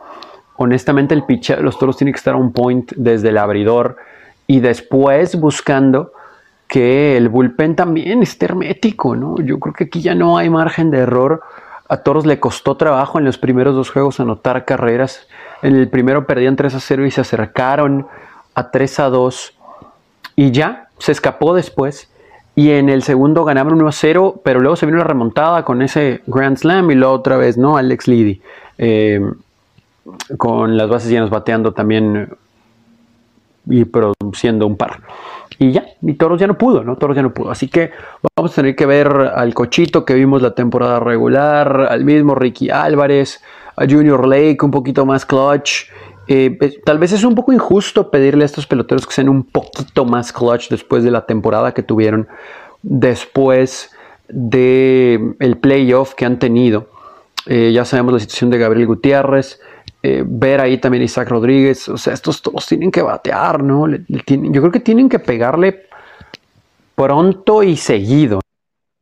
Honestamente, 0.57 1.15
el 1.15 1.25
pitch, 1.25 1.59
los 1.59 1.79
toros 1.79 1.97
tienen 1.97 2.13
que 2.13 2.19
estar 2.19 2.35
a 2.35 2.39
un 2.39 2.53
point 2.53 2.93
desde 2.97 3.29
el 3.29 3.39
abridor 3.39 3.97
y 4.47 4.61
después 4.61 5.39
buscando 5.39 6.13
que 6.67 7.17
el 7.17 7.29
bullpen 7.29 7.77
también 7.77 8.23
esté 8.23 8.47
hermético, 8.47 9.17
¿no? 9.17 9.37
Yo 9.39 9.59
creo 9.59 9.75
que 9.75 9.85
aquí 9.85 10.03
ya 10.03 10.15
no 10.15 10.37
hay 10.37 10.51
margen 10.51 10.91
de 10.91 10.99
error. 10.99 11.43
A 11.89 11.99
Toros 11.99 12.27
le 12.27 12.41
costó 12.41 12.77
trabajo 12.77 13.19
en 13.19 13.25
los 13.25 13.39
primeros 13.39 13.75
dos 13.75 13.91
juegos 13.91 14.21
anotar 14.21 14.65
carreras. 14.65 15.27
En 15.63 15.75
el 15.77 15.89
primero 15.89 16.27
perdían 16.27 16.57
3 16.57 16.75
a 16.75 16.81
0 16.81 17.07
y 17.07 17.11
se 17.11 17.23
acercaron 17.23 18.07
a 18.55 18.71
3 18.71 19.01
a 19.01 19.09
2. 19.09 19.59
Y 20.37 20.51
ya, 20.51 20.89
se 20.99 21.13
escapó 21.13 21.55
después. 21.55 22.11
Y 22.59 22.73
en 22.73 22.89
el 22.89 23.05
segundo 23.05 23.45
ganaban 23.45 23.75
1 23.75 23.93
0, 23.93 24.41
pero 24.43 24.59
luego 24.59 24.75
se 24.75 24.85
vino 24.85 24.99
la 24.99 25.05
remontada 25.05 25.65
con 25.65 25.81
ese 25.81 26.23
Grand 26.27 26.57
Slam 26.57 26.91
y 26.91 26.97
luego 26.97 27.15
otra 27.15 27.37
vez, 27.37 27.57
¿no? 27.57 27.77
Alex 27.77 28.09
Liddy. 28.09 28.43
Eh, 28.79 29.21
con 30.37 30.77
las 30.77 30.89
bases 30.89 31.09
llenas 31.09 31.31
bateando 31.31 31.71
también 31.71 32.29
y 33.65 33.85
produciendo 33.85 34.67
un 34.67 34.77
par. 34.77 35.03
Y 35.61 35.71
ya, 35.71 35.85
y 36.03 36.15
Toros 36.15 36.41
ya 36.41 36.49
no 36.49 36.59
pudo, 36.59 36.83
¿no? 36.83 36.97
Toros 36.97 37.15
ya 37.15 37.23
no 37.23 37.33
pudo. 37.33 37.53
Así 37.53 37.69
que 37.69 37.93
vamos 38.35 38.51
a 38.51 38.55
tener 38.57 38.75
que 38.75 38.87
ver 38.87 39.07
al 39.07 39.55
Cochito 39.55 40.05
que 40.05 40.15
vimos 40.15 40.43
la 40.43 40.57
temporada 40.57 40.99
regular, 40.99 41.87
al 41.89 42.05
mismo 42.05 42.35
Ricky 42.35 42.71
Álvarez, 42.71 43.41
a 43.77 43.85
Junior 43.89 44.27
Lake 44.27 44.59
un 44.63 44.73
poquito 44.73 45.07
más 45.07 45.25
clutch. 45.25 45.85
Eh, 46.29 46.81
tal 46.85 46.99
vez 46.99 47.13
es 47.13 47.25
un 47.25 47.35
poco 47.35 47.55
injusto 47.55 48.11
pedirle 48.11 48.45
a 48.45 48.47
estos 48.47 48.67
peloteros 48.67 49.07
que 49.07 49.15
sean 49.15 49.31
un 49.31 49.45
poquito 49.45 50.05
más 50.05 50.31
clutch 50.31 50.69
después 50.69 51.03
de 51.03 51.11
la 51.11 51.25
temporada 51.25 51.73
que 51.73 51.83
tuvieron, 51.83 52.29
después 52.83 53.91
del 54.29 55.37
el 55.39 55.57
playoff 55.57 56.15
que 56.15 56.27
han 56.27 56.39
tenido. 56.39 56.91
Eh, 57.47 57.73
ya 57.73 57.87
sabemos 57.87 58.13
la 58.13 58.21
situación 58.21 58.51
de 58.51 58.59
Gabriel 58.59 58.87
Gutiérrez. 58.87 59.59
Eh, 60.03 60.23
ver 60.25 60.61
ahí 60.61 60.77
también 60.79 61.03
Isaac 61.03 61.31
Rodríguez. 61.31 61.89
O 61.89 61.97
sea, 61.97 62.13
estos 62.13 62.43
todos 62.43 62.67
tienen 62.67 62.91
que 62.91 63.03
batear, 63.03 63.63
¿no? 63.63 63.89
yo 63.89 64.61
creo 64.61 64.71
que 64.71 64.81
tienen 64.81 65.09
que 65.09 65.19
pegarle 65.19 65.87
pronto 66.95 67.63
y 67.63 67.77
seguido, 67.77 68.41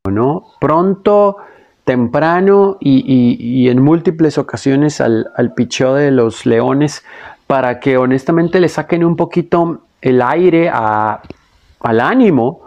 ¿no? 0.09 0.53
Pronto, 0.61 1.39
temprano 1.87 2.79
y, 2.81 3.69
en 3.69 3.81
múltiples 3.81 4.39
ocasiones 4.39 5.01
al, 5.01 5.31
al 5.37 5.55
picheo 5.55 5.95
de 5.95 6.11
los 6.11 6.45
Leones 6.45 7.05
para 7.47 7.79
que 7.79 7.97
honestamente 7.97 8.59
le 8.59 8.69
saquen 8.69 9.05
un 9.05 9.15
poquito 9.15 9.83
el 10.03 10.21
aire 10.21 10.69
al 10.69 12.01
ánimo 12.01 12.63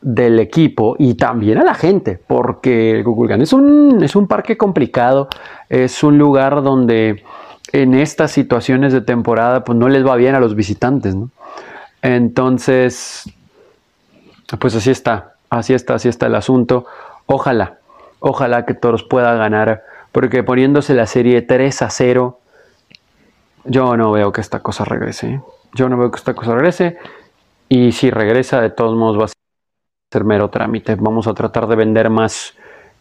del 0.00 0.40
equipo 0.40 0.96
y 0.98 1.14
también 1.14 1.58
a 1.58 1.64
la 1.64 1.74
gente, 1.74 2.20
porque 2.26 2.90
el 2.90 3.04
Kukulkan 3.04 3.40
es 3.40 3.52
un, 3.52 4.02
es 4.02 4.16
un 4.16 4.26
parque 4.26 4.56
complicado, 4.56 5.28
es 5.68 6.02
un 6.02 6.18
lugar 6.18 6.64
donde 6.64 7.22
en 7.72 7.94
estas 7.94 8.32
situaciones 8.32 8.92
de 8.92 9.00
temporada 9.00 9.62
pues 9.62 9.78
no 9.78 9.88
les 9.88 10.04
va 10.04 10.16
bien 10.16 10.34
a 10.34 10.40
los 10.40 10.56
visitantes. 10.56 11.14
Entonces, 12.02 13.32
pues 14.58 14.74
así 14.74 14.90
está, 14.90 15.34
así 15.50 15.72
está, 15.72 15.94
así 15.94 16.08
está 16.08 16.26
el 16.26 16.34
asunto. 16.34 16.86
Ojalá, 17.26 17.78
ojalá 18.28 18.66
que 18.66 18.74
Toros 18.74 19.02
pueda 19.02 19.34
ganar, 19.34 19.84
porque 20.12 20.42
poniéndose 20.42 20.94
la 20.94 21.06
serie 21.06 21.42
3 21.42 21.82
a 21.82 21.90
0, 21.90 22.40
yo 23.64 23.96
no 23.96 24.12
veo 24.12 24.32
que 24.32 24.40
esta 24.40 24.60
cosa 24.60 24.84
regrese. 24.84 25.28
¿eh? 25.28 25.40
Yo 25.74 25.88
no 25.88 25.98
veo 25.98 26.10
que 26.10 26.18
esta 26.18 26.34
cosa 26.34 26.54
regrese. 26.54 26.98
Y 27.68 27.92
si 27.92 28.10
regresa, 28.10 28.60
de 28.60 28.70
todos 28.70 28.96
modos 28.96 29.20
va 29.20 29.24
a 29.24 29.28
ser 30.12 30.24
mero 30.24 30.50
trámite. 30.50 30.94
Vamos 30.96 31.26
a 31.26 31.34
tratar 31.34 31.66
de 31.66 31.76
vender 31.76 32.10
más 32.10 32.54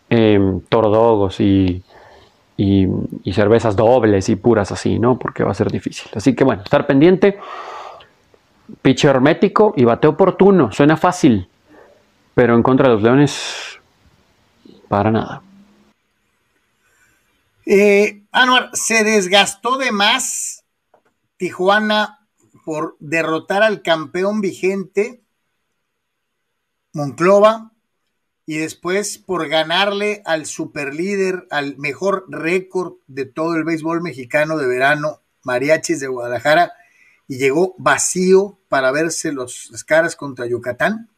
eh, 0.09 0.59
tordogos 0.69 1.39
y, 1.39 1.83
y, 2.57 2.87
cervezas 3.33 3.75
dobles 3.75 4.29
y 4.29 4.35
puras 4.35 4.71
así, 4.71 4.97
¿no? 4.97 5.19
Porque 5.19 5.43
va 5.43 5.51
a 5.51 5.55
ser 5.55 5.71
difícil. 5.71 6.11
Así 6.15 6.35
que 6.35 6.43
bueno, 6.43 6.63
estar 6.63 6.87
pendiente. 6.87 7.39
Piche 8.81 9.07
hermético 9.07 9.73
y 9.77 9.83
bate 9.83 10.07
oportuno. 10.07 10.71
Suena 10.71 10.97
fácil. 10.97 11.47
Pero 12.33 12.55
en 12.55 12.63
contra 12.63 12.87
de 12.87 12.95
los 12.95 13.03
Leones, 13.03 13.74
para 14.87 15.11
nada. 15.11 15.41
Eh, 17.65 18.23
Anuar, 18.31 18.69
se 18.73 19.03
desgastó 19.03 19.77
de 19.77 19.91
más 19.91 20.63
Tijuana 21.37 22.27
por 22.63 22.95
derrotar 22.99 23.63
al 23.63 23.81
campeón 23.81 24.41
vigente, 24.41 25.23
Monclova, 26.93 27.71
y 28.45 28.57
después 28.57 29.17
por 29.17 29.47
ganarle 29.47 30.21
al 30.25 30.45
superlíder, 30.45 31.47
al 31.49 31.77
mejor 31.77 32.25
récord 32.29 32.93
de 33.07 33.25
todo 33.25 33.55
el 33.55 33.63
béisbol 33.63 34.01
mexicano 34.01 34.57
de 34.57 34.67
verano, 34.67 35.21
Mariachis 35.43 35.99
de 35.99 36.07
Guadalajara, 36.07 36.73
y 37.27 37.37
llegó 37.37 37.75
vacío 37.77 38.59
para 38.69 38.91
verse 38.91 39.31
los, 39.31 39.69
las 39.71 39.83
caras 39.83 40.15
contra 40.15 40.45
Yucatán? 40.45 41.09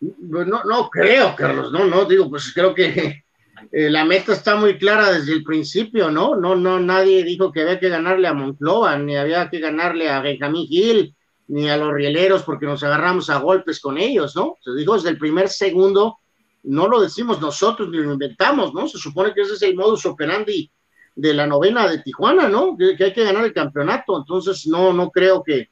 No, 0.00 0.44
no 0.64 0.90
creo, 0.90 1.34
Carlos, 1.36 1.70
no, 1.72 1.84
no, 1.84 2.06
digo, 2.06 2.30
pues 2.30 2.52
creo 2.54 2.74
que 2.74 3.24
eh, 3.72 3.90
la 3.90 4.04
meta 4.04 4.32
está 4.32 4.56
muy 4.56 4.78
clara 4.78 5.12
desde 5.12 5.32
el 5.32 5.44
principio, 5.44 6.10
¿no? 6.10 6.36
No, 6.36 6.54
no, 6.54 6.80
nadie 6.80 7.22
dijo 7.22 7.52
que 7.52 7.60
había 7.60 7.78
que 7.78 7.90
ganarle 7.90 8.26
a 8.26 8.32
Monclova, 8.32 8.96
ni 8.98 9.16
había 9.16 9.50
que 9.50 9.60
ganarle 9.60 10.08
a 10.08 10.20
Benjamín 10.20 10.66
Gil, 10.66 11.14
ni 11.48 11.68
a 11.68 11.76
los 11.76 11.92
rieleros 11.92 12.44
porque 12.44 12.64
nos 12.64 12.82
agarramos 12.82 13.28
a 13.28 13.38
golpes 13.38 13.80
con 13.80 13.98
ellos, 13.98 14.34
¿no? 14.36 14.56
Se 14.60 14.72
dijo 14.74 14.94
desde 14.94 15.10
el 15.10 15.18
primer 15.18 15.48
segundo, 15.48 16.18
no 16.62 16.88
lo 16.88 17.00
decimos 17.00 17.40
nosotros 17.40 17.90
ni 17.90 17.98
lo 17.98 18.12
inventamos, 18.12 18.72
¿no? 18.72 18.88
Se 18.88 18.98
supone 18.98 19.34
que 19.34 19.42
ese 19.42 19.54
es 19.54 19.62
el 19.62 19.74
modus 19.74 20.06
operandi 20.06 20.70
de 21.14 21.34
la 21.34 21.46
novena 21.46 21.86
de 21.88 21.98
Tijuana, 21.98 22.48
¿no? 22.48 22.76
Que, 22.76 22.96
que 22.96 23.04
hay 23.04 23.12
que 23.12 23.24
ganar 23.24 23.44
el 23.44 23.52
campeonato, 23.52 24.16
entonces 24.16 24.66
no, 24.66 24.92
no 24.92 25.10
creo 25.10 25.42
que 25.42 25.68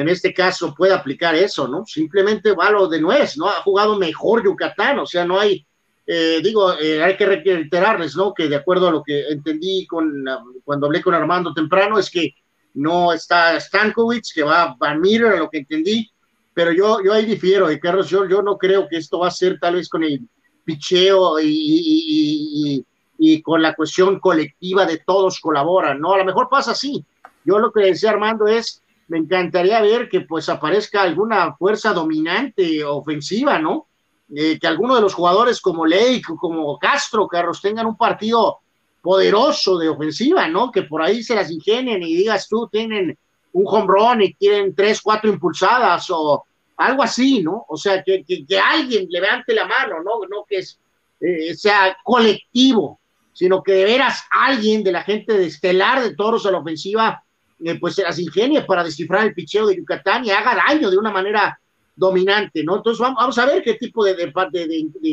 en 0.00 0.08
este 0.08 0.34
caso 0.34 0.74
pueda 0.74 0.96
aplicar 0.96 1.34
eso, 1.34 1.68
¿no? 1.68 1.84
Simplemente 1.86 2.52
va 2.52 2.70
lo 2.70 2.88
de 2.88 3.00
nuez, 3.00 3.36
¿no? 3.36 3.48
Ha 3.48 3.62
jugado 3.62 3.98
mejor 3.98 4.44
Yucatán, 4.44 4.98
o 4.98 5.06
sea, 5.06 5.24
no 5.24 5.38
hay 5.38 5.66
eh, 6.06 6.40
digo, 6.42 6.78
eh, 6.78 7.02
hay 7.02 7.16
que 7.16 7.24
reiterarles, 7.24 8.14
¿no? 8.14 8.34
Que 8.34 8.48
de 8.48 8.56
acuerdo 8.56 8.88
a 8.88 8.92
lo 8.92 9.02
que 9.02 9.26
entendí 9.28 9.86
con, 9.86 10.24
cuando 10.62 10.86
hablé 10.86 11.00
con 11.00 11.14
Armando 11.14 11.54
temprano, 11.54 11.98
es 11.98 12.10
que 12.10 12.34
no 12.74 13.12
está 13.12 13.58
Stankovic, 13.58 14.34
que 14.34 14.42
va 14.42 14.76
Van 14.78 15.00
Meter, 15.00 15.26
a 15.26 15.36
lo 15.36 15.48
que 15.48 15.58
entendí, 15.58 16.10
pero 16.52 16.72
yo, 16.72 17.02
yo 17.02 17.12
ahí 17.12 17.24
difiero, 17.24 17.70
y 17.70 17.80
Carlos, 17.80 18.08
yo, 18.10 18.28
yo 18.28 18.42
no 18.42 18.58
creo 18.58 18.86
que 18.88 18.98
esto 18.98 19.20
va 19.20 19.28
a 19.28 19.32
ser 19.32 19.58
tal 19.58 19.76
vez 19.76 19.88
con 19.88 20.04
el 20.04 20.20
picheo 20.64 21.40
y, 21.40 22.84
y, 23.18 23.42
con 23.42 23.62
la 23.62 23.74
cuestión 23.74 24.20
colectiva 24.20 24.84
de 24.84 24.98
todos 24.98 25.40
colaboran, 25.40 26.00
¿no? 26.00 26.12
A 26.12 26.18
lo 26.18 26.24
mejor 26.24 26.48
pasa 26.48 26.72
así. 26.72 27.04
Yo 27.44 27.58
lo 27.58 27.72
que 27.72 27.84
decía 27.84 28.10
Armando 28.10 28.46
es, 28.46 28.82
me 29.08 29.18
encantaría 29.18 29.80
ver 29.80 30.08
que 30.08 30.22
pues 30.22 30.48
aparezca 30.48 31.02
alguna 31.02 31.54
fuerza 31.56 31.92
dominante 31.92 32.84
ofensiva, 32.84 33.58
¿no? 33.58 33.86
Eh, 34.34 34.58
que 34.58 34.66
algunos 34.66 34.96
de 34.96 35.02
los 35.02 35.14
jugadores 35.14 35.60
como 35.60 35.86
Lake, 35.86 36.22
como 36.38 36.78
Castro, 36.78 37.28
Carlos, 37.28 37.60
tengan 37.60 37.86
un 37.86 37.96
partido 37.96 38.58
poderoso 39.02 39.76
de 39.78 39.88
ofensiva, 39.88 40.48
¿no? 40.48 40.72
Que 40.72 40.82
por 40.82 41.02
ahí 41.02 41.22
se 41.22 41.34
las 41.34 41.50
ingenien 41.50 42.02
y 42.02 42.16
digas 42.16 42.48
tú, 42.48 42.68
tienen 42.68 43.18
un 43.52 43.64
home 43.66 43.86
run 43.86 44.22
y 44.22 44.32
tienen 44.34 44.74
tres, 44.74 45.02
cuatro 45.02 45.30
impulsadas 45.30 46.08
o 46.10 46.44
algo 46.78 47.02
así, 47.02 47.42
¿no? 47.42 47.66
O 47.68 47.76
sea, 47.76 48.02
que, 48.02 48.24
que, 48.24 48.58
alguien 48.58 49.06
levante 49.10 49.54
la 49.54 49.66
mano, 49.66 50.02
¿no? 50.02 50.26
No 50.28 50.44
que 50.48 50.58
es, 50.58 50.78
eh, 51.20 51.54
sea 51.54 51.96
colectivo, 52.02 52.98
sino 53.32 53.62
que 53.62 53.72
de 53.72 53.84
veras 53.84 54.24
alguien 54.30 54.82
de 54.82 54.92
la 54.92 55.02
gente 55.02 55.34
de 55.34 55.46
estelar 55.46 56.02
de 56.02 56.14
toros 56.16 56.46
a 56.46 56.50
la 56.50 56.58
ofensiva, 56.58 57.22
eh, 57.62 57.78
pues 57.78 57.98
las 57.98 58.18
ingenie 58.18 58.62
para 58.62 58.84
descifrar 58.84 59.26
el 59.26 59.34
picheo 59.34 59.66
de 59.66 59.76
Yucatán 59.76 60.24
y 60.24 60.30
haga 60.30 60.54
daño 60.54 60.90
de 60.90 60.98
una 60.98 61.10
manera 61.10 61.58
dominante, 61.96 62.64
¿no? 62.64 62.76
Entonces 62.76 63.00
vamos, 63.00 63.38
a 63.38 63.46
ver 63.46 63.62
qué 63.62 63.74
tipo 63.74 64.04
de, 64.04 64.32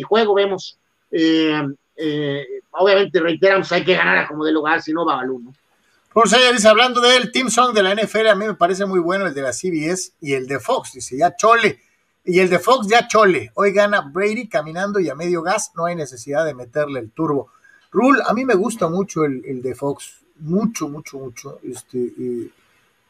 juego 0.08 0.34
vemos. 0.34 0.78
Eh, 1.12 1.62
eh, 1.96 2.46
obviamente, 2.72 3.20
reiteramos, 3.20 3.72
hay 3.72 3.84
que 3.84 3.96
ganar 3.96 4.18
a 4.18 4.28
como 4.28 4.44
de 4.44 4.52
lugar, 4.52 4.82
si 4.82 4.92
no 4.92 5.06
va 5.06 5.20
al 5.20 5.30
uno. 5.30 5.54
José 6.14 6.38
dice, 6.52 6.68
hablando 6.68 7.00
del 7.00 7.32
Team 7.32 7.50
Song 7.50 7.74
de 7.74 7.84
la 7.84 7.96
NFL, 7.96 8.28
a 8.28 8.36
mí 8.36 8.46
me 8.46 8.56
parece 8.56 8.86
muy 8.86 9.00
bueno 9.00 9.28
el 9.28 9.34
de 9.34 9.44
la 9.44 9.54
CBS 9.54 10.14
y 10.20 10.34
el 10.34 10.48
de 10.48 10.60
Fox, 10.60 10.94
dice, 10.94 11.18
ya 11.18 11.36
chole. 11.36 11.80
Y 12.26 12.40
el 12.40 12.50
de 12.50 12.60
Fox 12.60 12.88
ya 12.88 13.08
chole. 13.08 13.52
Hoy 13.56 13.72
gana 13.72 14.02
Brady 14.02 14.48
caminando 14.48 15.00
y 15.00 15.10
a 15.10 15.16
medio 15.16 15.42
gas, 15.42 15.72
no 15.76 15.86
hay 15.86 15.96
necesidad 15.96 16.46
de 16.46 16.54
meterle 16.54 17.00
el 17.00 17.12
turbo. 17.12 17.50
Rule, 17.92 18.22
a 18.26 18.34
mí 18.34 18.46
me 18.46 18.56
gusta 18.56 18.90
mucho 18.90 19.26
el, 19.26 19.62
de 19.62 19.76
Fox, 19.76 20.22
mucho, 20.42 20.90
mucho, 20.90 21.18
mucho. 21.20 21.60
Este, 21.64 21.98
y 21.98 22.52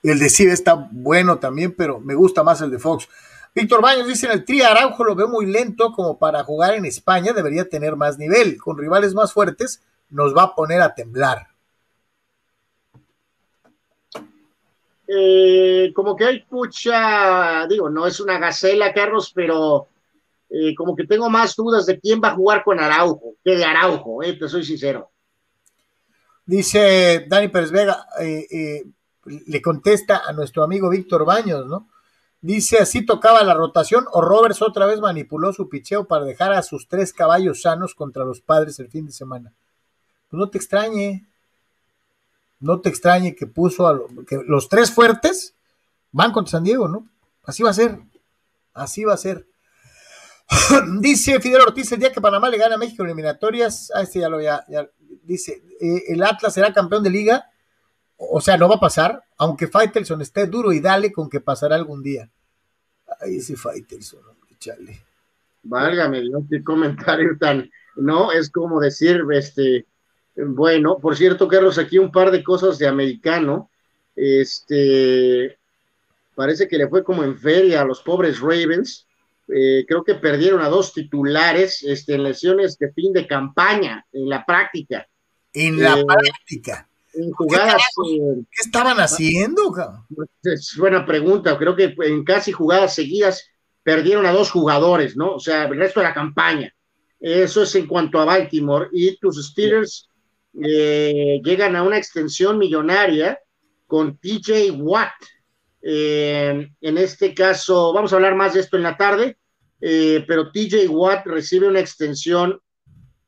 el 0.03 0.20
de 0.20 0.30
CBS 0.30 0.53
está 0.53 0.90
bueno 0.91 1.40
también, 1.40 1.74
pero 1.76 1.99
me 1.99 2.16
gusta 2.16 2.44
más 2.44 2.62
el 2.62 2.72
de 2.72 2.80
Fox. 2.80 3.08
Víctor 3.53 3.82
Baños 3.82 4.08
dice, 4.08 4.28
en 4.28 4.34
el 4.34 4.45
Tri 4.45 4.62
Araujo 4.62 5.03
lo 5.03 5.16
veo 5.16 5.28
muy 5.28 5.45
lento 5.45 5.91
como 5.91 6.18
para 6.18 6.44
jugar 6.44 6.76
en 6.76 6.86
España, 6.86 7.34
debería 7.34 7.68
tener 7.68 7.95
más 7.95 8.18
nivel. 8.18 8.58
Con 8.58 8.78
rivales 8.78 9.14
más 9.14 9.34
fuertes 9.34 9.82
nos 10.10 10.36
va 10.36 10.44
a 10.44 10.56
poner 10.56 10.82
a 10.82 10.94
temblar. 10.95 11.48
Eh, 15.08 15.91
como 15.94 16.16
que 16.16 16.24
hay 16.24 16.45
mucha, 16.49 17.68
digo, 17.68 17.90
no 17.90 18.08
es 18.08 18.22
una 18.22 18.40
gacela, 18.40 18.94
Carlos, 18.94 19.34
pero 19.36 19.88
eh, 20.49 20.74
como 20.74 20.95
que 20.95 21.06
tengo 21.06 21.30
más 21.30 21.53
dudas 21.56 21.86
de 21.86 21.99
quién 21.99 22.22
va 22.24 22.30
a 22.30 22.36
jugar 22.36 22.64
con 22.64 22.80
Araujo 22.80 23.36
que 23.44 23.58
de 23.58 23.66
Araujo, 23.66 24.24
eh, 24.24 24.34
te 24.34 24.48
soy 24.48 24.64
sincero. 24.64 25.12
Dice 26.45 27.26
Dani 27.27 27.47
Pérez 27.49 27.72
Vega, 27.72 28.05
le 29.26 29.61
contesta 29.61 30.23
a 30.27 30.34
nuestro 30.34 30.63
amigo 30.63 30.89
Víctor 30.89 31.26
Baños, 31.26 31.68
¿no? 31.68 31.88
Dice 32.41 32.80
así 32.80 33.05
tocaba 33.05 33.43
la 33.43 33.53
rotación 33.53 34.05
o 34.11 34.22
Roberts 34.22 34.63
otra 34.63 34.88
vez 34.88 34.99
manipuló 34.99 35.53
su 35.53 35.69
picheo 35.69 36.05
para 36.05 36.26
dejar 36.26 36.53
a 36.53 36.63
sus 36.63 36.88
tres 36.88 37.13
caballos 37.13 37.61
sanos 37.61 37.93
contra 37.93 38.26
los 38.26 38.41
padres 38.41 38.80
el 38.80 38.89
fin 38.89 39.05
de 39.05 39.11
semana. 39.11 39.53
Pues 40.30 40.39
no 40.39 40.49
te 40.49 40.57
extrañe, 40.57 41.27
no 42.59 42.81
te 42.81 42.89
extrañe 42.89 43.35
que 43.35 43.45
puso 43.45 43.88
a 43.88 43.99
que 44.27 44.41
los 44.47 44.69
tres 44.69 44.91
fuertes 44.91 45.53
van 46.11 46.31
contra 46.31 46.51
San 46.51 46.63
Diego, 46.63 46.88
¿no? 46.88 47.07
Así 47.43 47.61
va 47.61 47.69
a 47.69 47.73
ser, 47.73 47.99
así 48.73 49.03
va 49.03 49.13
a 49.13 49.18
ser. 49.18 49.45
dice 50.99 51.39
Fidel 51.39 51.61
Ortiz, 51.61 51.91
el 51.91 51.99
día 51.99 52.11
que 52.11 52.22
Panamá 52.22 52.49
le 52.49 52.57
gana 52.57 52.76
a 52.76 52.77
México 52.80 53.03
en 53.03 53.09
eliminatorias, 53.09 53.91
ah, 53.93 54.01
este 54.01 54.19
ya 54.19 54.30
lo 54.30 54.41
ya, 54.41 54.65
ya 54.68 54.89
dice, 55.23 55.64
eh, 55.80 56.03
el 56.10 56.23
Atlas 56.23 56.53
será 56.53 56.73
campeón 56.73 57.03
de 57.03 57.10
liga 57.10 57.52
o 58.30 58.39
sea, 58.39 58.57
no 58.57 58.69
va 58.69 58.76
a 58.76 58.80
pasar, 58.80 59.23
aunque 59.38 59.68
Faitelson 59.68 60.22
esté 60.22 60.45
duro 60.45 60.72
y 60.72 60.80
dale 60.80 61.11
con 61.11 61.30
que 61.30 61.39
pasará 61.39 61.76
algún 61.76 62.03
día. 62.03 62.30
Ay, 63.19 63.38
ese 63.38 63.56
Faitelson, 63.56 64.22
chale. 64.60 65.03
Válgame, 65.64 66.23
no 66.30 66.45
qué 66.49 66.64
comentario 66.64 67.35
tan, 67.39 67.69
no, 67.95 68.31
es 68.31 68.49
como 68.52 68.80
decir, 68.80 69.23
este, 69.31 69.85
bueno, 70.35 70.98
por 70.99 71.18
cierto, 71.18 71.48
Carlos, 71.48 71.77
aquí 71.77 71.98
un 71.98 72.11
par 72.11 72.31
de 72.31 72.43
cosas 72.43 72.77
de 72.77 72.88
americano, 72.88 73.69
este, 74.15 75.57
parece 76.35 76.68
que 76.68 76.77
le 76.77 76.88
fue 76.88 77.03
como 77.03 77.23
en 77.23 77.38
feria 77.38 77.81
a 77.81 77.85
los 77.85 78.02
pobres 78.02 78.39
Ravens, 78.39 79.07
eh, 79.48 79.84
creo 79.88 80.03
que 80.03 80.15
perdieron 80.15 80.61
a 80.61 80.69
dos 80.69 80.93
titulares 80.93 81.84
este, 81.84 82.15
en 82.15 82.23
lesiones 82.23 82.77
de 82.77 82.91
fin 82.93 83.14
de 83.14 83.27
campaña, 83.27 84.06
en 84.14 84.30
la 84.30 84.45
práctica. 84.45 85.07
En 85.53 85.82
la 85.82 85.99
Eh, 85.99 86.06
práctica. 86.06 86.88
En 87.14 87.32
jugadas. 87.32 87.82
eh, 88.10 88.41
¿Qué 88.49 88.64
estaban 88.65 88.98
haciendo? 88.99 89.72
cabrón? 89.72 90.06
es 90.44 90.76
buena 90.78 91.06
pregunta. 91.06 91.57
Creo 91.57 91.76
que 91.76 91.94
en 92.06 92.23
casi 92.23 92.52
jugadas 92.52 92.95
seguidas 92.95 93.49
perdieron 93.84 94.26
a 94.26 94.32
dos 94.32 94.49
jugadores, 94.52 95.18
¿no? 95.18 95.36
O 95.36 95.40
sea, 95.40 95.65
el 95.65 95.78
resto 95.78 95.99
de 95.99 96.06
la 96.06 96.14
campaña. 96.14 96.73
Eso 97.19 97.64
es 97.64 97.76
en 97.76 97.86
cuanto 97.88 98.19
a 98.19 98.26
Baltimore. 98.26 98.88
Y 98.94 99.18
tus 99.18 99.45
Steelers 99.49 100.07
eh, 100.64 101.40
llegan 101.44 101.76
a 101.76 101.84
una 101.84 101.98
extensión 101.98 102.57
millonaria 102.57 103.40
con 103.88 104.18
TJ 104.18 104.72
Watt. 104.72 105.11
Eh, 105.82 106.69
en 106.80 106.98
este 106.98 107.34
caso, 107.34 107.91
vamos 107.94 108.14
a 108.14 108.15
hablar 108.15 108.36
más 108.36 108.53
de 108.53 108.61
esto 108.61 108.78
en 108.78 108.84
la 108.84 108.95
tarde, 108.95 109.38
eh, 109.82 110.23
pero 110.28 110.52
TJ 110.52 110.88
Watt 110.90 111.26
recibe 111.26 111.68
una 111.68 111.80
extensión 111.80 112.60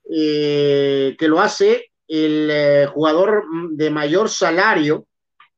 que 0.10 1.18
lo 1.28 1.40
hace 1.42 1.92
el 2.08 2.50
eh, 2.52 2.86
jugador 2.88 3.44
de 3.72 3.90
mayor 3.90 4.30
salario 4.30 5.06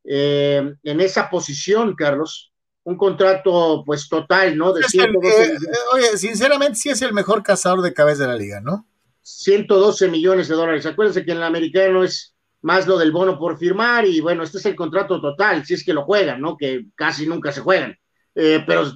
eh, 0.03 0.73
en 0.83 1.01
esa 1.01 1.29
posición, 1.29 1.95
Carlos. 1.95 2.51
Un 2.83 2.97
contrato, 2.97 3.83
pues, 3.85 4.07
total, 4.07 4.55
¿no? 4.55 4.71
De 4.71 4.81
Es 4.81 4.93
el- 4.93 5.01
112, 5.01 5.43
eh, 5.53 5.57
oye, 5.93 6.17
sinceramente, 6.17 6.75
sí 6.75 6.89
es 6.89 7.01
el 7.01 7.13
mejor 7.13 7.41
cazador 7.41 7.81
de 7.81 7.93
cabeza 7.93 8.23
de 8.23 8.29
la 8.29 8.35
liga, 8.37 8.61
¿no? 8.61 8.85
112 9.23 10.07
millones 10.07 10.47
de 10.47 10.55
dólares. 10.55 10.85
Acuérdense 10.85 11.25
que 11.25 11.31
en 11.31 11.37
el 11.37 11.43
americano 11.43 12.03
es 12.03 12.35
más 12.61 12.85
lo 12.85 12.97
del 12.99 13.11
bono 13.11 13.39
por 13.39 13.57
firmar 13.57 14.05
y 14.05 14.21
bueno, 14.21 14.43
este 14.43 14.59
es 14.59 14.65
el 14.67 14.75
contrato 14.75 15.19
total, 15.19 15.65
si 15.65 15.73
es 15.73 15.83
que 15.83 15.93
lo 15.93 16.03
juegan, 16.03 16.39
¿no? 16.41 16.55
Que 16.55 16.85
casi 16.93 17.25
nunca 17.25 17.51
se 17.51 17.61
juegan. 17.61 17.97
Pero 18.33 18.91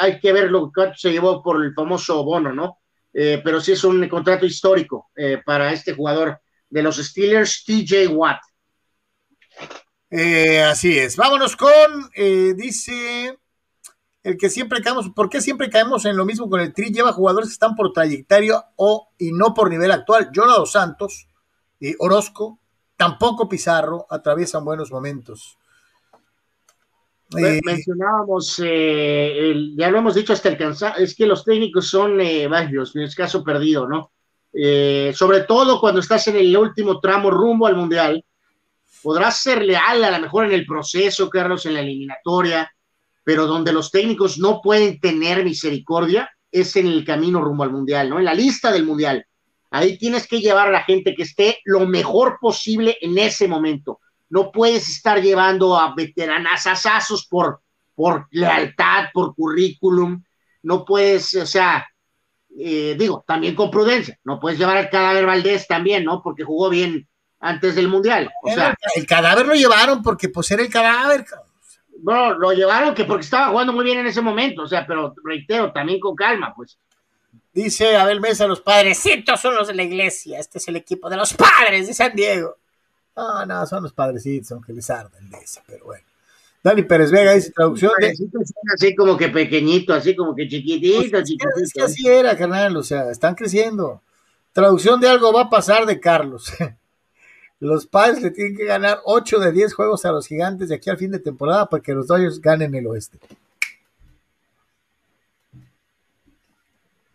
hay 0.00 0.18
que 0.18 0.32
ver 0.32 0.50
lo 0.50 0.72
que 0.72 0.90
se 0.96 1.12
llevó 1.12 1.42
por 1.42 1.62
el 1.64 1.72
famoso 1.74 2.24
bono, 2.24 2.52
¿no? 2.52 2.78
Pero 3.12 3.60
sí 3.60 3.72
es 3.72 3.84
un 3.84 4.08
contrato 4.08 4.46
histórico 4.46 5.10
para 5.44 5.72
este 5.72 5.92
jugador 5.92 6.40
de 6.70 6.82
los 6.82 6.96
Steelers, 6.96 7.64
TJ 7.64 8.08
Watt. 8.08 8.38
Eh, 10.10 10.62
así 10.62 10.98
es. 10.98 11.16
Vámonos 11.16 11.56
con, 11.56 11.70
eh, 12.14 12.54
dice 12.56 13.38
el 14.22 14.36
que 14.36 14.50
siempre 14.50 14.82
caemos, 14.82 15.08
¿por 15.10 15.28
qué 15.30 15.40
siempre 15.40 15.70
caemos 15.70 16.04
en 16.04 16.16
lo 16.16 16.24
mismo 16.24 16.48
con 16.50 16.60
el 16.60 16.72
Tri? 16.74 16.92
Lleva 16.92 17.12
jugadores 17.12 17.48
que 17.48 17.54
están 17.54 17.74
por 17.74 17.92
trayectoria 17.92 18.64
o 18.76 19.08
y 19.18 19.32
no 19.32 19.54
por 19.54 19.70
nivel 19.70 19.90
actual. 19.92 20.30
Jonado 20.34 20.66
Santos 20.66 21.26
y 21.78 21.94
Orozco, 21.98 22.58
tampoco 22.96 23.48
Pizarro, 23.48 24.06
atraviesan 24.10 24.64
buenos 24.64 24.90
momentos. 24.90 25.56
Men- 27.32 27.56
Eh, 27.56 27.60
mencionábamos, 27.64 28.58
eh, 28.58 29.50
el- 29.50 29.76
ya 29.76 29.88
lo 29.90 29.98
hemos 29.98 30.16
dicho 30.16 30.32
hasta 30.32 30.48
el 30.48 30.58
cansancio, 30.58 31.02
es 31.02 31.14
que 31.14 31.26
los 31.26 31.44
técnicos 31.44 31.88
son 31.88 32.20
eh, 32.20 32.48
varios, 32.48 32.94
en 32.96 33.02
el 33.02 33.14
caso 33.14 33.44
perdido, 33.44 33.86
¿no? 33.88 34.12
Eh, 34.52 35.12
sobre 35.14 35.42
todo 35.42 35.80
cuando 35.80 36.00
estás 36.00 36.26
en 36.28 36.36
el 36.36 36.56
último 36.56 37.00
tramo 37.00 37.30
rumbo 37.30 37.66
al 37.66 37.76
Mundial, 37.76 38.24
podrás 39.02 39.40
ser 39.40 39.62
leal 39.62 40.04
a 40.04 40.10
lo 40.10 40.20
mejor 40.20 40.46
en 40.46 40.52
el 40.52 40.66
proceso, 40.66 41.30
Carlos, 41.30 41.66
en 41.66 41.74
la 41.74 41.80
eliminatoria, 41.80 42.72
pero 43.24 43.46
donde 43.46 43.72
los 43.72 43.90
técnicos 43.90 44.38
no 44.38 44.60
pueden 44.60 44.98
tener 45.00 45.44
misericordia 45.44 46.30
es 46.50 46.74
en 46.76 46.86
el 46.86 47.04
camino 47.04 47.40
rumbo 47.40 47.62
al 47.62 47.72
Mundial, 47.72 48.10
¿no? 48.10 48.18
En 48.18 48.24
la 48.24 48.34
lista 48.34 48.72
del 48.72 48.84
Mundial. 48.84 49.24
Ahí 49.70 49.96
tienes 49.98 50.26
que 50.26 50.40
llevar 50.40 50.68
a 50.68 50.72
la 50.72 50.82
gente 50.82 51.14
que 51.14 51.22
esté 51.22 51.60
lo 51.64 51.86
mejor 51.86 52.38
posible 52.40 52.96
en 53.00 53.18
ese 53.18 53.46
momento. 53.46 54.00
No 54.28 54.50
puedes 54.50 54.88
estar 54.88 55.22
llevando 55.22 55.76
a 55.78 55.94
veteranazazazos 55.94 57.26
por, 57.26 57.60
por 57.94 58.26
lealtad, 58.32 59.06
por 59.12 59.34
currículum. 59.34 60.22
No 60.62 60.84
puedes, 60.84 61.34
o 61.34 61.46
sea, 61.46 61.86
eh, 62.58 62.96
digo, 62.98 63.24
también 63.26 63.54
con 63.54 63.70
prudencia. 63.70 64.18
No 64.24 64.40
puedes 64.40 64.58
llevar 64.58 64.76
al 64.76 64.90
cadáver 64.90 65.26
Valdés 65.26 65.66
también, 65.66 66.04
¿no? 66.04 66.22
Porque 66.22 66.44
jugó 66.44 66.68
bien 66.68 67.08
antes 67.38 67.74
del 67.74 67.88
Mundial. 67.88 68.30
O 68.42 68.52
sea, 68.52 68.74
el 68.94 69.06
cadáver 69.06 69.46
lo 69.46 69.54
llevaron 69.54 70.02
porque 70.02 70.28
pues 70.28 70.50
era 70.50 70.62
el 70.62 70.70
cadáver. 70.70 71.24
cabrón. 71.24 71.48
bueno, 71.98 72.34
lo 72.34 72.52
llevaron 72.52 72.94
que 72.94 73.04
porque 73.04 73.24
estaba 73.24 73.48
jugando 73.48 73.72
muy 73.72 73.84
bien 73.84 73.98
en 73.98 74.06
ese 74.06 74.20
momento. 74.20 74.62
O 74.62 74.66
sea, 74.66 74.86
pero 74.86 75.14
reitero, 75.24 75.72
también 75.72 76.00
con 76.00 76.14
calma, 76.14 76.52
pues. 76.54 76.78
Dice 77.52 77.96
Abel 77.96 78.20
Mesa, 78.20 78.46
los 78.46 78.60
padrecitos 78.60 79.40
son 79.40 79.56
los 79.56 79.68
de 79.68 79.74
la 79.74 79.82
iglesia. 79.82 80.38
Este 80.38 80.58
es 80.58 80.68
el 80.68 80.76
equipo 80.76 81.10
de 81.10 81.16
los 81.16 81.34
padres 81.34 81.86
de 81.86 81.94
San 81.94 82.14
Diego. 82.14 82.56
No, 83.16 83.44
no, 83.44 83.66
son 83.66 83.82
los 83.82 83.92
padrecitos, 83.92 84.52
aunque 84.52 84.72
les 84.72 84.88
arda 84.88 85.18
el 85.18 85.30
de 85.30 85.38
ese, 85.38 85.60
pero 85.66 85.84
bueno. 85.86 86.04
Dani 86.62 86.82
Pérez 86.82 87.10
Vega 87.10 87.32
dice 87.32 87.52
traducción 87.52 87.92
de. 87.98 88.14
Así 88.74 88.94
como 88.94 89.16
que 89.16 89.28
pequeñito, 89.28 89.94
así 89.94 90.14
como 90.14 90.34
que 90.34 90.46
chiquitito, 90.46 91.00
Es 91.00 91.10
que, 91.10 91.22
chiquitito. 91.22 91.60
es 91.62 91.72
que 91.72 91.82
así 91.82 92.06
era, 92.06 92.36
carnal, 92.36 92.76
o 92.76 92.82
sea, 92.82 93.10
están 93.10 93.34
creciendo. 93.34 94.02
Traducción 94.52 95.00
de 95.00 95.08
algo 95.08 95.32
va 95.32 95.42
a 95.42 95.50
pasar 95.50 95.86
de 95.86 96.00
Carlos. 96.00 96.52
Los 97.60 97.86
padres 97.86 98.22
le 98.22 98.30
tienen 98.30 98.56
que 98.56 98.64
ganar 98.64 99.00
8 99.04 99.38
de 99.38 99.52
10 99.52 99.74
juegos 99.74 100.06
a 100.06 100.12
los 100.12 100.26
gigantes 100.26 100.70
de 100.70 100.76
aquí 100.76 100.88
al 100.88 100.96
fin 100.96 101.10
de 101.10 101.18
temporada 101.18 101.68
para 101.68 101.82
que 101.82 101.92
los 101.92 102.06
Dodgers 102.06 102.40
ganen 102.40 102.74
el 102.74 102.86
oeste. 102.86 103.18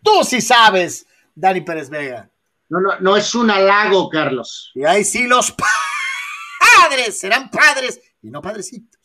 Tú 0.04 0.22
sí 0.22 0.40
sabes, 0.40 1.04
Dani 1.34 1.62
Pérez 1.62 1.90
Vega. 1.90 2.30
No, 2.68 2.78
no, 2.78 3.00
no 3.00 3.16
es 3.16 3.34
un 3.34 3.50
halago, 3.50 4.08
Carlos. 4.08 4.70
Y 4.76 4.84
ahí 4.84 5.02
sí 5.02 5.26
los 5.26 5.52
padres 6.80 7.18
serán 7.18 7.50
padres 7.50 8.00
y 8.22 8.30
no 8.30 8.40
padrecitos. 8.40 8.95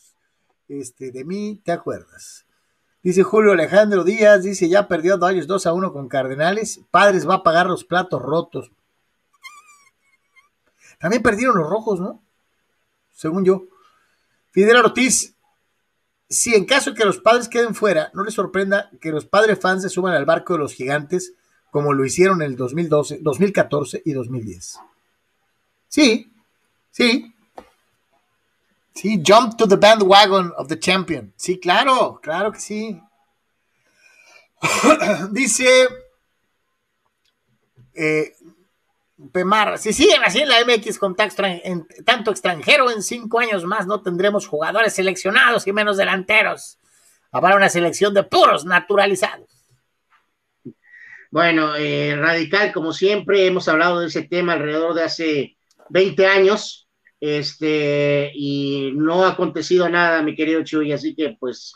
Este, 0.72 1.12
de 1.12 1.26
mí 1.26 1.60
te 1.66 1.74
acuerdas. 1.74 2.46
Dice 3.04 3.24
Julio 3.24 3.52
Alejandro 3.52 4.06
Díaz, 4.06 4.44
dice 4.44 4.70
ya 4.70 4.88
perdió 4.88 5.18
Dodgers 5.18 5.46
2 5.46 5.66
a 5.66 5.74
1 5.74 5.92
con 5.92 6.08
Cardenales. 6.08 6.80
Padres 6.92 7.28
va 7.28 7.36
a 7.36 7.44
pagar 7.44 7.68
los 7.68 7.84
platos 7.84 8.22
rotos. 8.22 8.72
También 10.98 11.22
perdieron 11.22 11.58
los 11.58 11.70
rojos, 11.70 12.00
¿no? 12.00 12.24
Según 13.12 13.44
yo. 13.44 13.66
Fidel 14.52 14.78
Ortiz, 14.78 15.36
si 16.30 16.56
en 16.56 16.64
caso 16.64 16.92
de 16.92 16.96
que 16.96 17.04
los 17.04 17.20
padres 17.20 17.50
queden 17.50 17.76
fuera, 17.76 18.10
no 18.14 18.24
les 18.24 18.34
sorprenda 18.34 18.90
que 19.02 19.12
los 19.12 19.26
padres 19.26 19.60
fans 19.60 19.82
se 19.82 19.90
suban 19.90 20.14
al 20.14 20.24
barco 20.24 20.54
de 20.54 20.60
los 20.60 20.74
gigantes 20.74 21.34
como 21.70 21.92
lo 21.92 22.06
hicieron 22.06 22.42
en 22.42 22.52
el 22.52 22.56
2012, 22.56 23.20
2014 23.22 24.04
y 24.06 24.14
2010. 24.14 24.80
Sí, 25.90 26.32
sí. 26.92 27.36
Sí, 28.94 29.22
jump 29.26 29.58
to 29.58 29.68
the 29.68 29.78
bandwagon 29.78 30.52
of 30.58 30.68
the 30.68 30.78
champion. 30.78 31.34
Sí, 31.38 31.60
claro, 31.60 32.20
claro 32.22 32.52
que 32.52 32.60
sí. 32.60 33.02
Dice 35.32 35.88
eh, 37.94 38.34
Pemar, 39.32 39.78
si 39.78 39.94
siguen 39.94 40.24
así 40.24 40.40
en 40.40 40.50
la 40.50 40.58
MX 40.66 40.98
con 40.98 41.16
tanto 41.16 42.32
extranjero, 42.32 42.90
en 42.90 43.04
cinco 43.04 43.40
años 43.40 43.66
más 43.66 43.86
no 43.86 44.02
tendremos 44.02 44.48
jugadores 44.48 44.94
seleccionados 44.94 45.68
y 45.68 45.74
menos 45.74 45.98
delanteros. 45.98 46.80
Habrá 47.32 47.56
una 47.56 47.70
selección 47.70 48.14
de 48.14 48.24
puros 48.24 48.66
naturalizados. 48.66 49.48
Bueno, 51.30 51.76
eh, 51.78 52.16
Radical, 52.18 52.74
como 52.74 52.92
siempre, 52.92 53.46
hemos 53.46 53.68
hablado 53.68 54.00
de 54.00 54.08
ese 54.08 54.24
tema 54.24 54.54
alrededor 54.54 54.94
de 54.96 55.04
hace 55.04 55.58
20 55.90 56.26
años, 56.26 56.81
este, 57.22 58.32
y 58.34 58.92
no 58.96 59.24
ha 59.24 59.30
acontecido 59.30 59.88
nada, 59.88 60.24
mi 60.24 60.36
querido 60.36 60.64
Chuy, 60.64 60.92
así 60.92 61.14
que 61.16 61.38
pues, 61.40 61.76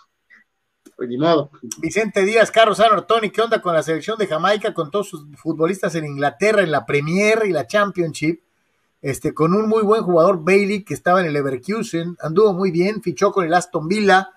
pues 0.97 1.07
ni 1.07 1.19
modo. 1.19 1.51
Vicente 1.77 2.25
Díaz, 2.25 2.49
Carlos 2.49 2.79
Ortoni, 2.79 3.29
¿qué 3.29 3.41
onda 3.41 3.61
con 3.61 3.75
la 3.75 3.83
selección 3.83 4.17
de 4.17 4.25
Jamaica, 4.25 4.73
con 4.73 4.89
todos 4.89 5.07
sus 5.07 5.23
futbolistas 5.37 5.93
en 5.93 6.05
Inglaterra, 6.05 6.63
en 6.63 6.71
la 6.71 6.85
Premier 6.85 7.43
y 7.45 7.51
la 7.51 7.67
Championship? 7.67 8.41
Este, 9.03 9.35
con 9.35 9.53
un 9.53 9.69
muy 9.69 9.83
buen 9.83 10.01
jugador, 10.01 10.43
Bailey, 10.43 10.83
que 10.83 10.95
estaba 10.95 11.19
en 11.19 11.27
el 11.27 11.33
Leverkusen, 11.33 12.17
anduvo 12.21 12.53
muy 12.53 12.71
bien, 12.71 13.03
fichó 13.03 13.31
con 13.31 13.45
el 13.45 13.53
Aston 13.53 13.87
Villa. 13.87 14.29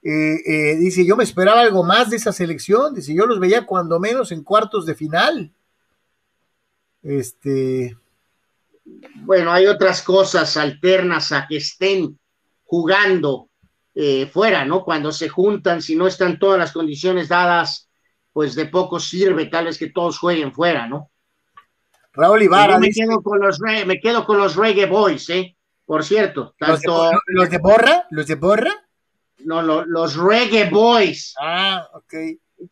Eh, 0.00 0.36
eh, 0.46 0.76
dice, 0.76 1.04
yo 1.04 1.16
me 1.16 1.24
esperaba 1.24 1.60
algo 1.60 1.82
más 1.82 2.10
de 2.10 2.18
esa 2.18 2.32
selección. 2.32 2.94
Dice, 2.94 3.12
yo 3.12 3.26
los 3.26 3.40
veía 3.40 3.66
cuando 3.66 3.98
menos 3.98 4.30
en 4.30 4.44
cuartos 4.44 4.86
de 4.86 4.94
final. 4.94 5.52
Este, 7.02 7.96
Bueno, 9.16 9.52
hay 9.52 9.66
otras 9.66 10.02
cosas 10.02 10.56
alternas 10.56 11.32
a 11.32 11.46
que 11.48 11.56
estén 11.56 12.18
jugando 12.64 13.48
eh, 13.94 14.26
fuera, 14.26 14.64
¿no? 14.64 14.84
Cuando 14.84 15.10
se 15.10 15.28
juntan, 15.28 15.82
si 15.82 15.96
no 15.96 16.06
están 16.06 16.38
todas 16.38 16.58
las 16.58 16.72
condiciones 16.72 17.28
dadas, 17.28 17.88
pues 18.32 18.54
de 18.54 18.66
poco 18.66 19.00
sirve 19.00 19.46
tal 19.46 19.64
vez 19.64 19.78
que 19.78 19.90
todos 19.90 20.18
jueguen 20.18 20.52
fuera, 20.52 20.86
¿no? 20.86 21.10
Raúl 22.12 22.42
Ibarra, 22.42 22.74
yo 22.74 22.80
me 22.80 22.86
dice, 22.88 23.04
quedo 23.06 23.22
con 23.22 23.40
los 23.40 23.58
me 23.60 23.98
quedo 24.00 24.24
con 24.24 24.38
los 24.38 24.56
Reggae 24.56 24.86
Boys, 24.86 25.28
¿eh? 25.30 25.56
Por 25.84 26.04
cierto, 26.04 26.54
¿los, 26.58 26.80
de, 26.80 26.86
tanto 26.86 27.10
los 27.28 27.50
de 27.50 27.58
Borra, 27.58 28.06
los 28.10 28.26
de 28.26 28.34
Borra. 28.36 28.72
no, 29.44 29.62
lo- 29.62 29.84
los 29.84 30.16
Reggae 30.16 30.68
Boys, 30.70 31.34
Ah, 31.40 31.86
ok. 31.92 32.14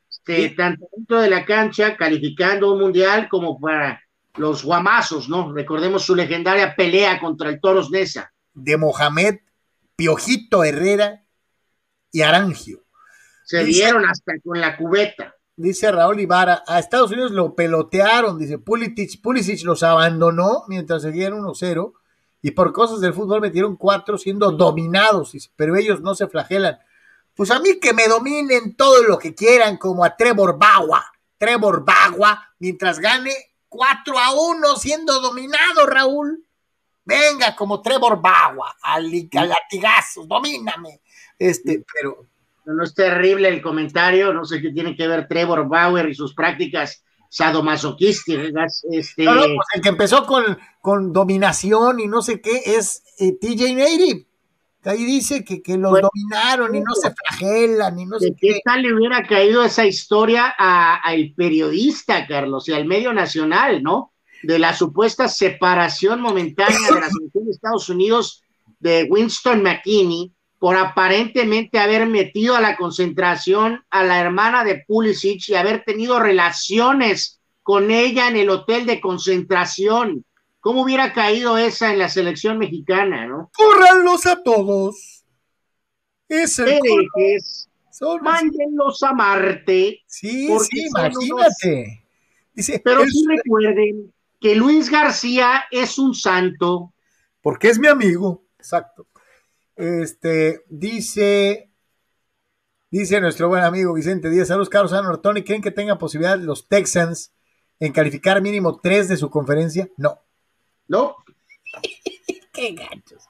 este, 0.08 0.50
tanto 0.50 0.86
dentro 0.96 1.20
de 1.20 1.30
la 1.30 1.44
cancha, 1.44 1.96
calificando 1.96 2.72
un 2.72 2.80
mundial 2.80 3.28
como 3.28 3.58
para 3.60 4.00
los 4.36 4.64
guamazos, 4.64 5.28
¿no? 5.28 5.52
Recordemos 5.52 6.02
su 6.02 6.14
legendaria 6.14 6.74
pelea 6.74 7.20
contra 7.20 7.48
el 7.48 7.60
Toros 7.60 7.90
Nesa. 7.90 8.32
de 8.52 8.76
Mohamed, 8.76 9.38
Piojito 9.96 10.64
Herrera 10.64 11.24
y 12.12 12.22
Arangio. 12.22 12.84
Se 13.44 13.64
dieron 13.64 14.04
hasta 14.06 14.32
con 14.44 14.60
la 14.60 14.76
cubeta. 14.76 15.34
Dice 15.56 15.90
Raúl 15.92 16.20
Ibarra, 16.20 16.64
a 16.66 16.78
Estados 16.78 17.12
Unidos 17.12 17.30
lo 17.30 17.54
pelotearon, 17.54 18.38
dice 18.38 18.58
Pulisic, 18.58 19.20
Pulisic 19.20 19.62
los 19.64 19.82
abandonó 19.84 20.64
mientras 20.66 21.02
seguían 21.02 21.32
1-0 21.34 21.92
y 22.42 22.50
por 22.50 22.72
cosas 22.72 23.00
del 23.00 23.14
fútbol 23.14 23.40
metieron 23.40 23.76
cuatro 23.76 24.18
siendo 24.18 24.50
dominados, 24.50 25.50
pero 25.54 25.76
ellos 25.76 26.00
no 26.00 26.14
se 26.14 26.26
flagelan. 26.26 26.78
Pues 27.34 27.50
a 27.50 27.60
mí 27.60 27.78
que 27.80 27.92
me 27.92 28.08
dominen 28.08 28.76
todo 28.76 29.02
lo 29.04 29.18
que 29.18 29.34
quieran, 29.34 29.76
como 29.76 30.04
a 30.04 30.16
Trevor 30.16 30.58
Bagua, 30.58 31.04
Trevor 31.38 31.84
Bagua, 31.84 32.48
mientras 32.58 32.98
gane 32.98 33.32
4 33.74 34.18
a 34.18 34.32
1 34.32 34.76
siendo 34.76 35.20
dominado, 35.20 35.84
Raúl. 35.86 36.46
Venga, 37.04 37.56
como 37.56 37.82
Trevor 37.82 38.22
Bagua, 38.22 38.76
al, 38.80 39.10
al 39.36 39.48
latigazo, 39.48 40.24
domíname. 40.26 41.00
Este, 41.36 41.84
pero 41.92 42.24
no 42.66 42.84
es 42.84 42.94
terrible 42.94 43.48
el 43.48 43.60
comentario, 43.60 44.32
no 44.32 44.44
sé 44.44 44.62
qué 44.62 44.70
tiene 44.70 44.96
que 44.96 45.08
ver 45.08 45.26
Trevor 45.26 45.68
Bauer 45.68 46.08
y 46.08 46.14
sus 46.14 46.34
prácticas 46.34 47.02
sadomasoquísticas. 47.28 48.84
Este... 48.90 49.24
No, 49.24 49.34
no, 49.34 49.40
pues 49.42 49.66
el 49.74 49.82
que 49.82 49.88
empezó 49.88 50.24
con, 50.24 50.56
con 50.80 51.12
dominación 51.12 51.98
y 51.98 52.06
no 52.06 52.22
sé 52.22 52.40
qué 52.40 52.62
es 52.64 53.02
eh, 53.18 53.32
TJ 53.32 53.74
Native. 53.74 54.26
Ahí 54.84 55.04
dice 55.04 55.44
que, 55.44 55.62
que 55.62 55.76
los 55.76 55.92
dominaron 56.00 56.74
y 56.74 56.80
no 56.80 56.94
se 56.94 57.12
flagelan 57.12 57.98
y 57.98 58.06
no 58.06 58.18
sé 58.18 58.34
qué. 58.38 58.54
¿Qué 58.54 58.60
tal 58.64 58.82
le 58.82 58.94
hubiera 58.94 59.22
caído 59.22 59.64
esa 59.64 59.86
historia 59.86 60.48
al 60.48 61.32
periodista, 61.36 62.26
Carlos, 62.26 62.68
y 62.68 62.72
al 62.72 62.84
medio 62.84 63.12
nacional, 63.12 63.82
¿no? 63.82 64.12
De 64.42 64.58
la 64.58 64.74
supuesta 64.74 65.28
separación 65.28 66.20
momentánea 66.20 66.90
de 66.90 67.00
la 67.00 67.08
selección 67.10 67.44
de 67.46 67.50
Estados 67.50 67.88
Unidos 67.88 68.42
de 68.78 69.06
Winston 69.08 69.62
McKinney 69.62 70.32
por 70.58 70.76
aparentemente 70.76 71.78
haber 71.78 72.06
metido 72.06 72.56
a 72.56 72.60
la 72.60 72.76
concentración 72.76 73.84
a 73.90 74.02
la 74.02 74.20
hermana 74.20 74.64
de 74.64 74.82
Pulisic 74.86 75.48
y 75.48 75.54
haber 75.54 75.84
tenido 75.84 76.20
relaciones 76.20 77.40
con 77.62 77.90
ella 77.90 78.28
en 78.28 78.36
el 78.36 78.50
hotel 78.50 78.86
de 78.86 79.00
concentración. 79.00 80.24
¿Cómo 80.64 80.80
hubiera 80.80 81.12
caído 81.12 81.58
esa 81.58 81.92
en 81.92 81.98
la 81.98 82.08
selección 82.08 82.56
mexicana, 82.56 83.26
no? 83.26 83.50
¡Córranlos 83.54 84.24
a 84.24 84.42
todos! 84.42 85.26
Es 86.26 86.58
el 86.58 86.80
Mándenlos 88.22 89.02
a 89.02 89.12
Marte. 89.12 90.00
Sí, 90.06 90.48
sí, 90.48 90.86
imagínate. 90.86 92.06
Dice, 92.54 92.80
Pero 92.82 93.04
sí 93.04 93.26
recuerden 93.28 94.10
que 94.40 94.54
Luis 94.54 94.90
García 94.90 95.64
es 95.70 95.98
un 95.98 96.14
santo. 96.14 96.94
Porque 97.42 97.68
es 97.68 97.78
mi 97.78 97.88
amigo. 97.88 98.46
Exacto. 98.56 99.06
Este, 99.76 100.64
dice, 100.70 101.72
dice 102.90 103.20
nuestro 103.20 103.48
buen 103.48 103.64
amigo 103.64 103.92
Vicente 103.92 104.30
Díaz, 104.30 104.48
saludos 104.48 104.70
Carlos 104.70 104.92
Norton, 104.92 105.36
¿y 105.36 105.44
creen 105.44 105.60
que 105.60 105.72
tengan 105.72 105.98
posibilidad 105.98 106.38
los 106.38 106.68
Texans 106.68 107.34
en 107.80 107.92
calificar 107.92 108.40
mínimo 108.40 108.80
tres 108.80 109.08
de 109.08 109.18
su 109.18 109.28
conferencia? 109.28 109.90
No. 109.98 110.23
No. 110.88 111.16
Qué 112.52 112.72
ganchos. 112.72 113.24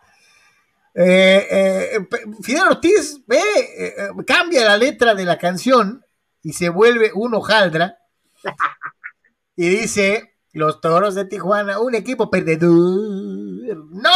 Eh, 0.94 1.48
eh, 1.50 2.08
Fidel 2.42 2.68
Ortiz 2.70 3.20
ve, 3.26 3.40
eh, 3.78 3.94
cambia 4.26 4.64
la 4.64 4.76
letra 4.76 5.14
de 5.14 5.24
la 5.24 5.38
canción 5.38 6.04
y 6.42 6.52
se 6.52 6.68
vuelve 6.68 7.10
un 7.12 7.34
hojaldra 7.34 7.98
y 9.56 9.68
dice 9.68 10.33
los 10.54 10.80
toros 10.80 11.14
de 11.14 11.26
Tijuana, 11.26 11.80
un 11.80 11.94
equipo 11.94 12.30
perdedor 12.30 13.44
no, 13.74 14.10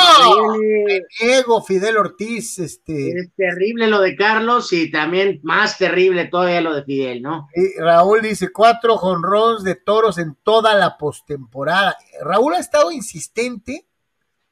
Diego 1.21 1.63
Fidel 1.63 1.97
Ortiz, 1.97 2.59
este. 2.59 3.19
Es 3.19 3.31
terrible 3.37 3.87
lo 3.87 4.01
de 4.01 4.17
Carlos 4.17 4.73
y 4.73 4.91
también 4.91 5.41
más 5.43 5.79
terrible 5.79 6.27
todavía 6.27 6.61
lo 6.61 6.75
de 6.75 6.85
Fidel, 6.85 7.23
¿no? 7.23 7.49
Y 7.55 7.81
Raúl 7.81 8.23
dice 8.23 8.53
cuatro 8.53 8.97
jonrons 8.97 9.65
de 9.65 9.75
toros 9.75 10.19
en 10.19 10.37
toda 10.43 10.75
la 10.75 10.99
postemporada. 10.99 11.97
Raúl 12.23 12.55
ha 12.55 12.59
estado 12.59 12.91
insistente 12.91 13.87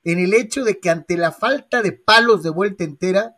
en 0.05 0.19
el 0.19 0.35
hecho 0.35 0.65
de 0.65 0.79
que 0.79 0.91
ante 0.91 1.17
la 1.17 1.33
falta 1.33 1.83
de 1.83 1.93
palos 1.93 2.43
de 2.43 2.51
vuelta 2.51 2.85
entera, 2.85 3.37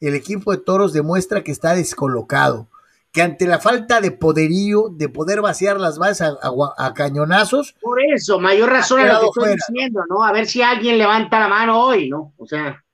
el 0.00 0.14
equipo 0.14 0.52
de 0.52 0.58
toros 0.58 0.92
demuestra 0.92 1.44
que 1.44 1.52
está 1.52 1.74
descolocado 1.74 2.68
que 3.16 3.22
ante 3.22 3.46
la 3.46 3.58
falta 3.58 4.02
de 4.02 4.10
poderío, 4.10 4.90
de 4.90 5.08
poder 5.08 5.40
vaciar 5.40 5.80
las 5.80 5.98
bases 5.98 6.36
a, 6.42 6.92
cañonazos. 6.92 7.74
Por 7.80 7.98
eso, 8.02 8.38
mayor 8.38 8.68
razón 8.68 9.00
a 9.00 9.14
lo 9.14 9.20
que 9.20 9.26
estoy 9.40 9.54
diciendo, 9.54 10.02
¿no? 10.06 10.22
A 10.22 10.32
ver 10.32 10.44
si 10.44 10.60
alguien 10.60 10.98
levanta 10.98 11.40
la 11.40 11.48
mano 11.48 11.82
hoy, 11.82 12.10
¿no? 12.10 12.34
O 12.36 12.46
sea. 12.46 12.84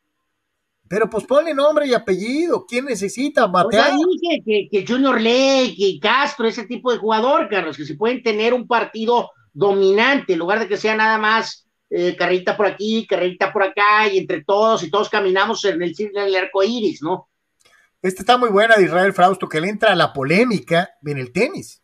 Pero 0.87 1.11
pues 1.11 1.25
pone 1.25 1.53
nombre 1.53 1.89
y 1.89 1.95
apellido. 1.95 2.65
¿Quién 2.69 2.85
necesita 2.85 3.49
batear? 3.49 3.95
dije 3.97 4.43
que, 4.47 4.69
que 4.71 4.87
Junior 4.87 5.21
Lake 5.21 5.75
y 5.77 5.99
Castro, 5.99 6.47
ese 6.47 6.67
tipo 6.67 6.93
de 6.93 6.99
jugador, 6.99 7.49
Carlos, 7.49 7.77
que 7.77 7.85
se 7.85 7.97
pueden 7.97 8.23
tener 8.23 8.55
un 8.55 8.69
partido 8.69 9.33
dominante, 9.53 10.35
en 10.35 10.39
lugar 10.39 10.61
de 10.61 10.69
que 10.69 10.77
sea 10.77 10.95
nada 10.95 11.19
más 11.19 11.67
eh, 11.91 12.15
carrerita 12.17 12.57
por 12.57 12.67
aquí, 12.67 13.09
carrerita 13.09 13.53
por 13.53 13.65
acá, 13.65 14.07
y 14.07 14.19
entre 14.19 14.45
todos, 14.45 14.85
y 14.85 14.89
todos 14.89 15.09
caminamos 15.09 15.65
en 15.65 15.83
el, 15.83 15.93
en 15.99 16.17
el 16.17 16.37
arco 16.37 16.63
iris, 16.63 17.03
¿no? 17.03 17.29
Esta 18.03 18.23
está 18.23 18.37
muy 18.37 18.49
buena 18.49 18.77
de 18.77 18.83
Israel 18.83 19.13
Frausto, 19.13 19.49
que 19.49 19.61
le 19.61 19.69
entra 19.69 19.93
a 19.93 19.95
la 19.95 20.13
polémica 20.13 20.91
en 21.05 21.19
el 21.19 21.33
tenis. 21.33 21.83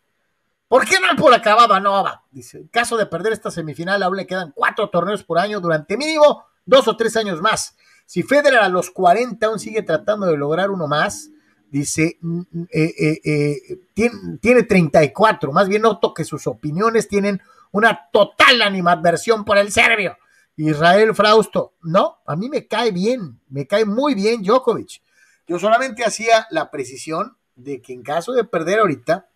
¿Por 0.67 0.85
qué 0.85 0.97
no 1.01 1.17
por 1.17 1.33
acababa 1.33 1.79
Nova? 1.79 2.25
Dice, 2.33 2.59
en 2.59 2.69
caso 2.69 2.97
de 2.97 3.07
perder 3.07 3.33
esta 3.33 3.53
semifinal, 3.53 4.03
aún 4.03 4.17
le 4.17 4.27
quedan 4.27 4.53
cuatro 4.55 4.91
torneos 4.91 5.23
por 5.23 5.39
año 5.39 5.61
durante 5.61 5.97
mínimo 5.97 6.45
dos 6.67 6.89
o 6.89 6.97
tres 6.97 7.17
años 7.17 7.41
más. 7.41 7.77
Si 8.05 8.25
Federer 8.25 8.59
a 8.59 8.69
los 8.69 8.91
40 8.91 9.47
aún 9.47 9.61
sigue 9.61 9.83
tratando 9.83 10.27
de 10.27 10.37
lograr 10.37 10.71
uno 10.71 10.89
más, 10.89 11.31
dice, 11.71 12.19
mm, 12.21 12.41
mm, 12.51 12.63
eh, 12.73 12.95
eh, 12.99 13.21
eh, 13.25 13.81
tiene, 13.95 14.39
tiene 14.41 14.63
34. 14.65 15.53
Más 15.53 15.69
bien 15.69 15.83
noto 15.83 16.13
que 16.13 16.25
sus 16.25 16.49
opiniones 16.49 17.07
tienen 17.07 17.41
una 17.71 18.09
total 18.13 18.61
animadversión 18.63 19.45
por 19.45 19.57
el 19.57 19.71
serbio. 19.71 20.17
Israel 20.57 21.15
Frausto, 21.15 21.75
no, 21.83 22.19
a 22.27 22.35
mí 22.35 22.49
me 22.49 22.67
cae 22.67 22.91
bien, 22.91 23.39
me 23.49 23.69
cae 23.69 23.85
muy 23.85 24.15
bien 24.15 24.43
Djokovic. 24.43 25.01
Yo 25.49 25.59
solamente 25.59 26.05
hacía 26.05 26.47
la 26.51 26.71
precisión 26.71 27.37
de 27.57 27.83
que 27.83 27.93
en 27.93 28.03
caso 28.03 28.33
de 28.33 28.45
perder 28.45 28.79
ahorita, 28.79 29.29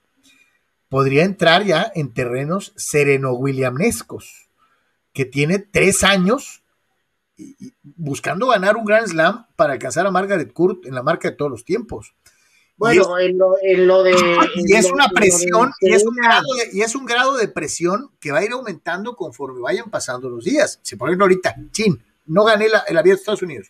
podría 0.88 1.24
entrar 1.24 1.64
ya 1.64 1.90
en 1.94 2.12
terrenos 2.12 2.72
sereno-williamnescos, 2.76 4.48
que 5.12 5.24
tiene 5.24 5.58
tres 5.58 6.04
años 6.04 6.62
buscando 7.82 8.48
ganar 8.48 8.76
un 8.76 8.84
Grand 8.84 9.08
Slam 9.08 9.46
para 9.56 9.72
alcanzar 9.72 10.06
a 10.06 10.10
Margaret 10.10 10.52
Court 10.52 10.86
en 10.86 10.94
la 10.94 11.02
marca 11.02 11.30
de 11.30 11.36
todos 11.36 11.50
los 11.50 11.64
tiempos. 11.64 12.14
Bueno, 12.76 13.18
en, 13.18 13.38
lo, 13.86 14.02
de... 14.02 14.12
Y 14.56 14.74
es 14.74 14.90
una 14.90 15.08
presión, 15.08 15.72
y, 15.80 15.92
es 15.92 16.04
un 16.04 16.14
grado 16.14 16.46
de, 16.54 16.76
y 16.76 16.82
es 16.82 16.94
un 16.94 17.06
grado 17.06 17.36
de 17.36 17.48
presión 17.48 18.10
que 18.20 18.32
va 18.32 18.38
a 18.38 18.44
ir 18.44 18.52
aumentando 18.52 19.16
conforme 19.16 19.60
vayan 19.60 19.90
pasando 19.90 20.28
los 20.28 20.44
días. 20.44 20.78
Si 20.82 20.96
por 20.96 21.08
ejemplo 21.08 21.24
ahorita, 21.24 21.56
chin, 21.70 22.02
no 22.26 22.44
gané 22.44 22.68
la, 22.68 22.80
el 22.80 22.98
abierto 22.98 23.18
de 23.18 23.22
Estados 23.22 23.42
Unidos 23.42 23.68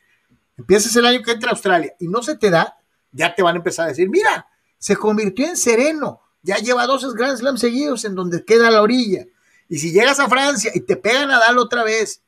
empiezas 0.56 0.94
el 0.96 1.06
año 1.06 1.22
que 1.22 1.32
entra 1.32 1.50
a 1.50 1.52
Australia 1.52 1.94
y 1.98 2.08
no 2.08 2.22
se 2.22 2.36
te 2.36 2.50
da, 2.50 2.76
ya 3.10 3.34
te 3.34 3.42
van 3.42 3.56
a 3.56 3.58
empezar 3.58 3.86
a 3.86 3.88
decir, 3.88 4.08
mira, 4.08 4.46
se 4.78 4.96
convirtió 4.96 5.46
en 5.46 5.56
sereno, 5.56 6.20
ya 6.42 6.56
lleva 6.56 6.86
dos 6.86 7.14
Grand 7.14 7.38
Slam 7.38 7.56
seguidos 7.56 8.04
en 8.04 8.14
donde 8.14 8.44
queda 8.44 8.70
la 8.70 8.82
orilla. 8.82 9.26
Y 9.68 9.78
si 9.78 9.92
llegas 9.92 10.20
a 10.20 10.28
Francia 10.28 10.70
y 10.74 10.80
te 10.80 10.96
pegan 10.96 11.30
a 11.30 11.38
dar 11.38 11.56
otra 11.56 11.84
vez, 11.84 12.22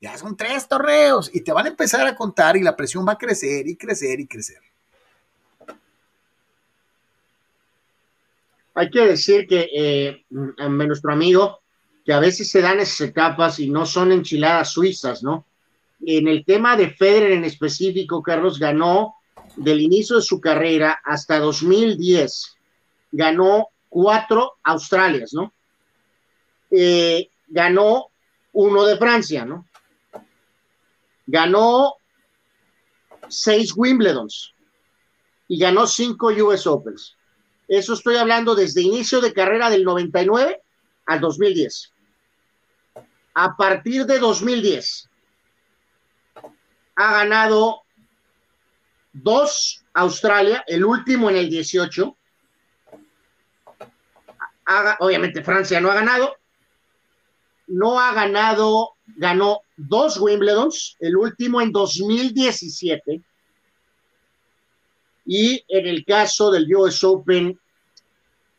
ya 0.00 0.16
son 0.16 0.36
tres 0.36 0.66
torneos 0.66 1.30
y 1.32 1.42
te 1.42 1.52
van 1.52 1.66
a 1.66 1.68
empezar 1.68 2.06
a 2.06 2.16
contar 2.16 2.56
y 2.56 2.62
la 2.62 2.74
presión 2.74 3.06
va 3.06 3.12
a 3.12 3.18
crecer 3.18 3.68
y 3.68 3.76
crecer 3.76 4.18
y 4.18 4.26
crecer. 4.26 4.60
Hay 8.74 8.88
que 8.90 9.00
decir 9.00 9.46
que 9.46 9.68
eh, 9.74 10.24
nuestro 10.30 11.12
amigo, 11.12 11.60
que 12.04 12.14
a 12.14 12.20
veces 12.20 12.50
se 12.50 12.62
dan 12.62 12.80
esas 12.80 13.00
etapas 13.02 13.58
y 13.58 13.68
no 13.68 13.84
son 13.84 14.10
enchiladas 14.10 14.70
suizas, 14.70 15.22
¿no? 15.22 15.44
En 16.06 16.28
el 16.28 16.44
tema 16.44 16.76
de 16.76 16.90
Federer 16.90 17.32
en 17.32 17.44
específico, 17.44 18.22
Carlos 18.22 18.58
ganó 18.58 19.16
del 19.56 19.80
inicio 19.80 20.16
de 20.16 20.22
su 20.22 20.40
carrera 20.40 21.00
hasta 21.04 21.38
2010, 21.38 22.56
ganó 23.12 23.68
cuatro 23.88 24.54
Australias, 24.62 25.32
¿no? 25.32 25.52
Eh, 26.70 27.28
ganó 27.48 28.06
uno 28.52 28.84
de 28.84 28.96
Francia, 28.96 29.44
¿no? 29.44 29.66
Ganó 31.26 31.94
seis 33.28 33.72
Wimbledons 33.76 34.54
y 35.48 35.58
ganó 35.58 35.86
cinco 35.86 36.28
US 36.28 36.66
Opens. 36.66 37.16
Eso 37.68 37.94
estoy 37.94 38.16
hablando 38.16 38.54
desde 38.54 38.82
inicio 38.82 39.20
de 39.20 39.32
carrera 39.32 39.70
del 39.70 39.84
99 39.84 40.60
al 41.06 41.20
2010. 41.20 41.92
A 43.34 43.56
partir 43.56 44.06
de 44.06 44.18
2010, 44.18 45.09
ha 47.00 47.12
ganado 47.12 47.82
dos 49.12 49.82
Australia, 49.94 50.62
el 50.66 50.84
último 50.84 51.30
en 51.30 51.36
el 51.36 51.48
18. 51.48 52.16
obviamente 54.98 55.42
Francia 55.42 55.80
no 55.80 55.90
ha 55.90 55.94
ganado. 55.94 56.36
No 57.68 58.00
ha 58.00 58.12
ganado, 58.12 58.96
ganó 59.06 59.60
dos 59.76 60.20
Wimbledons, 60.20 60.96
el 61.00 61.16
último 61.16 61.60
en 61.60 61.72
2017. 61.72 63.22
Y 65.24 65.64
en 65.68 65.86
el 65.86 66.04
caso 66.04 66.50
del 66.50 66.74
US 66.74 67.04
Open, 67.04 67.58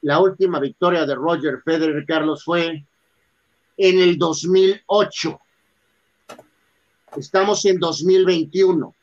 la 0.01 0.19
última 0.19 0.59
victoria 0.59 1.05
de 1.05 1.13
Roger 1.13 1.61
Federer, 1.63 2.05
Carlos, 2.07 2.43
fue 2.43 2.85
en 3.77 3.99
el 3.99 4.18
2008. 4.18 5.40
Estamos 7.18 7.66
en 7.66 7.80
2021. 7.80 8.96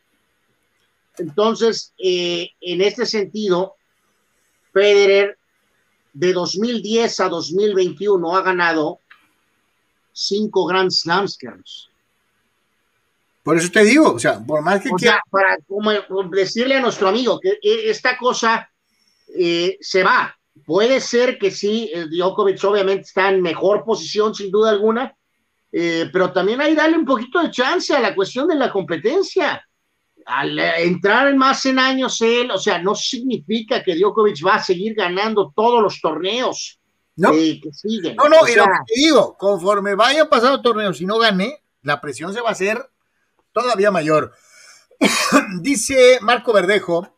Entonces, 1.19 1.93
eh, 1.99 2.51
en 2.61 2.81
este 2.81 3.05
sentido, 3.07 3.75
Federer 4.73 5.39
de 6.13 6.33
2010 6.33 7.21
a 7.21 7.29
2021 7.29 8.37
ha 8.37 8.43
ganado 8.43 9.01
cinco 10.13 10.67
Grand 10.67 10.91
Slams, 10.91 11.37
Carlos. 11.37 11.91
Por 13.43 13.57
eso 13.57 13.71
te 13.71 13.85
digo, 13.85 14.13
o 14.13 14.19
sea, 14.19 14.45
por 14.45 14.63
más 14.63 14.83
que 14.83 14.91
o 14.93 14.99
sea, 14.99 15.21
para 15.31 15.57
como 15.67 15.91
decirle 16.31 16.77
a 16.77 16.81
nuestro 16.81 17.09
amigo 17.09 17.41
que 17.41 17.59
e, 17.63 17.91
esta 17.91 18.17
cosa 18.17 18.71
eh, 19.35 19.79
se 19.81 20.03
va. 20.03 20.35
Puede 20.67 21.01
ser 21.01 21.39
que 21.39 21.51
sí, 21.51 21.91
Djokovic 22.11 22.63
obviamente 22.65 23.03
está 23.03 23.31
en 23.31 23.41
mejor 23.41 23.85
posición, 23.85 24.35
sin 24.35 24.51
duda 24.51 24.71
alguna, 24.71 25.17
eh, 25.70 26.09
pero 26.12 26.32
también 26.32 26.61
hay 26.61 26.74
darle 26.74 26.99
un 26.99 27.05
poquito 27.05 27.40
de 27.40 27.51
chance 27.51 27.95
a 27.95 28.01
la 28.01 28.15
cuestión 28.15 28.49
de 28.49 28.55
la 28.55 28.70
competencia. 28.70 29.65
Al 30.27 30.59
entrar 30.59 31.35
más 31.36 31.65
en 31.65 31.78
años 31.78 32.20
él, 32.20 32.51
o 32.51 32.59
sea, 32.59 32.78
no 32.78 32.95
significa 32.95 33.82
que 33.82 33.97
Djokovic 33.97 34.45
va 34.47 34.57
a 34.57 34.62
seguir 34.62 34.95
ganando 34.95 35.53
todos 35.57 35.82
los 35.82 36.01
torneos 36.01 36.78
no. 37.19 37.32
eh, 37.32 37.61
que 37.62 37.73
siguen. 37.73 38.16
No, 38.16 38.28
no, 38.28 38.40
O 38.40 38.49
y 38.49 38.53
sea, 38.53 38.66
lo 38.66 38.73
que 38.73 38.95
te 38.95 39.01
digo, 39.01 39.36
conforme 39.36 39.95
vayan 39.95 40.28
pasando 40.28 40.62
torneos 40.62 41.01
y 41.01 41.07
no 41.07 41.19
gane, 41.19 41.62
la 41.82 42.01
presión 42.01 42.32
se 42.32 42.40
va 42.40 42.51
a 42.51 42.53
hacer 42.53 42.90
todavía 43.53 43.90
mayor. 43.90 44.32
Dice 45.61 46.19
Marco 46.20 46.53
Verdejo, 46.53 47.16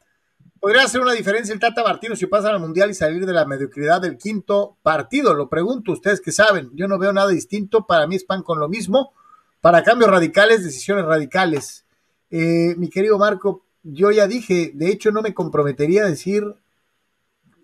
¿podría 0.61 0.85
hacer 0.85 1.01
una 1.01 1.13
diferencia 1.13 1.53
el 1.53 1.61
Tata 1.61 1.83
Martino 1.83 2.15
si 2.15 2.27
pasan 2.27 2.53
al 2.53 2.61
Mundial 2.61 2.91
y 2.91 2.95
salir 2.95 3.27
de 3.27 3.33
la 3.33 3.45
mediocridad 3.45 4.01
del 4.01 4.17
quinto 4.17 4.77
partido? 4.83 5.35
Lo 5.35 5.49
pregunto, 5.49 5.93
ustedes 5.93 6.21
que 6.21 6.33
saben, 6.33 6.71
yo 6.75 6.87
no 6.87 6.99
veo 6.99 7.13
nada 7.13 7.31
distinto, 7.31 7.87
para 7.87 8.07
mí 8.07 8.17
es 8.17 8.25
pan 8.25 8.43
con 8.43 8.61
lo 8.61 8.69
mismo, 8.69 9.13
para 9.61 9.83
cambios 9.83 10.11
radicales, 10.11 10.63
decisiones 10.63 11.05
radicales. 11.05 11.85
Eh, 12.31 12.75
mi 12.77 12.89
querido 12.89 13.19
Marco, 13.19 13.65
yo 13.83 14.11
ya 14.11 14.27
dije, 14.27 14.71
de 14.75 14.91
hecho 14.91 15.11
no 15.11 15.23
me 15.23 15.35
comprometería 15.35 16.05
a 16.05 16.09
decir, 16.09 16.45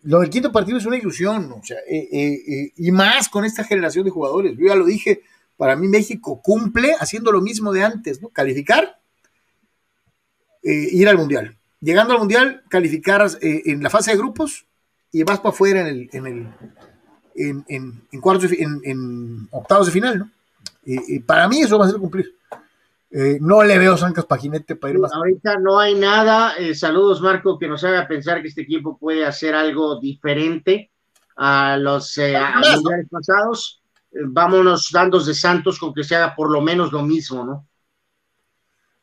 lo 0.03 0.21
del 0.21 0.31
quinto 0.31 0.53
partido 0.53 0.79
es 0.79 0.87
una 0.87 0.97
ilusión, 0.97 1.53
o 1.53 1.63
sea, 1.63 1.79
eh, 1.89 2.09
eh, 2.11 2.35
eh, 2.49 2.73
y 2.77 2.91
más 2.93 3.29
con 3.29 3.45
esta 3.45 3.65
generación 3.65 4.05
de 4.05 4.11
jugadores, 4.11 4.57
yo 4.57 4.67
ya 4.67 4.75
lo 4.75 4.87
dije, 4.87 5.23
para 5.57 5.77
mí 5.77 5.89
México 5.89 6.41
cumple 6.43 6.95
haciendo 6.99 7.33
lo 7.33 7.41
mismo 7.41 7.73
de 7.73 7.83
antes, 7.83 8.21
¿no? 8.21 8.29
Calificar, 8.29 9.01
eh, 10.63 10.89
ir 10.93 11.09
al 11.09 11.17
Mundial. 11.17 11.56
Llegando 11.81 12.13
al 12.15 12.19
Mundial, 12.21 12.63
calificar 12.69 13.27
eh, 13.43 13.63
en 13.67 13.83
la 13.83 13.91
fase 13.91 14.11
de 14.13 14.17
grupos 14.19 14.67
y 15.13 15.23
vas 15.23 15.39
para 15.39 15.51
afuera 15.51 15.81
en 15.83 15.87
el, 15.87 16.09
en 16.13 16.27
el 16.27 16.47
en, 17.35 17.65
en- 17.69 18.03
en 18.11 18.21
cuartos 18.21 18.51
en, 18.53 18.81
en 18.85 19.49
octavos 19.51 19.87
de 19.87 19.93
final, 19.93 20.19
¿no? 20.19 20.31
Y, 20.85 21.17
y 21.17 21.21
para 21.21 21.49
mí 21.49 21.61
eso 21.61 21.79
va 21.79 21.87
a 21.87 21.91
ser 21.91 21.99
cumplir. 22.01 22.35
Eh, 23.11 23.39
no 23.41 23.63
le 23.63 23.79
veo 23.79 23.97
zancas 23.97 24.25
paginete 24.25 24.75
para 24.77 24.93
ir 24.95 24.99
más. 25.01 25.13
Ahorita 25.13 25.59
no 25.59 25.79
hay 25.79 25.95
nada. 25.95 26.55
eh, 26.57 26.75
saludos, 26.75 27.21
Marco, 27.21 27.59
que 27.59 27.69
nos 27.69 27.85
haga 27.85 28.07
pensar 28.09 28.41
que 28.43 28.49
este 28.49 28.63
equipo 28.63 28.97
puede 28.99 29.25
hacer 29.25 29.55
algo 29.55 30.01
diferente 30.01 30.91
a 31.37 31.77
los 31.77 32.17
eh, 32.19 32.37
mundiales 32.75 33.07
pasados. 33.11 33.83
Eh, 34.13 34.19
vámonos 34.27 34.91
dando 34.93 35.23
de 35.23 35.35
Santos 35.35 35.79
con 35.79 35.93
que 35.95 36.05
se 36.05 36.17
haga 36.17 36.35
por 36.35 36.51
lo 36.51 36.61
menos 36.61 36.91
lo 36.93 37.03
mismo, 37.03 37.45
¿no? 37.45 37.67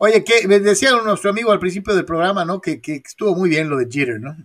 Oye, 0.05 0.21
que 0.21 0.45
me 0.49 0.59
decía 0.59 0.91
nuestro 1.01 1.29
amigo 1.29 1.53
al 1.53 1.59
principio 1.59 1.95
del 1.95 2.03
programa, 2.03 2.43
¿no? 2.43 2.59
Que, 2.59 2.81
que 2.81 2.95
estuvo 2.95 3.33
muy 3.37 3.47
bien 3.47 3.69
lo 3.69 3.77
de 3.77 3.87
Jeter, 3.89 4.19
¿no? 4.19 4.35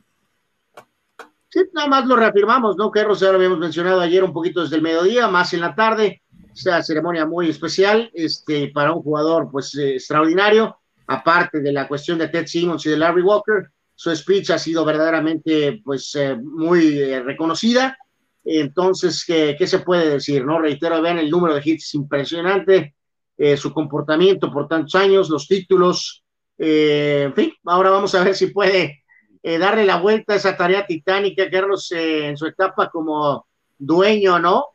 Sí, 1.48 1.62
nada 1.72 1.88
más 1.88 2.06
lo 2.06 2.14
reafirmamos, 2.14 2.76
¿no? 2.76 2.92
Que 2.92 3.00
ya 3.00 3.32
lo 3.32 3.38
habíamos 3.38 3.58
mencionado 3.58 4.00
ayer 4.00 4.22
un 4.22 4.32
poquito 4.32 4.62
desde 4.62 4.76
el 4.76 4.82
mediodía, 4.82 5.26
más 5.26 5.52
en 5.54 5.62
la 5.62 5.74
tarde. 5.74 6.22
Esta 6.54 6.80
ceremonia 6.84 7.26
muy 7.26 7.50
especial 7.50 8.08
este, 8.14 8.68
para 8.68 8.92
un 8.92 9.02
jugador 9.02 9.50
pues 9.50 9.74
eh, 9.74 9.94
extraordinario, 9.94 10.78
aparte 11.08 11.58
de 11.58 11.72
la 11.72 11.88
cuestión 11.88 12.20
de 12.20 12.28
Ted 12.28 12.46
Simmons 12.46 12.86
y 12.86 12.90
de 12.90 12.98
Larry 12.98 13.22
Walker. 13.22 13.68
Su 13.96 14.14
speech 14.14 14.50
ha 14.50 14.60
sido 14.60 14.84
verdaderamente 14.84 15.82
pues 15.84 16.14
eh, 16.14 16.36
muy 16.36 17.00
eh, 17.00 17.20
reconocida. 17.20 17.98
Entonces, 18.44 19.24
¿qué, 19.26 19.56
qué 19.58 19.66
se 19.66 19.80
puede 19.80 20.08
decir? 20.08 20.44
no 20.44 20.60
Reitero, 20.60 21.02
vean 21.02 21.18
el 21.18 21.28
número 21.28 21.56
de 21.56 21.62
hits 21.64 21.96
impresionante, 21.96 22.94
eh, 23.38 23.56
su 23.56 23.72
comportamiento 23.72 24.52
por 24.52 24.66
tantos 24.68 24.94
años, 24.96 25.30
los 25.30 25.46
títulos. 25.48 26.24
eh, 26.58 27.22
en 27.26 27.34
fin, 27.34 27.52
ahora 27.64 27.90
vamos 27.90 28.14
a 28.14 28.24
ver 28.24 28.34
si 28.34 28.48
puede 28.48 29.04
eh, 29.42 29.58
darle 29.58 29.84
la 29.86 30.00
vuelta 30.00 30.32
a 30.32 30.36
esa 30.36 30.56
tarea 30.56 30.84
titánica, 30.86 31.48
Carlos, 31.50 31.90
en 31.92 32.36
su 32.36 32.46
etapa 32.46 32.90
como 32.90 33.46
dueño, 33.78 34.38
¿no? 34.40 34.66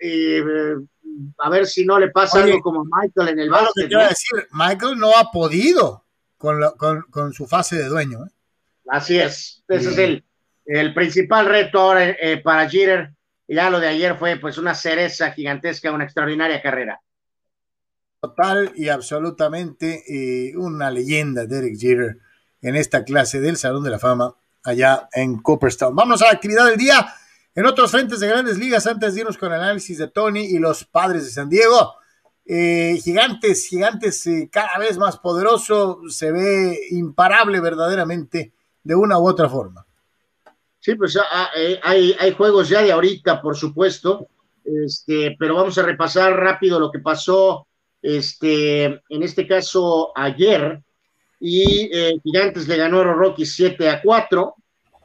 A 1.40 1.50
ver 1.50 1.66
si 1.68 1.86
no 1.86 2.00
le 2.00 2.10
pasa 2.10 2.38
Oye, 2.42 2.52
algo 2.54 2.62
como 2.64 2.86
Michael 2.86 3.30
en 3.30 3.40
el 3.40 3.50
No, 3.50 3.62
lo 3.62 3.68
que 3.76 3.84
básquet. 3.94 4.10
decir, 4.10 4.48
Michael 4.52 4.98
no 4.98 5.12
ha 5.18 5.30
podido 5.32 6.06
con, 6.38 6.60
la- 6.60 6.72
con, 6.72 7.02
con 7.12 7.34
su 7.34 7.46
fase 7.46 7.76
de 7.78 7.86
dueño. 7.88 8.20
Así 8.88 9.20
es, 9.20 9.64
ese 9.68 9.90
es 9.92 9.98
el, 9.98 10.24
el 10.66 10.94
principal 10.94 11.46
reto 11.48 11.80
ahora 11.80 12.16
para 12.44 12.70
Jeter. 12.70 13.12
Ya 13.48 13.70
lo 13.70 13.80
de 13.80 13.88
ayer 13.90 14.16
fue 14.18 14.38
pues 14.38 14.58
una 14.58 14.74
cereza 14.74 15.32
gigantesca, 15.32 15.92
una 15.92 16.06
extraordinaria 16.06 16.62
carrera. 16.62 17.00
Total 18.24 18.72
y 18.78 18.88
absolutamente 18.88 20.02
eh, 20.08 20.56
una 20.56 20.90
leyenda, 20.90 21.46
Derek 21.46 21.78
Jeter, 21.78 22.20
en 22.62 22.78
esta 22.78 23.04
clase 23.04 23.42
del 23.42 23.58
Salón 23.58 23.84
de 23.84 23.90
la 23.90 24.00
Fama 24.00 24.34
allá 24.64 25.10
en 25.12 25.42
Cooperstown. 25.42 25.94
Vamos 25.94 26.22
a 26.22 26.28
la 26.28 26.32
actividad 26.32 26.66
del 26.68 26.78
día. 26.78 27.06
En 27.54 27.66
otros 27.66 27.92
frentes 27.92 28.22
de 28.22 28.30
grandes 28.30 28.58
ligas, 28.58 28.88
antes 28.88 29.14
de 29.14 29.20
irnos 29.20 29.38
con 29.38 29.52
el 29.52 29.60
análisis 29.60 29.98
de 29.98 30.08
Tony 30.08 30.40
y 30.40 30.58
los 30.58 30.86
padres 30.86 31.26
de 31.26 31.32
San 31.32 31.50
Diego, 31.50 31.96
eh, 32.46 32.98
gigantes, 33.04 33.68
gigantes 33.68 34.26
eh, 34.28 34.48
cada 34.50 34.78
vez 34.80 34.98
más 34.98 35.18
poderoso, 35.18 36.00
se 36.08 36.32
ve 36.32 36.80
imparable 36.92 37.60
verdaderamente 37.60 38.54
de 38.84 38.96
una 38.96 39.20
u 39.20 39.28
otra 39.28 39.50
forma. 39.50 39.86
Sí, 40.80 40.96
pues 40.96 41.18
ah, 41.18 41.50
eh, 41.58 41.78
hay, 41.84 42.16
hay 42.18 42.34
juegos 42.34 42.70
ya 42.70 42.82
de 42.84 42.94
ahorita, 42.94 43.42
por 43.42 43.58
supuesto, 43.58 44.30
este, 44.64 45.36
pero 45.38 45.56
vamos 45.56 45.78
a 45.78 45.82
repasar 45.84 46.32
rápido 46.38 46.80
lo 46.80 46.90
que 46.90 47.00
pasó, 47.00 47.68
este, 48.04 48.84
en 48.84 49.24
este 49.24 49.48
caso 49.48 50.12
ayer, 50.14 50.80
y 51.40 51.90
eh, 51.92 52.20
Gigantes 52.24 52.68
le 52.68 52.78
ganó 52.78 53.00
a 53.00 53.06
los 53.06 53.16
Rockies 53.16 53.56
7 53.56 53.90
a 53.90 54.02
4, 54.02 54.56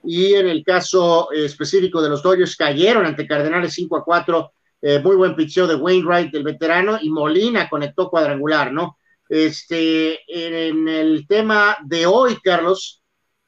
y 0.04 0.34
en 0.34 0.48
el 0.48 0.62
caso 0.64 1.30
específico 1.32 2.02
de 2.02 2.08
los 2.08 2.22
Dodgers 2.22 2.56
cayeron 2.56 3.06
ante 3.06 3.26
Cardenales 3.26 3.72
5 3.72 3.96
a 3.96 4.04
4, 4.04 4.52
eh, 4.82 4.98
muy 4.98 5.16
buen 5.16 5.34
pitcheo 5.34 5.66
de 5.66 5.76
Wainwright, 5.76 6.34
el 6.34 6.44
veterano, 6.44 6.98
y 7.00 7.08
Molina 7.08 7.68
conectó 7.68 8.10
cuadrangular, 8.10 8.72
¿no? 8.72 8.98
Este, 9.28 10.20
en 10.26 10.88
el 10.88 11.26
tema 11.26 11.76
de 11.84 12.06
hoy, 12.06 12.36
Carlos, 12.42 13.02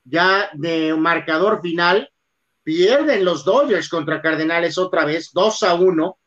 ya 0.05 0.51
de 0.55 0.95
marcador 0.95 1.61
final, 1.63 2.11
pierden 2.63 3.25
los 3.25 3.45
Dodgers 3.45 3.89
contra 3.89 4.21
Cardenales 4.21 4.79
otra 4.79 5.05
vez, 5.05 5.31
2 5.33 5.63
a 5.63 5.75
1. 5.75 6.19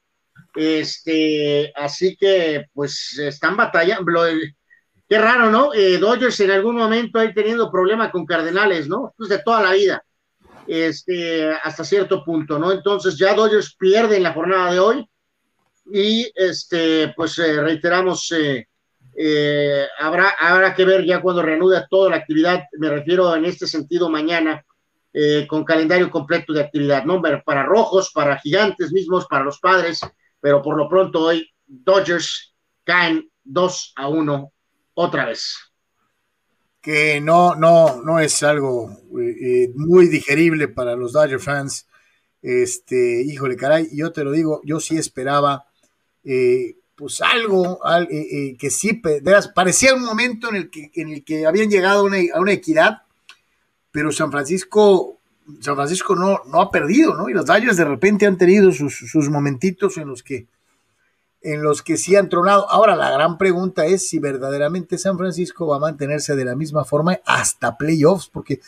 Este, 0.55 1.71
así 1.75 2.15
que 2.15 2.67
pues 2.73 3.17
están 3.19 3.57
batallando. 3.57 4.11
Qué 5.09 5.17
raro, 5.17 5.49
¿no? 5.49 5.73
Eh, 5.73 5.97
Dodgers 5.97 6.39
en 6.39 6.51
algún 6.51 6.75
momento 6.75 7.19
ahí 7.19 7.33
teniendo 7.33 7.71
problema 7.71 8.11
con 8.11 8.25
Cardenales, 8.25 8.87
¿no? 8.87 9.13
Pues 9.17 9.29
de 9.29 9.39
toda 9.39 9.61
la 9.61 9.73
vida, 9.73 10.03
este, 10.67 11.51
hasta 11.51 11.83
cierto 11.83 12.23
punto, 12.23 12.57
¿no? 12.57 12.71
Entonces 12.71 13.17
ya 13.17 13.33
Dodgers 13.33 13.75
pierden 13.75 14.23
la 14.23 14.33
jornada 14.33 14.71
de 14.71 14.79
hoy 14.79 15.09
y 15.91 16.31
este, 16.35 17.13
pues 17.15 17.37
eh, 17.39 17.61
reiteramos, 17.61 18.31
eh, 18.31 18.67
eh, 19.15 19.87
habrá, 19.99 20.29
habrá 20.39 20.73
que 20.73 20.85
ver 20.85 21.05
ya 21.05 21.21
cuando 21.21 21.41
reanuda 21.41 21.87
toda 21.89 22.11
la 22.11 22.17
actividad, 22.17 22.63
me 22.79 22.89
refiero 22.89 23.35
en 23.35 23.45
este 23.45 23.67
sentido 23.67 24.09
mañana, 24.09 24.63
con 25.47 25.63
calendario 25.63 26.09
completo 26.09 26.53
de 26.53 26.61
actividad, 26.61 27.03
¿no? 27.05 27.21
Para 27.45 27.61
rojos, 27.61 28.09
para 28.11 28.39
gigantes 28.39 28.91
mismos, 28.91 29.27
para 29.27 29.43
los 29.43 29.59
padres, 29.59 30.01
pero 30.43 30.61
por 30.61 30.75
lo 30.75 30.89
pronto 30.89 31.21
hoy 31.21 31.49
Dodgers 31.65 32.53
caen 32.83 33.31
2 33.45 33.93
a 33.95 34.09
1 34.09 34.51
otra 34.93 35.25
vez. 35.25 35.55
que 36.81 37.21
no, 37.21 37.55
no, 37.55 38.01
no 38.03 38.19
es 38.19 38.43
algo 38.43 38.91
eh, 39.17 39.35
eh, 39.41 39.71
muy 39.75 40.07
digerible 40.09 40.67
para 40.67 40.97
los 40.97 41.13
Dodger 41.13 41.39
fans. 41.39 41.87
Este, 42.41 43.21
híjole, 43.21 43.55
caray, 43.55 43.87
yo 43.93 44.11
te 44.11 44.25
lo 44.25 44.31
digo, 44.33 44.59
yo 44.65 44.81
sí 44.81 44.97
esperaba, 44.97 45.65
eh, 46.25 46.75
pues 46.95 47.21
algo 47.21 47.83
al- 47.85 48.09
que 48.09 48.69
sí, 48.69 49.01
parecía 49.55 49.95
un 49.95 50.03
momento 50.03 50.49
en 50.49 50.57
el 50.57 50.69
que, 50.69 50.91
en 50.95 51.09
el 51.09 51.23
que 51.23 51.45
habían 51.45 51.69
llegado 51.69 52.01
a 52.33 52.39
una 52.41 52.51
equidad, 52.51 53.03
pero 53.91 54.11
San 54.11 54.31
Francisco, 54.31 55.21
San 55.59 55.75
Francisco 55.75 56.15
no, 56.15 56.41
no 56.47 56.61
ha 56.61 56.71
perdido, 56.71 57.15
¿no? 57.15 57.29
Y 57.29 57.33
los 57.33 57.45
Dodgers 57.45 57.77
de 57.77 57.85
repente 57.85 58.25
han 58.25 58.37
tenido 58.37 58.71
sus, 58.71 58.97
sus 58.97 59.29
momentitos 59.29 59.97
en 59.97 60.07
los 60.07 60.23
que 60.23 60.47
en 61.43 61.61
los 61.61 61.81
que 61.81 61.97
sí 61.97 62.15
han 62.15 62.29
tronado. 62.29 62.69
Ahora, 62.71 62.95
la 62.95 63.11
gran 63.11 63.37
pregunta 63.37 63.85
es 63.85 64.07
si 64.07 64.17
verdaderamente 64.17 64.97
San 64.97 65.17
Francisco 65.17 65.67
va 65.67 65.75
a 65.75 65.79
mantenerse 65.79 66.35
de 66.35 66.45
la 66.45 66.55
misma 66.55 66.85
forma 66.85 67.19
hasta 67.25 67.77
playoffs, 67.77 68.29
porque 68.29 68.61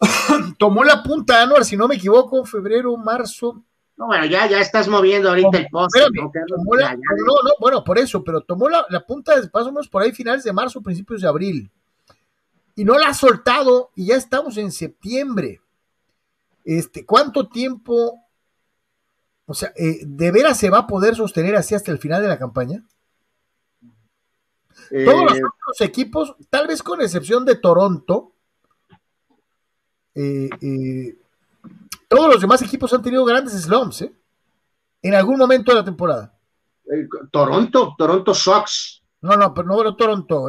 tomó 0.58 0.84
la 0.84 1.02
punta 1.02 1.42
Anuar, 1.42 1.64
si 1.64 1.76
no 1.76 1.88
me 1.88 1.96
equivoco, 1.96 2.44
febrero, 2.44 2.96
marzo. 2.98 3.62
No, 3.96 4.06
bueno, 4.06 4.26
ya, 4.26 4.46
ya 4.46 4.60
estás 4.60 4.88
moviendo 4.88 5.30
ahorita 5.30 5.58
el 5.58 5.68
poste. 5.68 6.00
¿no? 6.14 6.30
no, 6.30 6.62
no, 6.64 7.50
bueno, 7.58 7.82
por 7.82 7.98
eso, 7.98 8.22
pero 8.22 8.42
tomó 8.42 8.68
la, 8.68 8.84
la 8.90 9.04
punta 9.04 9.40
de 9.40 9.48
más 9.52 9.64
o 9.64 9.72
menos 9.72 9.88
por 9.88 10.02
ahí 10.02 10.12
finales 10.12 10.44
de 10.44 10.52
marzo, 10.52 10.82
principios 10.82 11.22
de 11.22 11.28
abril. 11.28 11.70
Y 12.74 12.84
no 12.84 12.98
la 12.98 13.08
ha 13.08 13.14
soltado 13.14 13.90
y 13.94 14.06
ya 14.06 14.16
estamos 14.16 14.56
en 14.58 14.70
septiembre. 14.70 15.61
Este, 16.64 17.04
¿Cuánto 17.04 17.48
tiempo 17.48 18.22
o 19.52 19.54
sea, 19.54 19.72
eh, 19.76 20.00
¿de 20.06 20.30
veras 20.30 20.56
se 20.56 20.70
va 20.70 20.78
a 20.78 20.86
poder 20.86 21.14
sostener 21.14 21.56
así 21.56 21.74
hasta 21.74 21.90
el 21.90 21.98
final 21.98 22.22
de 22.22 22.28
la 22.28 22.38
campaña? 22.38 22.84
Todos 25.04 25.24
los 25.24 25.38
eh, 25.38 25.42
otros 25.44 25.80
equipos, 25.80 26.34
tal 26.50 26.66
vez 26.66 26.82
con 26.82 27.00
excepción 27.00 27.44
de 27.44 27.56
Toronto, 27.56 28.32
eh, 30.14 31.18
todos 32.08 32.32
los 32.32 32.40
demás 32.40 32.62
equipos 32.62 32.92
han 32.92 33.02
tenido 33.02 33.24
grandes 33.24 33.54
slumps, 33.62 34.02
¿eh? 34.02 34.14
En 35.02 35.14
algún 35.14 35.38
momento 35.38 35.72
de 35.72 35.78
la 35.78 35.84
temporada. 35.84 36.34
Toronto, 37.30 37.94
Toronto 37.98 38.34
Sox. 38.34 39.02
No, 39.22 39.36
no, 39.36 39.52
pero 39.52 39.68
no 39.68 39.74
bueno, 39.74 39.96
Toronto. 39.96 40.46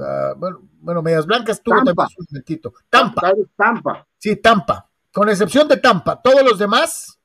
Ah, 0.00 0.34
bueno, 0.36 0.60
bueno, 0.80 1.02
Medias 1.02 1.26
Blancas 1.26 1.62
tuvo 1.62 1.82
Tampa. 1.82 2.06
un 2.18 2.26
momentito. 2.30 2.72
Tampa. 2.90 3.32
Tampa. 3.56 4.06
Sí, 4.18 4.36
Tampa. 4.36 4.91
Con 5.12 5.28
excepción 5.28 5.68
de 5.68 5.76
Tampa. 5.76 6.20
Todos 6.20 6.42
los 6.42 6.58
demás 6.58 7.18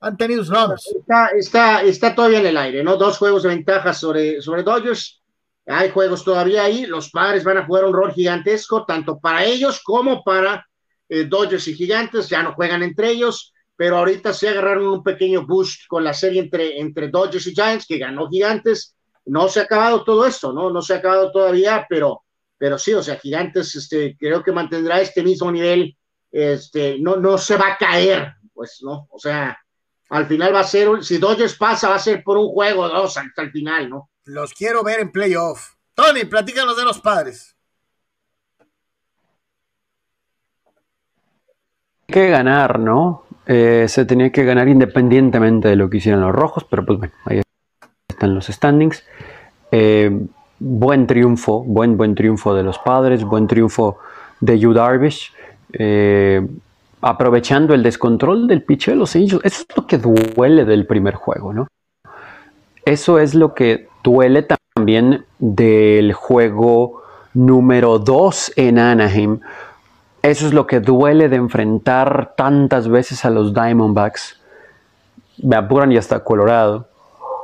han 0.00 0.16
tenido 0.16 0.42
Está, 0.42 1.26
está, 1.36 1.82
está 1.82 2.14
todavía 2.14 2.40
en 2.40 2.46
el 2.46 2.56
aire, 2.56 2.82
¿no? 2.82 2.96
Dos 2.96 3.18
juegos 3.18 3.42
de 3.42 3.50
ventaja 3.50 3.92
sobre, 3.92 4.40
sobre 4.40 4.62
Dodgers. 4.62 5.22
Hay 5.66 5.90
juegos 5.90 6.24
todavía 6.24 6.64
ahí. 6.64 6.86
Los 6.86 7.10
padres 7.10 7.44
van 7.44 7.58
a 7.58 7.66
jugar 7.66 7.84
un 7.84 7.92
rol 7.92 8.12
gigantesco, 8.12 8.86
tanto 8.86 9.18
para 9.18 9.44
ellos 9.44 9.82
como 9.84 10.24
para 10.24 10.66
eh, 11.08 11.24
Dodgers 11.24 11.68
y 11.68 11.74
Gigantes. 11.74 12.28
Ya 12.28 12.42
no 12.42 12.54
juegan 12.54 12.82
entre 12.82 13.10
ellos, 13.10 13.52
pero 13.76 13.98
ahorita 13.98 14.32
se 14.32 14.48
agarraron 14.48 14.86
un 14.88 15.02
pequeño 15.02 15.46
boost 15.46 15.86
con 15.86 16.02
la 16.02 16.14
serie 16.14 16.40
entre, 16.40 16.80
entre 16.80 17.08
Dodgers 17.08 17.46
y 17.46 17.54
Giants, 17.54 17.86
que 17.86 17.98
ganó 17.98 18.28
Gigantes. 18.28 18.96
No 19.26 19.48
se 19.48 19.60
ha 19.60 19.64
acabado 19.64 20.02
todo 20.02 20.26
esto, 20.26 20.52
¿no? 20.52 20.70
No 20.70 20.80
se 20.80 20.94
ha 20.94 20.96
acabado 20.96 21.30
todavía, 21.30 21.86
pero, 21.88 22.22
pero 22.56 22.78
sí, 22.78 22.94
o 22.94 23.02
sea, 23.02 23.16
Gigantes 23.16 23.74
este, 23.74 24.16
creo 24.18 24.42
que 24.42 24.52
mantendrá 24.52 25.00
este 25.00 25.22
mismo 25.22 25.52
nivel. 25.52 25.94
Este, 26.30 26.98
no, 27.00 27.16
no 27.16 27.38
se 27.38 27.56
va 27.56 27.72
a 27.72 27.76
caer, 27.76 28.34
pues, 28.52 28.80
¿no? 28.82 29.08
O 29.10 29.18
sea, 29.18 29.58
al 30.10 30.26
final 30.26 30.54
va 30.54 30.60
a 30.60 30.64
ser, 30.64 31.02
si 31.02 31.18
Dodgers 31.18 31.56
pasa, 31.56 31.88
va 31.88 31.96
a 31.96 32.00
ser 32.00 32.22
por 32.22 32.36
un 32.36 32.48
juego 32.48 32.82
o 32.82 32.88
dos 32.88 33.16
hasta 33.16 33.42
el 33.42 33.50
final, 33.50 33.88
¿no? 33.90 34.10
Los 34.24 34.54
quiero 34.54 34.82
ver 34.82 35.00
en 35.00 35.12
playoff. 35.12 35.74
Tony, 35.94 36.24
platícanos 36.24 36.76
de 36.76 36.84
los 36.84 37.00
padres. 37.00 37.56
que 42.10 42.28
ganar, 42.28 42.78
¿no? 42.78 43.24
Eh, 43.46 43.86
se 43.88 44.04
tenía 44.04 44.30
que 44.30 44.44
ganar 44.44 44.68
independientemente 44.68 45.68
de 45.68 45.76
lo 45.76 45.88
que 45.88 45.98
hicieran 45.98 46.20
los 46.20 46.32
rojos, 46.32 46.66
pero 46.68 46.84
pues 46.84 46.98
bueno, 46.98 47.14
ahí 47.24 47.40
están 48.08 48.34
los 48.34 48.46
standings. 48.46 49.04
Eh, 49.70 50.26
buen 50.58 51.06
triunfo, 51.06 51.62
buen, 51.64 51.96
buen 51.96 52.14
triunfo 52.14 52.54
de 52.54 52.62
los 52.62 52.78
padres, 52.78 53.24
buen 53.24 53.46
triunfo 53.46 53.98
de 54.40 54.58
Yu 54.58 54.72
Darvish. 54.72 55.32
Eh, 55.72 56.46
aprovechando 57.02 57.74
el 57.74 57.82
descontrol 57.82 58.46
del 58.46 58.62
pitch 58.62 58.88
de 58.88 58.96
los 58.96 59.14
Angels. 59.16 59.42
Eso 59.44 59.64
es 59.68 59.76
lo 59.76 59.86
que 59.86 59.98
duele 59.98 60.64
del 60.64 60.86
primer 60.86 61.14
juego, 61.14 61.52
¿no? 61.52 61.68
Eso 62.84 63.18
es 63.18 63.34
lo 63.34 63.54
que 63.54 63.88
duele 64.02 64.46
también 64.74 65.24
del 65.38 66.12
juego 66.12 67.02
número 67.34 67.98
2 67.98 68.52
en 68.56 68.78
Anaheim. 68.78 69.40
Eso 70.22 70.46
es 70.46 70.52
lo 70.52 70.66
que 70.66 70.80
duele 70.80 71.28
de 71.28 71.36
enfrentar 71.36 72.34
tantas 72.36 72.88
veces 72.88 73.24
a 73.24 73.30
los 73.30 73.54
Diamondbacks. 73.54 74.38
Me 75.42 75.56
apuran 75.56 75.92
y 75.92 75.96
hasta 75.96 76.22
Colorado. 76.22 76.88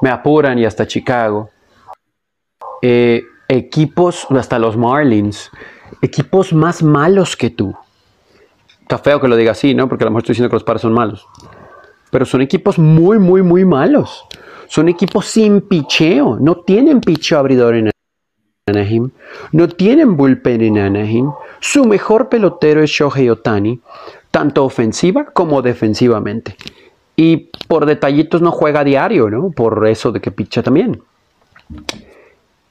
Me 0.03 0.11
apuran 0.11 0.59
y 0.59 0.67
hasta 0.67 0.87
Chicago. 0.87 1.51
Eh, 2.83 3.23
equipos, 3.49 4.27
hasta 4.31 4.59
los 4.59 4.77
Marlins. 4.77 5.51
Equipos 6.03 6.53
más 6.53 6.83
malos 6.83 7.37
que 7.37 7.49
tú 7.49 7.75
Está 8.87 8.99
feo 8.99 9.21
que 9.21 9.27
lo 9.27 9.35
diga 9.35 9.51
así, 9.51 9.75
¿no? 9.75 9.89
Porque 9.89 10.05
a 10.05 10.07
lo 10.07 10.13
mejor 10.13 10.21
estoy 10.21 10.35
diciendo 10.35 10.49
que 10.49 10.55
los 10.55 10.63
padres 10.63 10.83
son 10.83 10.93
malos. 10.93 11.27
Pero 12.13 12.25
son 12.25 12.41
equipos 12.41 12.79
muy, 12.79 13.19
muy, 13.19 13.43
muy 13.43 13.65
malos. 13.65 14.25
Son 14.69 14.89
equipos 14.89 15.27
sin 15.27 15.63
picheo. 15.63 16.39
No 16.41 16.59
tienen 16.59 17.01
picheo 17.01 17.41
abridor 17.41 17.75
en 17.75 17.91
Anaheim. 18.69 19.11
No 19.51 19.67
tienen 19.67 20.17
bullpen 20.17 20.61
en 20.61 20.79
Anaheim. 20.79 21.33
Su 21.59 21.85
mejor 21.85 22.29
pelotero 22.29 22.81
es 22.81 22.91
Shohei 22.91 23.29
Otani, 23.29 23.81
tanto 24.31 24.65
ofensiva 24.65 25.25
como 25.25 25.63
defensivamente. 25.63 26.55
Y 27.17 27.51
por 27.67 27.87
detallitos 27.87 28.41
no 28.41 28.53
juega 28.53 28.85
diario, 28.85 29.29
¿no? 29.29 29.51
Por 29.51 29.85
eso 29.89 30.13
de 30.13 30.21
que 30.21 30.31
picha 30.31 30.63
también. 30.63 31.03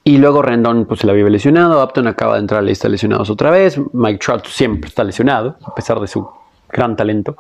Y 0.08 0.20
luego 0.20 0.44
Rendon 0.44 0.86
pues 0.86 1.04
le 1.04 1.12
había 1.12 1.28
lesionado, 1.28 1.84
Upton 1.84 2.06
acaba 2.06 2.36
de 2.36 2.42
entrar 2.42 2.60
a 2.60 2.62
la 2.62 2.70
lista 2.70 2.88
lesionados 2.88 3.32
otra 3.32 3.50
vez, 3.50 3.82
Mike 3.92 4.20
Trout 4.24 4.46
siempre 4.46 4.88
está 4.88 5.04
lesionado, 5.04 5.58
a 5.66 5.74
pesar 5.74 6.00
de 6.00 6.06
su 6.06 6.30
gran 6.70 6.96
talento. 6.96 7.36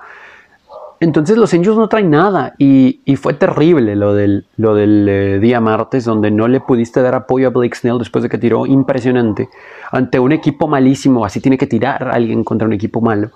Entonces 0.99 1.37
los 1.37 1.53
Angels 1.53 1.77
no 1.77 1.87
traen 1.87 2.09
nada 2.09 2.55
y, 2.57 3.01
fue 3.17 3.35
terrible 3.35 3.95
lo 3.95 4.15
del, 4.15 4.47
lo 4.57 4.73
del 4.73 5.07
eh, 5.07 5.39
día 5.39 5.61
martes 5.61 6.05
donde 6.05 6.31
no 6.31 6.47
le 6.47 6.59
pudiste 6.59 7.03
dar 7.03 7.13
apoyo 7.13 7.49
a 7.49 7.51
Blake 7.51 7.75
Snell 7.75 7.99
después 7.99 8.23
de 8.23 8.29
que 8.29 8.39
tiró 8.39 8.65
impresionante 8.65 9.47
ante 9.91 10.17
un 10.17 10.31
equipo 10.31 10.67
malísimo, 10.67 11.23
así 11.23 11.39
tiene 11.39 11.59
que 11.59 11.67
tirar 11.67 12.09
alguien 12.11 12.43
contra 12.43 12.67
un 12.67 12.73
equipo 12.73 12.99
malo. 12.99 13.29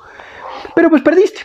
Pero 0.74 0.90
pues 0.90 1.04
perdiste. 1.04 1.42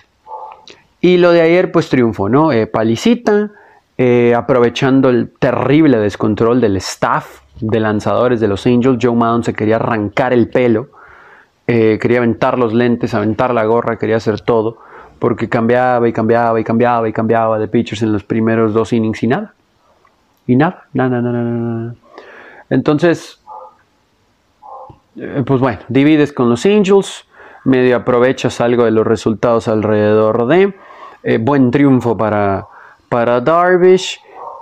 Y 1.02 1.18
lo 1.18 1.32
de 1.32 1.42
ayer 1.42 1.70
pues 1.70 1.90
triunfo, 1.90 2.30
¿no? 2.30 2.50
Eh, 2.50 2.66
palicita, 2.66 3.50
eh, 3.98 4.32
aprovechando 4.34 5.10
el 5.10 5.28
terrible 5.38 5.98
descontrol 5.98 6.62
del 6.62 6.78
staff 6.78 7.43
de 7.60 7.80
lanzadores 7.80 8.40
de 8.40 8.48
los 8.48 8.66
Angels, 8.66 8.98
Joe 9.00 9.14
Maddon 9.14 9.44
se 9.44 9.54
quería 9.54 9.76
arrancar 9.76 10.32
el 10.32 10.48
pelo, 10.48 10.88
eh, 11.66 11.98
quería 12.00 12.18
aventar 12.18 12.58
los 12.58 12.74
lentes, 12.74 13.14
aventar 13.14 13.54
la 13.54 13.64
gorra, 13.64 13.96
quería 13.96 14.16
hacer 14.16 14.40
todo, 14.40 14.78
porque 15.18 15.48
cambiaba 15.48 16.08
y 16.08 16.12
cambiaba 16.12 16.60
y 16.60 16.64
cambiaba 16.64 17.08
y 17.08 17.12
cambiaba 17.12 17.58
de 17.58 17.68
pitchers 17.68 18.02
en 18.02 18.12
los 18.12 18.24
primeros 18.24 18.74
dos 18.74 18.92
innings 18.92 19.22
y 19.22 19.28
nada. 19.28 19.54
Y 20.46 20.56
nada, 20.56 20.84
nada, 20.92 21.22
nada, 21.22 21.40
nada. 21.40 21.94
Entonces, 22.68 23.40
eh, 25.16 25.42
pues 25.46 25.60
bueno, 25.60 25.80
divides 25.88 26.32
con 26.32 26.50
los 26.50 26.66
Angels, 26.66 27.24
medio 27.64 27.96
aprovechas 27.96 28.60
algo 28.60 28.84
de 28.84 28.90
los 28.90 29.06
resultados 29.06 29.68
alrededor 29.68 30.46
de. 30.46 30.74
Eh, 31.22 31.38
buen 31.38 31.70
triunfo 31.70 32.16
para, 32.16 32.66
para 33.08 33.40
Darvish. 33.40 34.20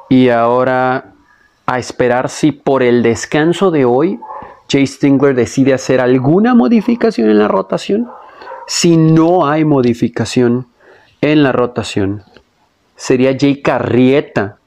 Y 0.09 0.28
ahora 0.28 1.12
a 1.67 1.79
esperar 1.79 2.29
si 2.29 2.53
por 2.53 2.83
el 2.83 3.03
descanso 3.03 3.71
de 3.71 3.85
hoy 3.85 4.19
Jay 4.69 4.87
Stingler 4.87 5.35
decide 5.35 5.75
hacer 5.75 6.01
alguna 6.01 6.55
modificación 6.55 7.29
en 7.29 7.39
la 7.39 7.49
rotación. 7.49 8.09
Si 8.67 8.97
no 8.97 9.47
hay 9.47 9.65
modificación 9.65 10.67
en 11.21 11.43
la 11.43 11.53
rotación, 11.53 12.23
sería 12.97 13.37
Jay 13.39 13.61
Carrieta 13.61 14.59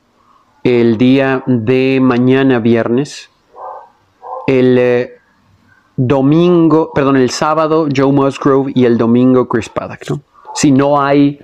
el 0.64 0.98
día 0.98 1.44
de 1.48 2.00
mañana 2.02 2.60
viernes. 2.60 3.30
El 4.48 4.78
eh, 4.78 5.14
domingo, 5.96 6.92
perdón, 6.94 7.18
el 7.18 7.32
sábado 7.32 7.88
Joe 7.94 8.12
Musgrove 8.12 8.72
y 8.76 8.86
el 8.86 8.98
domingo 8.98 9.48
Chris 9.48 9.70
Paddock, 9.70 10.20
Si 10.54 10.72
no 10.72 11.02
hay 11.02 11.40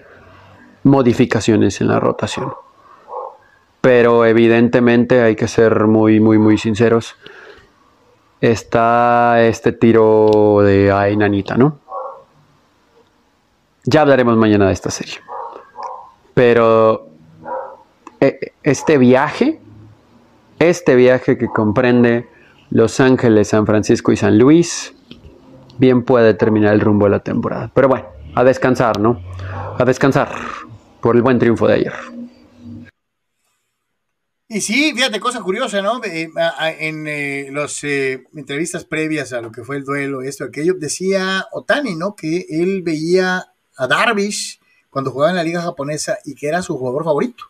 modificaciones 0.83 1.81
en 1.81 1.87
la 1.87 1.99
rotación 1.99 2.51
pero 3.81 4.25
evidentemente 4.25 5.21
hay 5.21 5.35
que 5.35 5.47
ser 5.47 5.87
muy, 5.87 6.19
muy, 6.19 6.37
muy 6.37 6.57
sinceros. 6.57 7.15
Está 8.39 9.41
este 9.43 9.71
tiro 9.71 10.61
de 10.63 10.91
ay, 10.91 11.17
nanita, 11.17 11.57
¿no? 11.57 11.79
Ya 13.83 14.01
hablaremos 14.01 14.37
mañana 14.37 14.67
de 14.67 14.73
esta 14.73 14.91
serie. 14.91 15.15
Pero 16.35 17.07
e, 18.19 18.53
este 18.61 18.99
viaje, 18.99 19.59
este 20.59 20.95
viaje 20.95 21.37
que 21.37 21.47
comprende 21.47 22.27
Los 22.69 22.99
Ángeles, 22.99 23.49
San 23.49 23.65
Francisco 23.65 24.11
y 24.11 24.17
San 24.17 24.37
Luis, 24.37 24.93
bien 25.79 26.03
puede 26.03 26.27
determinar 26.27 26.75
el 26.75 26.81
rumbo 26.81 27.05
de 27.05 27.11
la 27.11 27.19
temporada. 27.19 27.71
Pero 27.73 27.87
bueno, 27.87 28.05
a 28.35 28.43
descansar, 28.43 28.99
¿no? 28.99 29.19
A 29.77 29.83
descansar 29.85 30.29
por 31.01 31.15
el 31.15 31.23
buen 31.23 31.39
triunfo 31.39 31.67
de 31.67 31.73
ayer. 31.73 32.20
Y 34.53 34.59
sí, 34.59 34.91
fíjate, 34.93 35.21
cosa 35.21 35.39
curiosa, 35.39 35.81
¿no? 35.81 36.03
Eh, 36.03 36.29
en 36.79 37.07
eh, 37.07 37.47
las 37.53 37.85
eh, 37.85 38.25
entrevistas 38.35 38.83
previas 38.83 39.31
a 39.31 39.39
lo 39.39 39.49
que 39.49 39.63
fue 39.63 39.77
el 39.77 39.85
duelo, 39.85 40.23
esto, 40.23 40.43
aquello, 40.43 40.73
decía 40.73 41.47
Otani, 41.53 41.95
¿no? 41.95 42.17
Que 42.17 42.47
él 42.49 42.81
veía 42.81 43.45
a 43.77 43.87
Darvish 43.87 44.59
cuando 44.89 45.09
jugaba 45.09 45.29
en 45.29 45.37
la 45.37 45.45
liga 45.45 45.61
japonesa 45.61 46.17
y 46.25 46.35
que 46.35 46.49
era 46.49 46.61
su 46.61 46.77
jugador 46.77 47.05
favorito. 47.05 47.45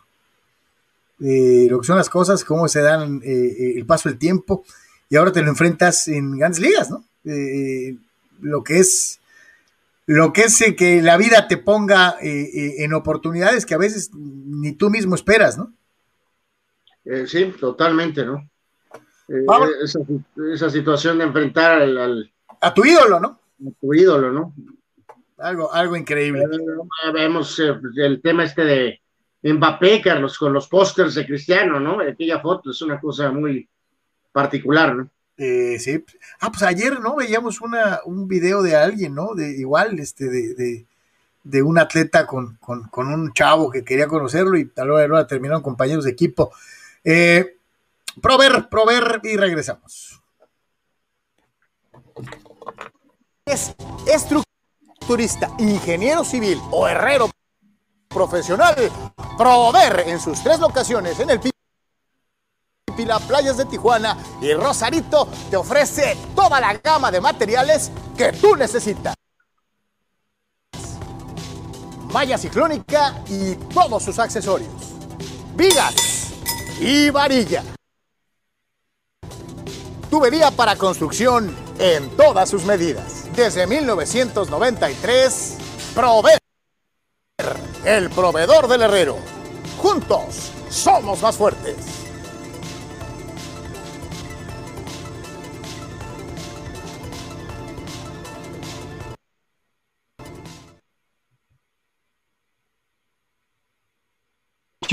lo 1.18 1.80
que 1.80 1.86
son 1.86 1.96
las 1.96 2.08
cosas, 2.08 2.44
cómo 2.44 2.68
se 2.68 2.82
dan 2.82 3.20
el 3.24 3.84
paso 3.84 4.08
del 4.08 4.18
tiempo, 4.18 4.62
y 5.10 5.16
ahora 5.16 5.32
te 5.32 5.42
lo 5.42 5.48
enfrentas 5.48 6.06
en 6.06 6.38
grandes 6.38 6.60
ligas, 6.60 6.88
¿no? 6.88 7.04
lo 8.40 8.62
que 8.62 8.78
es 8.78 9.18
lo 10.06 10.32
que 10.32 10.42
es 10.42 10.64
que 10.76 11.02
la 11.02 11.16
vida 11.16 11.48
te 11.48 11.56
ponga 11.56 12.16
en 12.20 12.94
oportunidades 12.94 13.66
que 13.66 13.74
a 13.74 13.78
veces 13.78 14.10
ni 14.14 14.70
tú 14.70 14.88
mismo 14.88 15.16
esperas, 15.16 15.58
¿no? 15.58 15.72
Sí, 17.26 17.54
totalmente, 17.58 18.24
¿no? 18.24 18.48
Esa, 20.52 20.70
situación 20.70 21.18
de 21.18 21.24
enfrentar 21.24 21.82
al, 21.82 22.32
a 22.60 22.74
tu 22.74 22.84
ídolo, 22.84 23.18
¿no? 23.18 23.40
A 23.66 23.70
tu 23.80 23.94
ídolo, 23.94 24.30
¿no? 24.30 24.54
Algo, 25.38 25.72
algo 25.72 25.96
increíble. 25.96 26.44
Vemos 27.12 27.58
el 27.58 28.20
tema 28.20 28.44
este 28.44 28.64
de 28.64 29.00
Mbappé, 29.42 30.00
Carlos, 30.02 30.38
con 30.38 30.52
los 30.52 30.68
pósters 30.68 31.14
de 31.14 31.26
Cristiano, 31.26 31.80
¿no? 31.80 32.00
Aquella 32.00 32.40
foto 32.40 32.70
es 32.70 32.80
una 32.82 33.00
cosa 33.00 33.30
muy 33.32 33.68
particular, 34.30 34.94
¿no? 34.94 35.10
Eh, 35.36 35.78
sí. 35.78 36.04
Ah, 36.40 36.50
pues 36.50 36.62
ayer, 36.62 37.00
¿no? 37.00 37.16
Veíamos 37.16 37.60
una, 37.60 38.00
un 38.04 38.28
video 38.28 38.62
de 38.62 38.76
alguien, 38.76 39.14
¿no? 39.14 39.34
De 39.34 39.50
igual, 39.50 39.98
este, 39.98 40.28
de, 40.28 40.86
de, 41.42 41.62
un 41.62 41.78
atleta 41.78 42.26
con, 42.26 42.58
un 42.94 43.32
chavo 43.32 43.70
que 43.70 43.82
quería 43.82 44.06
conocerlo 44.06 44.56
y 44.56 44.66
tal 44.66 44.90
vez 44.90 45.26
terminaron 45.26 45.62
compañeros 45.62 46.04
de 46.04 46.12
equipo. 46.12 46.52
Eh, 47.04 47.56
prover, 48.20 48.68
prover 48.68 49.20
y 49.24 49.36
regresamos. 49.36 50.20
Es 53.44 53.74
estructurista, 54.06 55.50
ingeniero 55.58 56.24
civil 56.24 56.60
o 56.70 56.86
herrero 56.86 57.28
profesional, 58.08 58.76
Prover 59.36 60.04
en 60.06 60.20
sus 60.20 60.42
tres 60.42 60.60
locaciones 60.60 61.18
en 61.18 61.30
el 61.30 61.40
Pipila, 62.86 63.18
Playas 63.20 63.56
de 63.56 63.64
Tijuana 63.64 64.16
y 64.40 64.52
Rosarito 64.52 65.26
te 65.50 65.56
ofrece 65.56 66.16
toda 66.34 66.60
la 66.60 66.74
gama 66.74 67.10
de 67.10 67.20
materiales 67.20 67.90
que 68.16 68.32
tú 68.32 68.54
necesitas. 68.54 69.14
Malla 72.12 72.36
ciclónica 72.36 73.22
y 73.26 73.54
todos 73.72 74.02
sus 74.02 74.18
accesorios. 74.18 74.70
Vigas 75.54 76.11
y 76.82 77.10
varilla. 77.10 77.62
Tubería 80.10 80.50
para 80.50 80.76
construcción 80.76 81.54
en 81.78 82.10
todas 82.16 82.50
sus 82.50 82.64
medidas. 82.64 83.24
Desde 83.34 83.66
1993, 83.66 85.58
Prover 85.94 86.38
el 87.84 88.10
proveedor 88.10 88.68
del 88.68 88.82
herrero. 88.82 89.16
Juntos 89.78 90.52
somos 90.70 91.22
más 91.22 91.36
fuertes. 91.36 92.01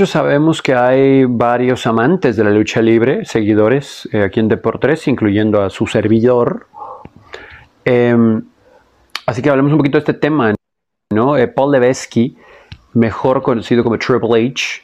Sabemos 0.06 0.62
que 0.62 0.74
hay 0.74 1.24
varios 1.24 1.86
amantes 1.86 2.36
de 2.36 2.44
la 2.44 2.50
lucha 2.50 2.80
libre, 2.80 3.24
seguidores 3.24 4.08
eh, 4.12 4.22
aquí 4.22 4.40
en 4.40 4.48
Deportes, 4.48 5.06
incluyendo 5.08 5.62
a 5.62 5.70
su 5.70 5.86
servidor. 5.86 6.66
Em, 7.84 8.42
así 9.26 9.42
que 9.42 9.50
hablemos 9.50 9.72
un 9.72 9.78
poquito 9.78 9.98
de 9.98 10.00
este 10.00 10.14
tema. 10.14 10.54
¿no? 11.12 11.36
Eh, 11.36 11.48
Paul 11.48 11.72
Levesque 11.72 12.34
mejor 12.94 13.42
conocido 13.42 13.82
como 13.82 13.98
Triple 13.98 14.48
H, 14.48 14.82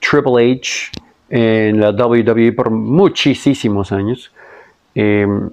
Triple 0.00 0.52
H 0.52 0.90
en 1.28 1.80
la 1.80 1.90
WWE 1.90 2.52
por 2.52 2.70
muchísimos 2.70 3.92
años. 3.92 4.32
Em, 4.94 5.50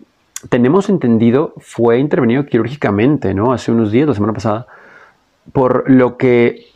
tenemos 0.50 0.90
entendido, 0.90 1.54
fue 1.60 2.00
intervenido 2.00 2.46
quirúrgicamente, 2.46 3.34
¿no? 3.34 3.52
Hace 3.54 3.72
unos 3.72 3.92
días, 3.92 4.08
la 4.08 4.14
semana 4.14 4.34
pasada, 4.34 4.68
por 5.52 5.90
lo 5.90 6.18
que 6.18 6.68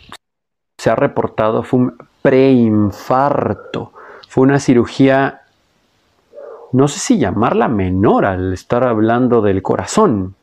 se 0.77 0.89
ha 0.89 0.95
reportado 0.95 1.64
fue 1.64 1.91
preinfarto. 2.22 3.93
Fue 4.27 4.43
una 4.43 4.60
cirugía, 4.60 5.41
no 6.72 6.88
sé 6.88 6.99
si 6.99 7.18
llamarla 7.18 7.68
menor 7.68 8.26
al 8.26 8.53
estar 8.53 8.84
hablando 8.84 9.41
del 9.41 9.61
corazón, 9.61 10.35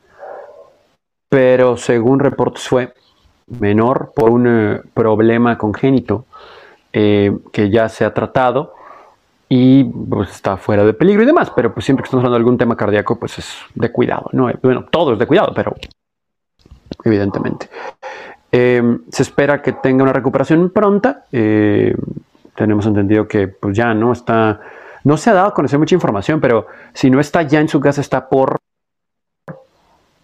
pero 1.29 1.77
según 1.77 2.19
reportes 2.19 2.67
fue 2.67 2.93
menor 3.47 4.11
por 4.15 4.29
un 4.29 4.47
eh, 4.47 4.81
problema 4.93 5.57
congénito 5.57 6.25
eh, 6.93 7.35
que 7.51 7.69
ya 7.69 7.89
se 7.89 8.05
ha 8.05 8.13
tratado 8.13 8.73
y 9.47 9.83
pues, 9.83 10.29
está 10.29 10.57
fuera 10.57 10.83
de 10.83 10.93
peligro 10.93 11.23
y 11.23 11.25
demás, 11.25 11.51
pero 11.55 11.73
pues 11.73 11.83
siempre 11.85 12.03
que 12.03 12.07
estamos 12.07 12.21
hablando 12.23 12.37
de 12.37 12.41
algún 12.41 12.57
tema 12.57 12.77
cardíaco, 12.77 13.17
pues 13.17 13.39
es 13.39 13.57
de 13.73 13.91
cuidado, 13.91 14.29
¿no? 14.31 14.51
Bueno, 14.61 14.85
todo 14.91 15.13
es 15.13 15.19
de 15.19 15.25
cuidado, 15.25 15.51
pero 15.55 15.73
evidentemente. 17.03 17.69
Eh, 18.51 18.97
se 19.11 19.23
espera 19.23 19.61
que 19.61 19.73
tenga 19.73 20.03
una 20.03 20.13
recuperación 20.13 20.69
pronta. 20.69 21.25
tenemos 22.55 22.85
entendido 22.85 23.27
que 23.27 23.47
pues 23.47 23.77
ya 23.77 23.93
no 23.93 24.11
está, 24.11 24.59
no 25.03 25.17
se 25.17 25.29
ha 25.29 25.33
dado 25.33 25.47
a 25.47 25.53
conocer 25.53 25.79
mucha 25.79 25.95
información, 25.95 26.41
pero 26.41 26.67
si 26.93 27.09
no 27.09 27.19
está 27.19 27.43
ya 27.43 27.59
en 27.61 27.69
su 27.69 27.79
casa, 27.79 28.01
está 28.01 28.27
por 28.27 28.57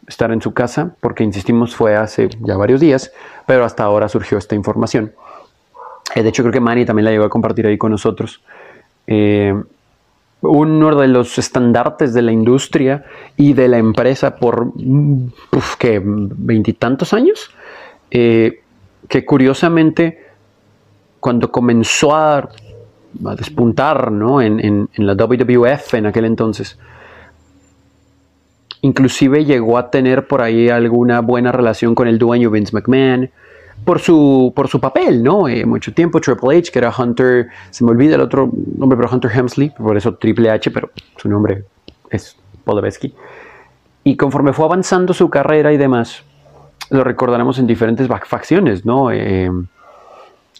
estar 0.07 0.31
en 0.31 0.41
su 0.41 0.53
casa, 0.53 0.95
porque 0.99 1.23
insistimos 1.23 1.75
fue 1.75 1.95
hace 1.95 2.29
ya 2.41 2.57
varios 2.57 2.79
días, 2.79 3.11
pero 3.45 3.65
hasta 3.65 3.83
ahora 3.83 4.09
surgió 4.09 4.37
esta 4.37 4.55
información. 4.55 5.13
Eh, 6.13 6.23
de 6.23 6.29
hecho, 6.29 6.43
creo 6.43 6.53
que 6.53 6.59
Manny 6.59 6.85
también 6.85 7.05
la 7.05 7.11
llegó 7.11 7.25
a 7.25 7.29
compartir 7.29 7.65
ahí 7.67 7.77
con 7.77 7.91
nosotros. 7.91 8.41
Eh, 9.07 9.53
uno 10.41 10.95
de 10.95 11.07
los 11.07 11.37
estandartes 11.39 12.13
de 12.13 12.21
la 12.21 12.31
industria 12.31 13.05
y 13.35 13.53
de 13.53 13.67
la 13.67 13.77
empresa 13.77 14.35
por 14.35 14.71
que 15.79 16.01
veintitantos 16.03 17.13
años, 17.13 17.49
eh, 18.11 18.61
que 19.07 19.25
curiosamente 19.25 20.25
cuando 21.19 21.51
comenzó 21.51 22.15
a, 22.15 22.49
despuntar 23.37 24.11
¿no? 24.11 24.41
en, 24.41 24.59
en, 24.59 24.89
la 24.97 25.13
WWF 25.13 25.93
en 25.93 26.05
aquel 26.05 26.25
entonces, 26.25 26.77
Inclusive 28.85 29.45
llegó 29.45 29.79
a 29.79 29.89
tener 29.89 30.27
por 30.27 30.43
ahí 30.43 30.69
alguna 30.69 31.21
buena 31.21 31.51
relación 31.51 31.95
con 31.95 32.07
el 32.07 32.19
dueño 32.19 32.51
Vince 32.51 32.71
McMahon 32.71 33.31
por 33.83 33.99
su, 33.99 34.53
por 34.55 34.67
su 34.67 34.79
papel, 34.79 35.23
¿no? 35.23 35.47
Eh, 35.47 35.65
mucho 35.65 35.91
tiempo 35.91 36.21
Triple 36.21 36.59
H, 36.59 36.71
que 36.71 36.77
era 36.77 36.93
Hunter, 36.95 37.47
se 37.71 37.83
me 37.83 37.89
olvida 37.89 38.13
el 38.13 38.21
otro 38.21 38.47
nombre, 38.77 38.95
pero 38.95 39.09
Hunter 39.11 39.31
Hemsley, 39.31 39.71
por 39.71 39.97
eso 39.97 40.13
Triple 40.13 40.51
H, 40.51 40.69
pero 40.69 40.91
su 41.17 41.27
nombre 41.27 41.63
es 42.11 42.37
Polevsky. 42.63 43.15
Y 44.03 44.15
conforme 44.17 44.53
fue 44.53 44.65
avanzando 44.65 45.15
su 45.15 45.31
carrera 45.31 45.73
y 45.73 45.77
demás, 45.77 46.23
lo 46.89 47.03
recordaremos 47.03 47.59
en 47.59 47.67
diferentes 47.67 48.07
facciones, 48.25 48.85
¿no? 48.85 49.11
Eh, 49.11 49.49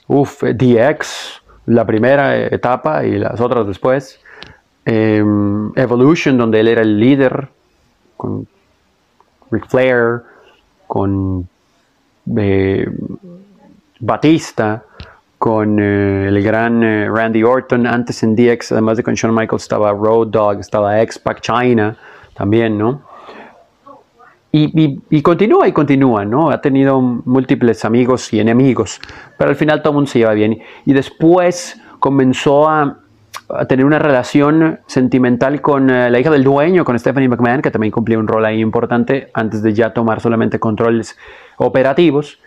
uf, 0.07 0.43
DX, 0.43 1.41
la 1.67 1.85
primera 1.85 2.37
etapa 2.47 3.05
y 3.05 3.17
las 3.17 3.39
otras 3.39 3.67
después. 3.67 4.19
Eh, 4.85 5.23
Evolution, 5.75 6.37
donde 6.37 6.59
él 6.59 6.67
era 6.67 6.81
el 6.81 6.99
líder 6.99 7.47
con 8.17 8.47
Ric 9.51 9.67
Flair, 9.67 10.21
con 10.87 11.47
eh, 12.37 12.87
Batista, 13.99 14.83
con 15.37 15.79
eh, 15.79 16.27
el 16.27 16.41
gran 16.41 16.83
eh, 16.83 17.09
Randy 17.09 17.43
Orton, 17.43 17.85
antes 17.87 18.23
en 18.23 18.35
DX, 18.35 18.71
además 18.71 18.97
de 18.97 19.03
con 19.03 19.13
Shawn 19.13 19.33
Michaels, 19.33 19.63
estaba 19.63 19.91
Road 19.91 20.27
Dogg, 20.27 20.59
estaba 20.59 21.01
X-Pac 21.01 21.41
China 21.41 21.95
también, 22.33 22.77
¿no? 22.77 23.01
Y, 24.57 25.21
continúa 25.21 25.67
y 25.67 25.73
continúa, 25.73 26.23
¿no? 26.23 26.49
Ha 26.49 26.61
tenido 26.61 27.01
múltiples 27.01 27.83
amigos 27.83 28.31
y 28.31 28.39
enemigos, 28.39 29.01
pero 29.37 29.49
al 29.49 29.57
final 29.57 29.81
todo 29.81 29.91
el 29.91 29.95
mundo 29.95 30.09
se 30.09 30.19
lleva 30.19 30.33
bien. 30.33 30.61
Y 30.85 30.93
después 30.93 31.81
comenzó 31.99 32.69
a 32.69 32.99
a 33.49 33.65
tener 33.65 33.85
una 33.85 33.99
relación 33.99 34.79
sentimental 34.87 35.61
con 35.61 35.89
eh, 35.89 36.09
la 36.09 36.19
hija 36.19 36.31
del 36.31 36.43
dueño, 36.43 36.83
con 36.83 36.97
Stephanie 36.97 37.29
McMahon, 37.29 37.61
que 37.61 37.69
también 37.69 37.91
cumplía 37.91 38.17
un 38.17 38.27
rol 38.27 38.43
ahí 38.43 38.59
importante 38.59 39.29
antes 39.33 39.61
de 39.61 39.73
ya 39.73 39.93
tomar 39.93 40.19
solamente 40.19 40.57
controles 40.57 41.15
operativos. 41.57 42.39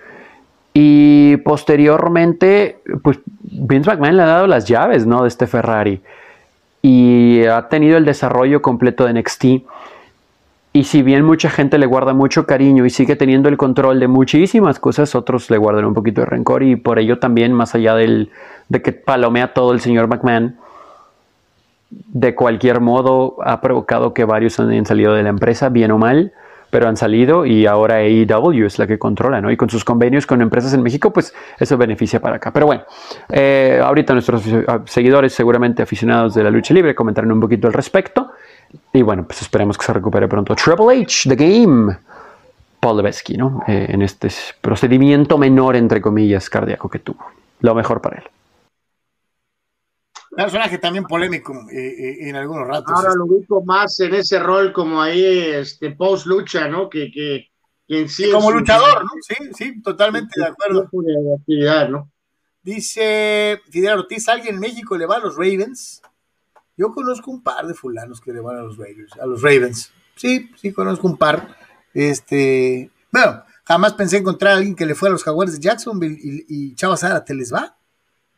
Y 0.75 1.37
posteriormente, 1.39 2.81
pues 3.03 3.21
Vince 3.43 3.91
McMahon 3.91 4.17
le 4.17 4.23
ha 4.23 4.27
dado 4.27 4.47
las 4.49 4.65
llaves 4.67 5.07
¿no? 5.07 5.23
de 5.23 5.29
este 5.29 5.47
Ferrari 5.47 6.01
y 6.83 7.45
ha 7.45 7.69
tenido 7.69 7.97
el 7.97 8.05
desarrollo 8.05 8.61
completo 8.61 9.05
de 9.05 9.15
NXT. 9.15 9.45
Y 10.73 10.85
si 10.85 11.03
bien 11.03 11.25
mucha 11.25 11.49
gente 11.49 11.79
le 11.79 11.87
guarda 11.87 12.13
mucho 12.13 12.47
cariño 12.47 12.85
y 12.85 12.91
sigue 12.91 13.17
teniendo 13.17 13.49
el 13.49 13.57
control 13.57 14.01
de 14.01 14.07
muchísimas 14.07 14.79
cosas, 14.79 15.15
otros 15.15 15.51
le 15.51 15.57
guardan 15.57 15.87
un 15.87 15.95
poquito 15.95 16.21
de 16.21 16.27
rencor 16.27 16.63
y 16.63 16.77
por 16.77 16.99
ello 16.99 17.19
también, 17.19 17.53
más 17.53 17.75
allá 17.75 17.95
del, 17.95 18.31
de 18.69 18.83
que 18.83 18.93
palomea 18.93 19.55
todo 19.55 19.73
el 19.73 19.81
señor 19.81 20.09
McMahon, 20.09 20.57
de 21.91 22.35
cualquier 22.35 22.81
modo 22.81 23.37
ha 23.43 23.61
provocado 23.61 24.13
que 24.13 24.25
varios 24.25 24.61
han 24.61 24.85
salido 24.85 25.15
de 25.15 25.23
la 25.23 25.31
empresa, 25.31 25.71
bien 25.71 25.91
o 25.91 25.99
mal, 25.99 26.33
pero 26.71 26.87
han 26.87 26.97
salido 26.97 27.47
y 27.47 27.67
ahora 27.67 27.97
AEW 27.97 28.67
es 28.67 28.79
la 28.79 28.87
que 28.87 28.99
controla, 28.99 29.41
¿no? 29.41 29.51
Y 29.51 29.57
con 29.57 29.71
sus 29.71 29.85
convenios 29.85 30.27
con 30.27 30.43
empresas 30.43 30.75
en 30.75 30.83
México, 30.83 31.13
pues 31.13 31.35
eso 31.59 31.79
beneficia 31.79 32.21
para 32.21 32.37
acá. 32.37 32.53
Pero 32.53 32.67
bueno, 32.67 32.83
eh, 33.31 33.81
ahorita 33.83 34.13
nuestros 34.13 34.43
seguidores, 34.85 35.33
seguramente 35.33 35.83
aficionados 35.83 36.35
de 36.35 36.45
la 36.45 36.51
lucha 36.51 36.75
libre, 36.75 36.95
comentarán 36.95 37.33
un 37.33 37.41
poquito 37.41 37.69
al 37.69 37.73
respecto. 37.73 38.33
Y 38.93 39.03
bueno, 39.03 39.25
pues 39.27 39.43
esperemos 39.43 39.79
que 39.79 39.85
se 39.85 39.93
recupere 39.93 40.29
pronto. 40.29 40.55
Triple 40.55 41.03
H, 41.03 41.29
The 41.29 41.37
Game. 41.37 41.99
Paul 42.81 42.99
Levesky, 42.99 43.37
¿no? 43.37 43.63
Eh, 43.67 43.87
en 43.89 44.03
este 44.03 44.29
procedimiento 44.61 45.37
menor, 45.37 45.77
entre 45.77 46.01
comillas, 46.01 46.49
cardíaco 46.49 46.89
que 46.89 47.01
tuvo. 47.01 47.27
Lo 47.61 47.75
mejor 47.75 48.01
para 48.01 48.19
él. 48.19 48.25
Personaje 50.31 50.79
también 50.79 51.05
polémico 51.05 51.53
eh, 51.73 51.77
eh, 51.77 52.29
en 52.29 52.37
algunos 52.37 52.69
ratos. 52.69 52.93
Ahora 52.95 53.15
lo 53.15 53.25
ubico 53.25 53.65
más 53.65 53.99
en 54.01 54.15
ese 54.15 54.39
rol 54.39 54.73
como 54.73 55.03
ahí, 55.03 55.25
este, 55.25 55.91
post 55.91 56.27
lucha, 56.27 56.69
¿no? 56.69 56.89
Que, 56.89 57.11
que, 57.11 57.49
en 57.89 58.09
sí. 58.09 58.31
como 58.31 58.53
luchador, 58.53 59.03
¿no? 59.03 59.11
Sí, 59.23 59.35
sí, 59.55 59.83
totalmente 59.83 60.39
de 60.39 60.47
acuerdo. 60.47 60.89
De 60.93 61.35
actividad, 61.35 61.89
¿no? 61.89 62.11
Dice 62.63 63.61
Fidel 63.71 64.01
Ortiz, 64.01 64.29
¿alguien 64.29 64.57
en 64.57 64.61
México 64.61 64.97
le 64.97 65.07
va 65.07 65.17
a 65.17 65.21
los 65.21 65.35
Ravens? 65.35 66.03
Yo 66.79 66.95
conozco 66.95 67.33
un 67.33 67.43
par 67.43 67.67
de 67.67 67.75
fulanos 67.75 68.21
que 68.21 68.33
le 68.33 68.41
van 68.41 68.57
a 68.57 68.63
los 68.63 68.79
Ravens. 68.79 69.13
A 69.21 69.27
los 69.27 69.43
Ravens. 69.43 69.91
Sí, 70.15 70.49
sí, 70.57 70.73
conozco 70.73 71.09
un 71.09 71.17
par. 71.17 71.57
Este, 71.93 72.89
bueno, 73.11 73.43
jamás 73.65 73.95
pensé 73.95 74.19
encontrar 74.19 74.53
a 74.53 74.57
alguien 74.59 74.77
que 74.77 74.87
le 74.87 74.95
fuera 74.95 75.11
a 75.11 75.15
los 75.15 75.25
Jaguares 75.25 75.55
de 75.55 75.61
Jacksonville 75.61 76.17
y, 76.23 76.45
y 76.49 76.75
Chava 76.77 77.25
te 77.25 77.35
les 77.35 77.53
va. 77.53 77.77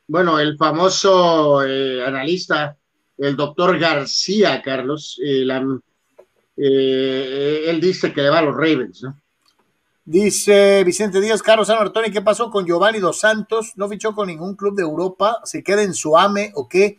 Bueno, 0.09 0.41
el 0.41 0.57
famoso 0.57 1.63
eh, 1.65 2.03
analista, 2.05 2.77
el 3.19 3.37
doctor 3.37 3.79
García, 3.79 4.63
Carlos, 4.63 5.21
eh, 5.23 5.47
eh, 6.57 7.65
él 7.67 7.81
dice 7.81 8.13
que 8.13 8.23
le 8.23 8.31
va 8.31 8.39
a 8.39 8.43
los 8.43 8.57
Ravens, 8.57 9.03
¿no? 9.03 9.21
Dice 10.03 10.83
Vicente 10.83 11.21
Díaz, 11.21 11.43
Carlos 11.43 11.69
San 11.69 11.79
Antonio, 11.79 12.11
¿qué 12.11 12.23
pasó 12.23 12.51
con 12.51 12.67
Giovanni 12.67 12.99
Dos 12.99 13.21
Santos? 13.21 13.73
¿No 13.77 13.87
fichó 13.89 14.15
con 14.15 14.27
ningún 14.27 14.57
club 14.57 14.75
de 14.75 14.83
Europa? 14.83 15.41
¿Se 15.45 15.63
queda 15.63 15.83
en 15.83 15.95
su 15.95 16.17
AME 16.17 16.53
o 16.55 16.67
qué? 16.67 16.99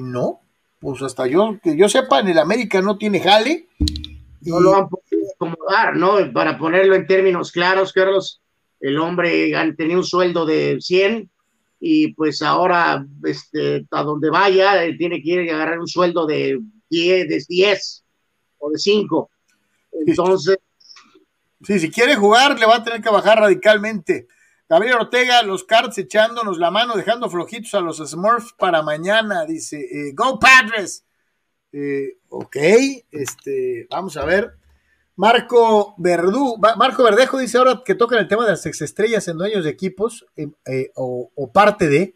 No, 0.00 0.40
pues 0.80 1.02
hasta 1.02 1.26
yo, 1.26 1.58
que 1.62 1.76
yo 1.76 1.88
sepa, 1.88 2.20
en 2.20 2.28
el 2.28 2.38
América 2.38 2.82
no 2.82 2.98
tiene 2.98 3.20
jale. 3.20 3.68
No 4.42 4.60
lo 4.60 4.74
han 4.74 4.88
podido 4.88 5.26
acomodar, 5.34 5.96
¿no? 5.96 6.16
Para 6.32 6.58
ponerlo 6.58 6.94
en 6.94 7.06
términos 7.06 7.52
claros, 7.52 7.92
Carlos, 7.92 8.42
el 8.80 8.98
hombre 8.98 9.52
tenía 9.76 9.96
un 9.96 10.04
sueldo 10.04 10.44
de 10.44 10.78
100 10.80 11.30
y 11.80 12.12
pues 12.14 12.42
ahora 12.42 13.06
este, 13.24 13.86
a 13.90 14.02
donde 14.02 14.30
vaya 14.30 14.84
eh, 14.84 14.94
tiene 14.96 15.22
que 15.22 15.30
ir 15.30 15.50
a 15.50 15.54
agarrar 15.54 15.78
un 15.78 15.86
sueldo 15.86 16.26
de 16.26 16.58
10, 16.90 17.28
de 17.28 17.44
10 17.48 18.04
o 18.58 18.70
de 18.70 18.78
5. 18.78 19.30
Entonces... 20.06 20.58
Sí, 21.62 21.78
si 21.78 21.90
quiere 21.90 22.16
jugar 22.16 22.58
le 22.58 22.66
va 22.66 22.76
a 22.76 22.84
tener 22.84 23.00
que 23.00 23.10
bajar 23.10 23.38
radicalmente. 23.38 24.28
Gabriel 24.68 24.96
Ortega, 24.96 25.42
los 25.42 25.64
Cards 25.64 25.98
echándonos 25.98 26.58
la 26.58 26.70
mano, 26.70 26.94
dejando 26.94 27.28
flojitos 27.28 27.74
a 27.74 27.80
los 27.80 27.98
Smurfs 27.98 28.54
para 28.58 28.82
mañana, 28.82 29.44
dice, 29.44 29.78
eh, 29.78 30.12
Go 30.14 30.38
Padres. 30.38 31.04
Eh, 31.72 32.18
ok, 32.28 32.56
este, 33.10 33.86
vamos 33.90 34.16
a 34.16 34.24
ver. 34.24 34.54
Marco 35.16 35.94
Verdú, 35.98 36.56
Marco 36.58 37.04
Verdejo 37.04 37.38
dice 37.38 37.58
ahora 37.58 37.82
que 37.84 37.94
toca 37.94 38.18
el 38.18 38.26
tema 38.26 38.44
de 38.44 38.52
las 38.52 38.66
estrellas 38.66 39.28
en 39.28 39.38
dueños 39.38 39.64
de 39.64 39.70
equipos 39.70 40.26
em, 40.34 40.52
eh, 40.66 40.90
o, 40.96 41.30
parte 41.52 41.88
de. 41.88 42.14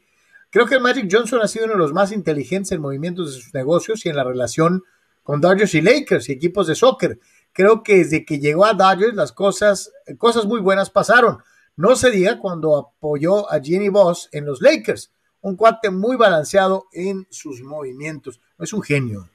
Creo 0.51 0.67
que 0.67 0.81
Magic 0.81 1.09
Johnson 1.11 1.41
ha 1.43 1.49
sido 1.49 1.67
uno 1.67 1.75
de 1.75 1.81
los 1.81 1.93
más 1.93 2.11
inteligentes 2.11 2.73
en 2.73 2.81
movimientos 2.81 3.35
de 3.35 3.41
sus 3.41 3.55
negocios 3.55 4.05
y 4.05 4.09
en 4.09 4.17
la 4.17 4.25
relación 4.25 4.83
con 5.23 5.41
Dodgers 5.41 5.75
y 5.75 5.83
Lakers 5.83 6.29
y 6.29 6.33
equipos 6.33 6.67
de 6.67 6.75
soccer. 6.75 7.21
Creo 7.53 7.83
que 7.83 7.99
desde 7.99 8.25
que 8.25 8.39
llegó 8.39 8.65
a 8.65 8.73
Dodgers 8.73 9.15
las 9.15 9.33
cosas, 9.33 9.93
cosas 10.17 10.47
muy 10.47 10.61
buenas 10.61 10.91
pasaron. 10.91 11.39
No 11.79 11.95
se 11.95 12.11
diga 12.11 12.41
cuando 12.41 12.77
apoyó 12.77 13.51
a 13.51 13.61
Jenny 13.61 13.89
Boss 13.89 14.29
en 14.33 14.45
los 14.45 14.61
Lakers 14.61 15.13
un 15.43 15.55
cuate 15.55 15.91
muy 15.91 16.17
balanceado 16.17 16.89
en 16.93 17.25
sus 17.31 17.63
movimientos. 17.63 18.41
Es 18.59 18.73
un 18.73 18.83
genio. 18.83 19.29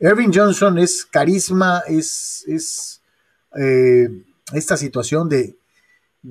Irving 0.00 0.30
Johnson 0.32 0.78
es 0.78 1.04
carisma, 1.04 1.82
es, 1.86 2.44
es 2.48 3.02
eh, 3.60 4.08
esta 4.54 4.78
situación 4.78 5.28
de, 5.28 5.54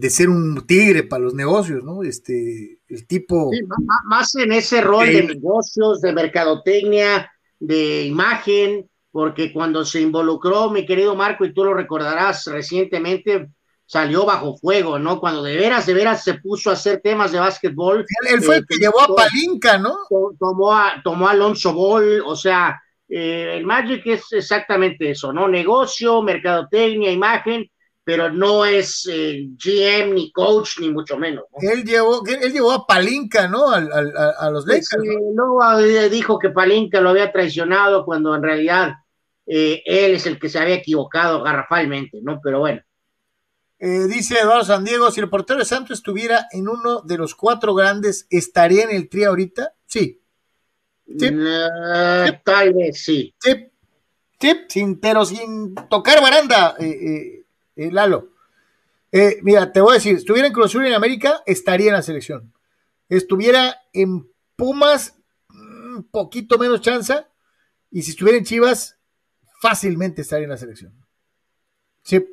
ser 0.10 0.30
un 0.30 0.66
tigre 0.66 1.04
para 1.04 1.26
los 1.26 1.36
negocios, 1.36 1.84
¿no? 1.84 2.02
Este, 2.02 2.80
el 2.90 3.06
tipo. 3.06 3.52
más, 4.06 4.34
en 4.34 4.52
ese 4.52 4.82
rol 4.82 5.06
de 5.06 5.28
negocios, 5.28 6.02
de 6.02 6.12
mercadotecnia, 6.12 7.32
de 7.60 8.02
imagen, 8.02 8.90
porque 9.12 9.54
cuando 9.54 9.86
se 9.86 10.02
involucró, 10.02 10.72
mi 10.72 10.88
querido 10.88 11.16
Marco, 11.16 11.46
y 11.46 11.54
tú 11.54 11.64
lo 11.64 11.76
recordarás 11.76 12.46
recientemente, 12.48 13.52
salió 13.94 14.26
bajo 14.26 14.58
fuego, 14.58 14.98
¿no? 14.98 15.20
Cuando 15.20 15.44
de 15.44 15.56
veras, 15.56 15.86
de 15.86 15.94
veras 15.94 16.24
se 16.24 16.34
puso 16.34 16.72
a 16.72 16.74
hacer 16.74 17.00
temas 17.00 17.32
de 17.32 17.38
básquetbol. 17.38 18.04
Él, 18.28 18.42
fue 18.42 18.56
el 18.56 18.66
que 18.66 18.78
eh, 18.78 18.80
llevó 18.80 19.00
a 19.02 19.16
Palinca, 19.16 19.78
¿no? 19.78 19.96
Tomó 20.40 20.74
a, 20.74 21.00
tomó 21.04 21.28
Alonso 21.28 21.76
Ball, 21.76 22.24
o 22.26 22.36
sea, 22.36 22.82
eh, 23.08 23.54
el 23.56 23.68
Magic 23.68 24.02
es 24.08 24.34
exactamente 24.34 25.12
eso, 25.12 25.32
¿no? 25.32 25.48
Negocio, 25.48 26.24
mercadotecnia, 26.24 27.12
imagen, 27.12 27.70
pero 28.04 28.32
no 28.32 28.66
es 28.66 29.08
eh, 29.12 29.48
GM 29.64 30.16
ni 30.16 30.32
coach, 30.32 30.80
ni 30.80 30.90
mucho 30.90 31.16
menos. 31.16 31.44
Él, 31.62 31.84
llevó, 31.84 32.26
él 32.26 32.52
llevó 32.52 32.72
a 32.72 32.88
Palinca, 32.88 33.48
¿no? 33.48 33.70
A, 33.70 34.50
los 34.50 34.66
Lakers. 34.66 35.04
¿no? 35.36 35.78
dijo 36.10 36.40
que 36.40 36.50
Palinca 36.50 37.00
lo 37.00 37.10
había 37.12 37.32
traicionado 37.32 38.04
cuando 38.06 38.34
en 38.34 38.42
realidad 38.42 38.94
él 39.46 40.16
es 40.16 40.26
el 40.26 40.40
que 40.40 40.50
se 40.50 40.58
había 40.58 40.76
equivocado 40.76 41.44
garrafalmente, 41.44 42.22
¿no? 42.24 42.40
Pero 42.44 42.58
bueno. 42.58 42.82
Eh, 43.86 44.08
dice 44.08 44.40
Eduardo 44.40 44.64
San 44.64 44.86
Diego, 44.86 45.12
si 45.12 45.20
el 45.20 45.30
portero 45.30 45.60
de 45.60 45.66
Santos 45.66 45.98
estuviera 45.98 46.48
en 46.54 46.70
uno 46.70 47.02
de 47.02 47.18
los 47.18 47.36
cuatro 47.36 47.76
grandes, 47.76 48.28
¿estaría 48.30 48.86
en 48.86 48.92
el 48.92 49.10
tri 49.10 49.26
ahorita? 49.26 49.74
Sí. 49.86 50.22
Eh, 51.06 52.42
tal 52.46 52.74
vez 52.74 53.04
sí. 53.04 53.36
Sí. 53.38 53.70
Sin, 54.70 55.02
pero 55.02 55.26
sin 55.26 55.76
tocar 55.90 56.22
baranda, 56.22 56.78
eh, 56.80 57.44
Lalo. 57.76 58.30
mira, 59.42 59.74
te 59.74 59.82
voy 59.82 59.92
a 59.92 59.94
decir, 59.96 60.16
estuviera 60.16 60.48
en 60.48 60.54
Cruz 60.54 60.68
Azul 60.68 60.86
en 60.86 60.94
América, 60.94 61.44
estaría 61.46 61.88
en 61.88 61.96
la 61.96 62.04
selección. 62.04 62.54
Estuviera 63.10 63.82
en 63.92 64.32
Pumas, 64.56 65.18
un 65.50 65.98
mm, 65.98 66.04
poquito 66.04 66.58
menos 66.58 66.80
chanza, 66.80 67.28
y 67.92 68.04
si 68.04 68.12
estuviera 68.12 68.38
en 68.38 68.46
Chivas, 68.46 68.98
fácilmente 69.62 70.22
estaría 70.22 70.46
en 70.46 70.52
la 70.52 70.58
selección. 70.58 71.06
Sí. 72.02 72.26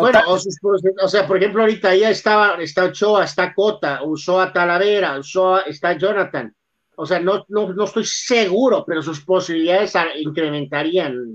Bueno, 0.00 0.20
o, 0.26 1.08
sea, 1.08 1.26
por 1.26 1.36
ejemplo, 1.36 1.62
ahorita 1.62 1.94
ya 1.94 2.10
estaba, 2.10 2.54
está 2.62 2.84
Ochoa, 2.84 3.24
está 3.24 3.54
Cota, 3.54 4.02
usó 4.02 4.40
a 4.40 4.52
Talavera, 4.52 5.18
usó 5.18 5.64
está 5.64 5.92
Jonathan. 5.96 6.54
O 6.96 7.06
sea, 7.06 7.20
no, 7.20 7.44
no, 7.48 7.84
estoy 7.84 8.04
seguro, 8.04 8.84
pero 8.86 9.02
sus 9.02 9.20
posibilidades 9.20 9.94
incrementarían 10.16 11.32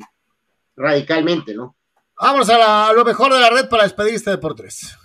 radicalmente, 0.75 1.53
¿no? 1.53 1.75
Vamos 2.19 2.49
a, 2.49 2.91
lo 2.93 3.05
mejor 3.05 3.33
de 3.33 3.39
la 3.39 3.49
red 3.49 3.69
para 3.69 3.83
despedir 3.83 4.15
este 4.15 4.31
Deportes. 4.31 4.97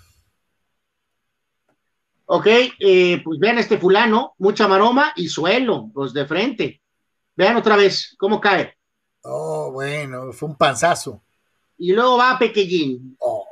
Ok, 2.25 2.47
eh, 2.79 3.21
pues 3.23 3.39
vean 3.39 3.57
este 3.57 3.77
fulano, 3.77 4.35
mucha 4.37 4.67
maroma 4.67 5.13
y 5.15 5.27
suelo, 5.29 5.89
pues 5.93 6.13
de 6.13 6.27
frente. 6.27 6.81
Vean 7.35 7.55
otra 7.55 7.75
vez 7.75 8.15
cómo 8.19 8.39
cae. 8.39 8.77
Oh, 9.23 9.71
bueno, 9.71 10.31
fue 10.33 10.49
un 10.49 10.55
panzazo. 10.55 11.23
Y 11.79 11.93
luego 11.93 12.17
va 12.17 12.37
Pequeñín. 12.37 13.15
Oh. 13.19 13.47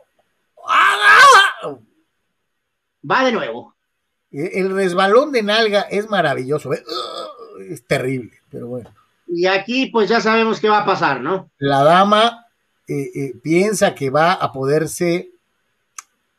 Va 3.10 3.24
de 3.24 3.32
nuevo. 3.32 3.74
El 4.32 4.76
resbalón 4.76 5.32
de 5.32 5.42
nalga 5.42 5.82
es 5.82 6.10
maravilloso. 6.10 6.74
¿eh? 6.74 6.84
Es 7.70 7.88
terrible, 7.88 8.34
pero 8.52 8.68
bueno. 8.68 8.94
Y 9.28 9.46
aquí, 9.46 9.88
pues 9.88 10.10
ya 10.10 10.22
sabemos 10.22 10.60
qué 10.60 10.70
va 10.70 10.80
a 10.80 10.86
pasar, 10.86 11.22
¿no? 11.22 11.50
La 11.58 11.84
dama 11.84 12.46
eh, 12.88 13.12
eh, 13.16 13.34
piensa 13.42 13.96
que 13.96 14.10
va 14.10 14.34
a 14.34 14.52
poderse 14.52 15.32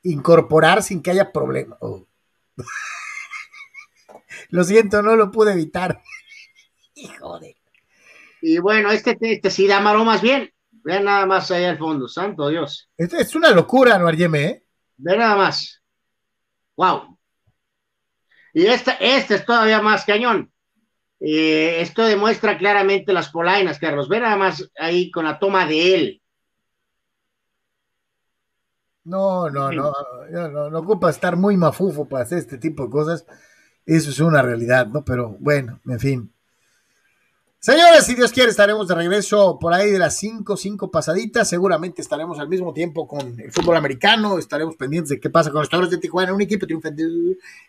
incorporar 0.03 0.83
sin 0.83 1.03
que 1.03 1.11
haya 1.11 1.33
problema. 1.33 1.77
Oh. 1.81 2.05
lo 4.51 4.65
siento, 4.65 5.03
no 5.03 5.17
lo 5.17 5.31
pude 5.31 5.53
evitar. 5.53 6.03
Hijo 6.95 7.39
de. 7.39 7.57
Y 8.41 8.59
bueno, 8.59 8.91
este, 8.91 9.17
este 9.21 9.51
sí 9.51 9.67
da 9.67 9.81
maromas 9.81 10.21
bien. 10.21 10.53
Vean 10.89 11.05
nada 11.05 11.27
más 11.27 11.51
ahí 11.51 11.67
al 11.67 11.77
fondo, 11.77 12.09
santo 12.09 12.49
Dios. 12.49 12.89
Es 12.97 13.35
una 13.35 13.51
locura, 13.51 13.99
¿no, 13.99 14.09
¿eh? 14.09 14.65
Ve 14.97 15.17
nada 15.19 15.37
más. 15.37 15.83
Wow. 16.77 17.19
Y 18.55 18.65
este, 18.65 18.97
este 18.99 19.35
es 19.35 19.45
todavía 19.45 19.83
más 19.83 20.07
cañón. 20.07 20.51
Eh, 21.21 21.83
esto 21.83 22.07
demuestra 22.07 22.57
claramente 22.57 23.13
las 23.13 23.29
polainas, 23.29 23.79
Carlos. 23.79 24.09
Ve 24.09 24.21
nada 24.21 24.37
más 24.39 24.67
ahí 24.79 25.11
con 25.11 25.27
la 25.27 25.39
toma 25.39 25.67
de 25.67 25.95
él. 25.95 26.23
No, 29.05 29.51
no, 29.51 29.71
no, 29.71 29.93
no, 30.31 30.71
no, 30.71 30.79
ocupa 30.79 31.11
estar 31.11 31.37
muy 31.37 31.59
mafufo 31.59 32.09
para 32.09 32.25
hacer 32.25 32.39
este 32.39 32.57
tipo 32.57 32.85
de 32.85 32.91
cosas. 32.91 33.27
Eso 33.85 34.09
es 34.09 34.21
una 34.21 34.41
realidad, 34.41 34.87
¿no? 34.87 35.05
Pero 35.05 35.37
bueno, 35.39 35.83
en 35.87 36.01
fin. 36.01 36.35
Señores, 37.61 38.07
si 38.07 38.15
Dios 38.15 38.31
quiere, 38.31 38.51
estaremos 38.51 38.87
de 38.87 38.95
regreso 38.95 39.59
por 39.59 39.75
ahí 39.75 39.91
de 39.91 39.99
las 39.99 40.17
5, 40.17 40.57
5 40.57 40.91
pasaditas. 40.93 41.49
Seguramente 41.49 42.01
estaremos 42.01 42.39
al 42.39 42.49
mismo 42.49 42.73
tiempo 42.73 43.09
con 43.09 43.39
el 43.41 43.51
fútbol 43.51 43.77
americano. 43.77 44.39
Estaremos 44.39 44.77
pendientes 44.77 45.11
de 45.11 45.19
qué 45.19 45.29
pasa 45.29 45.51
con 45.51 45.61
los 45.61 45.69
Toros 45.69 45.91
de 45.91 45.99
Tijuana, 45.99 46.33
un 46.33 46.41
equipo 46.41 46.67
triunfante 46.67 47.03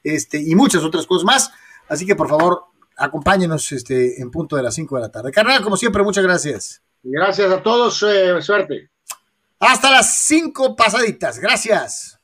este, 0.03 0.40
y 0.40 0.53
muchas 0.53 0.84
otras 0.84 1.07
cosas 1.07 1.26
más. 1.26 1.52
Así 1.88 2.06
que, 2.06 2.16
por 2.16 2.30
favor, 2.30 2.66
acompáñenos 2.98 3.72
este, 3.72 4.22
en 4.22 4.30
punto 4.30 4.56
de 4.56 4.61
las 4.61 4.76
5 4.76 4.95
de 4.95 5.02
la 5.02 5.10
tarde. 5.10 5.32
Carnal, 5.32 5.64
como 5.64 5.76
siempre, 5.76 6.03
muchas 6.03 6.24
gracias. 6.24 6.84
Gracias 7.02 7.52
a 7.52 7.64
todos. 7.64 8.03
Eh, 8.03 8.40
suerte. 8.44 8.91
Hasta 9.60 9.90
las 9.90 10.20
5 10.20 10.76
pasaditas. 10.76 11.40
Gracias. 11.40 12.19